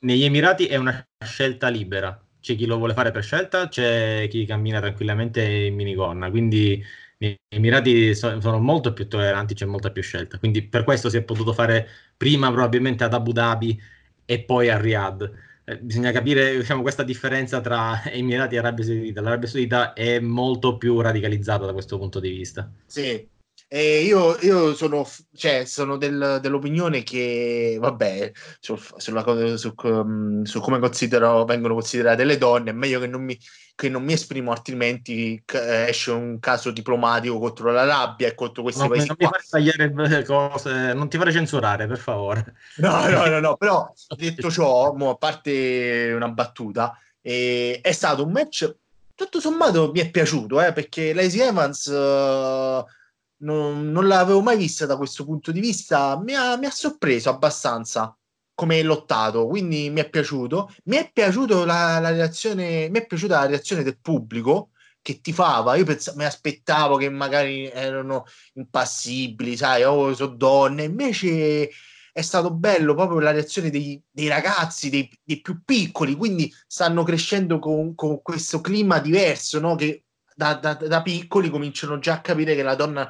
negli 0.00 0.24
Emirati 0.24 0.66
è 0.66 0.76
una 0.76 1.06
scelta 1.24 1.68
libera. 1.68 2.18
C'è 2.40 2.56
chi 2.56 2.66
lo 2.66 2.76
vuole 2.76 2.94
fare 2.94 3.10
per 3.10 3.22
scelta, 3.22 3.68
c'è 3.68 4.28
chi 4.30 4.46
cammina 4.46 4.80
tranquillamente 4.80 5.42
in 5.42 5.74
minigonna, 5.74 6.30
quindi 6.30 6.82
gli 7.18 7.36
Emirati 7.48 8.14
sono 8.14 8.58
molto 8.60 8.92
più 8.92 9.08
tolleranti, 9.08 9.54
c'è 9.54 9.66
molta 9.66 9.90
più 9.90 10.02
scelta. 10.02 10.38
Quindi 10.38 10.62
per 10.62 10.84
questo 10.84 11.10
si 11.10 11.16
è 11.16 11.22
potuto 11.22 11.52
fare 11.52 11.88
prima 12.16 12.50
probabilmente 12.50 13.04
ad 13.04 13.12
Abu 13.12 13.32
Dhabi 13.32 13.78
e 14.24 14.42
poi 14.44 14.70
a 14.70 14.78
Riyadh. 14.78 15.30
Eh, 15.64 15.78
bisogna 15.80 16.12
capire 16.12 16.56
diciamo, 16.56 16.82
questa 16.82 17.02
differenza 17.02 17.60
tra 17.60 18.02
Emirati 18.10 18.54
e 18.54 18.58
Arabia 18.58 18.84
Saudita. 18.84 19.20
L'Arabia 19.20 19.48
Saudita 19.48 19.92
è 19.92 20.20
molto 20.20 20.78
più 20.78 21.00
radicalizzata 21.00 21.66
da 21.66 21.72
questo 21.72 21.98
punto 21.98 22.20
di 22.20 22.30
vista. 22.30 22.70
Sì, 22.86 23.28
e 23.70 24.00
io, 24.00 24.38
io 24.40 24.74
sono, 24.74 25.06
cioè, 25.36 25.66
sono 25.66 25.98
del, 25.98 26.38
dell'opinione 26.40 27.02
che, 27.02 27.76
vabbè, 27.78 28.32
su, 28.60 28.78
sulla, 28.96 29.22
su, 29.58 29.74
um, 29.82 30.42
su, 30.44 30.58
come 30.60 30.78
considero, 30.78 31.44
vengono 31.44 31.74
considerate 31.74 32.24
le 32.24 32.38
donne, 32.38 32.70
è 32.70 32.72
meglio 32.72 32.98
che 32.98 33.06
non 33.06 33.22
mi, 33.22 33.38
che 33.74 33.90
non 33.90 34.04
mi 34.04 34.14
esprimo, 34.14 34.52
altrimenti 34.52 35.42
eh, 35.52 35.86
esce 35.86 36.12
un 36.12 36.38
caso 36.38 36.70
diplomatico 36.70 37.38
contro 37.38 37.70
la 37.70 37.84
rabbia 37.84 38.28
e 38.28 38.34
contro 38.34 38.62
questi 38.62 38.80
no, 38.80 38.88
paesi. 38.88 39.06
Non 39.06 39.16
qua. 39.16 39.28
ti 39.28 39.34
fare 39.34 39.90
tagliare 39.90 40.24
cose, 40.24 40.94
non 40.94 41.10
ti 41.10 41.18
fare 41.18 41.32
censurare, 41.32 41.86
per 41.86 41.98
favore. 41.98 42.54
No, 42.76 43.06
no, 43.06 43.26
no, 43.26 43.38
no, 43.38 43.56
però 43.58 43.92
detto 44.16 44.50
ciò, 44.50 44.94
mo, 44.94 45.10
a 45.10 45.16
parte 45.16 46.10
una 46.14 46.28
battuta, 46.30 46.98
eh, 47.20 47.80
è 47.82 47.92
stato 47.92 48.24
un 48.24 48.32
match 48.32 48.74
tutto 49.14 49.40
sommato 49.40 49.90
mi 49.92 49.98
è 50.00 50.10
piaciuto, 50.10 50.62
eh, 50.62 50.72
perché 50.72 51.12
Lacey 51.12 51.40
Evans... 51.40 51.84
Uh, 51.84 52.96
non, 53.38 53.90
non, 53.90 54.06
l'avevo 54.06 54.40
mai 54.40 54.56
vista 54.56 54.86
da 54.86 54.96
questo 54.96 55.24
punto 55.24 55.52
di 55.52 55.60
vista, 55.60 56.18
mi 56.20 56.34
ha, 56.34 56.56
mi 56.56 56.66
ha 56.66 56.70
sorpreso 56.70 57.30
abbastanza 57.30 58.16
come 58.54 58.82
lottato, 58.82 59.46
quindi 59.46 59.88
mi 59.90 60.00
è 60.00 60.08
piaciuto. 60.10 60.74
Mi 60.84 60.96
è, 60.96 61.10
piaciuto 61.12 61.64
la, 61.64 62.00
la 62.00 62.10
reazione, 62.10 62.88
mi 62.90 62.98
è 62.98 63.06
piaciuta 63.06 63.40
la 63.40 63.46
reazione 63.46 63.84
del 63.84 64.00
pubblico 64.00 64.70
che 65.00 65.20
tifava. 65.20 65.76
Io 65.76 65.84
pens- 65.84 66.12
mi 66.14 66.24
aspettavo 66.24 66.96
che 66.96 67.08
magari 67.08 67.70
erano 67.70 68.24
impassibili, 68.54 69.56
sai, 69.56 69.84
oh, 69.84 70.12
sono 70.12 70.34
donne. 70.34 70.82
Invece 70.84 71.70
è 72.12 72.22
stato 72.22 72.52
bello 72.52 72.94
proprio 72.94 73.20
la 73.20 73.30
reazione 73.30 73.70
dei, 73.70 74.02
dei 74.10 74.26
ragazzi, 74.26 74.90
dei, 74.90 75.08
dei, 75.22 75.40
più 75.40 75.62
piccoli, 75.64 76.16
quindi 76.16 76.52
stanno 76.66 77.04
crescendo 77.04 77.60
con, 77.60 77.94
con 77.94 78.20
questo 78.22 78.60
clima 78.60 78.98
diverso, 78.98 79.60
no? 79.60 79.76
che 79.76 80.02
da, 80.34 80.54
da, 80.54 80.74
da, 80.74 81.02
piccoli 81.02 81.48
cominciano 81.48 82.00
già 82.00 82.14
a 82.14 82.20
capire 82.20 82.56
che 82.56 82.62
la 82.64 82.74
donna 82.74 83.08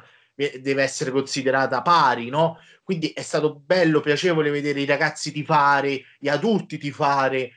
deve 0.61 0.83
essere 0.83 1.11
considerata 1.11 1.81
pari, 1.81 2.29
no? 2.29 2.57
Quindi 2.83 3.09
è 3.09 3.21
stato 3.21 3.55
bello, 3.55 3.99
piacevole 4.01 4.49
vedere 4.49 4.81
i 4.81 4.85
ragazzi 4.85 5.31
tifare, 5.31 6.03
gli 6.19 6.29
adulti 6.29 6.77
tifare. 6.77 7.51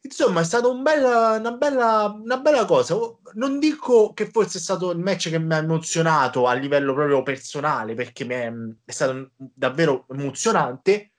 Insomma, 0.00 0.40
è 0.40 0.44
stata 0.44 0.68
un 0.68 0.78
una, 0.78 1.52
bella, 1.52 2.16
una 2.22 2.38
bella 2.38 2.64
cosa. 2.64 2.96
Non 3.34 3.58
dico 3.58 4.12
che 4.12 4.30
forse 4.30 4.58
è 4.58 4.60
stato 4.60 4.92
il 4.92 4.98
match 4.98 5.30
che 5.30 5.38
mi 5.38 5.52
ha 5.52 5.58
emozionato 5.58 6.46
a 6.46 6.54
livello 6.54 6.94
proprio 6.94 7.22
personale, 7.22 7.94
perché 7.94 8.24
è, 8.26 8.52
è 8.84 8.92
stato 8.92 9.32
davvero 9.36 10.06
emozionante, 10.10 11.10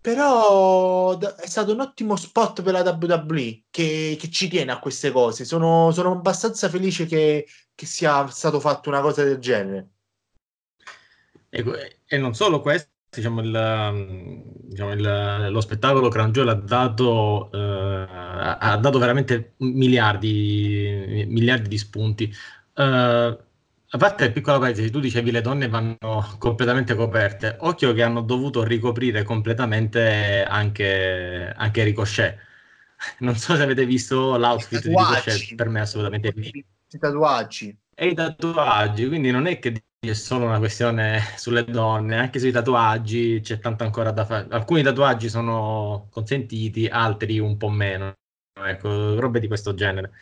però 0.00 1.18
è 1.18 1.46
stato 1.46 1.72
un 1.72 1.80
ottimo 1.80 2.16
spot 2.16 2.62
per 2.62 2.72
la 2.72 2.98
WWE 2.98 3.64
che, 3.70 4.16
che 4.18 4.30
ci 4.30 4.48
tiene 4.48 4.72
a 4.72 4.78
queste 4.78 5.12
cose. 5.12 5.44
Sono, 5.44 5.92
sono 5.92 6.12
abbastanza 6.12 6.68
felice 6.70 7.06
che, 7.06 7.46
che 7.74 7.86
sia 7.86 8.26
stato 8.28 8.58
fatto 8.60 8.88
una 8.88 9.00
cosa 9.02 9.22
del 9.22 9.38
genere. 9.38 9.88
E, 11.50 11.98
e 12.06 12.16
non 12.16 12.34
solo 12.34 12.60
questo, 12.60 12.90
diciamo, 13.10 13.40
il, 13.42 14.44
diciamo 14.44 14.92
il, 14.92 15.48
lo 15.50 15.60
spettacolo 15.60 16.08
Crown 16.08 16.30
Jewel 16.30 16.50
ha 16.50 16.54
dato, 16.54 17.50
eh, 17.52 18.06
ha 18.08 18.76
dato 18.76 18.98
veramente 18.98 19.54
miliardi, 19.58 21.26
miliardi 21.28 21.68
di 21.68 21.78
spunti. 21.78 22.32
Uh, 22.74 23.36
a 23.92 23.98
parte 23.98 24.26
il 24.26 24.32
piccolo 24.32 24.60
parentesi, 24.60 24.88
tu 24.90 25.00
dicevi 25.00 25.32
le 25.32 25.40
donne 25.40 25.68
vanno 25.68 25.98
completamente 26.38 26.94
coperte. 26.94 27.56
Occhio 27.58 27.92
che 27.92 28.04
hanno 28.04 28.22
dovuto 28.22 28.62
ricoprire 28.62 29.24
completamente 29.24 30.44
anche, 30.44 31.52
anche 31.54 31.84
Ricochet. 31.84 32.48
Non 33.20 33.34
so 33.34 33.56
se 33.56 33.62
avete 33.62 33.86
visto 33.86 34.36
l'outfit 34.36 34.82
di 34.82 34.88
Ricochet, 34.90 35.54
per 35.56 35.68
me 35.68 35.80
assolutamente 35.80 36.32
I 36.36 36.98
tatuaggi. 36.98 37.76
E 37.94 38.08
i 38.08 38.14
tatuaggi, 38.14 39.08
quindi 39.08 39.30
non 39.30 39.46
è 39.46 39.58
che 39.58 39.82
è 40.08 40.14
solo 40.14 40.46
una 40.46 40.58
questione 40.58 41.20
sulle 41.36 41.64
donne, 41.64 42.16
anche 42.16 42.38
sui 42.38 42.50
tatuaggi 42.50 43.40
c'è 43.42 43.58
tanto 43.58 43.84
ancora 43.84 44.10
da 44.10 44.24
fare. 44.24 44.46
Alcuni 44.50 44.82
tatuaggi 44.82 45.28
sono 45.28 46.08
consentiti, 46.10 46.86
altri 46.86 47.38
un 47.38 47.56
po' 47.56 47.68
meno. 47.68 48.14
Ecco, 48.54 49.18
robe 49.20 49.40
di 49.40 49.46
questo 49.46 49.74
genere. 49.74 50.12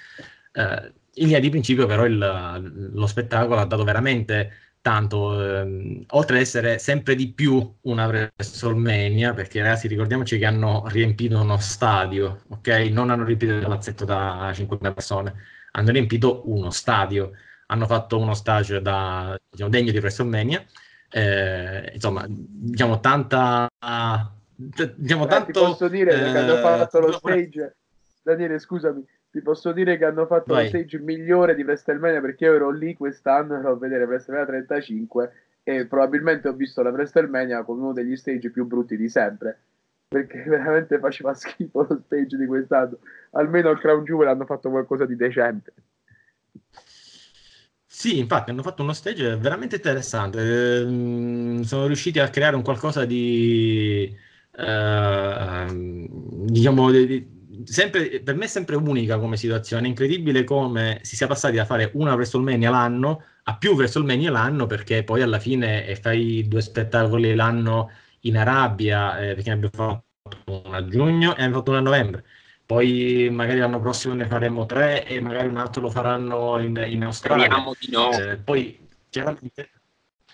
Eh, 0.52 0.92
in 1.14 1.26
linea 1.26 1.40
di 1.40 1.50
principio, 1.50 1.86
però, 1.86 2.04
il, 2.06 2.90
lo 2.92 3.06
spettacolo 3.06 3.60
ha 3.60 3.66
dato 3.66 3.84
veramente 3.84 4.52
tanto, 4.80 5.60
ehm, 5.60 6.04
oltre 6.10 6.36
ad 6.36 6.42
essere 6.42 6.78
sempre 6.78 7.14
di 7.14 7.32
più 7.32 7.76
una 7.82 8.06
WrestleMania, 8.06 9.32
perché 9.34 9.60
ragazzi 9.60 9.88
ricordiamoci 9.88 10.38
che 10.38 10.46
hanno 10.46 10.84
riempito 10.88 11.40
uno 11.40 11.58
stadio, 11.58 12.42
ok? 12.48 12.68
Non 12.90 13.10
hanno 13.10 13.24
riempito 13.24 13.52
il 13.52 13.62
palazzetto 13.62 14.04
da 14.04 14.50
5.000 14.52 14.92
persone, 14.92 15.34
hanno 15.72 15.90
riempito 15.90 16.42
uno 16.50 16.70
stadio 16.70 17.32
hanno 17.70 17.86
fatto 17.86 18.18
uno 18.18 18.34
stage 18.34 18.80
da, 18.80 19.38
diciamo, 19.48 19.70
degno 19.70 19.92
di 19.92 19.98
WrestleMania. 19.98 20.64
Eh, 21.10 21.90
insomma, 21.94 22.24
diciamo 22.28 23.00
tanta. 23.00 23.68
Diciamo, 24.54 25.24
eh, 25.24 25.28
tanto, 25.28 25.52
ti 25.52 25.58
posso 25.58 25.88
dire 25.88 26.12
eh, 26.12 26.32
che 26.32 26.38
hanno 26.38 26.56
eh, 26.56 26.60
fatto 26.60 27.00
lo 27.00 27.12
stage. 27.16 27.76
Daniele, 28.22 28.58
scusami, 28.58 29.04
ti 29.30 29.40
posso 29.40 29.72
dire 29.72 29.96
che 29.96 30.04
hanno 30.04 30.26
fatto 30.26 30.54
Vai. 30.54 30.64
lo 30.64 30.68
stage 30.68 30.98
migliore 30.98 31.54
di 31.54 31.62
WrestleMania 31.62 32.20
perché 32.20 32.44
io 32.44 32.54
ero 32.54 32.70
lì 32.70 32.94
quest'anno 32.94 33.56
ero 33.56 33.72
a 33.72 33.76
vedere 33.76 34.04
WrestleMania 34.04 34.46
35 34.46 35.32
e 35.62 35.86
probabilmente 35.86 36.48
ho 36.48 36.52
visto 36.52 36.82
la 36.82 36.90
WrestleMania 36.90 37.62
con 37.62 37.78
uno 37.78 37.92
degli 37.92 38.16
stage 38.16 38.50
più 38.50 38.66
brutti 38.66 38.96
di 38.96 39.08
sempre 39.08 39.60
perché 40.08 40.42
veramente 40.48 40.98
faceva 40.98 41.34
schifo 41.34 41.86
lo 41.88 42.02
stage 42.04 42.36
di 42.36 42.46
quest'anno. 42.46 42.98
Almeno 43.32 43.68
al 43.68 43.78
Crown 43.78 44.04
Jewel 44.04 44.28
hanno 44.28 44.46
fatto 44.46 44.70
qualcosa 44.70 45.04
di 45.04 45.16
decente. 45.16 45.72
Sì, 48.00 48.16
infatti 48.18 48.50
hanno 48.50 48.62
fatto 48.62 48.82
uno 48.82 48.92
stage 48.92 49.36
veramente 49.38 49.74
interessante. 49.76 50.38
Ehm, 50.82 51.62
sono 51.62 51.86
riusciti 51.86 52.20
a 52.20 52.30
creare 52.30 52.54
un 52.54 52.62
qualcosa 52.62 53.04
di, 53.04 54.16
eh, 54.56 55.66
diciamo, 56.46 56.90
di, 56.92 57.06
di, 57.06 57.62
sempre, 57.64 58.20
per 58.20 58.36
me 58.36 58.44
è 58.44 58.46
sempre 58.48 58.76
unica 58.76 59.18
come 59.18 59.36
situazione. 59.36 59.86
È 59.86 59.88
incredibile 59.88 60.44
come 60.44 61.00
si 61.02 61.16
sia 61.16 61.26
passati 61.26 61.56
da 61.56 61.64
fare 61.64 61.90
una 61.94 62.14
WrestleMania 62.14 62.70
l'anno 62.70 63.24
a 63.44 63.56
più 63.56 63.72
WrestleMania 63.72 64.30
l'anno, 64.30 64.66
perché 64.66 65.02
poi 65.02 65.22
alla 65.22 65.40
fine 65.40 65.96
fai 65.96 66.46
due 66.46 66.60
spettacoli 66.60 67.34
l'anno 67.34 67.90
in 68.20 68.36
Arabia, 68.36 69.18
eh, 69.18 69.34
perché 69.34 69.48
ne 69.54 69.66
abbiamo 69.66 70.04
fatto 70.22 70.62
uno 70.64 70.74
a 70.76 70.84
giugno 70.86 71.30
e 71.34 71.38
ne 71.38 71.44
abbiamo 71.46 71.56
fatto 71.56 71.70
uno 71.70 71.80
a 71.80 71.82
novembre 71.82 72.24
poi 72.68 73.30
magari 73.30 73.60
l'anno 73.60 73.80
prossimo 73.80 74.12
ne 74.12 74.26
faremo 74.26 74.66
tre 74.66 75.06
e 75.06 75.22
magari 75.22 75.48
un 75.48 75.56
altro 75.56 75.80
lo 75.80 75.88
faranno 75.88 76.58
in, 76.58 76.76
in 76.86 77.02
Australia. 77.02 77.46
Speriamo 77.46 77.72
di 77.80 77.88
no. 77.90 78.10
Eh, 78.10 78.36
poi 78.36 78.78
chiaramente 79.08 79.70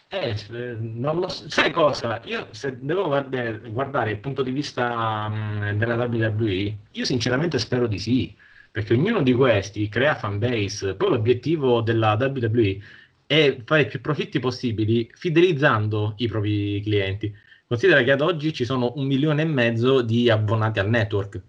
eh, 0.08 0.34
non 0.80 1.20
lo 1.20 1.28
so. 1.28 1.48
sai 1.48 1.70
cosa? 1.70 2.20
Io 2.24 2.48
se 2.50 2.76
devo 2.80 3.04
guardare, 3.04 3.60
guardare 3.70 4.10
il 4.10 4.18
punto 4.18 4.42
di 4.42 4.50
vista 4.50 5.28
mh, 5.28 5.78
della 5.78 5.94
WWE, 5.94 6.76
io 6.90 7.04
sinceramente 7.04 7.60
spero 7.60 7.86
di 7.86 8.00
sì, 8.00 8.34
perché 8.68 8.94
ognuno 8.94 9.22
di 9.22 9.32
questi 9.32 9.88
crea 9.88 10.16
fanbase. 10.16 10.96
Poi 10.96 11.10
l'obiettivo 11.10 11.82
della 11.82 12.16
WWE 12.18 12.80
è 13.26 13.58
fare 13.64 13.86
più 13.86 14.00
profitti 14.00 14.40
possibili 14.40 15.08
fidelizzando 15.14 16.14
i 16.16 16.26
propri 16.26 16.80
clienti. 16.82 17.32
Considera 17.68 18.02
che 18.02 18.10
ad 18.10 18.22
oggi 18.22 18.52
ci 18.52 18.64
sono 18.64 18.92
un 18.96 19.06
milione 19.06 19.42
e 19.42 19.44
mezzo 19.44 20.02
di 20.02 20.28
abbonati 20.28 20.80
al 20.80 20.88
network 20.88 21.40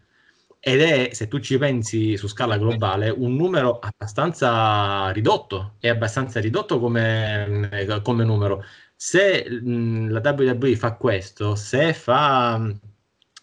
ed 0.68 0.82
è, 0.82 1.10
se 1.14 1.28
tu 1.28 1.40
ci 1.40 1.60
pensi 1.60 2.18
su 2.18 2.28
scala 2.28 2.58
globale, 2.58 3.10
un 3.12 3.36
numero 3.36 3.78
abbastanza 3.78 5.12
ridotto, 5.12 5.76
è 5.80 5.90
abbastanza 5.90 6.40
ridotto 6.40 6.80
come, 6.80 7.70
come 8.02 8.24
numero. 8.24 8.64
Se 8.96 9.48
mh, 9.48 10.10
la 10.10 10.22
WWE 10.24 10.76
fa 10.76 10.94
questo, 10.96 11.54
se 11.56 11.94
fa 11.94 12.60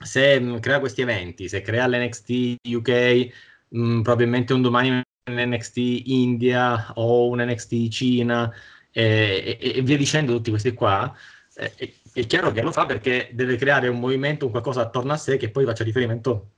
se 0.01 0.41
mh, 0.41 0.59
crea 0.59 0.81
questi 0.81 1.03
eventi, 1.03 1.49
se 1.49 1.61
crea 1.61 1.87
l'NXT 1.87 2.57
UK, 2.67 3.29
mh, 3.69 4.01
probabilmente 4.01 4.53
un 4.53 4.63
domani 4.63 4.89
un 4.91 5.03
NXT 5.27 5.77
India 6.07 6.91
o 6.95 7.29
un 7.29 7.41
NXT 7.41 7.89
Cina 7.89 8.53
e, 8.91 9.59
e, 9.61 9.73
e 9.79 9.83
via 9.83 9.97
dicendo 9.97 10.33
tutti 10.35 10.51
questi 10.51 10.73
qua, 10.73 11.15
eh, 11.55 11.73
è, 11.77 11.93
è 12.15 12.27
chiaro 12.27 12.51
che 12.51 12.63
lo 12.63 12.73
fa 12.73 12.85
perché 12.87 13.31
deve 13.33 13.55
creare 13.57 13.87
un 13.89 14.01
movimento, 14.01 14.47
un 14.47 14.51
qualcosa 14.51 14.81
attorno 14.81 15.13
a 15.13 15.17
sé 15.17 15.37
che 15.37 15.51
poi 15.51 15.65
faccia 15.65 15.85
riferimento 15.85 16.51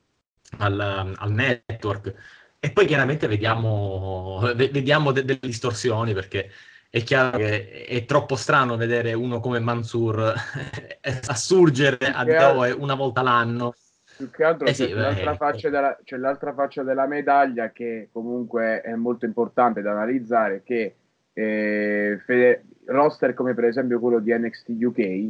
al, 0.59 1.15
al 1.17 1.33
network. 1.33 2.15
E 2.59 2.71
poi 2.71 2.87
chiaramente 2.87 3.27
vediamo, 3.27 4.41
vediamo 4.55 5.13
de- 5.13 5.25
delle 5.25 5.39
distorsioni 5.43 6.15
perché 6.15 6.51
è 6.89 7.03
chiaro 7.03 7.39
che 7.39 7.85
è 7.85 8.05
troppo 8.05 8.37
strano 8.37 8.77
vedere 8.77 9.13
uno 9.13 9.41
come 9.41 9.59
Mansur 9.59 10.33
assurgere 11.27 12.07
a 12.07 12.25
Doe 12.25 12.71
una 12.71 12.95
volta 12.95 13.21
l'anno. 13.21 13.75
Più 14.17 14.31
che 14.31 14.45
altro 14.45 14.67
eh 14.69 14.75
sì, 14.75 14.87
c'è, 14.87 14.95
l'altra 14.95 15.35
faccia 15.35 15.71
della, 15.71 15.99
c'è 16.05 16.17
l'altra 16.17 16.55
faccia 16.55 16.85
della 16.85 17.07
medaglia 17.07 17.71
che 17.73 18.11
comunque 18.13 18.81
è 18.81 18.95
molto 18.95 19.25
importante 19.27 19.83
da 19.83 19.91
analizzare, 19.91 20.63
che 20.63 20.95
eh, 21.33 22.21
fede- 22.25 22.65
roster 22.87 23.35
come 23.35 23.55
per 23.55 23.65
esempio 23.65 23.99
quello 23.99 24.21
di 24.21 24.33
NXT 24.33 24.69
UK 24.81 25.29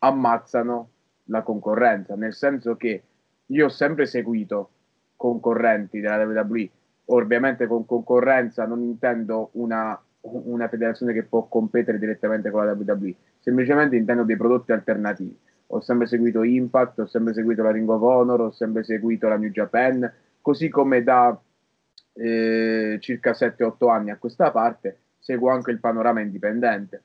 ammazzano 0.00 0.90
la 1.26 1.42
concorrenza, 1.42 2.16
nel 2.16 2.34
senso 2.34 2.76
che 2.76 3.02
io 3.46 3.66
ho 3.66 3.68
sempre 3.68 4.06
seguito 4.06 4.70
concorrenti 5.16 6.00
della 6.00 6.24
WWE, 6.24 6.70
ovviamente 7.06 7.66
con 7.66 7.86
concorrenza 7.86 8.66
non 8.66 8.82
intendo 8.82 9.50
una, 9.52 10.00
una 10.20 10.68
federazione 10.68 11.12
che 11.12 11.24
può 11.24 11.46
competere 11.46 11.98
direttamente 11.98 12.50
con 12.50 12.64
la 12.64 12.72
WWE, 12.72 13.14
semplicemente 13.40 13.96
intendo 13.96 14.24
dei 14.24 14.36
prodotti 14.36 14.72
alternativi. 14.72 15.38
Ho 15.68 15.80
sempre 15.80 16.06
seguito 16.06 16.42
Impact, 16.42 17.00
ho 17.00 17.06
sempre 17.06 17.34
seguito 17.34 17.62
la 17.62 17.70
Ring 17.70 17.88
of 17.88 18.02
Honor, 18.02 18.40
ho 18.40 18.50
sempre 18.52 18.84
seguito 18.84 19.28
la 19.28 19.36
New 19.36 19.50
Japan, 19.50 20.10
così 20.40 20.68
come 20.68 21.02
da 21.02 21.38
eh, 22.12 22.98
circa 23.00 23.32
7-8 23.32 23.90
anni 23.90 24.10
a 24.10 24.18
questa 24.18 24.50
parte 24.50 24.98
seguo 25.18 25.50
anche 25.50 25.70
il 25.70 25.80
panorama 25.80 26.20
indipendente. 26.20 27.02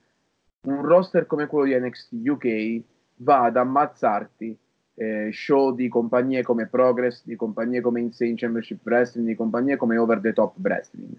Un 0.64 0.82
roster 0.82 1.26
come 1.26 1.48
quello 1.48 1.66
di 1.66 1.80
NXT 1.80 2.14
UK 2.28 2.84
va 3.18 3.44
ad 3.44 3.56
ammazzarti 3.56 4.58
eh, 5.00 5.30
show 5.32 5.74
di 5.74 5.88
compagnie 5.88 6.44
come 6.44 6.68
Progress, 6.68 7.24
di 7.24 7.38
compagnie 7.38 7.80
come 7.80 8.02
Insane 8.02 8.36
Championship 8.36 8.80
Wrestling, 8.84 9.28
di 9.28 9.36
compagnie 9.36 9.78
come 9.78 9.98
Over 9.98 10.20
the 10.20 10.34
Top 10.34 10.56
Wrestling. 10.62 11.16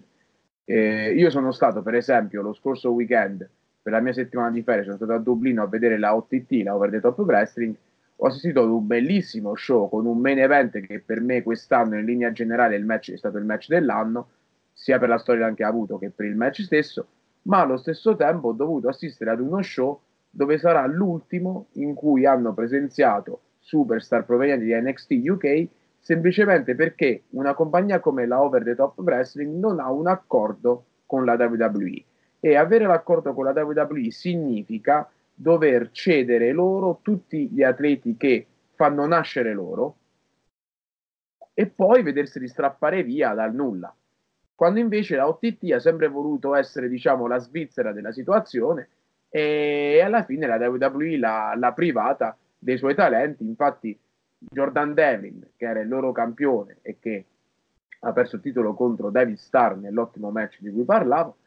Eh, 0.65 1.13
io 1.15 1.31
sono 1.31 1.51
stato, 1.51 1.81
per 1.81 1.95
esempio, 1.95 2.43
lo 2.43 2.53
scorso 2.53 2.91
weekend, 2.91 3.49
per 3.81 3.91
la 3.91 3.99
mia 3.99 4.13
settimana 4.13 4.51
di 4.51 4.61
ferie, 4.61 4.83
sono 4.83 4.97
stato 4.97 5.13
a 5.13 5.17
Dublino 5.17 5.63
a 5.63 5.67
vedere 5.67 5.97
la 5.97 6.15
OTT, 6.15 6.61
la 6.63 6.75
Over 6.75 6.91
the 6.91 6.99
Top 6.99 7.17
Wrestling. 7.21 7.75
Ho 8.17 8.27
assistito 8.27 8.61
ad 8.61 8.69
un 8.69 8.85
bellissimo 8.85 9.55
show 9.55 9.89
con 9.89 10.05
un 10.05 10.19
main 10.19 10.37
event 10.37 10.79
che 10.81 10.99
per 10.99 11.19
me 11.19 11.41
quest'anno, 11.41 11.97
in 11.97 12.05
linea 12.05 12.31
generale, 12.31 12.77
match 12.77 13.11
è 13.13 13.17
stato 13.17 13.39
il 13.39 13.45
match 13.45 13.67
dell'anno. 13.67 14.27
sia 14.73 14.99
per 14.99 15.09
la 15.09 15.17
storia 15.17 15.51
che 15.55 15.63
ha 15.63 15.67
avuto 15.67 15.97
che 15.97 16.11
per 16.11 16.27
il 16.27 16.35
match 16.35 16.61
stesso, 16.61 17.07
ma 17.43 17.61
allo 17.61 17.77
stesso 17.77 18.15
tempo 18.15 18.49
ho 18.49 18.53
dovuto 18.53 18.89
assistere 18.89 19.31
ad 19.31 19.39
uno 19.39 19.61
show 19.63 19.99
dove 20.29 20.59
sarà 20.59 20.85
l'ultimo 20.85 21.67
in 21.73 21.95
cui 21.95 22.25
hanno 22.27 22.53
presenziato 22.53 23.41
superstar 23.61 24.25
provenienti 24.25 24.65
di 24.65 24.73
NXT 24.73 25.11
UK 25.29 25.67
semplicemente 25.99 26.73
perché 26.75 27.23
una 27.29 27.53
compagnia 27.53 27.99
come 27.99 28.25
la 28.25 28.41
Over 28.41 28.63
the 28.63 28.75
Top 28.75 28.97
Wrestling 28.97 29.59
non 29.59 29.79
ha 29.79 29.91
un 29.91 30.07
accordo 30.07 30.85
con 31.05 31.23
la 31.25 31.33
WWE 31.33 32.03
e 32.39 32.55
avere 32.55 32.87
l'accordo 32.87 33.33
con 33.33 33.45
la 33.45 33.51
WWE 33.51 34.09
significa 34.09 35.07
dover 35.33 35.91
cedere 35.91 36.51
loro 36.51 36.99
tutti 37.03 37.47
gli 37.49 37.61
atleti 37.61 38.17
che 38.17 38.47
fanno 38.73 39.05
nascere 39.05 39.53
loro 39.53 39.95
e 41.53 41.67
poi 41.67 42.01
vederseli 42.01 42.47
strappare 42.47 43.03
via 43.03 43.33
dal 43.33 43.53
nulla. 43.53 43.93
Quando 44.55 44.79
invece 44.79 45.15
la 45.15 45.27
OTT 45.27 45.71
ha 45.73 45.79
sempre 45.79 46.07
voluto 46.07 46.55
essere, 46.55 46.87
diciamo, 46.87 47.27
la 47.27 47.37
Svizzera 47.37 47.91
della 47.91 48.11
situazione 48.11 48.89
e 49.29 50.01
alla 50.03 50.23
fine 50.23 50.47
la 50.47 50.55
WWE 50.55 51.17
l'ha, 51.17 51.53
l'ha 51.55 51.73
privata 51.73 52.35
dei 52.61 52.77
suoi 52.77 52.93
talenti. 52.93 53.43
Infatti, 53.43 53.97
Jordan 54.37 54.93
Devlin, 54.93 55.45
che 55.57 55.65
era 55.65 55.81
il 55.81 55.87
loro 55.87 56.11
campione 56.11 56.77
e 56.81 56.97
che 56.99 57.25
ha 57.99 58.13
perso 58.13 58.37
il 58.37 58.41
titolo 58.41 58.73
contro 58.73 59.09
David 59.09 59.37
Starr 59.37 59.75
nell'ottimo 59.77 60.31
match 60.31 60.59
di 60.59 60.71
cui 60.71 60.83
parlavo, 60.83 61.37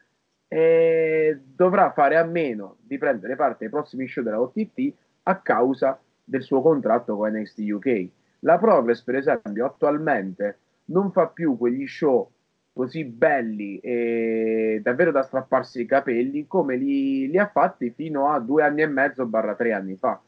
e 0.47 1.39
dovrà 1.55 1.91
fare 1.91 2.17
a 2.17 2.23
meno 2.23 2.77
di 2.81 2.97
prendere 2.97 3.35
parte 3.35 3.65
ai 3.65 3.69
prossimi 3.69 4.07
show 4.07 4.23
della 4.23 4.39
OTT 4.39 4.93
a 5.23 5.37
causa 5.39 5.99
del 6.23 6.43
suo 6.43 6.61
contratto 6.61 7.15
con 7.15 7.31
NXT 7.31 7.59
UK. 7.59 8.07
La 8.39 8.57
Progress, 8.57 9.01
per 9.01 9.15
esempio, 9.15 9.65
attualmente 9.65 10.59
non 10.85 11.11
fa 11.11 11.27
più 11.27 11.57
quegli 11.57 11.87
show 11.87 12.29
così 12.71 13.05
belli 13.05 13.79
e 13.79 14.81
davvero 14.83 15.11
da 15.11 15.23
strapparsi 15.23 15.81
i 15.81 15.85
capelli 15.85 16.45
come 16.45 16.75
li, 16.75 17.29
li 17.29 17.37
ha 17.37 17.47
fatti 17.47 17.89
fino 17.91 18.29
a 18.29 18.39
due 18.39 18.63
anni 18.63 18.81
e 18.81 18.87
mezzo 18.87 19.25
barra 19.25 19.55
tre 19.55 19.71
anni 19.71 19.95
fa 19.95 20.21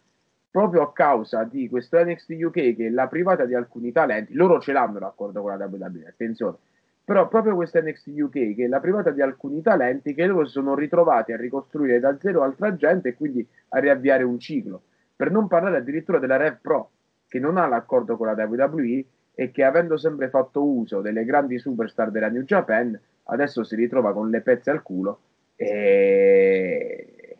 proprio 0.49 0.81
a 0.81 0.93
causa 0.93 1.43
di 1.43 1.67
questo 1.69 2.03
NXT 2.03 2.35
UK 2.43 2.75
che 2.75 2.89
la 2.89 3.07
privata 3.07 3.45
di 3.45 3.53
alcuni 3.53 3.91
talenti, 3.91 4.33
loro 4.33 4.59
ce 4.59 4.73
l'hanno 4.73 4.99
l'accordo 4.99 5.41
con 5.41 5.55
la 5.55 5.65
WWE, 5.65 6.07
attenzione, 6.07 6.57
però 7.03 7.27
proprio 7.27 7.55
questo 7.55 7.81
NXT 7.81 8.07
UK 8.19 8.55
che 8.55 8.67
la 8.67 8.79
privata 8.79 9.11
di 9.11 9.21
alcuni 9.21 9.61
talenti 9.61 10.13
che 10.13 10.25
loro 10.25 10.45
si 10.45 10.51
sono 10.51 10.75
ritrovati 10.75 11.31
a 11.31 11.37
ricostruire 11.37 11.99
da 11.99 12.17
zero 12.19 12.43
altra 12.43 12.75
gente 12.75 13.09
e 13.09 13.13
quindi 13.15 13.47
a 13.69 13.79
riavviare 13.79 14.23
un 14.23 14.39
ciclo, 14.39 14.81
per 15.15 15.31
non 15.31 15.47
parlare 15.47 15.77
addirittura 15.77 16.19
della 16.19 16.37
Rev 16.37 16.57
Pro 16.61 16.89
che 17.27 17.39
non 17.39 17.57
ha 17.57 17.67
l'accordo 17.67 18.17
con 18.17 18.27
la 18.27 18.45
WWE 18.45 19.05
e 19.33 19.51
che 19.51 19.63
avendo 19.63 19.97
sempre 19.97 20.29
fatto 20.29 20.63
uso 20.63 21.01
delle 21.01 21.23
grandi 21.23 21.59
superstar 21.59 22.09
della 22.09 22.29
New 22.29 22.43
Japan 22.43 22.99
adesso 23.25 23.63
si 23.63 23.75
ritrova 23.75 24.13
con 24.13 24.29
le 24.29 24.41
pezze 24.41 24.71
al 24.71 24.81
culo 24.81 25.19
e, 25.55 27.37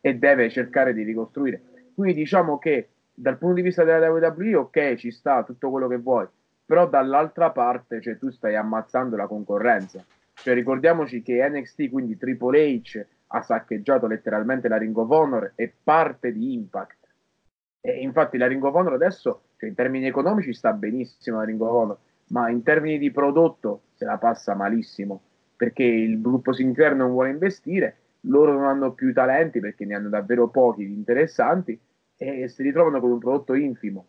e 0.00 0.14
deve 0.14 0.50
cercare 0.50 0.92
di 0.92 1.02
ricostruire 1.02 1.62
quindi 1.94 2.14
diciamo 2.14 2.58
che 2.58 2.88
dal 3.12 3.38
punto 3.38 3.56
di 3.56 3.62
vista 3.62 3.84
della 3.84 4.10
WWE, 4.10 4.54
ok, 4.54 4.94
ci 4.94 5.10
sta 5.10 5.42
tutto 5.42 5.70
quello 5.70 5.88
che 5.88 5.98
vuoi, 5.98 6.26
però 6.64 6.88
dall'altra 6.88 7.50
parte 7.50 8.00
cioè, 8.00 8.16
tu 8.16 8.30
stai 8.30 8.56
ammazzando 8.56 9.16
la 9.16 9.26
concorrenza. 9.26 10.04
Cioè, 10.32 10.54
ricordiamoci 10.54 11.22
che 11.22 11.46
NXT, 11.46 11.90
quindi 11.90 12.16
Triple 12.16 12.80
H, 12.80 13.04
ha 13.32 13.42
saccheggiato 13.42 14.06
letteralmente 14.06 14.68
la 14.68 14.78
Ring 14.78 14.96
of 14.96 15.10
Honor 15.10 15.52
e 15.54 15.72
parte 15.82 16.32
di 16.32 16.54
Impact. 16.54 16.96
E 17.82 18.00
infatti 18.00 18.38
la 18.38 18.46
Ring 18.46 18.62
of 18.64 18.74
Honor 18.74 18.94
adesso, 18.94 19.42
cioè, 19.58 19.68
in 19.68 19.74
termini 19.74 20.06
economici, 20.06 20.54
sta 20.54 20.72
benissimo 20.72 21.38
la 21.38 21.44
Ring 21.44 21.60
of 21.60 21.70
Honor, 21.70 21.98
ma 22.28 22.48
in 22.48 22.62
termini 22.62 22.98
di 22.98 23.10
prodotto 23.10 23.82
se 23.94 24.04
la 24.06 24.16
passa 24.16 24.54
malissimo, 24.54 25.20
perché 25.56 25.84
il 25.84 26.20
gruppo 26.20 26.52
Sinclair 26.52 26.94
non 26.94 27.10
vuole 27.10 27.30
investire, 27.30 27.96
loro 28.22 28.52
non 28.52 28.64
hanno 28.64 28.92
più 28.92 29.12
talenti 29.12 29.60
perché 29.60 29.84
ne 29.84 29.94
hanno 29.94 30.08
davvero 30.08 30.48
pochi 30.48 30.86
di 30.86 30.92
interessanti 30.92 31.78
e 32.16 32.48
si 32.48 32.62
ritrovano 32.62 33.00
con 33.00 33.12
un 33.12 33.18
prodotto 33.18 33.54
infimo. 33.54 34.06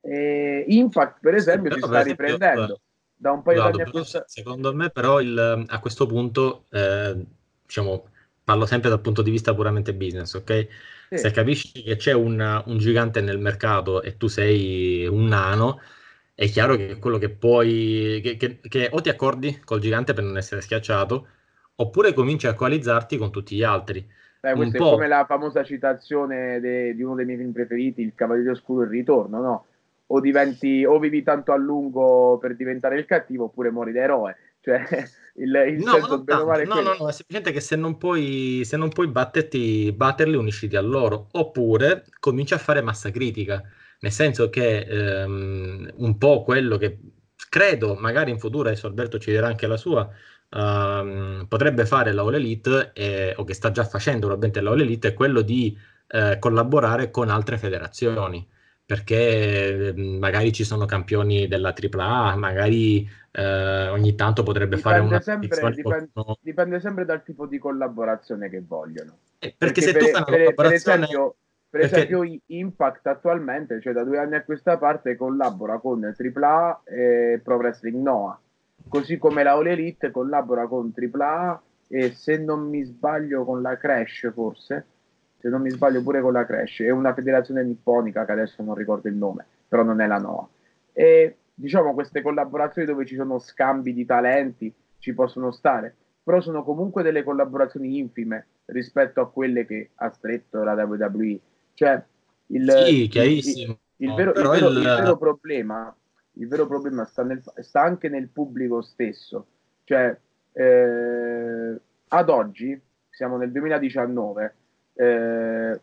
E 0.00 0.64
Impact, 0.68 1.20
per 1.20 1.34
esempio, 1.34 1.72
si 1.72 1.78
sta 1.78 2.00
esempio, 2.00 2.26
riprendendo. 2.26 2.80
Da 3.16 3.30
un 3.30 3.42
paio 3.42 3.62
d'anni 3.62 3.82
a 3.82 3.90
questa... 3.90 4.24
Secondo 4.26 4.74
me, 4.74 4.90
però, 4.90 5.18
il, 5.20 5.64
a 5.66 5.80
questo 5.80 6.04
punto, 6.04 6.66
eh, 6.70 7.24
diciamo, 7.64 8.08
parlo 8.44 8.66
sempre 8.66 8.90
dal 8.90 9.00
punto 9.00 9.22
di 9.22 9.30
vista 9.30 9.54
puramente 9.54 9.94
business, 9.94 10.34
ok? 10.34 10.68
Sì. 11.08 11.18
Se 11.18 11.30
capisci 11.30 11.82
che 11.82 11.96
c'è 11.96 12.12
un, 12.12 12.62
un, 12.66 12.78
gigante 12.78 13.22
nel 13.22 13.38
mercato 13.38 14.02
e 14.02 14.18
tu 14.18 14.26
sei 14.26 15.06
un 15.06 15.24
nano, 15.24 15.80
è 16.34 16.46
chiaro 16.48 16.76
che 16.76 16.98
quello 16.98 17.16
che 17.16 17.30
puoi, 17.30 18.20
che, 18.22 18.36
che, 18.36 18.60
che 18.60 18.90
o 18.92 19.00
ti 19.00 19.08
accordi 19.08 19.58
col 19.60 19.80
gigante 19.80 20.12
per 20.12 20.24
non 20.24 20.36
essere 20.36 20.60
schiacciato, 20.60 21.26
oppure 21.76 22.12
cominci 22.12 22.46
a 22.46 22.54
coalizzarti 22.54 23.16
con 23.16 23.30
tutti 23.30 23.56
gli 23.56 23.62
altri. 23.62 24.06
Beh, 24.40 24.52
questa 24.54 24.76
è 24.76 24.80
come 24.80 25.08
la 25.08 25.24
famosa 25.26 25.64
citazione 25.64 26.60
de, 26.60 26.94
di 26.94 27.02
uno 27.02 27.14
dei 27.14 27.24
miei 27.24 27.38
film 27.38 27.52
preferiti, 27.52 28.02
Il 28.02 28.12
Cavaliere 28.14 28.50
Oscuro 28.50 28.82
il 28.82 28.90
ritorno, 28.90 29.40
no? 29.40 29.66
O, 30.08 30.20
diventi, 30.20 30.84
o 30.84 30.98
vivi 30.98 31.22
tanto 31.22 31.52
a 31.52 31.56
lungo 31.56 32.36
per 32.38 32.54
diventare 32.54 32.98
il 32.98 33.06
cattivo, 33.06 33.44
oppure 33.44 33.70
muori 33.70 33.92
da 33.92 34.02
eroe. 34.02 34.36
Cioè, 34.60 34.84
il, 35.36 35.64
il 35.68 35.82
no, 35.82 35.92
senso 35.92 36.22
bene 36.22 36.44
male 36.44 36.64
no, 36.64 36.74
no, 36.74 36.94
no, 36.98 37.08
è 37.08 37.12
semplicemente 37.12 37.52
che 37.52 37.60
se 37.60 37.76
non 37.76 37.96
puoi, 37.96 38.62
se 38.64 38.76
non 38.76 38.90
puoi 38.90 39.08
batterti, 39.08 39.92
batterli, 39.92 40.36
unisciti 40.36 40.76
a 40.76 40.82
loro, 40.82 41.28
oppure 41.32 42.04
cominci 42.20 42.52
a 42.52 42.58
fare 42.58 42.82
massa 42.82 43.10
critica. 43.10 43.62
Nel 44.00 44.12
senso 44.12 44.50
che 44.50 44.80
ehm, 44.80 45.90
un 45.96 46.18
po' 46.18 46.42
quello 46.42 46.76
che 46.76 46.98
credo, 47.48 47.94
magari 47.94 48.30
in 48.30 48.38
futuro, 48.38 48.68
adesso 48.68 48.86
Alberto 48.86 49.18
ci 49.18 49.30
dirà 49.30 49.46
anche 49.46 49.66
la 49.66 49.78
sua, 49.78 50.06
um, 50.54 51.46
potrebbe 51.48 51.84
fare 51.86 52.12
la 52.12 52.22
All 52.22 52.34
Elite, 52.34 52.92
eh, 52.94 53.34
o 53.36 53.44
che 53.44 53.54
sta 53.54 53.70
già 53.70 53.84
facendo 53.84 54.26
probabilmente 54.26 54.60
la 54.60 54.70
All 54.70 54.80
Elite, 54.80 55.08
è 55.08 55.14
quello 55.14 55.42
di 55.42 55.76
eh, 56.08 56.38
collaborare 56.38 57.10
con 57.10 57.28
altre 57.28 57.58
federazioni 57.58 58.46
perché 58.86 59.88
ehm, 59.88 60.18
magari 60.18 60.52
ci 60.52 60.64
sono 60.64 60.84
campioni 60.84 61.48
della 61.48 61.72
AAA, 61.72 62.36
magari 62.36 63.08
eh, 63.30 63.88
ogni 63.88 64.14
tanto 64.14 64.42
potrebbe 64.42 64.76
dipende 64.76 64.98
fare 64.98 65.08
una 65.08 65.20
sempre, 65.20 65.72
dipende, 65.72 66.10
dipende, 66.40 66.80
sempre 66.80 67.04
dal 67.04 67.22
tipo 67.22 67.46
di 67.46 67.58
collaborazione 67.58 68.50
che 68.50 68.62
vogliono. 68.66 69.16
Eh, 69.38 69.54
perché, 69.56 69.80
perché, 69.80 69.80
se 69.80 69.92
per, 69.92 70.02
tu 70.02 70.08
fai 70.10 70.22
una 70.22 70.24
per, 70.24 70.34
collaborazione... 70.34 70.98
Per 70.98 71.06
esempio, 71.06 71.36
per 71.70 71.80
perché... 71.80 71.96
esempio 71.96 72.40
Impact 72.46 73.06
attualmente, 73.06 73.80
cioè 73.80 73.94
da 73.94 74.04
due 74.04 74.18
anni 74.18 74.34
a 74.34 74.44
questa 74.44 74.76
parte, 74.76 75.16
collabora 75.16 75.78
con 75.78 76.04
AAA 76.04 76.82
e 76.84 77.40
Pro 77.42 77.56
Wrestling 77.56 78.02
Noah 78.02 78.38
così 78.88 79.18
come 79.18 79.42
la 79.42 79.52
All 79.52 79.66
Elite 79.66 80.10
collabora 80.10 80.66
con 80.66 80.92
AAA 80.94 81.62
e 81.88 82.12
se 82.12 82.38
non 82.38 82.68
mi 82.68 82.82
sbaglio 82.82 83.44
con 83.44 83.62
la 83.62 83.76
Crash 83.76 84.30
forse, 84.32 84.86
se 85.38 85.48
non 85.48 85.60
mi 85.60 85.70
sbaglio 85.70 86.02
pure 86.02 86.20
con 86.20 86.32
la 86.32 86.44
Crash, 86.44 86.80
è 86.80 86.90
una 86.90 87.14
federazione 87.14 87.62
nipponica 87.62 88.24
che 88.24 88.32
adesso 88.32 88.62
non 88.62 88.74
ricordo 88.74 89.08
il 89.08 89.14
nome, 89.14 89.44
però 89.68 89.82
non 89.82 90.00
è 90.00 90.06
la 90.06 90.18
NOA. 90.18 90.48
E 90.92 91.36
diciamo 91.54 91.94
queste 91.94 92.22
collaborazioni 92.22 92.86
dove 92.86 93.04
ci 93.06 93.14
sono 93.14 93.38
scambi 93.38 93.92
di 93.92 94.04
talenti 94.04 94.72
ci 94.98 95.12
possono 95.12 95.50
stare, 95.50 95.94
però 96.22 96.40
sono 96.40 96.64
comunque 96.64 97.02
delle 97.02 97.22
collaborazioni 97.22 97.98
infime 97.98 98.46
rispetto 98.66 99.20
a 99.20 99.30
quelle 99.30 99.66
che 99.66 99.90
ha 99.96 100.10
stretto 100.10 100.62
la 100.62 100.72
WWE. 100.72 101.38
Cioè, 101.74 102.02
il, 102.46 102.70
sì, 102.86 103.08
chiarissimo. 103.08 103.78
Il, 103.96 104.08
il, 104.08 104.14
vero, 104.14 104.30
il, 104.32 104.48
vero, 104.48 104.68
il 104.70 104.82
vero 104.82 105.16
problema 105.18 105.94
il 106.34 106.48
vero 106.48 106.66
problema 106.66 107.04
sta, 107.04 107.22
nel, 107.22 107.42
sta 107.56 107.82
anche 107.82 108.08
nel 108.08 108.28
pubblico 108.28 108.80
stesso. 108.82 109.46
Cioè, 109.84 110.16
eh, 110.52 111.80
ad 112.08 112.28
oggi, 112.28 112.80
siamo 113.10 113.36
nel 113.36 113.52
2019, 113.52 114.54
eh, 114.94 115.80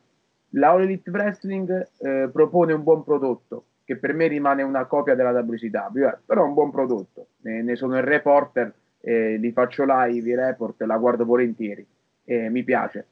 la 0.49 0.69
All 0.69 0.81
Elite 0.81 1.09
Wrestling 1.09 1.89
eh, 1.99 2.29
propone 2.31 2.73
un 2.73 2.83
buon 2.83 3.03
prodotto, 3.03 3.65
che 3.83 3.97
per 3.97 4.13
me 4.13 4.27
rimane 4.27 4.63
una 4.63 4.85
copia 4.85 5.15
della 5.15 5.31
WCW, 5.31 6.05
eh, 6.05 6.17
però 6.25 6.43
è 6.43 6.47
un 6.47 6.53
buon 6.53 6.71
prodotto. 6.71 7.27
Ne, 7.41 7.61
ne 7.61 7.75
sono 7.75 7.97
il 7.97 8.03
reporter, 8.03 8.73
li 9.03 9.51
faccio 9.51 9.83
live, 9.85 10.29
i 10.29 10.35
report, 10.35 10.81
la 10.83 10.97
guardo 10.97 11.25
volentieri, 11.25 11.83
mi 12.25 12.63
piace. 12.63 13.07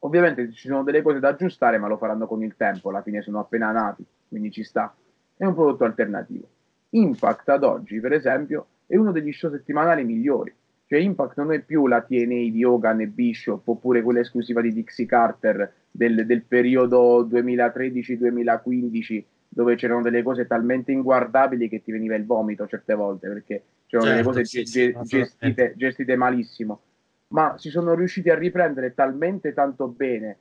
Ovviamente 0.00 0.52
ci 0.52 0.68
sono 0.68 0.84
delle 0.84 1.02
cose 1.02 1.18
da 1.18 1.30
aggiustare, 1.30 1.76
ma 1.78 1.88
lo 1.88 1.96
faranno 1.96 2.28
con 2.28 2.40
il 2.44 2.54
tempo, 2.56 2.88
alla 2.88 3.02
fine 3.02 3.20
sono 3.20 3.40
appena 3.40 3.72
nati, 3.72 4.06
quindi 4.28 4.52
ci 4.52 4.62
sta 4.62 4.94
è 5.40 5.46
un 5.46 5.54
prodotto 5.54 5.84
alternativo. 5.84 6.46
Impact 6.90 7.48
ad 7.48 7.64
oggi, 7.64 7.98
per 7.98 8.12
esempio, 8.12 8.66
è 8.86 8.96
uno 8.96 9.10
degli 9.10 9.32
show 9.32 9.50
settimanali 9.50 10.04
migliori. 10.04 10.52
Cioè 10.86 10.98
Impact 10.98 11.38
non 11.38 11.50
è 11.54 11.60
più 11.60 11.86
la 11.86 12.02
TNA 12.02 12.50
di 12.50 12.62
Hogan 12.62 13.00
e 13.00 13.06
Bishop 13.06 13.66
oppure 13.66 14.02
quella 14.02 14.20
esclusiva 14.20 14.60
di 14.60 14.70
Dixie 14.72 15.06
Carter 15.06 15.72
del, 15.90 16.26
del 16.26 16.42
periodo 16.42 17.24
2013-2015 17.26 19.24
dove 19.48 19.76
c'erano 19.76 20.02
delle 20.02 20.22
cose 20.22 20.46
talmente 20.46 20.92
inguardabili 20.92 21.70
che 21.70 21.82
ti 21.82 21.90
veniva 21.90 22.16
il 22.16 22.26
vomito 22.26 22.66
certe 22.66 22.94
volte 22.94 23.28
perché 23.28 23.62
c'erano 23.86 24.10
certo, 24.10 24.30
delle 24.30 24.42
cose 24.42 24.44
sì, 24.44 24.62
ge- 24.64 24.94
gestite, 25.04 25.72
gestite 25.76 26.16
malissimo. 26.16 26.80
Ma 27.28 27.54
si 27.56 27.70
sono 27.70 27.94
riusciti 27.94 28.28
a 28.28 28.34
riprendere 28.36 28.92
talmente 28.92 29.54
tanto 29.54 29.88
bene 29.88 30.36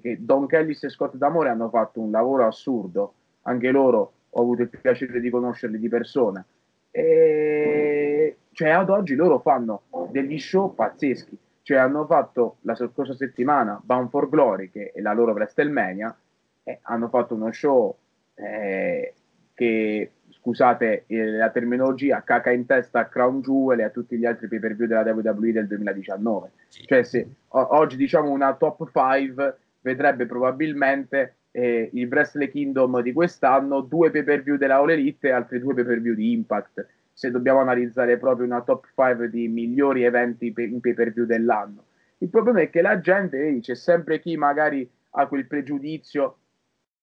che 0.00 0.18
Don 0.20 0.46
Kellis 0.46 0.84
e 0.84 0.90
Scott 0.90 1.16
D'Amore 1.16 1.48
hanno 1.48 1.70
fatto 1.70 2.00
un 2.00 2.12
lavoro 2.12 2.46
assurdo. 2.46 3.14
Anche 3.46 3.70
loro 3.70 4.12
ho 4.36 4.40
avuto 4.40 4.62
il 4.62 4.68
piacere 4.68 5.20
di 5.20 5.30
conoscerli 5.30 5.78
di 5.78 5.88
persona. 5.88 6.44
E 6.90 8.36
cioè 8.52 8.70
ad 8.70 8.88
oggi 8.88 9.14
loro 9.14 9.40
fanno 9.40 9.82
degli 10.10 10.38
show 10.38 10.74
pazzeschi, 10.74 11.36
cioè 11.62 11.78
hanno 11.78 12.06
fatto 12.06 12.58
la 12.62 12.74
scorsa 12.74 13.14
settimana 13.14 13.80
Bound 13.82 14.10
for 14.10 14.28
Glory, 14.28 14.70
che 14.70 14.92
è 14.92 15.00
la 15.00 15.12
loro 15.12 15.32
WrestleMania, 15.32 16.16
e 16.62 16.78
hanno 16.82 17.08
fatto 17.08 17.34
uno 17.34 17.52
show 17.52 17.96
eh, 18.34 19.14
che, 19.54 20.12
scusate 20.28 21.04
eh, 21.06 21.30
la 21.32 21.50
terminologia, 21.50 22.22
caca 22.22 22.50
in 22.50 22.66
testa 22.66 23.00
a 23.00 23.06
Crown 23.06 23.40
Jewel 23.40 23.80
e 23.80 23.84
a 23.84 23.90
tutti 23.90 24.16
gli 24.16 24.24
altri 24.24 24.46
pay 24.48 24.58
per 24.58 24.76
view 24.76 24.86
della 24.86 25.02
WWE 25.02 25.52
del 25.52 25.66
2019. 25.66 26.50
Sì. 26.68 26.86
Cioè 26.86 27.02
se 27.02 27.28
o- 27.48 27.76
oggi 27.76 27.96
diciamo 27.96 28.30
una 28.30 28.54
top 28.54 28.90
5 28.90 29.58
vedrebbe 29.80 30.26
probabilmente 30.26 31.36
eh, 31.56 31.88
il 31.92 32.08
Wrestle 32.08 32.50
Kingdom 32.50 33.00
di 33.00 33.12
quest'anno, 33.12 33.80
due 33.80 34.10
pay 34.10 34.24
per 34.24 34.42
view 34.42 34.56
della 34.56 34.78
All 34.78 34.90
Elite 34.90 35.28
e 35.28 35.30
altri 35.30 35.60
due 35.60 35.72
pay 35.72 35.84
per 35.84 36.00
view 36.00 36.14
di 36.14 36.32
Impact. 36.32 36.84
Se 37.12 37.30
dobbiamo 37.30 37.60
analizzare 37.60 38.18
proprio 38.18 38.44
una 38.44 38.62
top 38.62 38.88
5 38.92 39.30
di 39.30 39.46
migliori 39.46 40.02
eventi 40.02 40.52
in 40.56 40.80
pay 40.80 40.94
per 40.94 41.12
view 41.12 41.24
dell'anno. 41.26 41.84
Il 42.18 42.28
problema 42.28 42.60
è 42.60 42.70
che 42.70 42.82
la 42.82 42.98
gente, 42.98 43.38
vedi, 43.38 43.60
c'è 43.60 43.76
sempre 43.76 44.18
chi 44.18 44.36
magari 44.36 44.88
ha 45.10 45.28
quel 45.28 45.46
pregiudizio 45.46 46.38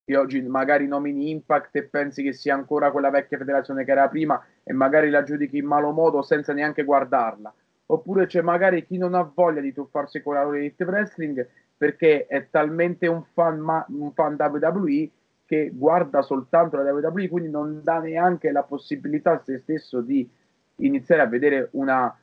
che 0.04 0.18
oggi 0.18 0.42
magari 0.42 0.86
nomini 0.86 1.30
Impact 1.30 1.78
e 1.78 1.84
pensi 1.84 2.22
che 2.22 2.34
sia 2.34 2.54
ancora 2.54 2.92
quella 2.92 3.10
vecchia 3.10 3.38
federazione 3.38 3.86
che 3.86 3.92
era 3.92 4.10
prima 4.10 4.44
e 4.64 4.74
magari 4.74 5.10
la 5.10 5.24
giudichi 5.24 5.60
in 5.60 5.66
malo 5.66 5.92
modo 5.92 6.22
senza 6.24 6.52
neanche 6.52 6.84
guardarla. 6.84 7.54
Oppure 7.86 8.26
c'è 8.26 8.42
magari 8.42 8.86
chi 8.86 8.98
non 8.98 9.14
ha 9.14 9.22
voglia 9.34 9.62
di 9.62 9.72
tuffarsi 9.72 10.22
con 10.22 10.34
la 10.34 10.42
Elite 10.42 10.84
Wrestling 10.84 11.48
perché 11.82 12.28
è 12.28 12.48
talmente 12.52 13.08
un 13.08 13.24
fan, 13.24 13.58
ma, 13.58 13.84
un 13.90 14.12
fan 14.12 14.36
WWE 14.38 15.10
che 15.48 15.72
guarda 15.74 16.22
soltanto 16.22 16.78
la 16.78 16.94
WWE, 16.94 17.28
quindi 17.28 17.50
non 17.50 17.82
dà 17.82 17.98
neanche 17.98 18.52
la 18.52 18.62
possibilità 18.62 19.32
a 19.32 19.42
se 19.44 19.58
stesso 19.58 20.00
di 20.02 20.30
iniziare 20.76 21.24
a 21.24 21.26
vedere 21.26 21.70
una, 21.72 22.16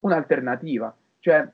un'alternativa. 0.00 0.96
Cioè, 1.18 1.46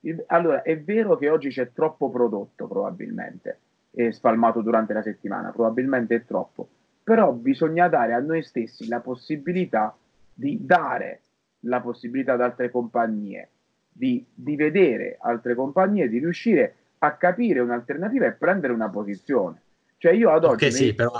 il, 0.00 0.24
allora, 0.26 0.62
è 0.62 0.80
vero 0.80 1.16
che 1.16 1.30
oggi 1.30 1.50
c'è 1.50 1.70
troppo 1.72 2.10
prodotto, 2.10 2.66
probabilmente, 2.66 3.60
spalmato 4.10 4.60
durante 4.60 4.92
la 4.92 5.02
settimana, 5.02 5.52
probabilmente 5.52 6.16
è 6.16 6.24
troppo, 6.24 6.68
però 7.04 7.30
bisogna 7.30 7.86
dare 7.86 8.14
a 8.14 8.18
noi 8.18 8.42
stessi 8.42 8.88
la 8.88 8.98
possibilità 8.98 9.96
di 10.34 10.58
dare 10.66 11.20
la 11.60 11.80
possibilità 11.80 12.32
ad 12.32 12.40
altre 12.40 12.68
compagnie 12.68 13.48
di, 13.92 14.24
di 14.34 14.56
vedere 14.56 15.18
altre 15.20 15.54
compagnie, 15.54 16.08
di 16.08 16.18
riuscire 16.18 16.74
a 17.02 17.16
capire 17.16 17.60
un'alternativa 17.60 18.26
e 18.26 18.32
prendere 18.32 18.72
una 18.72 18.88
posizione. 18.88 19.60
Cioè 19.96 20.12
io 20.12 20.30
ad 20.30 20.44
oggi... 20.44 20.66
Ok, 20.66 20.72
sì, 20.72 20.94
però 20.94 21.12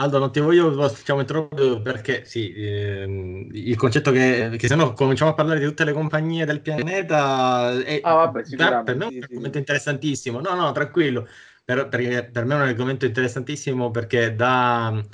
Aldo, 0.00 0.18
non 0.18 0.30
ti 0.30 0.38
voglio 0.38 0.70
diciamo, 0.88 1.20
introdurre 1.20 1.80
perché 1.80 2.24
sì, 2.24 2.52
ehm, 2.54 3.48
il 3.50 3.76
concetto 3.76 4.12
che, 4.12 4.54
che 4.56 4.68
se 4.68 4.76
no 4.76 4.92
cominciamo 4.92 5.32
a 5.32 5.34
parlare 5.34 5.58
di 5.58 5.64
tutte 5.66 5.84
le 5.84 5.92
compagnie 5.92 6.44
del 6.44 6.60
pianeta 6.60 7.72
è, 7.82 7.98
ah, 8.02 8.14
vabbè, 8.14 8.42
per 8.84 8.96
me 8.96 9.08
è 9.08 9.16
un 9.16 9.22
argomento 9.22 9.58
interessantissimo. 9.58 10.40
No, 10.40 10.54
no, 10.54 10.70
tranquillo. 10.70 11.26
Per, 11.64 11.88
per, 11.88 12.30
per, 12.30 12.44
me 12.44 12.54
è 12.54 12.56
un 12.56 12.68
argomento 12.68 13.06
interessantissimo 13.06 13.90
perché 13.90 14.36
da, 14.36 15.04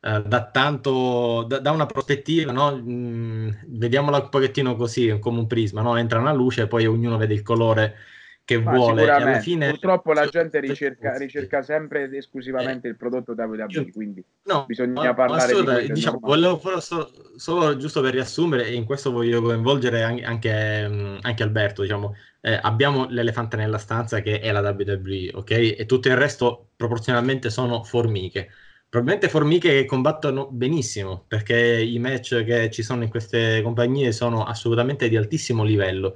eh, 0.00 0.22
da 0.24 0.50
tanto, 0.50 1.44
da, 1.48 1.58
da, 1.58 1.72
una 1.72 1.86
prospettiva, 1.86 2.52
no? 2.52 2.76
mm, 2.76 3.50
vediamola 3.66 4.18
un 4.18 4.28
pochettino 4.28 4.76
così, 4.76 5.18
come 5.18 5.40
un 5.40 5.46
prisma, 5.48 5.82
no? 5.82 5.96
entra 5.96 6.20
una 6.20 6.32
luce 6.32 6.62
e 6.62 6.66
poi 6.68 6.86
ognuno 6.86 7.16
vede 7.16 7.34
il 7.34 7.42
colore 7.42 7.96
che 8.48 8.58
Ma 8.58 8.72
vuole. 8.72 9.10
Alla 9.10 9.40
fine... 9.40 9.68
Purtroppo 9.68 10.14
la 10.14 10.26
gente 10.26 10.58
ricerca, 10.58 11.18
ricerca 11.18 11.60
sempre 11.60 12.04
ed 12.04 12.14
esclusivamente 12.14 12.86
eh, 12.86 12.90
il 12.92 12.96
prodotto 12.96 13.34
WWE, 13.36 13.92
quindi 13.92 14.24
no, 14.44 14.64
bisogna 14.66 15.12
parlare 15.12 15.84
di. 15.84 15.92
Diciamo, 15.92 16.18
volevo 16.22 16.58
solo, 16.80 17.10
solo, 17.36 17.76
giusto 17.76 18.00
per 18.00 18.14
riassumere, 18.14 18.64
e 18.64 18.72
in 18.72 18.86
questo 18.86 19.12
voglio 19.12 19.42
coinvolgere 19.42 20.02
anche, 20.02 20.88
mm, 20.88 21.18
anche 21.20 21.42
Alberto, 21.42 21.82
diciamo, 21.82 22.14
eh, 22.40 22.58
abbiamo 22.62 23.06
l'elefante 23.10 23.58
nella 23.58 23.76
stanza 23.76 24.22
che 24.22 24.40
è 24.40 24.50
la 24.50 24.60
WWE, 24.60 25.32
ok? 25.34 25.50
E 25.50 25.84
tutto 25.86 26.08
il 26.08 26.16
resto 26.16 26.70
proporzionalmente 26.74 27.50
sono 27.50 27.84
formiche. 27.84 28.50
Probabilmente 28.88 29.28
formiche 29.28 29.68
che 29.68 29.84
combattono 29.84 30.48
benissimo, 30.50 31.26
perché 31.28 31.82
i 31.82 31.98
match 31.98 32.44
che 32.44 32.70
ci 32.70 32.82
sono 32.82 33.02
in 33.02 33.10
queste 33.10 33.60
compagnie 33.60 34.10
sono 34.12 34.44
assolutamente 34.44 35.10
di 35.10 35.18
altissimo 35.18 35.64
livello 35.64 36.14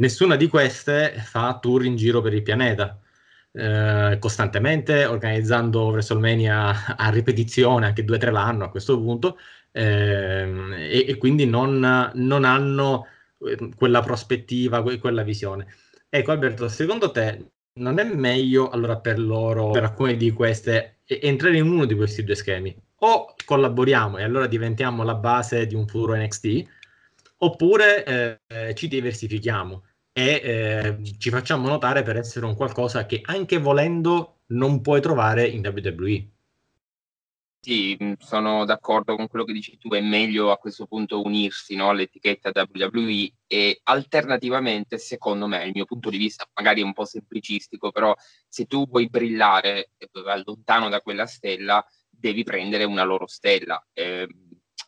Nessuna 0.00 0.36
di 0.36 0.48
queste 0.48 1.12
fa 1.18 1.58
tour 1.60 1.84
in 1.84 1.94
giro 1.94 2.22
per 2.22 2.32
il 2.32 2.42
pianeta. 2.42 2.98
Eh, 3.52 4.16
costantemente 4.18 5.04
organizzando 5.04 5.88
WrestleMania 5.88 6.96
a 6.96 7.10
ripetizione 7.10 7.84
anche 7.84 8.04
due 8.04 8.16
o 8.16 8.18
tre 8.18 8.30
l'anno 8.30 8.64
a 8.64 8.70
questo 8.70 8.98
punto 8.98 9.36
ehm, 9.72 10.72
e, 10.72 11.04
e, 11.06 11.18
quindi 11.18 11.44
non, 11.44 12.10
non, 12.14 12.44
hanno 12.44 13.08
ehm, 13.44 13.74
quella 13.74 14.00
prospettiva, 14.00 14.82
quella 14.82 15.22
visione. 15.22 15.66
Ecco 16.08 16.30
Alberto, 16.30 16.68
secondo 16.68 17.10
te 17.10 17.50
non 17.74 17.98
è 17.98 18.04
meglio 18.04 18.70
allora 18.70 18.96
per 18.98 19.18
loro, 19.18 19.70
per 19.70 19.84
alcune 19.84 20.16
di 20.16 20.30
queste, 20.30 21.00
entrare 21.04 21.58
in 21.58 21.70
uno 21.70 21.84
di 21.84 21.94
questi 21.94 22.24
due 22.24 22.36
schemi? 22.36 22.74
O 23.00 23.34
collaboriamo 23.44 24.16
e 24.16 24.22
allora 24.22 24.46
diventiamo 24.46 25.02
la 25.02 25.14
base 25.14 25.66
di 25.66 25.74
un 25.74 25.86
futuro 25.86 26.16
NXT, 26.16 26.62
oppure 27.38 28.38
eh, 28.48 28.74
ci 28.74 28.88
diversifichiamo 28.88 29.82
e 30.12 30.40
eh, 30.42 31.18
ci 31.18 31.30
facciamo 31.30 31.68
notare 31.68 32.02
per 32.02 32.16
essere 32.16 32.46
un 32.46 32.56
qualcosa 32.56 33.06
che 33.06 33.20
anche 33.24 33.58
volendo 33.58 34.40
non 34.48 34.80
puoi 34.80 35.00
trovare 35.00 35.46
in 35.46 35.66
WWE. 35.66 36.28
Sì, 37.62 37.94
mm, 38.02 38.14
sono 38.18 38.64
d'accordo 38.64 39.16
con 39.16 39.28
quello 39.28 39.44
che 39.44 39.52
dici 39.52 39.76
tu, 39.76 39.90
è 39.90 40.00
meglio 40.00 40.50
a 40.50 40.56
questo 40.56 40.86
punto 40.86 41.22
unirsi 41.22 41.74
no, 41.74 41.90
all'etichetta 41.90 42.50
WWE 42.54 43.32
e 43.46 43.80
alternativamente, 43.82 44.96
secondo 44.96 45.46
me, 45.46 45.64
il 45.64 45.72
mio 45.74 45.84
punto 45.84 46.08
di 46.08 46.16
vista 46.16 46.48
magari 46.54 46.80
è 46.80 46.84
un 46.84 46.94
po' 46.94 47.04
semplicistico, 47.04 47.90
però 47.92 48.14
se 48.48 48.64
tu 48.64 48.86
vuoi 48.88 49.10
brillare 49.10 49.90
eh, 49.98 50.08
lontano 50.44 50.88
da 50.88 51.02
quella 51.02 51.26
stella, 51.26 51.84
devi 52.08 52.44
prendere 52.44 52.84
una 52.84 53.02
loro 53.04 53.26
stella. 53.26 53.84
Eh, 53.92 54.26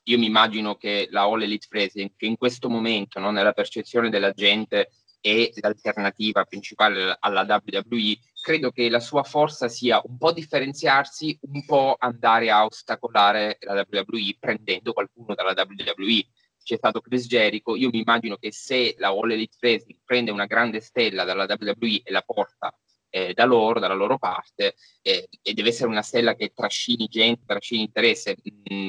io 0.05 0.19
mi 0.19 0.27
immagino 0.27 0.77
che 0.77 1.09
la 1.11 1.23
All 1.23 1.43
Elite 1.43 1.69
Wrestling, 1.71 2.13
che 2.17 2.27
in 2.27 2.37
questo 2.37 2.71
momento, 2.71 3.21
no, 3.21 3.31
nella 3.31 3.53
percezione 3.53 4.09
della 4.09 4.33
gente, 4.33 4.91
è 5.23 5.53
l'alternativa 5.61 6.45
principale 6.45 7.17
alla 7.21 7.47
WWE, 7.65 8.19
credo 8.41 8.73
che 8.73 8.91
la 8.91 8.99
sua 8.99 9.23
forza 9.23 9.69
sia 9.69 10.03
un 10.05 10.19
po' 10.19 10.33
differenziarsi, 10.33 11.39
un 11.43 11.65
po' 11.65 11.95
andare 11.97 12.51
a 12.51 12.65
ostacolare 12.65 13.57
la 13.61 13.87
WWE 13.89 14.37
prendendo 14.39 14.93
qualcuno 14.93 15.35
dalla 15.35 15.55
WWE. 15.57 16.27
C'è 16.63 16.77
stato 16.77 17.01
Chris 17.01 17.27
Jericho, 17.27 17.77
io 17.77 17.89
mi 17.91 18.01
immagino 18.01 18.37
che 18.37 18.53
se 18.53 18.97
la 18.99 19.09
All 19.09 19.31
Elite 19.31 19.57
Wrestling 19.61 20.01
prende 20.05 20.33
una 20.33 20.47
grande 20.47 20.81
stella 20.81 21.25
dalla 21.25 21.47
WWE 21.49 22.03
e 22.03 22.11
la 22.11 22.23
porta 22.23 22.77
eh, 23.09 23.33
da 23.33 23.45
loro, 23.45 23.79
dalla 23.79 23.95
loro 23.95 24.19
parte, 24.19 24.75
eh, 25.03 25.29
e 25.41 25.55
deve 25.55 25.69
essere 25.69 25.89
una 25.89 26.03
stella 26.03 26.35
che 26.35 26.53
trascini 26.53 27.07
gente, 27.07 27.45
trascini 27.47 27.83
interesse, 27.83 28.37
mh, 28.43 28.75
mm, 28.75 28.89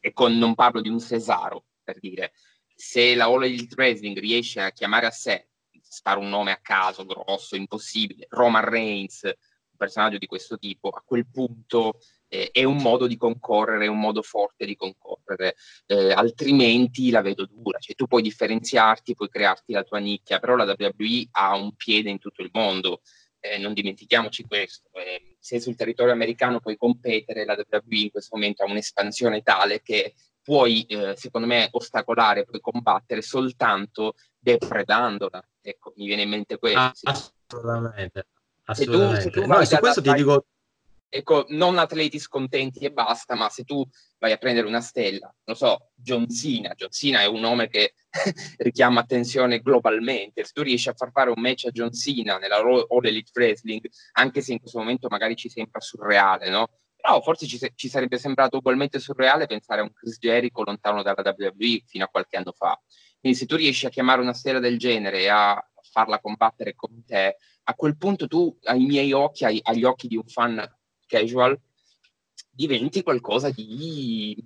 e 0.00 0.12
con, 0.12 0.36
non 0.36 0.54
parlo 0.54 0.82
di 0.82 0.88
un 0.90 1.00
Cesaro, 1.00 1.64
per 1.82 1.98
dire, 1.98 2.32
se 2.80 3.14
la 3.14 3.26
All 3.26 3.44
Elite 3.44 3.74
Wrestling 3.74 4.18
riesce 4.18 4.58
a 4.58 4.72
chiamare 4.72 5.04
a 5.04 5.10
sé, 5.10 5.48
sparo 5.82 6.20
un 6.20 6.30
nome 6.30 6.50
a 6.50 6.60
caso, 6.62 7.04
grosso, 7.04 7.54
impossibile, 7.54 8.26
Roman 8.30 8.64
Reigns, 8.64 9.24
un 9.24 9.76
personaggio 9.76 10.16
di 10.16 10.24
questo 10.24 10.56
tipo, 10.56 10.88
a 10.88 11.02
quel 11.04 11.28
punto 11.30 11.98
eh, 12.28 12.48
è 12.50 12.64
un 12.64 12.78
modo 12.78 13.06
di 13.06 13.18
concorrere, 13.18 13.84
è 13.84 13.88
un 13.88 14.00
modo 14.00 14.22
forte 14.22 14.64
di 14.64 14.76
concorrere, 14.76 15.56
eh, 15.88 16.12
altrimenti 16.12 17.10
la 17.10 17.20
vedo 17.20 17.44
dura, 17.44 17.78
cioè 17.78 17.94
tu 17.94 18.06
puoi 18.06 18.22
differenziarti, 18.22 19.14
puoi 19.14 19.28
crearti 19.28 19.74
la 19.74 19.84
tua 19.84 19.98
nicchia, 19.98 20.38
però 20.38 20.56
la 20.56 20.64
WWE 20.64 21.28
ha 21.32 21.56
un 21.56 21.74
piede 21.74 22.08
in 22.08 22.18
tutto 22.18 22.40
il 22.40 22.48
mondo, 22.50 23.02
eh, 23.40 23.58
non 23.58 23.74
dimentichiamoci 23.74 24.44
questo, 24.44 24.88
eh, 24.94 25.36
se 25.38 25.60
sul 25.60 25.76
territorio 25.76 26.14
americano 26.14 26.60
puoi 26.60 26.78
competere, 26.78 27.44
la 27.44 27.54
WWE 27.54 27.98
in 27.98 28.10
questo 28.10 28.36
momento 28.36 28.62
ha 28.62 28.70
un'espansione 28.70 29.42
tale 29.42 29.82
che 29.82 30.14
puoi, 30.42 30.84
eh, 30.84 31.14
secondo 31.16 31.46
me, 31.46 31.68
ostacolare, 31.70 32.44
puoi 32.44 32.60
combattere 32.60 33.22
soltanto 33.22 34.14
depredandola. 34.38 35.42
Ecco, 35.60 35.92
mi 35.96 36.06
viene 36.06 36.22
in 36.22 36.30
mente 36.30 36.58
questo. 36.58 36.90
Sì. 36.94 37.06
Assolutamente. 37.06 38.26
Assolutamente. 38.64 39.20
Se 39.22 39.30
tu, 39.30 39.38
se 39.38 39.40
tu 39.40 39.46
no, 39.46 39.64
su 39.64 39.76
questo 39.76 40.02
ti 40.02 40.12
dico... 40.12 40.44
Ecco, 41.12 41.46
non 41.48 41.76
atleti 41.76 42.20
scontenti 42.20 42.84
e 42.84 42.92
basta, 42.92 43.34
ma 43.34 43.48
se 43.48 43.64
tu 43.64 43.84
vai 44.20 44.30
a 44.30 44.36
prendere 44.36 44.68
una 44.68 44.80
stella, 44.80 45.34
non 45.42 45.56
so, 45.56 45.90
John 45.92 46.28
Cena, 46.28 46.74
John 46.74 46.90
Cena 46.92 47.20
è 47.20 47.26
un 47.26 47.40
nome 47.40 47.68
che 47.68 47.94
richiama 48.58 49.00
attenzione 49.00 49.58
globalmente, 49.58 50.44
se 50.44 50.52
tu 50.52 50.62
riesci 50.62 50.88
a 50.88 50.94
far 50.94 51.10
fare 51.10 51.30
un 51.30 51.40
match 51.42 51.64
a 51.64 51.70
John 51.70 51.92
Cena 51.92 52.38
nella 52.38 52.58
All 52.58 53.04
Elite 53.04 53.32
Wrestling, 53.34 53.90
anche 54.12 54.40
se 54.40 54.52
in 54.52 54.60
questo 54.60 54.78
momento 54.78 55.08
magari 55.10 55.34
ci 55.34 55.48
sembra 55.48 55.80
surreale, 55.80 56.48
no? 56.48 56.68
Però 57.00 57.20
forse 57.22 57.46
ci, 57.46 57.58
ci, 57.74 57.88
sarebbe 57.88 58.18
sembrato 58.18 58.58
ugualmente 58.58 58.98
surreale 58.98 59.46
pensare 59.46 59.80
a 59.80 59.84
un 59.84 59.92
Chris 59.92 60.18
Jericho 60.18 60.62
lontano 60.62 61.02
dalla 61.02 61.22
WWE 61.24 61.82
fino 61.86 62.04
a 62.04 62.08
qualche 62.08 62.36
anno 62.36 62.52
fa. 62.52 62.78
Quindi 63.18 63.38
se 63.38 63.46
tu 63.46 63.56
riesci 63.56 63.86
a 63.86 63.90
chiamare 63.90 64.20
una 64.20 64.32
stella 64.32 64.58
del 64.58 64.78
genere 64.78 65.20
e 65.20 65.28
a 65.28 65.62
farla 65.90 66.20
combattere 66.20 66.74
con 66.74 67.04
te, 67.04 67.36
a 67.64 67.74
quel 67.74 67.96
punto 67.96 68.26
tu, 68.26 68.56
ai 68.64 68.84
miei 68.84 69.12
occhi, 69.12 69.44
ai, 69.44 69.60
agli 69.62 69.84
occhi 69.84 70.08
di 70.08 70.16
un 70.16 70.26
fan 70.26 70.62
casual, 71.06 71.58
diventi 72.50 73.02
qualcosa 73.02 73.50
di 73.50 74.36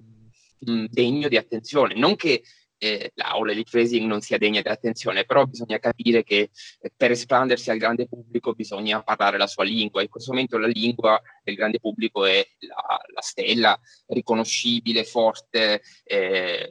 mh, 0.58 0.72
mm, 0.72 0.84
degno 0.90 1.28
di 1.28 1.36
attenzione. 1.36 1.94
Non 1.94 2.16
che 2.16 2.42
eh, 2.84 3.12
la 3.14 3.30
All 3.32 3.48
Elite 3.48 3.78
Racing 3.78 4.06
non 4.06 4.20
sia 4.20 4.36
degna 4.36 4.60
di 4.60 4.68
attenzione, 4.68 5.24
però 5.24 5.46
bisogna 5.46 5.78
capire 5.78 6.22
che 6.22 6.50
eh, 6.80 6.92
per 6.94 7.12
espandersi 7.12 7.70
al 7.70 7.78
grande 7.78 8.06
pubblico 8.06 8.52
bisogna 8.52 9.02
parlare 9.02 9.38
la 9.38 9.46
sua 9.46 9.64
lingua. 9.64 10.02
In 10.02 10.08
questo 10.08 10.32
momento 10.32 10.58
la 10.58 10.66
lingua 10.66 11.20
del 11.42 11.54
grande 11.54 11.80
pubblico 11.80 12.24
è 12.26 12.46
la, 12.60 13.00
la 13.12 13.20
stella 13.20 13.78
riconoscibile, 14.08 15.04
forte. 15.04 15.80
Eh, 16.04 16.68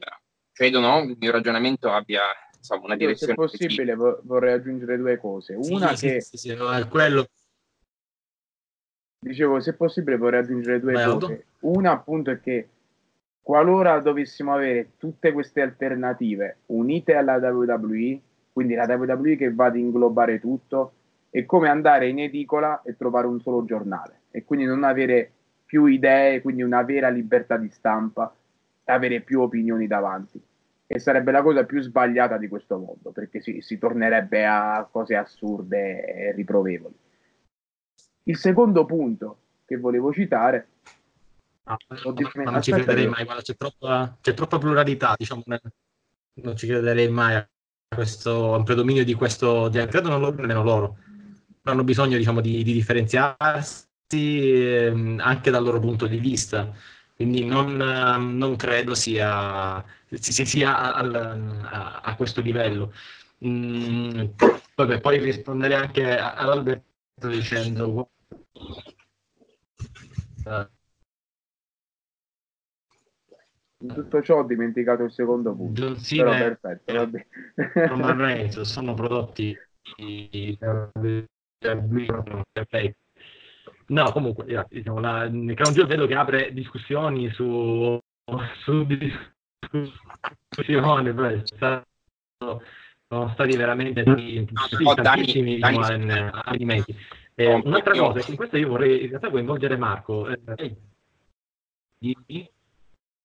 credo 0.52 0.80
no? 0.80 1.02
il 1.02 1.18
mio 1.20 1.32
ragionamento 1.32 1.90
abbia 1.90 2.22
insomma, 2.56 2.86
una 2.86 2.96
direzione. 2.96 3.34
Se 3.34 3.40
possibile, 3.40 3.96
vo- 3.96 4.22
vorrei 4.24 4.54
aggiungere 4.54 4.98
due 4.98 5.18
cose. 5.18 5.56
Una 5.56 5.96
sì, 5.96 6.08
che. 6.08 6.22
Sì, 6.22 6.38
sì, 6.38 6.54
no, 6.54 6.72
è 6.72 6.88
quello. 6.88 7.28
Dicevo, 9.20 9.60
se 9.62 9.74
possibile, 9.74 10.18
vorrei 10.18 10.42
aggiungere 10.42 10.80
due 10.80 10.94
Vai, 10.94 11.06
cose. 11.06 11.26
Auto. 11.26 11.44
Una, 11.62 11.92
appunto, 11.92 12.30
è 12.30 12.40
che 12.40 12.68
qualora 13.44 14.00
dovessimo 14.00 14.54
avere 14.54 14.92
tutte 14.98 15.34
queste 15.34 15.62
alternative 15.62 16.60
unite 16.68 17.14
alla 17.14 17.36
WWE, 17.36 18.20
quindi 18.54 18.74
la 18.74 18.86
WWE 18.86 19.36
che 19.36 19.54
va 19.54 19.66
ad 19.66 19.76
inglobare 19.76 20.40
tutto, 20.40 20.94
è 21.30 21.46
come 21.46 21.68
andare 21.68 22.08
in 22.08 22.20
edicola 22.20 22.82
e 22.84 22.96
trovare 22.96 23.28
un 23.28 23.42
solo 23.42 23.66
giornale 23.66 24.22
e 24.32 24.44
quindi 24.46 24.66
non 24.66 24.84
avere 24.84 25.32
più 25.66 25.86
idee, 25.86 26.42
quindi 26.42 26.62
una 26.62 26.84
vera 26.84 27.10
libertà 27.10 27.58
di 27.58 27.70
stampa 27.70 28.34
avere 28.86 29.22
più 29.22 29.42
opinioni 29.42 29.88
davanti 29.88 30.42
e 30.86 31.00
sarebbe 31.00 31.32
la 31.32 31.42
cosa 31.42 31.66
più 31.66 31.82
sbagliata 31.82 32.38
di 32.38 32.48
questo 32.48 32.78
mondo, 32.78 33.12
perché 33.12 33.42
si, 33.42 33.62
si 33.62 33.78
tornerebbe 33.78 34.46
a 34.46 34.88
cose 34.90 35.16
assurde 35.16 36.06
e 36.06 36.32
riprovevoli. 36.34 36.94
Il 38.24 38.38
secondo 38.38 38.86
punto 38.86 39.38
che 39.66 39.78
volevo 39.78 40.14
citare 40.14 40.68
No, 41.66 41.78
ma 42.44 42.52
non 42.52 42.62
ci 42.62 42.72
crederei 42.72 43.08
mai, 43.08 43.24
guarda, 43.24 43.42
c'è 43.42 43.56
troppa, 43.56 44.18
c'è 44.22 44.34
troppa 44.34 44.58
pluralità, 44.58 45.14
diciamo, 45.18 45.44
non 45.46 46.58
ci 46.58 46.68
crederei 46.68 47.08
mai 47.10 47.36
a 47.36 47.48
questo 47.94 48.54
a 48.54 48.58
un 48.58 48.64
predominio 48.64 49.06
di 49.06 49.14
questo, 49.14 49.70
di, 49.70 49.78
credo 49.86 50.10
non 50.10 50.20
lo 50.20 50.34
nemmeno 50.34 50.62
loro, 50.64 50.98
hanno 51.64 51.84
bisogno 51.86 52.18
diciamo, 52.18 52.42
di, 52.42 52.64
di 52.64 52.74
differenziarsi 52.74 53.88
eh, 54.10 55.16
anche 55.20 55.52
dal 55.52 55.64
loro 55.64 55.80
punto 55.80 56.06
di 56.08 56.18
vista, 56.18 56.74
quindi 57.16 57.46
non, 57.46 57.76
non 57.78 58.56
credo 58.58 58.94
sia, 58.94 59.84
si, 60.10 60.46
sia 60.46 60.94
al, 60.94 61.16
a, 61.16 62.02
a, 62.04 62.16
questo 62.16 62.42
livello. 62.42 62.92
Mm, 63.46 64.26
vabbè, 64.76 65.00
poi 65.00 65.20
rispondere 65.20 65.76
anche 65.76 66.18
all'Alberto 66.18 67.28
dicendo 67.28 68.10
uh, 70.46 70.68
in 73.84 73.94
tutto 73.94 74.22
ciò 74.22 74.40
ho 74.40 74.44
dimenticato 74.44 75.04
il 75.04 75.12
secondo 75.12 75.54
punto. 75.54 75.82
John 75.82 75.98
Cena 75.98 76.58
Però 76.84 77.08
perfetto, 77.08 77.88
Roman 77.88 78.18
Reigns 78.18 78.62
sono 78.62 78.94
prodotti 78.94 79.56
No, 83.88 84.12
comunque, 84.12 84.66
diciamo, 84.70 85.00
la, 85.00 85.30
Crown 85.30 85.74
Jewel 85.74 85.88
vedo 85.88 86.08
che 86.08 86.16
apre 86.16 86.54
discussioni 86.54 87.30
su, 87.32 88.00
su 88.64 88.86
discussioni, 88.86 89.94
sono 93.08 93.30
stati 93.34 93.56
veramente 93.58 94.04
sì, 94.04 94.48
tantissimi 94.96 95.56
diciamo, 95.56 96.32
alimenti. 96.46 96.96
Eh, 97.36 97.54
un'altra 97.54 97.98
cosa, 97.98 98.30
in 98.30 98.38
questo 98.38 98.58
io 98.58 98.70
vorrei 98.70 99.04
in 99.04 99.10
realtà 99.10 99.30
coinvolgere 99.30 99.76
Marco. 99.76 100.28
Eh, 100.30 100.78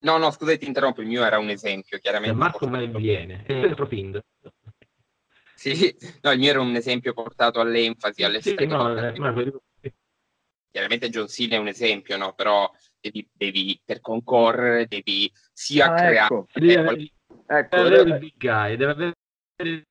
No, 0.01 0.17
no, 0.17 0.31
scusa, 0.31 0.57
ti 0.57 0.67
interrompo, 0.67 1.01
il 1.01 1.09
mio 1.09 1.25
era 1.25 1.39
un 1.39 1.49
esempio, 1.49 1.99
chiaramente. 1.99 2.37
Marco 2.37 2.69
me 2.69 2.87
ne 2.87 2.99
viene, 2.99 3.45
è 3.47 3.75
profindo. 3.75 4.23
Sì, 5.55 5.97
no, 6.23 6.31
il 6.31 6.39
mio 6.39 6.51
era 6.51 6.61
un 6.61 6.75
esempio 6.77 7.13
portato 7.13 7.59
all'enfasi, 7.59 8.23
all'estremo. 8.23 8.95
Sì, 8.95 9.19
no, 9.19 9.41
eh, 9.41 9.95
chiaramente 10.71 11.09
John 11.09 11.27
Cena 11.27 11.57
è 11.57 11.59
un 11.59 11.67
esempio, 11.67 12.17
no? 12.17 12.33
Però 12.35 12.71
devi, 13.01 13.29
devi 13.33 13.81
per 13.85 14.01
concorrere, 14.01 14.87
devi 14.87 15.31
sia 15.53 15.87
ah, 15.87 15.95
creare... 15.95 16.25
Ecco. 16.35 16.47
Deve, 16.53 16.85
qual... 16.85 17.11
ecco, 17.47 17.77
deve 17.77 17.89
avere 17.89 18.11
il 18.11 18.19
big 18.19 18.35
guy, 18.37 18.77
deve 18.77 18.93
avere 18.93 19.88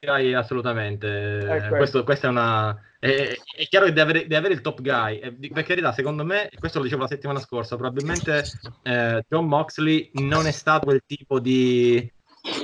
guy 0.00 0.34
assolutamente. 0.34 1.38
Ecco, 1.38 1.76
Questo. 1.76 2.04
Questa 2.04 2.26
è 2.26 2.30
una 2.30 2.78
è, 2.98 3.34
è, 3.56 3.66
chiaro 3.66 3.86
che 3.86 3.92
deve 3.92 4.10
avere, 4.10 4.20
deve 4.22 4.36
avere, 4.36 4.54
il 4.54 4.60
top 4.60 4.82
guy. 4.82 5.18
E, 5.18 5.32
per 5.32 5.64
carità, 5.64 5.92
secondo 5.92 6.24
me, 6.24 6.50
questo 6.58 6.78
lo 6.78 6.84
dicevo 6.84 7.02
la 7.02 7.08
settimana 7.08 7.40
scorsa, 7.40 7.76
probabilmente 7.76 8.44
eh, 8.82 9.24
John 9.28 9.46
Moxley 9.46 10.10
non 10.14 10.46
è 10.46 10.50
stato 10.50 10.84
quel 10.86 11.02
tipo 11.06 11.38
di, 11.38 11.96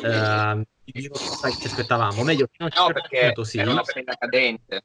eh, 0.05 0.67
di 0.85 0.93
che 0.93 1.11
ci 1.59 1.67
aspettavamo. 1.67 2.23
Meglio, 2.23 2.49
fino 2.51 2.69
no, 2.75 2.87
perché 2.93 3.27
punto, 3.27 3.45
sì. 3.45 3.59
era 3.59 3.71
una 3.71 3.83
prenda 3.83 4.15
cadente. 4.15 4.83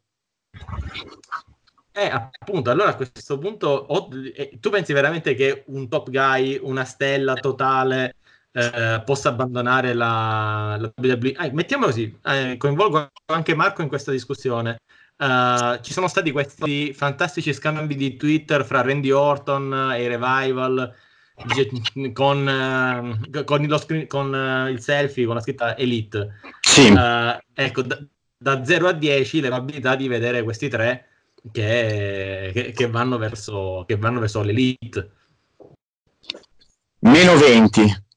Eh, 1.93 2.07
appunto, 2.07 2.71
allora 2.71 2.91
a 2.91 2.95
questo 2.95 3.37
punto 3.37 3.67
oh, 3.67 4.07
eh, 4.33 4.57
tu 4.61 4.69
pensi 4.69 4.93
veramente 4.93 5.33
che 5.33 5.63
un 5.67 5.89
top 5.89 6.09
guy, 6.09 6.57
una 6.61 6.85
stella 6.85 7.33
totale, 7.33 8.15
eh, 8.53 9.01
possa 9.05 9.29
abbandonare 9.29 9.93
la, 9.93 10.77
la 10.79 10.91
WWE? 10.95 11.33
Ah, 11.37 11.49
mettiamo 11.51 11.85
così, 11.85 12.17
eh, 12.25 12.57
coinvolgo 12.57 13.09
anche 13.25 13.55
Marco 13.55 13.81
in 13.81 13.87
questa 13.87 14.11
discussione. 14.11 14.79
Uh, 15.17 15.79
ci 15.81 15.93
sono 15.93 16.07
stati 16.07 16.31
questi 16.31 16.93
fantastici 16.93 17.53
scambi 17.53 17.95
di 17.95 18.17
Twitter 18.17 18.65
fra 18.65 18.81
Randy 18.81 19.11
Orton 19.11 19.91
e 19.93 20.01
i 20.01 20.07
Revival 20.07 20.95
con, 22.11 22.47
uh, 23.31 23.43
con, 23.43 23.77
screen, 23.77 24.07
con 24.07 24.33
uh, 24.33 24.67
il 24.67 24.81
selfie 24.81 25.25
con 25.27 25.35
la 25.35 25.41
scritta 25.41 25.77
Elite. 25.77 26.39
Sì. 26.59 26.91
ecco, 27.53 27.81
da, 27.83 27.99
da, 28.35 28.65
0 28.65 28.87
a 28.87 28.93
10 28.93 29.41
le 29.41 29.47
probabilità 29.49 29.95
di 29.95 30.07
vedere 30.07 30.41
questi 30.41 30.69
tre 30.69 31.05
che, 31.51 32.49
che, 32.51 32.71
che, 32.71 32.89
vanno, 32.89 33.19
verso, 33.19 33.83
che 33.87 33.97
vanno 33.97 34.19
verso 34.19 34.41
l'Elite. 34.41 35.11
Meno 37.01 37.37
20. 37.37 38.09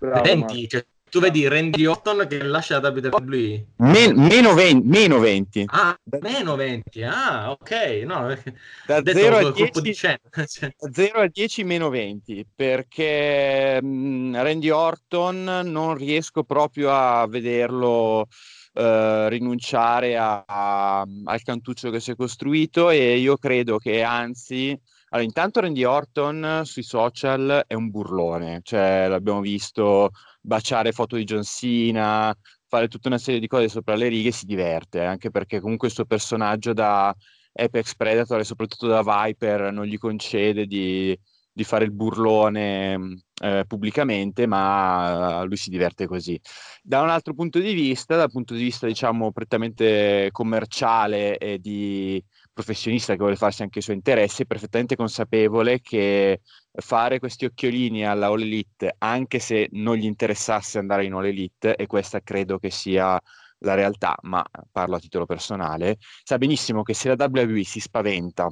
Bravo, 0.00 0.22
20, 0.22 0.68
cioè, 0.68 0.84
tu 1.10 1.20
vedi 1.20 1.46
Randy 1.46 1.84
Orton 1.84 2.26
che 2.26 2.42
lascia 2.42 2.80
la 2.80 2.88
WWE? 2.88 3.66
Men- 3.76 4.14
meno, 4.16 4.54
20, 4.54 4.86
meno 4.88 5.18
20. 5.18 5.64
Ah, 5.66 5.94
meno 6.20 6.56
20. 6.56 7.02
Ah, 7.02 7.50
ok. 7.50 7.70
No, 8.06 8.28
da 8.86 9.02
0 9.04 9.36
a, 9.36 9.50
10, 9.52 10.18
da 10.78 10.90
0 10.90 11.20
a 11.20 11.26
10 11.26 11.64
meno 11.64 11.90
20 11.90 12.46
perché 12.54 13.82
mh, 13.82 13.88
mm, 13.88 14.34
Randy 14.36 14.70
Orton 14.70 15.60
non 15.64 15.94
riesco 15.96 16.44
proprio 16.44 16.92
a 16.92 17.26
vederlo 17.26 18.20
uh, 18.20 19.26
rinunciare 19.26 20.16
a, 20.16 20.44
a, 20.46 21.00
al 21.24 21.42
cantuccio 21.42 21.90
che 21.90 22.00
si 22.00 22.12
è 22.12 22.16
costruito 22.16 22.88
e 22.88 23.18
io 23.18 23.36
credo 23.36 23.76
che 23.76 24.02
anzi 24.02 24.80
allora, 25.12 25.26
intanto 25.26 25.60
Randy 25.60 25.82
Orton 25.84 26.62
sui 26.64 26.82
social 26.84 27.64
è 27.66 27.74
un 27.74 27.90
burlone, 27.90 28.60
cioè 28.62 29.06
l'abbiamo 29.08 29.40
visto 29.40 30.10
baciare 30.40 30.92
foto 30.92 31.16
di 31.16 31.24
John 31.24 31.42
Cena, 31.42 32.32
fare 32.68 32.86
tutta 32.86 33.08
una 33.08 33.18
serie 33.18 33.40
di 33.40 33.48
cose 33.48 33.68
sopra 33.68 33.96
le 33.96 34.06
righe, 34.06 34.30
si 34.30 34.46
diverte, 34.46 35.00
anche 35.04 35.30
perché 35.30 35.60
comunque 35.60 35.88
il 35.88 35.94
suo 35.94 36.04
personaggio 36.04 36.72
da 36.72 37.14
Apex 37.52 37.96
Predator 37.96 38.38
e 38.38 38.44
soprattutto 38.44 38.86
da 38.86 39.02
Viper 39.02 39.72
non 39.72 39.84
gli 39.84 39.98
concede 39.98 40.66
di, 40.66 41.18
di 41.52 41.64
fare 41.64 41.84
il 41.84 41.92
burlone 41.92 43.24
eh, 43.42 43.64
pubblicamente, 43.66 44.46
ma 44.46 45.42
lui 45.42 45.56
si 45.56 45.70
diverte 45.70 46.06
così. 46.06 46.40
Da 46.82 47.02
un 47.02 47.10
altro 47.10 47.34
punto 47.34 47.58
di 47.58 47.72
vista, 47.72 48.16
dal 48.16 48.30
punto 48.30 48.54
di 48.54 48.62
vista 48.62 48.86
diciamo 48.86 49.32
prettamente 49.32 50.28
commerciale 50.30 51.36
e 51.38 51.58
di 51.58 52.22
professionista 52.52 53.12
che 53.12 53.18
vuole 53.18 53.36
farsi 53.36 53.62
anche 53.62 53.78
i 53.78 53.82
suoi 53.82 53.96
interessi, 53.96 54.42
è 54.42 54.46
perfettamente 54.46 54.96
consapevole 54.96 55.80
che 55.80 56.40
fare 56.72 57.18
questi 57.18 57.44
occhiolini 57.44 58.06
alla 58.06 58.26
All 58.26 58.42
Elite, 58.42 58.94
anche 58.98 59.38
se 59.38 59.68
non 59.72 59.96
gli 59.96 60.04
interessasse 60.04 60.78
andare 60.78 61.04
in 61.04 61.12
All 61.14 61.26
Elite, 61.26 61.76
e 61.76 61.86
questa 61.86 62.20
credo 62.20 62.58
che 62.58 62.70
sia 62.70 63.20
la 63.62 63.74
realtà, 63.74 64.16
ma 64.22 64.44
parlo 64.70 64.96
a 64.96 65.00
titolo 65.00 65.26
personale, 65.26 65.98
sa 66.22 66.38
benissimo 66.38 66.82
che 66.82 66.94
se 66.94 67.14
la 67.14 67.28
WWE 67.28 67.64
si 67.64 67.80
spaventa 67.80 68.48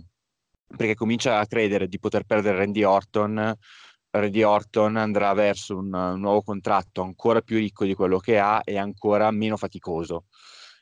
perché 0.77 0.95
comincia 0.95 1.39
a 1.39 1.47
credere 1.47 1.89
di 1.89 1.99
poter 1.99 2.25
perdere 2.25 2.59
Randy 2.59 2.83
Orton, 2.83 3.55
Randy 4.11 4.43
Orton 4.43 4.97
andrà 4.97 5.33
verso 5.33 5.77
un, 5.77 5.93
un 5.93 6.21
nuovo 6.21 6.43
contratto 6.43 7.03
ancora 7.03 7.41
più 7.41 7.57
ricco 7.57 7.85
di 7.85 7.95
quello 7.95 8.19
che 8.19 8.39
ha 8.39 8.61
e 8.65 8.77
ancora 8.77 9.31
meno 9.31 9.57
faticoso 9.57 10.25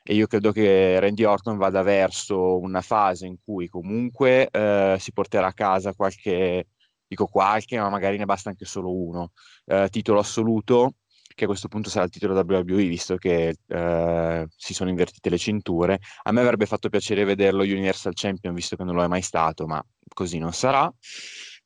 e 0.09 0.13
io 0.13 0.25
credo 0.25 0.53
che 0.53 0.97
Randy 1.01 1.25
Orton 1.25 1.57
vada 1.57 1.81
verso 1.81 2.57
una 2.59 2.79
fase 2.79 3.25
in 3.25 3.35
cui 3.43 3.67
comunque 3.67 4.47
eh, 4.49 4.95
si 4.97 5.11
porterà 5.11 5.47
a 5.47 5.53
casa 5.53 5.93
qualche, 5.93 6.67
dico 7.05 7.25
qualche, 7.27 7.77
ma 7.77 7.89
magari 7.89 8.15
ne 8.15 8.23
basta 8.23 8.47
anche 8.47 8.63
solo 8.63 8.95
uno, 8.95 9.33
eh, 9.65 9.89
titolo 9.89 10.19
assoluto, 10.19 10.93
che 11.35 11.43
a 11.43 11.47
questo 11.47 11.67
punto 11.67 11.89
sarà 11.89 12.05
il 12.05 12.11
titolo 12.11 12.39
WWE, 12.39 12.87
visto 12.87 13.17
che 13.17 13.57
eh, 13.67 14.47
si 14.55 14.73
sono 14.73 14.89
invertite 14.89 15.29
le 15.29 15.37
cinture. 15.37 15.99
A 16.23 16.31
me 16.31 16.39
avrebbe 16.39 16.65
fatto 16.67 16.87
piacere 16.87 17.25
vederlo 17.25 17.63
Universal 17.63 18.13
Champion, 18.15 18.53
visto 18.53 18.77
che 18.77 18.85
non 18.85 18.95
lo 18.95 19.03
è 19.03 19.07
mai 19.07 19.21
stato, 19.21 19.67
ma 19.67 19.83
così 20.13 20.37
non 20.37 20.53
sarà. 20.53 20.89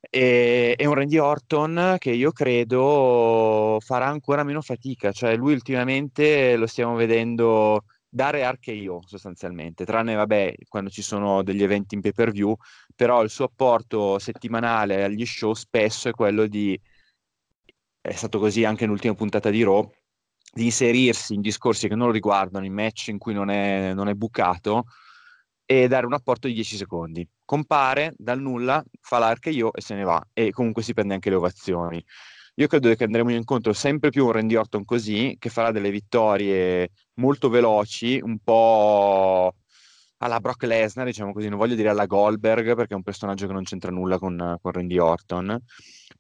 E, 0.10 0.74
e 0.76 0.86
un 0.88 0.96
Randy 0.96 1.20
Orton 1.20 1.98
che 2.00 2.10
io 2.10 2.32
credo 2.32 3.78
farà 3.86 4.08
ancora 4.08 4.44
meno 4.44 4.62
fatica, 4.62 5.12
cioè 5.12 5.36
lui 5.36 5.54
ultimamente 5.54 6.56
lo 6.56 6.66
stiamo 6.66 6.96
vedendo 6.96 7.84
dare 8.14 8.50
RKO 8.52 9.02
sostanzialmente, 9.06 9.86
tranne 9.86 10.16
vabbè 10.16 10.54
quando 10.68 10.90
ci 10.90 11.02
sono 11.02 11.44
degli 11.44 11.64
eventi 11.64 11.96
in 11.96 12.02
pay 12.02 12.12
per 12.12 12.32
view, 12.32 12.54
però 12.94 13.24
il 13.24 13.30
suo 13.30 13.46
apporto 13.46 14.20
settimanale 14.20 15.04
agli 15.06 15.26
show 15.26 15.54
spesso 15.54 16.10
è 16.10 16.12
quello 16.12 16.46
di, 16.46 16.80
è 18.02 18.12
stato 18.12 18.38
così 18.40 18.66
anche 18.66 18.86
nell'ultima 18.86 19.14
puntata 19.14 19.50
di 19.50 19.64
Raw, 19.64 19.90
di 20.54 20.66
inserirsi 20.66 21.34
in 21.36 21.42
discorsi 21.42 21.88
che 21.88 21.96
non 21.96 22.08
lo 22.08 22.14
riguardano, 22.14 22.66
in 22.66 22.74
match 22.74 23.08
in 23.08 23.18
cui 23.18 23.34
non 23.34 23.50
è, 23.50 23.94
non 23.94 24.10
è 24.10 24.14
bucato 24.14 24.86
e 25.66 25.88
dare 25.88 26.06
un 26.06 26.14
apporto 26.14 26.48
di 26.48 26.54
10 26.54 26.76
secondi. 26.76 27.26
Compare 27.46 28.14
dal 28.18 28.42
nulla, 28.42 28.84
fa 29.00 29.20
l'RKO 29.20 29.72
e 29.74 29.80
se 29.80 29.96
ne 29.96 30.04
va 30.04 30.22
e 30.34 30.52
comunque 30.52 30.84
si 30.84 30.94
prende 30.94 31.14
anche 31.14 31.30
le 31.30 31.38
ovazioni. 31.38 32.04
Io 32.56 32.68
credo 32.68 32.94
che 32.94 33.04
andremo 33.06 33.32
incontro 33.32 33.74
sempre 33.74 34.10
più 34.10 34.26
un 34.26 34.34
Randy 34.34 34.56
Orton 34.56 34.84
così, 34.84 35.36
che 35.40 35.50
farà 35.50 35.72
delle 35.72 35.90
vittorie 35.90 36.90
molto 37.16 37.50
veloci, 37.50 38.20
un 38.22 38.40
po' 38.40 39.56
alla 40.18 40.40
Brock 40.40 40.64
Lesnar, 40.64 41.06
diciamo 41.06 41.34
così, 41.34 41.50
non 41.50 41.58
voglio 41.58 41.76
dire 41.76 41.90
alla 41.90 42.06
Goldberg 42.06 42.76
perché 42.76 42.94
è 42.94 42.98
un 42.98 43.04
personaggio 43.04 43.48
che 43.48 43.54
non 43.54 43.64
c'entra 43.64 43.90
nulla 43.90 44.20
con, 44.20 44.58
con 44.62 44.72
Randy 44.72 44.98
Orton, 44.98 45.60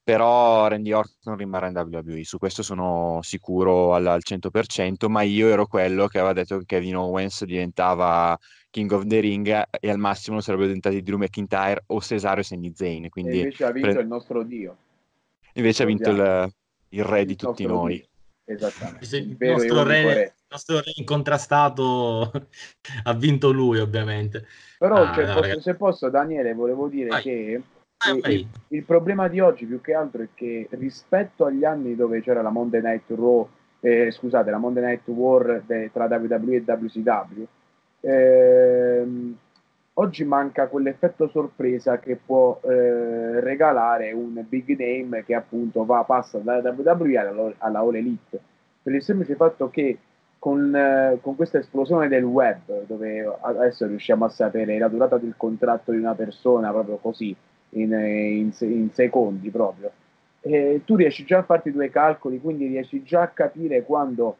però 0.03 0.67
Randy 0.67 0.91
Orton 0.91 1.35
rimarrà 1.35 1.67
in 1.67 1.75
WWE, 1.77 2.23
su 2.23 2.37
questo 2.37 2.63
sono 2.63 3.19
sicuro 3.21 3.93
al, 3.93 4.07
al 4.07 4.21
100%, 4.27 5.07
ma 5.07 5.21
io 5.21 5.49
ero 5.49 5.67
quello 5.67 6.07
che 6.07 6.17
aveva 6.17 6.33
detto 6.33 6.57
che 6.57 6.65
Kevin 6.65 6.95
Owens 6.95 7.43
diventava 7.43 8.37
King 8.71 8.91
of 8.91 9.05
the 9.05 9.19
Ring 9.19 9.63
e 9.79 9.89
al 9.89 9.99
massimo 9.99 10.39
sarebbero 10.39 10.67
diventati 10.67 11.03
Drew 11.03 11.17
McIntyre 11.17 11.83
o 11.87 12.01
Cesario 12.01 12.41
Sami 12.41 12.71
Zayn. 12.73 13.09
Quindi 13.09 13.33
e 13.33 13.41
invece 13.41 13.65
ha 13.65 13.71
vinto 13.71 13.91
pre- 13.91 14.01
il 14.01 14.07
nostro 14.07 14.43
Dio. 14.43 14.77
Invece 15.53 15.83
ha 15.83 15.85
vinto 15.85 16.09
il, 16.09 16.53
il 16.89 17.03
re 17.03 17.21
il 17.21 17.25
di 17.25 17.35
tutti 17.35 17.65
noi. 17.65 18.05
Esattamente. 18.45 19.17
Il, 19.17 19.37
il 19.39 19.49
nostro 19.49 19.83
re, 19.83 20.13
re. 20.13 20.33
nostro 20.49 20.79
re 20.79 20.91
incontrastato 20.95 22.31
ha 23.03 23.13
vinto 23.13 23.51
lui, 23.51 23.79
ovviamente. 23.79 24.45
Però 24.77 24.95
ah, 24.95 25.13
cioè, 25.13 25.25
no, 25.27 25.33
posso, 25.35 25.61
se 25.61 25.75
posso, 25.75 26.09
Daniele, 26.09 26.53
volevo 26.53 26.87
dire 26.87 27.09
vai. 27.09 27.21
che 27.21 27.61
vai, 28.21 28.33
il, 28.33 28.47
il, 28.69 28.83
problema 28.83 29.27
di 29.27 29.39
oggi 29.39 29.65
più 29.65 29.79
che 29.79 29.93
altro 29.93 30.23
è 30.23 30.27
che 30.33 30.67
rispetto 30.71 31.45
agli 31.45 31.63
anni 31.63 31.95
dove 31.95 32.21
c'era 32.21 32.41
la 32.41 32.49
Monday 32.49 32.81
Night 32.81 33.09
Raw, 33.09 33.47
eh, 33.79 34.11
scusate, 34.11 34.49
la 34.49 34.57
Monday 34.57 34.83
Night 34.83 35.07
War 35.07 35.63
de, 35.65 35.91
tra 35.93 36.05
WWE 36.05 36.55
e 36.55 36.63
WCW, 36.65 37.45
ehm, 38.01 39.37
oggi 39.95 40.23
manca 40.23 40.67
quell'effetto 40.67 41.27
sorpresa 41.29 41.99
che 41.99 42.15
può 42.15 42.59
eh, 42.63 43.39
regalare 43.41 44.11
un 44.13 44.43
big 44.47 44.77
name 44.77 45.23
che 45.25 45.35
appunto 45.35 45.85
va, 45.85 46.03
passa 46.03 46.39
dalla 46.39 46.71
WWE 46.71 47.17
alla, 47.17 47.53
alla 47.57 47.79
All 47.79 47.95
Elite. 47.95 48.39
Per 48.81 48.93
il 48.93 49.03
semplice 49.03 49.35
fatto 49.35 49.69
che 49.69 49.97
con, 50.39 50.75
eh, 50.75 51.19
con, 51.21 51.35
questa 51.35 51.59
esplosione 51.59 52.07
del 52.07 52.23
web 52.23 52.85
dove 52.87 53.37
adesso 53.41 53.85
riusciamo 53.85 54.25
a 54.25 54.29
sapere 54.29 54.79
la 54.79 54.87
durata 54.87 55.17
del 55.17 55.35
contratto 55.37 55.91
di 55.91 55.99
una 55.99 56.15
persona 56.15 56.71
proprio 56.71 56.97
così 56.97 57.35
in, 57.73 57.91
in, 57.91 58.51
in 58.59 58.89
secondi 58.91 59.51
proprio 59.51 59.91
eh, 60.41 60.81
tu 60.83 60.95
riesci 60.95 61.23
già 61.25 61.37
a 61.37 61.43
farti 61.43 61.71
due 61.71 61.91
calcoli 61.91 62.41
quindi 62.41 62.65
riesci 62.65 63.03
già 63.03 63.21
a 63.21 63.27
capire 63.27 63.83
quando 63.83 64.35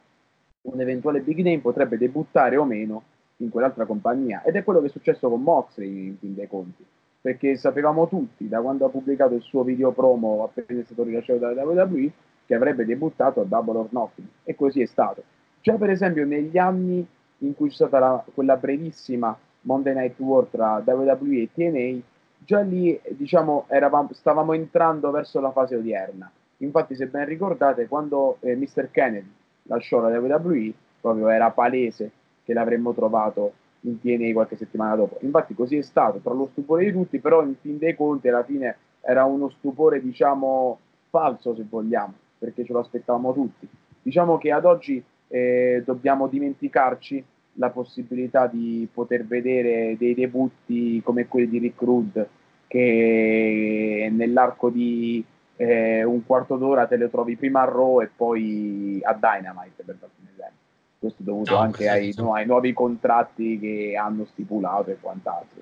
un 0.62 0.82
eventuale 0.82 1.20
big 1.20 1.38
name 1.38 1.60
potrebbe 1.60 2.00
debuttare 2.00 2.58
o 2.58 2.66
meno 2.66 3.04
in 3.44 3.50
quell'altra 3.50 3.86
compagnia. 3.86 4.44
Ed 4.44 4.56
è 4.56 4.64
quello 4.64 4.80
che 4.80 4.88
è 4.88 4.90
successo 4.90 5.30
con 5.30 5.42
Moxley 5.42 6.08
in 6.08 6.18
fin 6.18 6.36
dei 6.36 6.48
conti, 6.48 6.86
perché 7.22 7.56
sapevamo 7.56 8.08
tutti 8.08 8.48
da 8.48 8.62
quando 8.62 8.86
ha 8.86 8.90
pubblicato 8.90 9.36
il 9.36 9.42
suo 9.42 9.64
video 9.64 9.92
promo 9.92 10.44
appena 10.44 10.80
è 10.80 10.84
stato 10.84 11.04
rilasciato 11.04 11.40
dalla 11.40 11.64
WWE 11.64 12.12
che 12.46 12.56
avrebbe 12.56 12.86
debuttato 12.86 13.42
a 13.42 13.46
Double 13.46 13.78
or 13.78 13.88
Nothing 13.92 14.28
e 14.44 14.56
così 14.56 14.82
è 14.82 14.86
stato. 14.86 15.24
Già 15.62 15.76
per 15.76 15.90
esempio 15.90 16.26
negli 16.26 16.58
anni 16.58 17.06
in 17.40 17.56
cui 17.56 17.70
c'è 17.70 17.76
stata 17.76 18.00
la, 18.00 18.24
quella 18.34 18.58
brevissima 18.58 19.38
Monday 19.62 19.94
Night 19.94 20.20
War 20.20 20.46
tra 20.46 20.82
WWE 20.84 21.42
e 21.42 21.50
TNA, 21.54 22.02
già 22.40 22.62
lì 22.62 23.00
diciamo 23.12 23.66
eravamo, 23.68 24.10
stavamo 24.12 24.54
entrando 24.54 25.12
verso 25.12 25.40
la 25.40 25.52
fase 25.52 25.76
odierna. 25.76 26.32
Infatti 26.58 26.96
se 26.96 27.08
ben 27.08 27.26
ricordate 27.26 27.88
quando 27.88 28.38
eh, 28.42 28.56
Mr. 28.56 28.90
Kennedy 28.92 29.32
lasciò 29.64 30.00
la 30.00 30.20
WWE 30.20 30.74
proprio 31.00 31.30
era 31.30 31.50
palese 31.52 32.12
che 32.44 32.54
l'avremmo 32.54 32.94
trovato 32.94 33.54
in 33.82 34.00
TNA 34.00 34.34
qualche 34.34 34.56
settimana 34.56 34.96
dopo. 34.96 35.18
Infatti 35.22 35.54
così 35.56 35.78
è 35.78 35.82
stato, 35.82 36.20
tra 36.20 36.34
lo 36.34 36.50
stupore 36.52 36.86
di 36.86 36.92
tutti, 36.92 37.20
però 37.20 37.44
in 37.44 37.56
fin 37.62 37.78
dei 37.78 37.96
conti 37.96 38.28
alla 38.28 38.44
fine 38.44 38.76
era 39.02 39.26
uno 39.26 39.50
stupore 39.50 40.02
diciamo 40.02 40.80
falso 41.10 41.56
se 41.56 41.66
vogliamo, 41.68 42.14
perché 42.38 42.64
ce 42.64 42.74
lo 42.74 42.80
aspettavamo 42.80 43.34
tutti. 43.34 43.68
Diciamo 44.02 44.38
che 44.38 44.52
ad 44.52 44.66
oggi 44.66 45.04
eh, 45.28 45.82
dobbiamo 45.86 46.28
dimenticarci 46.28 47.24
la 47.56 47.70
possibilità 47.70 48.48
di 48.48 48.88
poter 48.92 49.26
vedere 49.26 49.96
dei 49.98 50.14
debutti 50.14 51.02
come 51.04 51.28
quelli 51.28 51.50
di 51.50 51.58
Rick 51.60 51.82
Rudd 51.82 52.20
che 52.68 54.10
nell'arco 54.10 54.70
di 54.70 55.24
eh, 55.58 56.04
un 56.06 56.26
quarto 56.26 56.56
d'ora 56.56 56.88
te 56.88 56.96
le 56.96 57.10
trovi 57.10 57.36
prima 57.36 57.62
a 57.62 57.66
Raw 57.66 58.02
e 58.02 58.10
poi 58.16 59.02
a 59.04 59.14
Dynamite 59.14 59.84
per 59.84 59.98
darti 60.00 60.22
un 60.22 60.28
esempio 60.32 60.61
questo 61.02 61.24
dovuto 61.24 61.54
no, 61.54 61.58
anche 61.58 61.90
ai, 61.90 62.14
no, 62.16 62.36
ai, 62.36 62.46
nuovi 62.46 62.74
contratti 62.74 63.58
che 63.58 63.96
hanno 64.00 64.28
stipulato 64.32 64.92
e 64.92 64.98
quant'altro. 65.02 65.60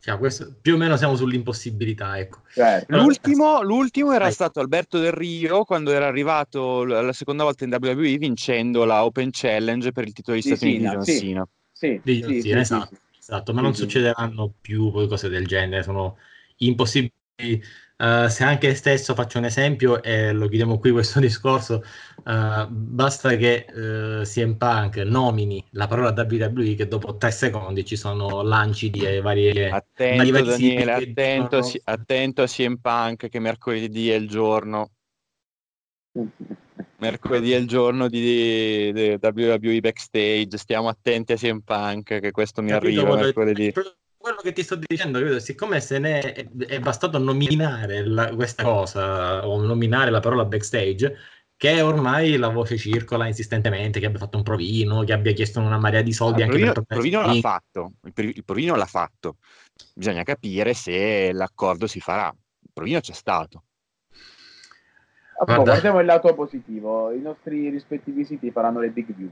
Cioè, 0.00 0.16
questo, 0.16 0.54
più 0.58 0.74
o 0.74 0.76
meno 0.78 0.96
siamo 0.96 1.16
sull'impossibilità. 1.16 2.18
Ecco. 2.18 2.38
Certo. 2.54 2.96
L'ultimo, 2.96 3.60
l'ultimo, 3.62 4.12
era 4.12 4.24
Vai. 4.24 4.32
stato 4.32 4.60
Alberto 4.60 4.98
Del 4.98 5.12
Rio 5.12 5.64
quando 5.64 5.90
era 5.90 6.06
arrivato 6.06 6.84
la 6.84 7.12
seconda 7.12 7.44
volta 7.44 7.64
in 7.64 7.76
WWE 7.78 8.16
vincendo 8.16 8.86
la 8.86 9.04
Open 9.04 9.28
Challenge 9.30 9.92
per 9.92 10.06
il 10.06 10.14
titolo 10.14 10.36
di 10.36 10.42
Stati 10.42 10.64
Uniti 10.64 10.80
di 10.80 10.88
John 10.88 11.04
Cena. 11.04 11.48
Sì, 11.70 12.00
sì, 12.02 12.22
sì, 12.26 12.40
sì, 12.40 12.50
esatto, 12.52 12.96
esatto, 13.18 13.52
ma 13.52 13.60
non 13.60 13.74
succederanno 13.74 14.50
più 14.58 14.90
cose 14.90 15.28
del 15.28 15.46
genere, 15.46 15.82
sono 15.82 16.16
impossibili 16.56 17.12
Uh, 17.98 18.28
se 18.28 18.44
anche 18.44 18.76
stesso 18.76 19.12
faccio 19.12 19.38
un 19.38 19.44
esempio 19.44 20.00
e 20.04 20.32
lo 20.32 20.46
chiudiamo 20.46 20.78
qui 20.78 20.92
questo 20.92 21.18
discorso, 21.20 21.82
uh, 22.28 22.66
basta 22.68 23.34
che 23.36 23.66
uh, 23.68 24.22
CM 24.24 24.56
Punk 24.56 24.96
nomini 24.98 25.64
la 25.70 25.86
parola 25.86 26.10
WWE 26.10 26.74
che 26.74 26.86
dopo 26.86 27.16
tre 27.16 27.30
secondi 27.30 27.84
ci 27.84 27.96
sono 27.96 28.42
lanci 28.42 28.90
di 28.90 29.18
varie... 29.20 29.70
Attento 29.70 30.30
vari 30.30 30.46
Daniele, 30.46 30.92
attento, 30.92 31.62
sono... 31.62 31.82
attento 31.84 32.42
a 32.42 32.46
CM 32.46 32.76
Punk 32.76 33.28
che 33.28 33.38
mercoledì 33.38 34.10
è 34.10 34.14
il 34.14 34.28
giorno. 34.28 34.90
Mercoledì 37.00 37.52
è 37.52 37.56
il 37.56 37.68
giorno 37.68 38.08
di, 38.08 38.20
di, 38.20 38.92
di 38.92 39.18
WWE 39.20 39.80
Backstage, 39.80 40.56
stiamo 40.56 40.88
attenti 40.88 41.32
a 41.32 41.36
CM 41.36 41.60
Punk 41.60 42.18
che 42.18 42.30
questo 42.32 42.60
mi 42.60 42.70
Capito, 42.70 43.02
arriva 43.02 43.14
mercoledì. 43.14 43.72
quello 43.72 44.40
che 44.42 44.52
ti 44.52 44.64
sto 44.64 44.74
dicendo, 44.74 45.20
credo, 45.20 45.38
siccome 45.38 45.80
se 45.80 46.00
ne 46.00 46.18
è, 46.18 46.48
è 46.66 46.80
bastato 46.80 47.18
nominare 47.18 48.04
la, 48.04 48.34
questa 48.34 48.64
cosa 48.64 49.46
o 49.46 49.60
nominare 49.62 50.10
la 50.10 50.18
parola 50.18 50.44
backstage, 50.44 51.16
che 51.58 51.82
ormai 51.82 52.36
la 52.36 52.50
voce 52.50 52.78
circola 52.78 53.26
insistentemente, 53.26 53.98
che 53.98 54.06
abbia 54.06 54.20
fatto 54.20 54.36
un 54.36 54.44
provino, 54.44 55.02
che 55.02 55.12
abbia 55.12 55.32
chiesto 55.32 55.58
una 55.58 55.76
marea 55.76 56.02
di 56.02 56.12
soldi 56.12 56.42
ah, 56.42 56.44
anche 56.44 56.56
provino, 56.56 56.72
per 56.72 56.82
Il 56.82 56.86
provino 56.86 57.20
l'ha 57.26 57.40
fatto, 57.40 57.92
il, 58.04 58.12
il 58.36 58.44
provino 58.44 58.76
l'ha 58.76 58.86
fatto. 58.86 59.36
Bisogna 59.92 60.22
capire 60.22 60.72
se 60.72 61.32
l'accordo 61.32 61.88
si 61.88 61.98
farà. 61.98 62.32
Il 62.60 62.70
provino 62.72 63.00
c'è 63.00 63.12
stato. 63.12 63.64
Guarda. 65.44 65.62
guardiamo 65.64 65.98
il 65.98 66.06
lato 66.06 66.32
positivo. 66.32 67.10
I 67.10 67.20
nostri 67.20 67.68
rispettivi 67.70 68.24
siti 68.24 68.52
faranno 68.52 68.78
le 68.78 68.90
big 68.90 69.12
view. 69.12 69.30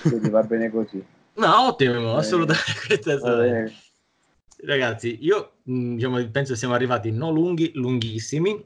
Quindi 0.00 0.30
va 0.30 0.42
bene 0.42 0.70
così. 0.70 1.04
No, 1.36 1.66
ottimo, 1.66 2.14
assolutamente. 2.14 3.72
Ragazzi, 4.64 5.18
io 5.20 5.56
mm, 5.68 5.96
diciamo, 5.96 6.30
penso 6.30 6.54
siamo 6.54 6.74
arrivati 6.74 7.10
non 7.10 7.34
lunghi, 7.34 7.72
lunghissimi. 7.74 8.64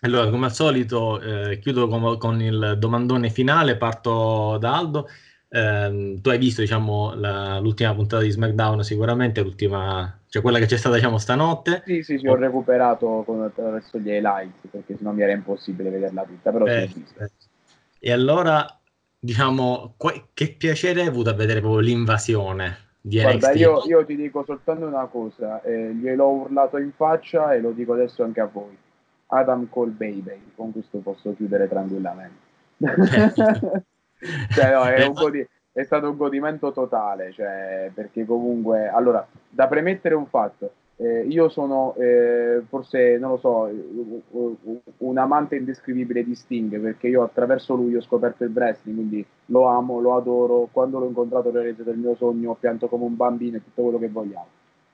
Allora, 0.00 0.30
come 0.30 0.46
al 0.46 0.52
solito, 0.52 1.20
eh, 1.20 1.58
chiudo 1.58 1.88
con, 1.88 2.18
con, 2.18 2.40
il 2.40 2.76
domandone 2.78 3.30
finale, 3.30 3.76
parto 3.76 4.56
da 4.58 4.76
Aldo. 4.76 5.08
Eh, 5.48 6.18
tu 6.20 6.28
hai 6.28 6.38
visto, 6.38 6.60
diciamo, 6.60 7.14
la, 7.14 7.58
l'ultima 7.58 7.94
puntata 7.94 8.22
di 8.22 8.30
SmackDown, 8.30 8.84
sicuramente, 8.84 9.42
l'ultima, 9.42 10.20
cioè 10.28 10.40
quella 10.40 10.58
che 10.58 10.66
c'è 10.66 10.76
stata, 10.76 10.94
diciamo, 10.94 11.18
stanotte. 11.18 11.82
Sì, 11.84 12.02
sì, 12.02 12.18
sì, 12.18 12.28
ho 12.28 12.36
recuperato 12.36 13.24
con, 13.26 13.42
attraverso 13.42 13.98
gli 13.98 14.08
highlights, 14.08 14.68
perché 14.70 14.96
sennò 14.96 15.10
mi 15.10 15.22
era 15.22 15.32
impossibile 15.32 15.90
vederla 15.90 16.22
tutta, 16.22 16.52
però 16.52 16.66
eh, 16.66 16.88
sì, 16.92 17.04
eh. 17.18 17.30
E 17.98 18.12
allora, 18.12 18.64
diciamo, 19.18 19.96
che 20.32 20.54
piacere 20.56 21.00
hai 21.00 21.08
avuto 21.08 21.30
a 21.30 21.34
vedere 21.34 21.58
proprio 21.58 21.80
l'invasione 21.80 22.86
di 23.00 23.20
Guarda, 23.20 23.52
io, 23.52 23.82
io, 23.86 24.04
ti 24.04 24.14
dico 24.14 24.44
soltanto 24.44 24.86
una 24.86 25.06
cosa, 25.06 25.60
eh, 25.62 25.92
gliel'ho 25.92 26.28
urlato 26.28 26.78
in 26.78 26.92
faccia 26.94 27.52
e 27.52 27.60
lo 27.60 27.72
dico 27.72 27.94
adesso 27.94 28.22
anche 28.22 28.40
a 28.40 28.46
voi. 28.46 28.76
Adam 29.28 29.68
Cole 29.68 29.90
Baby, 29.90 30.52
con 30.54 30.72
questo 30.72 30.98
posso 30.98 31.34
chiudere 31.34 31.68
tranquillamente. 31.68 32.46
cioè, 34.50 34.72
no, 34.72 34.84
è, 34.84 35.10
godi- 35.12 35.46
è, 35.72 35.82
stato 35.82 36.10
un 36.10 36.16
godimento 36.16 36.72
totale, 36.72 37.32
cioè, 37.32 37.90
perché 37.92 38.24
comunque, 38.24 38.88
allora, 38.88 39.26
da 39.48 39.66
premettere 39.66 40.14
un 40.14 40.26
fatto, 40.26 40.72
Eh, 41.00 41.26
io 41.28 41.48
sono 41.48 41.94
eh, 41.94 42.60
forse, 42.68 43.18
non 43.18 43.30
lo 43.30 43.36
so, 43.36 43.70
un 44.98 45.16
amante 45.16 45.54
indescrivibile 45.54 46.24
di 46.24 46.34
Sting 46.34 46.80
perché 46.80 47.06
io 47.06 47.22
attraverso 47.22 47.76
lui 47.76 47.94
ho 47.94 48.00
scoperto 48.00 48.42
il 48.42 48.50
wrestling, 48.50 48.96
quindi 48.96 49.24
lo 49.46 49.66
amo, 49.66 50.00
lo 50.00 50.16
adoro. 50.16 50.68
Quando 50.72 50.98
l'ho 50.98 51.06
incontrato 51.06 51.50
ho 51.50 51.52
realizzato 51.52 51.90
il 51.90 51.98
mio 51.98 52.16
sogno, 52.16 52.50
ho 52.50 52.56
pianto 52.56 52.88
come 52.88 53.04
un 53.04 53.14
bambino 53.14 53.58
e 53.58 53.62
tutto 53.62 53.82
quello 53.82 53.98
che 53.98 54.08
vogliamo. 54.08 54.46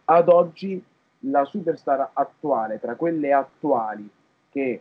Ad 0.04 0.28
oggi 0.28 0.84
la 1.20 1.44
superstar 1.44 2.10
attuale, 2.12 2.78
tra 2.80 2.96
quelle 2.96 3.32
attuali 3.32 4.06
che 4.54 4.80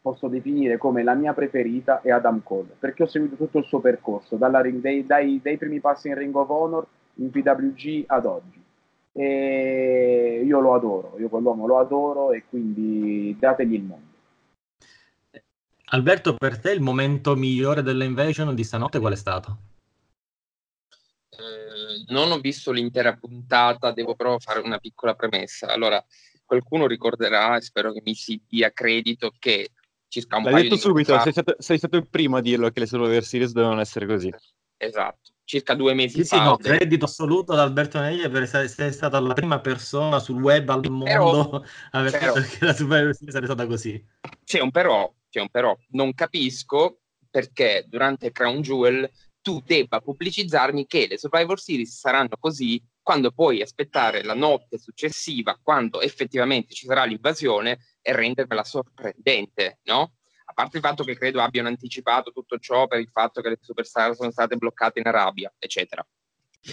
posso 0.00 0.28
definire 0.28 0.76
come 0.76 1.02
la 1.02 1.14
mia 1.14 1.32
preferita, 1.32 2.02
è 2.02 2.10
Adam 2.10 2.42
Cole, 2.42 2.76
perché 2.78 3.04
ho 3.04 3.06
seguito 3.06 3.36
tutto 3.36 3.58
il 3.58 3.64
suo 3.64 3.80
percorso, 3.80 4.36
ring, 4.38 4.80
dai, 4.80 5.06
dai, 5.06 5.40
dai 5.42 5.56
primi 5.56 5.80
passi 5.80 6.08
in 6.08 6.14
Ring 6.14 6.34
of 6.36 6.48
Honor, 6.50 6.86
in 7.14 7.30
PWG 7.30 8.04
ad 8.06 8.26
oggi 8.26 8.62
e 9.12 10.42
io 10.44 10.60
lo 10.60 10.74
adoro, 10.74 11.16
io 11.18 11.28
quell'uomo 11.28 11.66
lo 11.66 11.78
adoro 11.78 12.32
e 12.32 12.44
quindi 12.48 13.36
dategli 13.38 13.74
il 13.74 13.82
mondo. 13.82 14.10
Alberto, 15.92 16.34
per 16.34 16.58
te 16.58 16.70
il 16.70 16.80
momento 16.80 17.36
migliore 17.36 17.82
dell'invasion 17.82 18.54
di 18.54 18.64
stanotte 18.64 18.98
qual 18.98 19.12
è 19.12 19.16
stato? 19.16 19.58
Eh, 21.28 22.10
non 22.12 22.30
ho 22.30 22.38
visto 22.38 22.72
l'intera 22.72 23.14
puntata, 23.14 23.92
devo 23.92 24.14
però 24.14 24.38
fare 24.38 24.60
una 24.60 24.78
piccola 24.78 25.14
premessa. 25.14 25.68
Allora, 25.68 26.02
qualcuno 26.52 26.86
ricorderà, 26.86 27.56
e 27.56 27.62
spero 27.62 27.92
che 27.92 28.02
mi 28.04 28.14
si 28.14 28.40
dia 28.46 28.70
credito, 28.72 29.32
che 29.38 29.70
circa 30.08 30.36
un 30.36 30.44
L'hai 30.44 30.52
paio 30.52 30.64
detto 30.64 30.74
di 30.74 30.80
subito, 30.80 31.14
fa... 31.14 31.22
sei, 31.22 31.32
stato, 31.32 31.56
sei 31.58 31.78
stato 31.78 31.96
il 31.96 32.08
primo 32.08 32.36
a 32.36 32.40
dirlo 32.40 32.70
che 32.70 32.80
le 32.80 32.86
Survivor 32.86 33.24
Series 33.24 33.52
dovevano 33.52 33.80
essere 33.80 34.06
così. 34.06 34.32
Esatto 34.76 35.30
circa 35.44 35.74
due 35.74 35.92
mesi 35.92 36.24
sì, 36.24 36.24
fa. 36.24 36.36
Sì, 36.36 36.42
no, 36.42 36.56
credito 36.56 37.04
assoluto 37.04 37.52
ad 37.52 37.58
Alberto 37.58 37.98
Neglia 37.98 38.30
per 38.30 38.42
essere, 38.42 38.64
essere 38.64 38.92
stata 38.92 39.20
la 39.20 39.34
prima 39.34 39.60
persona 39.60 40.18
sul 40.18 40.40
web 40.40 40.68
al 40.70 40.88
mondo 40.88 41.62
a 41.90 41.98
aver 41.98 42.12
detto 42.12 42.40
che 42.40 42.64
la 42.64 42.72
Super 42.72 43.14
sarebbe 43.14 43.46
stata 43.46 43.66
così. 43.66 44.02
C'è 44.44 44.60
un 44.60 44.70
però, 44.70 45.12
c'è 45.28 45.40
un 45.40 45.48
però. 45.50 45.76
Non 45.90 46.14
capisco 46.14 47.00
perché 47.28 47.84
durante 47.86 48.32
Crown 48.32 48.62
Jewel 48.62 49.10
tu 49.42 49.60
debba 49.60 50.00
pubblicizzarmi 50.00 50.86
che 50.86 51.06
le 51.08 51.18
Survivor 51.18 51.60
Series 51.60 51.98
saranno 51.98 52.36
così 52.38 52.82
quando 53.02 53.32
puoi 53.32 53.60
aspettare 53.60 54.22
la 54.22 54.34
notte 54.34 54.78
successiva, 54.78 55.58
quando 55.60 56.00
effettivamente 56.00 56.74
ci 56.74 56.86
sarà 56.86 57.04
l'invasione, 57.04 57.78
e 58.00 58.12
rendermela 58.12 58.64
sorprendente, 58.64 59.80
no? 59.84 60.14
a 60.44 60.52
parte 60.54 60.76
il 60.76 60.82
fatto 60.82 61.02
che 61.02 61.16
credo 61.16 61.40
abbiano 61.40 61.68
anticipato 61.68 62.30
tutto 62.30 62.58
ciò 62.58 62.86
per 62.86 63.00
il 63.00 63.08
fatto 63.10 63.40
che 63.40 63.50
le 63.50 63.58
superstar 63.60 64.14
sono 64.14 64.30
state 64.30 64.56
bloccate 64.56 65.00
in 65.00 65.06
Arabia, 65.06 65.52
eccetera. 65.58 66.06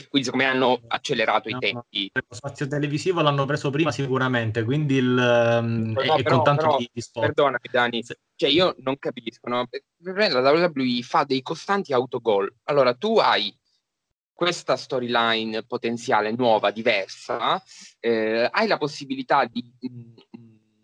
Quindi 0.07 0.23
siccome 0.23 0.45
hanno 0.45 0.81
accelerato 0.87 1.49
no, 1.49 1.57
i 1.57 1.59
tempi. 1.59 2.11
Lo 2.13 2.35
spazio 2.35 2.67
televisivo 2.67 3.21
l'hanno 3.21 3.45
preso 3.45 3.71
prima 3.71 3.91
sicuramente, 3.91 4.63
quindi 4.63 4.95
il, 4.95 5.07
um, 5.07 5.93
no, 5.93 6.01
è, 6.01 6.21
però, 6.21 6.35
con 6.35 6.43
tanto 6.43 6.61
però, 6.65 6.77
di, 6.77 6.89
di 6.93 7.01
sport. 7.01 7.25
Perdonami 7.25 7.69
Dani, 7.71 8.03
cioè 8.35 8.49
io 8.49 8.75
non 8.79 8.99
capisco, 8.99 9.49
no? 9.49 9.67
la 10.03 10.51
WWE 10.51 11.01
fa 11.01 11.23
dei 11.23 11.41
costanti 11.41 11.91
autogol. 11.91 12.53
Allora 12.65 12.93
tu 12.93 13.17
hai 13.17 13.55
questa 14.39 14.77
storyline 14.77 15.65
potenziale 15.65 16.31
nuova, 16.31 16.71
diversa, 16.71 17.61
eh, 17.99 18.47
hai 18.49 18.67
la 18.67 18.77
possibilità 18.77 19.43
di 19.43 19.69
mh, 19.77 20.13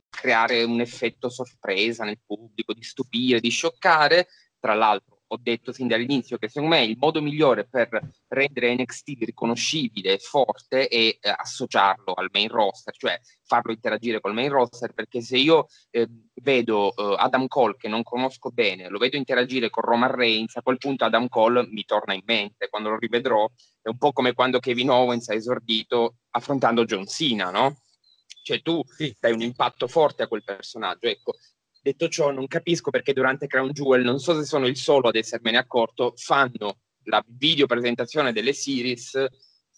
creare 0.10 0.64
un 0.64 0.82
effetto 0.82 1.30
sorpresa 1.30 2.04
nel 2.04 2.20
pubblico, 2.26 2.74
di 2.74 2.84
stupire, 2.84 3.40
di 3.40 3.48
scioccare. 3.48 4.28
Tra 4.60 4.74
l'altro, 4.74 5.15
ho 5.36 5.40
detto 5.42 5.72
sin 5.72 5.88
dall'inizio 5.88 6.38
che 6.38 6.48
secondo 6.48 6.76
me 6.76 6.84
il 6.84 6.98
modo 6.98 7.22
migliore 7.22 7.66
per 7.66 7.90
rendere 8.28 8.74
NXT 8.76 9.24
riconoscibile 9.26 10.14
e 10.14 10.18
forte 10.18 10.88
è 10.88 10.98
eh, 10.98 11.20
associarlo 11.22 12.14
al 12.14 12.30
main 12.32 12.48
roster, 12.48 12.96
cioè 12.96 13.20
farlo 13.44 13.72
interagire 13.72 14.20
col 14.20 14.34
main 14.34 14.50
roster, 14.50 14.94
perché 14.94 15.22
se 15.22 15.38
io 15.38 15.68
eh, 15.92 16.08
vedo 16.42 16.96
eh, 16.96 17.16
Adam 17.18 17.48
Cole 17.48 17.76
che 17.78 17.88
non 17.88 18.04
conosco 18.04 18.50
bene, 18.50 18.90
lo 18.90 18.98
vedo 18.98 19.18
interagire 19.18 19.70
con 19.70 19.84
Roman 19.84 20.12
Reigns, 20.12 20.56
a 20.56 20.62
quel 20.62 20.78
punto 20.78 21.06
Adam 21.06 21.28
Cole 21.28 21.68
mi 21.68 21.84
torna 21.86 22.14
in 22.14 22.24
mente, 22.26 22.70
quando 22.70 22.90
lo 22.90 22.98
rivedrò 22.98 23.48
è 23.82 23.90
un 23.90 23.98
po' 23.98 24.14
come 24.14 24.34
quando 24.34 24.60
Kevin 24.60 24.90
Owens 24.90 25.30
ha 25.30 25.36
esordito 25.36 26.16
affrontando 26.32 26.86
John 26.86 27.06
Cena, 27.06 27.52
no? 27.52 27.78
cioè 28.46 28.62
tu 28.62 28.80
sì. 28.86 29.16
dai 29.20 29.32
un 29.32 29.42
impatto 29.42 29.88
forte 29.88 30.22
a 30.22 30.28
quel 30.28 30.44
personaggio. 30.44 31.08
Ecco, 31.08 31.34
detto 31.86 32.08
ciò, 32.10 32.32
non 32.32 32.48
capisco 32.48 32.90
perché 32.90 33.14
durante 33.14 33.46
Crown 33.46 33.70
Jewel, 33.70 34.04
non 34.04 34.20
so 34.20 34.36
se 34.36 34.44
sono 34.44 34.66
il 34.66 34.76
solo 34.76 35.10
ad 35.10 35.16
essermene 35.16 35.58
accorto, 35.58 36.14
fanno 36.16 36.80
la 37.04 37.24
video 37.28 37.68
presentazione 37.68 38.34
delle 38.34 38.54
series 38.54 39.28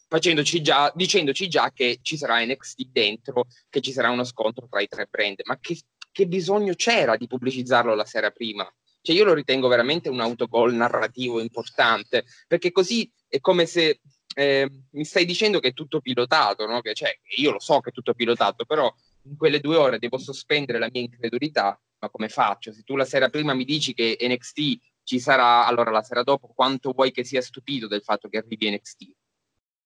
facendoci 0.08 0.62
già, 0.62 0.90
dicendoci 0.96 1.50
già 1.50 1.70
che 1.74 2.00
ci 2.02 2.16
sarà 2.16 2.42
NXT 2.46 2.88
dentro, 2.92 3.48
che 3.70 3.82
ci 3.82 3.92
sarà 3.92 4.10
uno 4.10 4.24
scontro 4.24 4.66
tra 4.70 4.80
i 4.80 4.88
tre 4.88 5.08
brand. 5.10 5.42
Ma 5.44 5.60
che, 5.60 5.78
che 6.10 6.28
bisogno 6.28 6.76
c'era 6.76 7.18
di 7.18 7.28
pubblicizzarlo 7.28 7.94
la 7.94 8.06
sera 8.06 8.32
prima? 8.32 8.66
Cioè 9.02 9.14
io 9.14 9.26
lo 9.26 9.34
ritengo 9.34 9.68
veramente 9.68 10.08
un 10.08 10.22
autogol 10.22 10.74
narrativo 10.74 11.42
importante, 11.42 12.24
perché 12.48 12.72
così 12.72 13.12
è 13.28 13.42
come 13.42 13.66
se 13.66 14.00
eh, 14.34 14.72
mi 14.92 15.04
stai 15.04 15.26
dicendo 15.26 15.60
che 15.60 15.70
è 15.70 15.74
tutto 15.74 16.00
pilotato, 16.00 16.66
no? 16.66 16.80
che, 16.80 16.94
cioè, 16.94 17.14
io 17.36 17.52
lo 17.52 17.60
so 17.60 17.82
che 17.82 17.90
è 17.90 17.94
tutto 17.94 18.14
pilotato, 18.14 18.64
però 18.64 18.90
in 19.24 19.36
quelle 19.36 19.60
due 19.60 19.76
ore 19.76 20.00
devo 20.00 20.18
sospendere 20.18 20.80
la 20.80 20.90
mia 20.90 21.02
incredulità, 21.02 21.78
ma 22.00 22.10
come 22.10 22.30
faccio? 22.30 22.72
Se 22.72 22.84
tu 22.84 22.96
la 22.96 23.06
sera 23.06 23.30
prima 23.30 23.54
mi 23.54 23.66
dici 23.66 23.94
che 23.94 24.18
NXT 24.20 24.80
ci 25.04 25.20
sarà, 25.20 25.66
allora 25.66 25.92
la 25.92 26.04
sera 26.04 26.24
dopo 26.24 26.52
quanto 26.54 26.92
vuoi 26.92 27.12
che 27.12 27.24
sia 27.24 27.42
stupito 27.42 27.88
del 27.88 28.02
fatto 28.02 28.28
che 28.28 28.38
arrivi 28.38 28.70
NXT? 28.72 29.04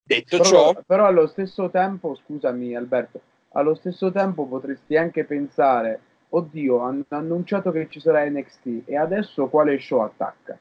Detto 0.04 0.38
però, 0.38 0.50
ciò... 0.50 0.82
Però 0.86 1.06
allo 1.06 1.28
stesso 1.28 1.70
tempo, 1.70 2.16
scusami 2.16 2.76
Alberto, 2.76 3.22
allo 3.50 3.76
stesso 3.76 4.12
tempo 4.12 4.48
potresti 4.48 4.98
anche 4.98 5.26
pensare, 5.26 6.02
oddio, 6.30 6.80
hanno 6.80 7.06
annunciato 7.10 7.72
che 7.72 7.88
ci 7.90 8.00
sarà 8.00 8.28
NXT 8.28 8.84
e 8.86 8.98
adesso 8.98 9.48
quale 9.48 9.80
show 9.80 10.02
attacca? 10.02 10.58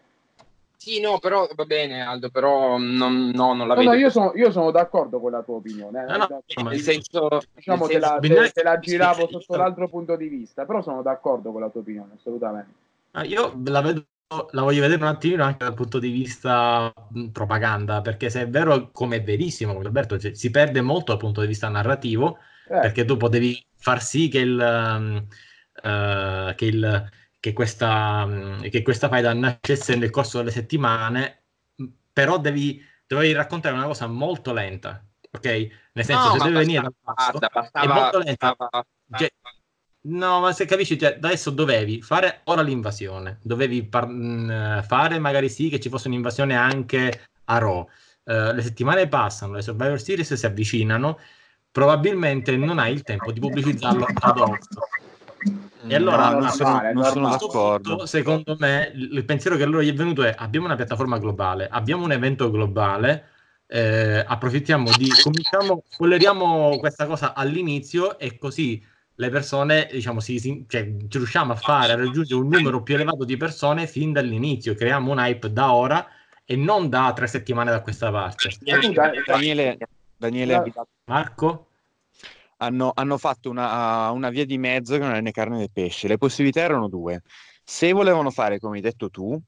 Sì, 0.82 0.98
no, 0.98 1.18
però 1.18 1.46
va 1.54 1.64
bene, 1.66 2.00
Aldo, 2.00 2.30
però 2.30 2.78
non, 2.78 3.28
no, 3.34 3.52
non 3.52 3.68
la 3.68 3.74
no, 3.74 3.80
vedo. 3.80 3.90
No, 3.90 3.96
io 3.98 4.08
sono, 4.08 4.32
io 4.34 4.50
sono 4.50 4.70
d'accordo 4.70 5.20
con 5.20 5.30
la 5.30 5.42
tua 5.42 5.56
opinione. 5.56 6.04
Eh. 6.04 6.16
No, 6.16 6.16
no, 6.16 6.68
nel 6.70 6.80
senso, 6.80 7.28
diciamo 7.54 7.84
nel 7.84 7.92
te, 7.92 7.98
la, 7.98 8.18
te, 8.18 8.50
te 8.50 8.62
la 8.62 8.78
giravo 8.78 9.28
sotto 9.28 9.56
l'altro 9.56 9.90
punto 9.90 10.16
di 10.16 10.28
vista, 10.28 10.64
però 10.64 10.80
sono 10.80 11.02
d'accordo 11.02 11.52
con 11.52 11.60
la 11.60 11.68
tua 11.68 11.82
opinione, 11.82 12.14
assolutamente. 12.16 12.72
Ah, 13.10 13.24
io 13.24 13.60
la 13.66 13.82
vedo 13.82 14.06
la 14.52 14.62
voglio 14.62 14.80
vedere 14.80 15.02
un 15.02 15.08
attimino 15.08 15.44
anche 15.44 15.64
dal 15.64 15.74
punto 15.74 15.98
di 15.98 16.08
vista 16.08 16.90
propaganda, 17.30 18.00
perché 18.00 18.30
se 18.30 18.40
è 18.42 18.48
vero, 18.48 18.88
come 18.90 19.16
è 19.16 19.22
verissimo, 19.22 19.74
come 19.74 19.84
Alberto, 19.84 20.18
cioè, 20.18 20.32
si 20.32 20.50
perde 20.50 20.80
molto 20.80 21.12
dal 21.12 21.20
punto 21.20 21.42
di 21.42 21.46
vista 21.46 21.68
narrativo, 21.68 22.38
eh. 22.70 22.80
perché 22.80 23.04
tu 23.04 23.18
potevi 23.18 23.62
far 23.76 24.00
sì 24.00 24.28
che 24.28 24.38
il, 24.38 25.26
uh, 25.82 26.54
che 26.54 26.64
il 26.64 27.10
che 27.40 27.54
questa, 27.54 28.28
che 28.60 28.82
questa 28.82 29.08
faida 29.08 29.32
nascesse 29.32 29.96
nel 29.96 30.10
corso 30.10 30.38
delle 30.38 30.50
settimane, 30.50 31.44
però 32.12 32.38
devi, 32.38 32.84
devi 33.06 33.32
raccontare 33.32 33.74
una 33.74 33.86
cosa 33.86 34.06
molto 34.06 34.52
lenta, 34.52 35.02
ok? 35.30 35.44
Nel 35.92 36.04
senso, 36.04 36.26
no, 36.26 36.32
se 36.32 36.38
deve 36.44 36.58
venire 36.58 36.82
dal 36.82 36.94
basso, 37.00 37.38
bastava, 37.38 37.80
è 37.80 38.00
molto 38.00 38.18
lenta. 38.18 38.54
Bastava, 38.54 38.86
cioè, 39.12 39.32
no, 40.02 40.40
ma 40.40 40.52
se 40.52 40.66
capisci, 40.66 40.98
cioè, 40.98 41.14
adesso 41.14 41.48
dovevi 41.48 42.02
fare 42.02 42.42
ora 42.44 42.60
l'invasione, 42.60 43.38
dovevi 43.42 43.84
par- 43.84 44.84
fare 44.86 45.18
magari 45.18 45.48
sì 45.48 45.70
che 45.70 45.80
ci 45.80 45.88
fosse 45.88 46.08
un'invasione 46.08 46.54
anche 46.54 47.28
a 47.44 47.58
Raw. 47.58 47.88
Uh, 48.22 48.52
le 48.52 48.62
settimane 48.62 49.08
passano, 49.08 49.54
le 49.54 49.62
Survivor 49.62 49.98
Series 49.98 50.34
si 50.34 50.46
avvicinano, 50.46 51.18
probabilmente 51.72 52.54
non 52.56 52.78
hai 52.78 52.92
il 52.92 53.02
tempo 53.02 53.32
di 53.32 53.40
pubblicizzarlo 53.40 54.06
ad 54.20 54.36
hoc 54.38 54.58
e 55.90 55.96
allora, 55.96 56.30
no, 56.30 56.38
non 56.40 56.48
sono, 56.50 56.80
non 56.92 57.04
sono 57.04 57.28
d'accordo. 57.30 57.88
Punto, 57.90 58.06
secondo 58.06 58.56
me, 58.58 58.92
il 58.94 59.24
pensiero 59.24 59.56
che 59.56 59.64
a 59.64 59.66
loro 59.66 59.82
gli 59.82 59.90
è 59.90 59.94
venuto 59.94 60.22
è: 60.22 60.34
abbiamo 60.36 60.66
una 60.66 60.76
piattaforma 60.76 61.18
globale, 61.18 61.68
abbiamo 61.70 62.04
un 62.04 62.12
evento 62.12 62.50
globale, 62.50 63.28
eh, 63.66 64.24
approfittiamo 64.26 64.90
di 64.96 65.08
cominciamo, 65.22 65.84
spoileriamo 65.88 66.78
questa 66.78 67.06
cosa 67.06 67.34
all'inizio 67.34 68.18
e 68.18 68.38
così 68.38 68.82
le 69.14 69.28
persone, 69.28 69.88
diciamo, 69.92 70.18
si, 70.20 70.38
si, 70.38 70.64
cioè, 70.66 70.90
riusciamo 71.10 71.52
a 71.52 71.56
fare, 71.56 71.92
a 71.92 71.96
raggiungere 71.96 72.40
un 72.40 72.48
numero 72.48 72.82
più 72.82 72.94
elevato 72.94 73.24
di 73.24 73.36
persone 73.36 73.86
fin 73.86 74.12
dall'inizio. 74.12 74.74
Creiamo 74.74 75.12
un 75.12 75.18
hype 75.18 75.52
da 75.52 75.72
ora 75.72 76.06
e 76.44 76.56
non 76.56 76.88
da 76.88 77.12
tre 77.14 77.26
settimane 77.26 77.70
da 77.70 77.80
questa 77.82 78.10
parte. 78.10 78.50
Daniele, 79.26 79.78
Daniele 80.16 80.72
Marco? 81.04 81.66
Hanno, 82.62 82.92
hanno 82.94 83.18
fatto 83.18 83.50
una, 83.50 84.10
una, 84.10 84.30
via 84.30 84.44
di 84.44 84.58
mezzo 84.58 84.94
che 84.94 85.00
non 85.00 85.14
è 85.14 85.20
né 85.20 85.30
carne 85.30 85.58
né 85.58 85.68
pesce. 85.72 86.08
Le 86.08 86.18
possibilità 86.18 86.60
erano 86.60 86.88
due. 86.88 87.22
Se 87.64 87.92
volevano 87.92 88.30
fare 88.30 88.58
come 88.58 88.76
hai 88.76 88.82
detto 88.82 89.10
tu, 89.10 89.40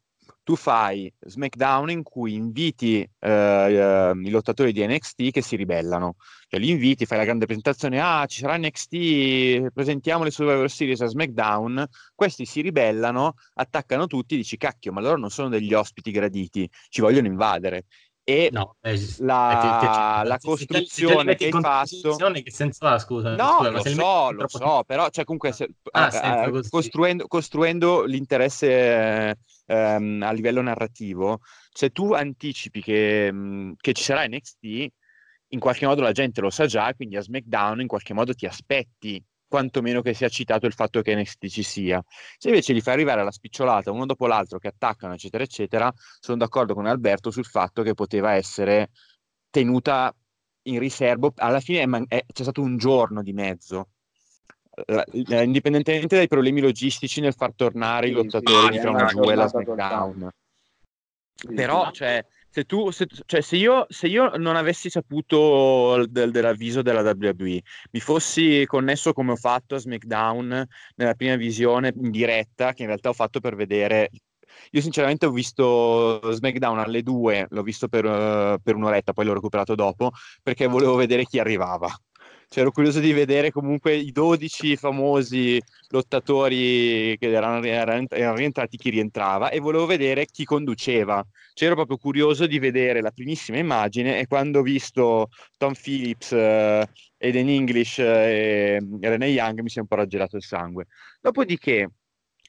tu 0.45 0.57
fai 0.57 1.13
SmackDown 1.21 1.91
in 1.91 2.03
cui 2.03 2.35
inviti 2.35 3.09
eh, 3.21 4.13
i 4.15 4.31
lottatori 4.31 4.73
di 4.73 4.85
NXT 4.87 5.31
che 5.31 5.43
si 5.43 5.57
ribellano. 5.57 6.17
Cioè 6.49 6.59
li 6.61 6.71
inviti, 6.71 7.07
fai 7.07 7.19
la 7.19 7.25
grande 7.25 7.47
presentazione, 7.47 8.01
ah 8.01 8.27
ci 8.27 8.41
sarà 8.41 8.57
NXT, 8.57 9.73
presentiamo 9.73 10.25
le 10.25 10.31
Survivor 10.31 10.69
Series 10.71 11.01
a 11.01 11.07
SmackDown, 11.07 11.87
questi 12.15 12.45
si 12.45 12.61
ribellano, 12.61 13.35
attaccano 13.55 14.07
tutti, 14.07 14.37
dici 14.37 14.57
cacchio, 14.57 14.93
ma 14.93 15.01
loro 15.01 15.19
non 15.19 15.31
sono 15.31 15.49
degli 15.49 15.73
ospiti 15.73 16.11
graditi, 16.11 16.69
ci 16.89 17.01
vogliono 17.01 17.27
invadere 17.27 17.85
e 18.25 18.51
no, 18.53 18.77
eh, 18.83 18.99
la, 19.19 20.23
eh, 20.23 20.27
la 20.27 20.39
costruzione 20.39 21.35
che 21.35 21.47
hai 21.47 21.51
fatto 21.51 22.17
che 22.31 22.51
senso 22.53 22.87
ha 22.87 22.99
scusa 22.99 23.35
no 23.35 23.57
scusa, 23.59 23.71
lo 23.71 23.83
so 23.83 24.31
lo 24.31 24.49
so 24.49 24.85
però 24.87 25.09
cioè 25.09 25.25
comunque 25.25 25.53
se, 25.53 25.69
ah, 25.91 26.47
eh, 26.47 26.61
costruendo, 26.69 27.27
costruendo, 27.27 28.05
l'interesse 28.05 29.37
ehm, 29.67 30.23
a 30.23 30.31
livello 30.31 30.63
narrativo 30.63 31.41
se 31.73 31.91
tu 31.91 32.13
anticipi 32.13 32.81
che, 32.81 33.33
mh, 33.33 33.75
che 33.81 33.93
ci 33.93 34.05
sarà 34.05 34.25
NXT 34.27 34.87
in 35.49 35.59
qualche 35.59 35.87
modo 35.87 36.03
la 36.03 36.13
gente 36.13 36.41
lo 36.41 36.51
sa 36.51 36.67
già 36.67 36.95
quindi 36.95 37.17
a 37.17 37.23
SmackDown 37.23 37.81
in 37.81 37.89
qualche 37.89 38.15
modo 38.15 38.35
ti 38.35 38.47
aspetti 38.47 39.23
quantomeno 39.53 40.01
che 40.01 40.15
sia 40.15 40.31
citato 40.31 40.65
il 40.65 40.73
fatto 40.73 41.03
che 41.03 41.15
NXT 41.15 41.47
ci 41.49 41.63
sia. 41.63 42.03
Se 42.39 42.49
invece 42.49 42.73
li 42.73 42.81
fai 42.81 42.95
arrivare 42.95 43.21
alla 43.21 43.31
spicciolata 43.31 43.91
uno 43.91 44.07
dopo 44.07 44.27
l'altro 44.27 44.59
che 44.59 44.69
attaccano, 44.69 45.13
eccetera, 45.13 45.45
eccetera, 45.45 45.93
sono 46.21 46.39
d'accordo 46.39 46.73
con 46.73 46.87
Alberto 46.87 47.31
sul 47.31 47.45
fatto 47.45 47.83
che 47.83 47.93
poteva 47.93 48.33
essere 48.33 48.89
tenuta 49.51 50.15
in 50.63 50.79
riservo. 50.79 51.35
Alla 51.37 51.61
fine 51.61 51.83
è 51.83 51.87
man- 51.87 52.07
è, 52.09 52.25
c'è 52.33 52.43
stato 52.45 52.63
un 52.63 52.79
giorno 52.79 53.23
di 53.23 53.35
mezzo. 53.35 53.89
La, 54.87 55.05
la, 55.27 55.43
indipendentemente 55.43 56.17
dai 56.17 56.29
problemi 56.29 56.63
logistici 56.63 57.21
nel 57.21 57.35
far 57.35 57.53
tornare 57.55 58.07
sì, 58.07 58.13
i 58.13 58.15
lottatori 58.15 58.67
sì, 58.67 58.71
di 58.73 58.79
Crown 58.79 59.07
Jewel 59.09 59.39
a 59.39 59.47
SmackDown. 59.49 60.29
Sì, 61.35 61.53
Però, 61.53 61.91
cioè, 61.91 62.25
se, 62.53 62.65
tu, 62.65 62.91
se, 62.91 63.07
cioè, 63.25 63.41
se, 63.41 63.57
io, 63.57 63.87
se 63.89 64.09
io 64.09 64.37
non 64.37 64.57
avessi 64.57 64.91
saputo 64.91 66.05
del, 66.07 66.31
dell'avviso 66.31 66.83
della 66.83 67.01
WWE, 67.01 67.63
mi 67.93 68.01
fossi 68.01 68.65
connesso 68.67 69.15
come 69.15 69.33
ho 69.33 69.37
fatto 69.37 69.75
a 69.75 69.79
SmackDown 69.79 70.67
nella 70.97 71.15
prima 71.15 71.37
visione 71.37 71.95
in 71.97 72.11
diretta, 72.11 72.75
che 72.75 72.83
in 72.83 72.89
realtà 72.89 73.09
ho 73.09 73.15
fatto 73.15 73.41
per 73.41 73.57
vedere 73.57 74.11
io 74.73 74.83
sinceramente 74.83 75.25
ho 75.25 75.31
visto 75.31 76.21
SmackDown 76.31 76.79
alle 76.79 77.03
2, 77.03 77.47
l'ho 77.49 77.63
visto 77.63 77.89
per, 77.89 78.05
uh, 78.05 78.61
per, 78.63 78.75
un'oretta, 78.75 79.15
poi 79.15 79.25
l'ho 79.25 79.33
recuperato 79.33 79.75
dopo, 79.75 80.11
perché 80.43 80.67
volevo 80.67 80.95
vedere 80.95 81.25
chi 81.25 81.39
arrivava. 81.39 81.89
Cioè, 82.53 82.65
ero 82.65 82.71
curioso 82.71 83.01
di 83.01 83.15
vedere 83.15 83.51
comunque 83.51 83.95
i 83.97 84.13
12 84.13 84.77
famosi 84.77 85.59
lottatori 85.89 87.17
che 87.19 87.31
erano, 87.31 87.65
erano, 87.65 88.35
rientrati, 88.35 88.77
chi 88.77 88.91
rientrava 88.91 89.49
e 89.49 89.59
volevo 89.59 89.87
vedere 89.87 90.27
chi 90.27 90.45
conduceva. 90.45 91.25
Cioè, 91.55 91.69
ero 91.69 91.77
proprio 91.77 91.97
curioso 91.97 92.47
di 92.47 92.59
vedere 92.59 93.01
la 93.01 93.11
primissima 93.11 93.57
immagine 93.57 94.19
e 94.19 94.27
quando 94.27 94.59
ho 94.59 94.63
visto 94.63 95.31
Tom 95.57 95.73
Phillips, 95.73 96.33
eh, 96.33 96.87
Eden 97.17 97.49
English 97.49 97.99
eh, 98.01 98.77
e 99.01 99.09
Rene 99.09 99.29
Young 99.29 99.61
mi 99.61 99.71
si 99.71 99.79
è 99.79 99.81
un 99.81 99.87
po' 99.87 99.97
raggelato 99.97 100.37
il 100.37 100.43
sangue. 100.43 100.89
Dopodiché 101.23 101.89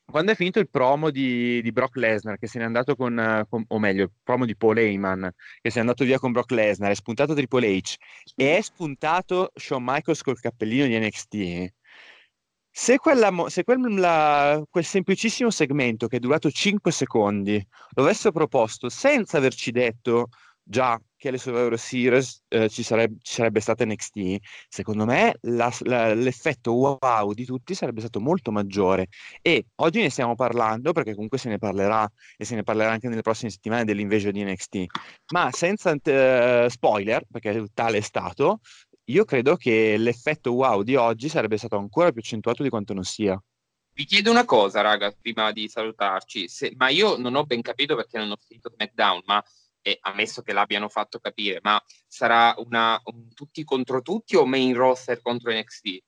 quando 0.05 0.31
è 0.31 0.35
finito 0.35 0.59
il 0.59 0.69
promo 0.69 1.09
di, 1.09 1.61
di 1.61 1.71
Brock 1.71 1.95
Lesnar, 1.95 2.38
che 2.38 2.47
se 2.47 2.59
n'è 2.59 2.65
andato 2.65 2.95
con, 2.95 3.45
con, 3.49 3.63
o 3.67 3.80
meglio, 3.80 4.03
il 4.03 4.11
promo 4.23 4.45
di 4.45 4.55
Paul 4.55 4.77
Heyman, 4.77 5.31
che 5.61 5.69
se 5.69 5.75
n'è 5.75 5.81
andato 5.81 6.03
via 6.03 6.19
con 6.19 6.31
Brock 6.31 6.51
Lesnar, 6.51 6.91
è 6.91 6.95
spuntato 6.95 7.34
Triple 7.34 7.67
H 7.67 7.95
e 8.35 8.57
è 8.57 8.61
spuntato 8.61 9.51
Shawn 9.55 9.84
Michaels 9.84 10.21
col 10.21 10.39
cappellino 10.39 10.85
di 10.85 10.97
NXT, 10.99 11.73
se, 12.75 12.97
quella, 12.97 13.31
se 13.49 13.63
quel, 13.63 13.99
la, 13.99 14.63
quel, 14.67 14.84
semplicissimo 14.84 15.51
segmento 15.51 16.07
che 16.07 16.17
è 16.17 16.19
durato 16.19 16.49
5 16.49 16.91
secondi 16.91 17.63
lo 17.91 18.01
avessero 18.01 18.31
proposto 18.31 18.89
senza 18.89 19.38
averci 19.38 19.69
detto 19.69 20.30
già 20.63 20.99
che 21.24 21.30
alle 21.30 21.38
Survivor 21.38 21.80
Series 21.80 22.44
eh, 22.50 22.68
ci, 22.68 22.84
sarebbe, 22.84 23.16
ci, 23.22 23.36
sarebbe, 23.36 23.62
stata 23.62 23.86
NXT, 23.86 24.40
secondo 24.68 25.06
me 25.06 25.38
la, 25.44 25.74
la, 25.84 26.14
l'effetto 26.14 26.74
wow 26.74 27.32
di 27.32 27.45
tutti 27.45 27.74
sarebbe 27.74 28.02
stato 28.02 28.20
molto 28.20 28.52
maggiore. 28.52 29.08
E 29.41 29.68
oggi 29.76 30.02
ne 30.02 30.10
stiamo 30.10 30.36
parlando 30.36 30.91
perché 30.91 31.14
comunque 31.14 31.38
se 31.38 31.48
ne 31.48 31.60
parlerà 31.60 32.12
e 32.36 32.44
se 32.44 32.56
ne 32.56 32.64
parlerà 32.64 32.91
anche 32.91 33.08
nelle 33.08 33.22
prossime 33.22 33.52
settimane 33.52 33.86
dell'invasion 33.86 34.34
di 34.34 34.44
NXT, 34.44 34.86
ma 35.32 35.50
senza 35.54 35.91
uh, 35.91 36.68
spoiler, 36.68 37.24
perché 37.32 37.68
tale 37.74 38.00
è 38.00 38.02
stato, 38.02 38.60
io 39.06 39.24
credo 39.24 39.56
che 39.56 39.95
l'effetto 39.95 40.52
wow 40.52 40.82
di 40.82 40.98
oggi 40.98 41.30
sarebbe 41.30 41.56
stato 41.56 41.78
ancora 41.78 42.12
più 42.12 42.20
accentuato 42.20 42.64
di 42.64 42.70
quanto 42.70 42.94
non 42.94 43.06
sia. 43.06 43.41
Vi 43.95 44.04
chiedo 44.04 44.30
una 44.30 44.44
cosa, 44.44 44.82
raga, 44.82 45.16
prima 45.22 45.54
di 45.54 45.70
salutarci, 45.70 46.50
se, 46.50 46.74
ma 46.76 46.90
io 46.90 47.16
non 47.16 47.36
ho 47.36 47.45
ben 47.45 47.62
capito 47.62 47.95
perché 47.95 48.18
non 48.18 48.32
ho 48.32 48.38
finito 48.44 48.72
SmackDown, 48.74 49.22
ma 49.26 49.41
e 49.84 49.99
ammesso 50.01 50.41
che 50.41 50.53
l'abbiano 50.53 50.89
fatto 50.89 51.19
capire, 51.19 51.60
ma 51.61 51.80
sarà 52.07 52.55
una, 52.57 52.99
un 53.03 53.31
tutti 53.34 53.64
contro 53.64 54.01
tutti 54.01 54.35
o 54.35 54.45
main 54.45 54.73
roster 54.73 55.22
contro 55.22 55.51
NXT? 55.51 56.03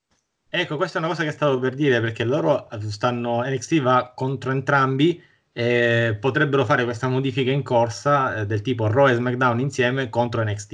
Ecco, 0.48 0.76
questa 0.76 0.98
è 0.98 1.00
una 1.00 1.10
cosa 1.10 1.22
che 1.22 1.30
stavo 1.30 1.58
per 1.58 1.74
dire 1.74 2.00
perché 2.00 2.24
loro 2.24 2.66
stanno, 2.88 3.42
NXT 3.42 3.80
va 3.80 4.12
contro 4.14 4.50
entrambi 4.50 5.22
e 5.52 6.16
potrebbero 6.18 6.64
fare 6.64 6.84
questa 6.84 7.08
modifica 7.08 7.50
in 7.50 7.62
corsa 7.62 8.36
eh, 8.36 8.46
del 8.46 8.62
tipo 8.62 8.90
Raw 8.90 9.08
e 9.08 9.14
SmackDown 9.14 9.60
insieme 9.60 10.08
contro 10.08 10.42
NXT. 10.42 10.72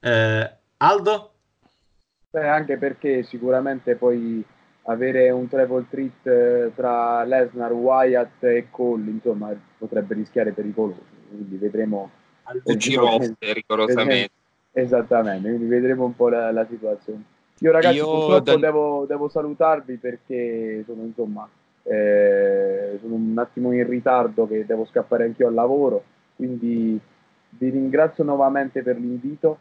Eh, 0.00 0.56
Aldo? 0.78 1.32
Beh, 2.30 2.48
anche 2.48 2.76
perché 2.76 3.22
sicuramente 3.24 3.96
poi 3.96 4.44
avere 4.84 5.30
un 5.30 5.48
travel 5.48 5.86
treat 5.88 6.26
eh, 6.26 6.72
tra 6.74 7.24
Lesnar, 7.24 7.72
Wyatt 7.72 8.42
e 8.44 8.68
Cole, 8.70 9.10
insomma, 9.10 9.52
potrebbe 9.78 10.14
rischiare 10.14 10.52
pericoloso. 10.52 11.02
Quindi 11.28 11.56
vedremo 11.56 12.10
al 12.50 12.62
VG 12.64 13.34
rigorosamente. 13.38 14.30
Esattamente, 14.72 15.48
quindi 15.48 15.66
vedremo 15.66 16.04
un 16.04 16.14
po' 16.14 16.28
la, 16.28 16.50
la 16.52 16.66
situazione. 16.68 17.22
Io 17.58 17.72
ragazzi 17.72 17.96
Io 17.96 18.04
purtroppo 18.04 18.42
dan... 18.42 18.60
devo, 18.60 19.04
devo, 19.06 19.28
salutarvi 19.28 19.96
perché 19.96 20.82
sono 20.86 21.02
insomma 21.02 21.48
eh, 21.82 22.98
sono 23.00 23.14
un 23.14 23.36
attimo 23.36 23.72
in 23.72 23.86
ritardo 23.86 24.46
che 24.46 24.64
devo 24.64 24.86
scappare 24.86 25.24
anch'io 25.24 25.48
al 25.48 25.54
lavoro, 25.54 26.04
quindi 26.36 26.98
vi 27.50 27.68
ringrazio 27.68 28.24
nuovamente 28.24 28.82
per 28.82 28.98
l'invito 28.98 29.58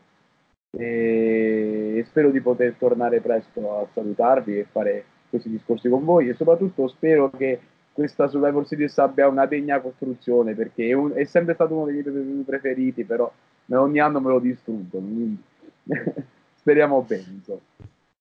e 0.71 2.05
spero 2.07 2.29
di 2.29 2.39
poter 2.41 2.75
tornare 2.77 3.19
presto 3.21 3.79
a 3.79 3.87
salutarvi 3.93 4.59
e 4.59 4.67
fare 4.71 5.05
questi 5.29 5.49
discorsi 5.49 5.89
con 5.89 6.05
voi 6.05 6.29
e 6.29 6.35
soprattutto 6.35 6.87
spero 6.87 7.29
che 7.31 7.59
questa 7.99 8.29
Survivor 8.29 8.65
Series 8.65 8.97
abbia 8.97 9.27
una 9.27 9.45
degna 9.45 9.81
costruzione 9.81 10.55
perché 10.55 10.87
è, 10.87 10.93
un, 10.93 11.11
è 11.11 11.25
sempre 11.25 11.53
stato 11.53 11.75
uno 11.75 11.85
dei 11.87 12.01
miei 12.01 12.43
preferiti, 12.45 13.03
però 13.03 13.29
ogni 13.71 13.99
anno 13.99 14.21
me 14.21 14.29
lo 14.29 14.39
distruggono. 14.39 15.05
Quindi 15.05 15.43
speriamo 16.55 17.01
bene. 17.01 17.25
Insomma. 17.29 17.59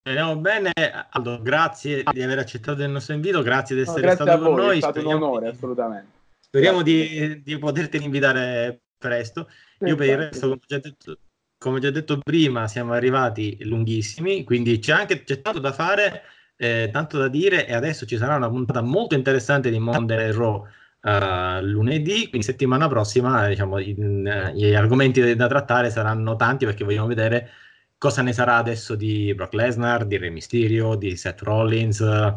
Speriamo 0.00 0.36
bene, 0.38 0.72
Aldo, 1.10 1.40
grazie 1.40 2.02
di 2.10 2.22
aver 2.22 2.38
accettato 2.38 2.82
il 2.82 2.90
nostro 2.90 3.14
invito, 3.14 3.40
grazie 3.40 3.76
di 3.76 3.82
essere 3.82 4.00
no, 4.00 4.06
grazie 4.06 4.24
stato 4.24 4.42
con 4.42 4.55
noi. 4.56 4.74
È 4.74 4.80
stato 4.80 4.98
speriamo 4.98 5.24
un 5.24 5.30
onore, 5.30 5.44
di, 5.44 5.56
assolutamente. 5.56 6.06
Speriamo 6.40 6.82
di, 6.82 7.42
di, 7.44 7.59
poterti 7.59 8.02
invitare 8.02 8.80
presto. 8.98 9.48
Io 9.80 9.94
per 9.94 10.09
il 10.09 10.16
resto, 10.16 10.48
come 10.48 10.60
già, 10.66 10.78
detto, 10.80 11.18
come 11.56 11.78
già 11.78 11.90
detto 11.92 12.18
prima, 12.18 12.66
siamo 12.66 12.94
arrivati 12.94 13.62
lunghissimi, 13.64 14.42
quindi 14.42 14.80
c'è 14.80 14.92
anche 14.92 15.22
c'è 15.22 15.40
tanto 15.40 15.60
da 15.60 15.72
fare 15.72 16.22
eh, 16.59 16.90
tanto 16.93 17.18
da 17.18 17.28
dire 17.28 17.66
e 17.66 17.72
adesso 17.72 18.05
ci 18.05 18.16
sarà 18.16 18.35
una 18.35 18.48
puntata 18.48 18.80
molto 18.82 19.14
interessante 19.14 19.70
di 19.70 19.78
Monday 19.78 20.32
Raw 20.32 20.66
uh, 21.02 21.64
lunedì, 21.64 22.28
quindi 22.28 22.43
settimana 22.43 22.89
prossima 22.89 23.47
diciamo, 23.47 23.78
in, 23.78 24.51
uh, 24.52 24.56
gli 24.56 24.74
argomenti 24.74 25.36
da 25.36 25.47
trattare 25.47 25.90
saranno 25.90 26.35
tanti 26.35 26.64
perché 26.64 26.85
vogliamo 26.85 27.06
vedere 27.06 27.51
cosa 27.97 28.22
ne 28.22 28.32
sarà 28.32 28.56
adesso 28.56 28.97
di 28.97 29.32
Brock 29.35 29.55
Lesnar, 29.55 30.05
di 30.05 30.16
Re 30.16 30.30
Mysterio, 30.30 30.97
di 30.97 31.16
Seth 31.16 31.43
Rollins, 31.43 32.01
uh, 32.01 32.32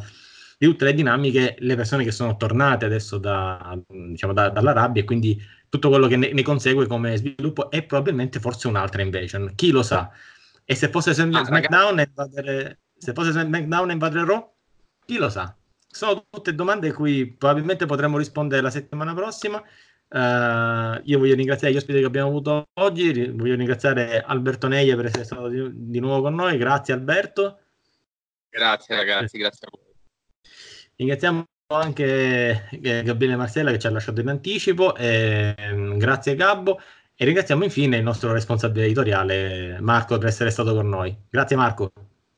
di 0.58 0.68
tutte 0.68 0.86
le 0.86 0.94
dinamiche, 0.94 1.56
le 1.58 1.76
persone 1.76 2.04
che 2.04 2.12
sono 2.12 2.38
tornate 2.38 2.86
adesso 2.86 3.18
da, 3.18 3.76
diciamo, 3.88 4.34
da, 4.34 4.50
dalla 4.50 4.74
rabbia 4.74 5.02
e 5.02 5.06
quindi 5.06 5.42
tutto 5.68 5.90
quello 5.90 6.06
che 6.06 6.18
ne, 6.18 6.32
ne, 6.32 6.42
consegue 6.44 6.86
come 6.86 7.18
sviluppo 7.18 7.72
e 7.72 7.82
probabilmente 7.82 8.40
forse 8.40 8.68
un'altra 8.68 9.02
invasion, 9.02 9.54
chi 9.56 9.72
lo 9.72 9.82
sa. 9.82 10.12
E 10.64 10.76
se 10.76 10.90
fosse 10.90 11.10
ah, 11.10 11.14
SmackDown 11.16 11.96
ragazzi 11.96 12.78
se 13.02 13.14
fosse 13.14 13.32
SmackDown 13.32 13.90
e 13.90 13.94
invadere 13.94 14.26
Raw, 14.26 14.54
chi 15.06 15.18
lo 15.18 15.30
sa? 15.30 15.56
Sono 15.88 16.24
tutte 16.30 16.54
domande 16.54 16.90
a 16.90 16.94
cui 16.94 17.34
probabilmente 17.34 17.88
potremo 17.88 18.20
rispondere 18.20 18.62
la 18.62 18.70
settimana 18.70 19.14
prossima. 19.16 19.58
Uh, 19.58 21.02
io 21.04 21.18
voglio 21.18 21.36
ringraziare 21.36 21.74
gli 21.74 21.78
ospiti 21.78 22.00
che 22.00 22.06
abbiamo 22.06 22.28
avuto 22.28 22.68
oggi, 22.74 23.12
voglio 23.30 23.56
ringraziare 23.56 24.22
Alberto 24.22 24.68
Neia 24.68 24.96
per 24.96 25.06
essere 25.06 25.24
stato 25.24 25.48
di, 25.48 25.70
di 25.74 26.00
nuovo 26.00 26.22
con 26.22 26.36
noi. 26.36 26.58
Grazie 26.58 26.94
Alberto. 26.94 27.60
Grazie 28.50 28.96
ragazzi, 28.96 29.38
grazie 29.38 29.68
a 29.68 29.70
voi. 29.74 29.94
Ringraziamo 30.98 31.46
anche 31.74 32.68
eh, 32.70 33.04
Gabriele 33.04 33.36
Marcella 33.36 33.72
che 33.72 33.80
ci 33.80 33.88
ha 33.88 33.92
lasciato 33.92 34.22
in 34.22 34.28
anticipo, 34.28 34.96
e, 34.96 35.56
mm, 35.60 35.98
grazie 35.98 36.36
Gabbo 36.36 36.80
e 37.16 37.26
ringraziamo 37.26 37.64
infine 37.64 37.98
il 37.98 38.04
nostro 38.04 38.32
responsabile 38.32 38.86
editoriale 38.86 39.80
Marco 39.82 40.18
per 40.18 40.28
essere 40.28 40.52
stato 40.52 40.76
con 40.76 40.88
noi. 40.88 41.18
Grazie 41.30 41.56
Marco. 41.56 41.92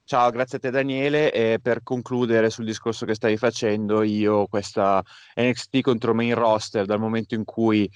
Ciao, 0.05 0.30
grazie 0.31 0.57
a 0.57 0.59
te 0.59 0.69
Daniele. 0.69 1.31
E 1.31 1.59
per 1.61 1.81
concludere 1.81 2.49
sul 2.49 2.65
discorso 2.65 3.05
che 3.05 3.15
stai 3.15 3.38
facendo, 3.38 4.03
io 4.03 4.47
questa 4.47 5.01
NXT 5.35 5.81
contro 5.81 6.13
main 6.13 6.35
roster, 6.35 6.85
dal 6.85 6.99
momento 6.99 7.35
in 7.35 7.45
cui 7.45 7.89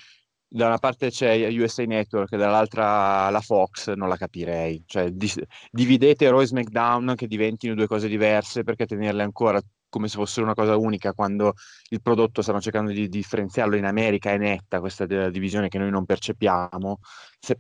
da 0.50 0.68
una 0.68 0.78
parte 0.78 1.10
c'è 1.10 1.48
USA 1.52 1.84
Network 1.84 2.32
e 2.32 2.38
dall'altra 2.38 3.30
la 3.30 3.42
Fox, 3.42 3.94
non 3.94 4.08
la 4.08 4.16
capirei. 4.16 4.84
Cioè, 4.86 5.12
di- 5.12 5.30
dividete 5.70 6.30
Raw 6.30 6.40
e 6.42 6.46
SmackDown 6.48 7.14
che 7.16 7.28
diventino 7.28 7.76
due 7.76 7.88
cose 7.88 8.08
diverse 8.08 8.64
perché 8.64 8.86
tenerle 8.86 9.24
ancora 9.24 9.60
come 9.90 10.08
se 10.08 10.18
fossero 10.18 10.46
una 10.46 10.56
cosa 10.56 10.78
unica 10.78 11.14
quando 11.14 11.54
il 11.90 12.02
prodotto 12.02 12.42
stanno 12.42 12.62
cercando 12.62 12.92
di 12.92 13.08
differenziarlo 13.10 13.76
in 13.76 13.86
America 13.86 14.32
è 14.32 14.38
netta 14.38 14.80
questa 14.80 15.06
divisione 15.06 15.70
che 15.70 15.78
noi 15.78 15.90
non 15.90 16.06
percepiamo 16.06 17.00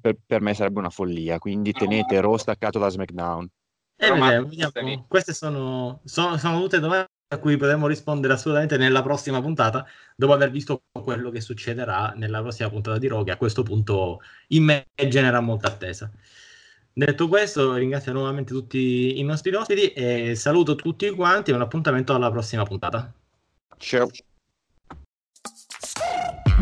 per, 0.01 0.17
per, 0.25 0.41
me 0.41 0.53
sarebbe 0.53 0.79
una 0.79 0.89
follia 0.89 1.37
quindi 1.39 1.71
tenete 1.71 2.19
Raw 2.19 2.35
staccato 2.35 2.79
da 2.79 2.89
SmackDown 2.89 3.47
eh, 3.97 4.11
vediamo, 4.11 4.47
vediamo. 4.47 5.05
queste 5.07 5.33
sono, 5.33 6.01
sono, 6.05 6.37
sono 6.37 6.59
tutte 6.61 6.79
domande 6.79 7.09
a 7.29 7.39
cui 7.39 7.57
potremo 7.57 7.87
rispondere 7.87 8.33
assolutamente 8.33 8.77
nella 8.77 9.01
prossima 9.01 9.41
puntata, 9.41 9.85
dopo 10.15 10.33
aver 10.33 10.49
visto 10.49 10.83
quello 10.91 11.29
che 11.29 11.41
succederà 11.41 12.13
nella 12.15 12.41
prossima 12.41 12.69
puntata 12.69 12.97
di 12.97 13.07
Rogue. 13.07 13.31
A 13.31 13.37
questo 13.37 13.63
punto 13.63 14.21
in 14.49 14.63
me 14.63 14.87
genera 15.09 15.41
molta 15.41 15.67
attesa. 15.67 16.09
Detto 16.93 17.27
questo, 17.27 17.75
ringrazio 17.75 18.13
nuovamente 18.13 18.53
tutti 18.53 19.19
i 19.19 19.23
nostri 19.23 19.53
ospiti 19.53 19.91
e 19.91 20.35
saluto 20.35 20.75
tutti 20.75 21.09
quanti 21.11 21.51
e 21.51 21.53
un 21.53 21.61
appuntamento 21.61 22.15
alla 22.15 22.31
prossima 22.31 22.63
puntata. 22.63 23.13
Ciao. 23.77 24.09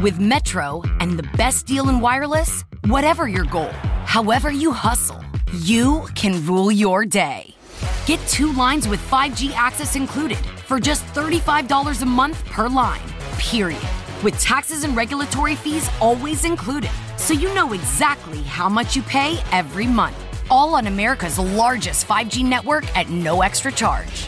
With 0.02 0.18
Metro 0.18 0.82
and 1.00 1.16
the 1.16 1.28
best 1.38 1.68
deal 1.68 1.88
in 1.88 2.02
wireless, 2.02 2.66
whatever 2.88 3.28
your 3.28 3.46
goal, 3.46 3.72
however 4.06 4.52
you 4.52 4.74
hustle, 4.74 5.24
you 5.56 6.08
can 6.16 6.46
rule 6.46 6.72
your 6.72 7.06
day. 7.06 7.56
Get 8.06 8.20
two 8.28 8.52
lines 8.52 8.88
with 8.88 9.00
5G 9.10 9.54
access 9.54 9.96
included 9.96 10.38
for 10.68 10.80
just 10.80 11.06
$35 11.08 12.02
a 12.02 12.06
month 12.06 12.44
per 12.46 12.68
line, 12.68 13.02
period. 13.38 13.82
With 14.24 14.40
taxes 14.40 14.84
and 14.84 14.96
regulatory 14.96 15.56
fees 15.56 15.90
always 16.02 16.46
included, 16.46 16.92
so 17.18 17.34
you 17.34 17.54
know 17.54 17.74
exactly 17.74 18.42
how 18.42 18.70
much 18.70 18.96
you 18.96 19.02
pay 19.04 19.38
every 19.52 19.88
month. 19.88 20.16
All 20.52 20.76
on 20.76 20.88
America's 20.88 21.40
largest 21.40 22.08
5G 22.08 22.44
network 22.44 22.86
at 22.98 23.10
no 23.10 23.42
extra 23.42 23.72
charge. 23.72 24.28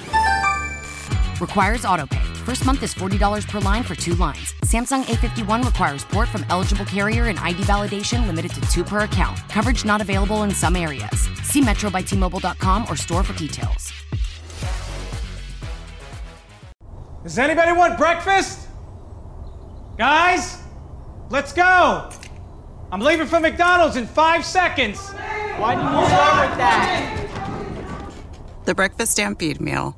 Requires 1.41 1.85
autopay. 1.85 2.23
First 2.45 2.67
month 2.67 2.83
is 2.83 2.93
$40 2.93 3.47
per 3.47 3.59
line 3.61 3.81
for 3.81 3.95
two 3.95 4.13
lines. 4.13 4.53
Samsung 4.65 5.03
A51 5.05 5.65
requires 5.65 6.03
port 6.03 6.29
from 6.29 6.45
eligible 6.49 6.85
carrier 6.85 7.29
and 7.29 7.39
ID 7.39 7.63
validation 7.63 8.27
limited 8.27 8.51
to 8.51 8.61
two 8.69 8.83
per 8.83 8.99
account. 8.99 9.39
Coverage 9.49 9.83
not 9.83 10.01
available 10.01 10.43
in 10.43 10.51
some 10.51 10.75
areas. 10.75 11.27
See 11.41 11.59
metrobytmobile.com 11.63 12.85
or 12.87 12.95
store 12.95 13.23
for 13.23 13.33
details. 13.33 13.91
Does 17.23 17.39
anybody 17.39 17.71
want 17.71 17.97
breakfast? 17.97 18.67
Guys, 19.97 20.61
let's 21.31 21.53
go. 21.53 22.11
I'm 22.91 22.99
leaving 22.99 23.25
for 23.25 23.39
McDonald's 23.39 23.95
in 23.95 24.05
five 24.05 24.45
seconds. 24.45 25.09
Why 25.57 25.73
didn't 25.73 25.91
you 25.91 26.05
start 26.05 26.49
with 26.49 26.57
that? 26.59 27.27
The 28.65 28.75
Breakfast 28.75 29.13
Stampede 29.13 29.59
Meal. 29.59 29.97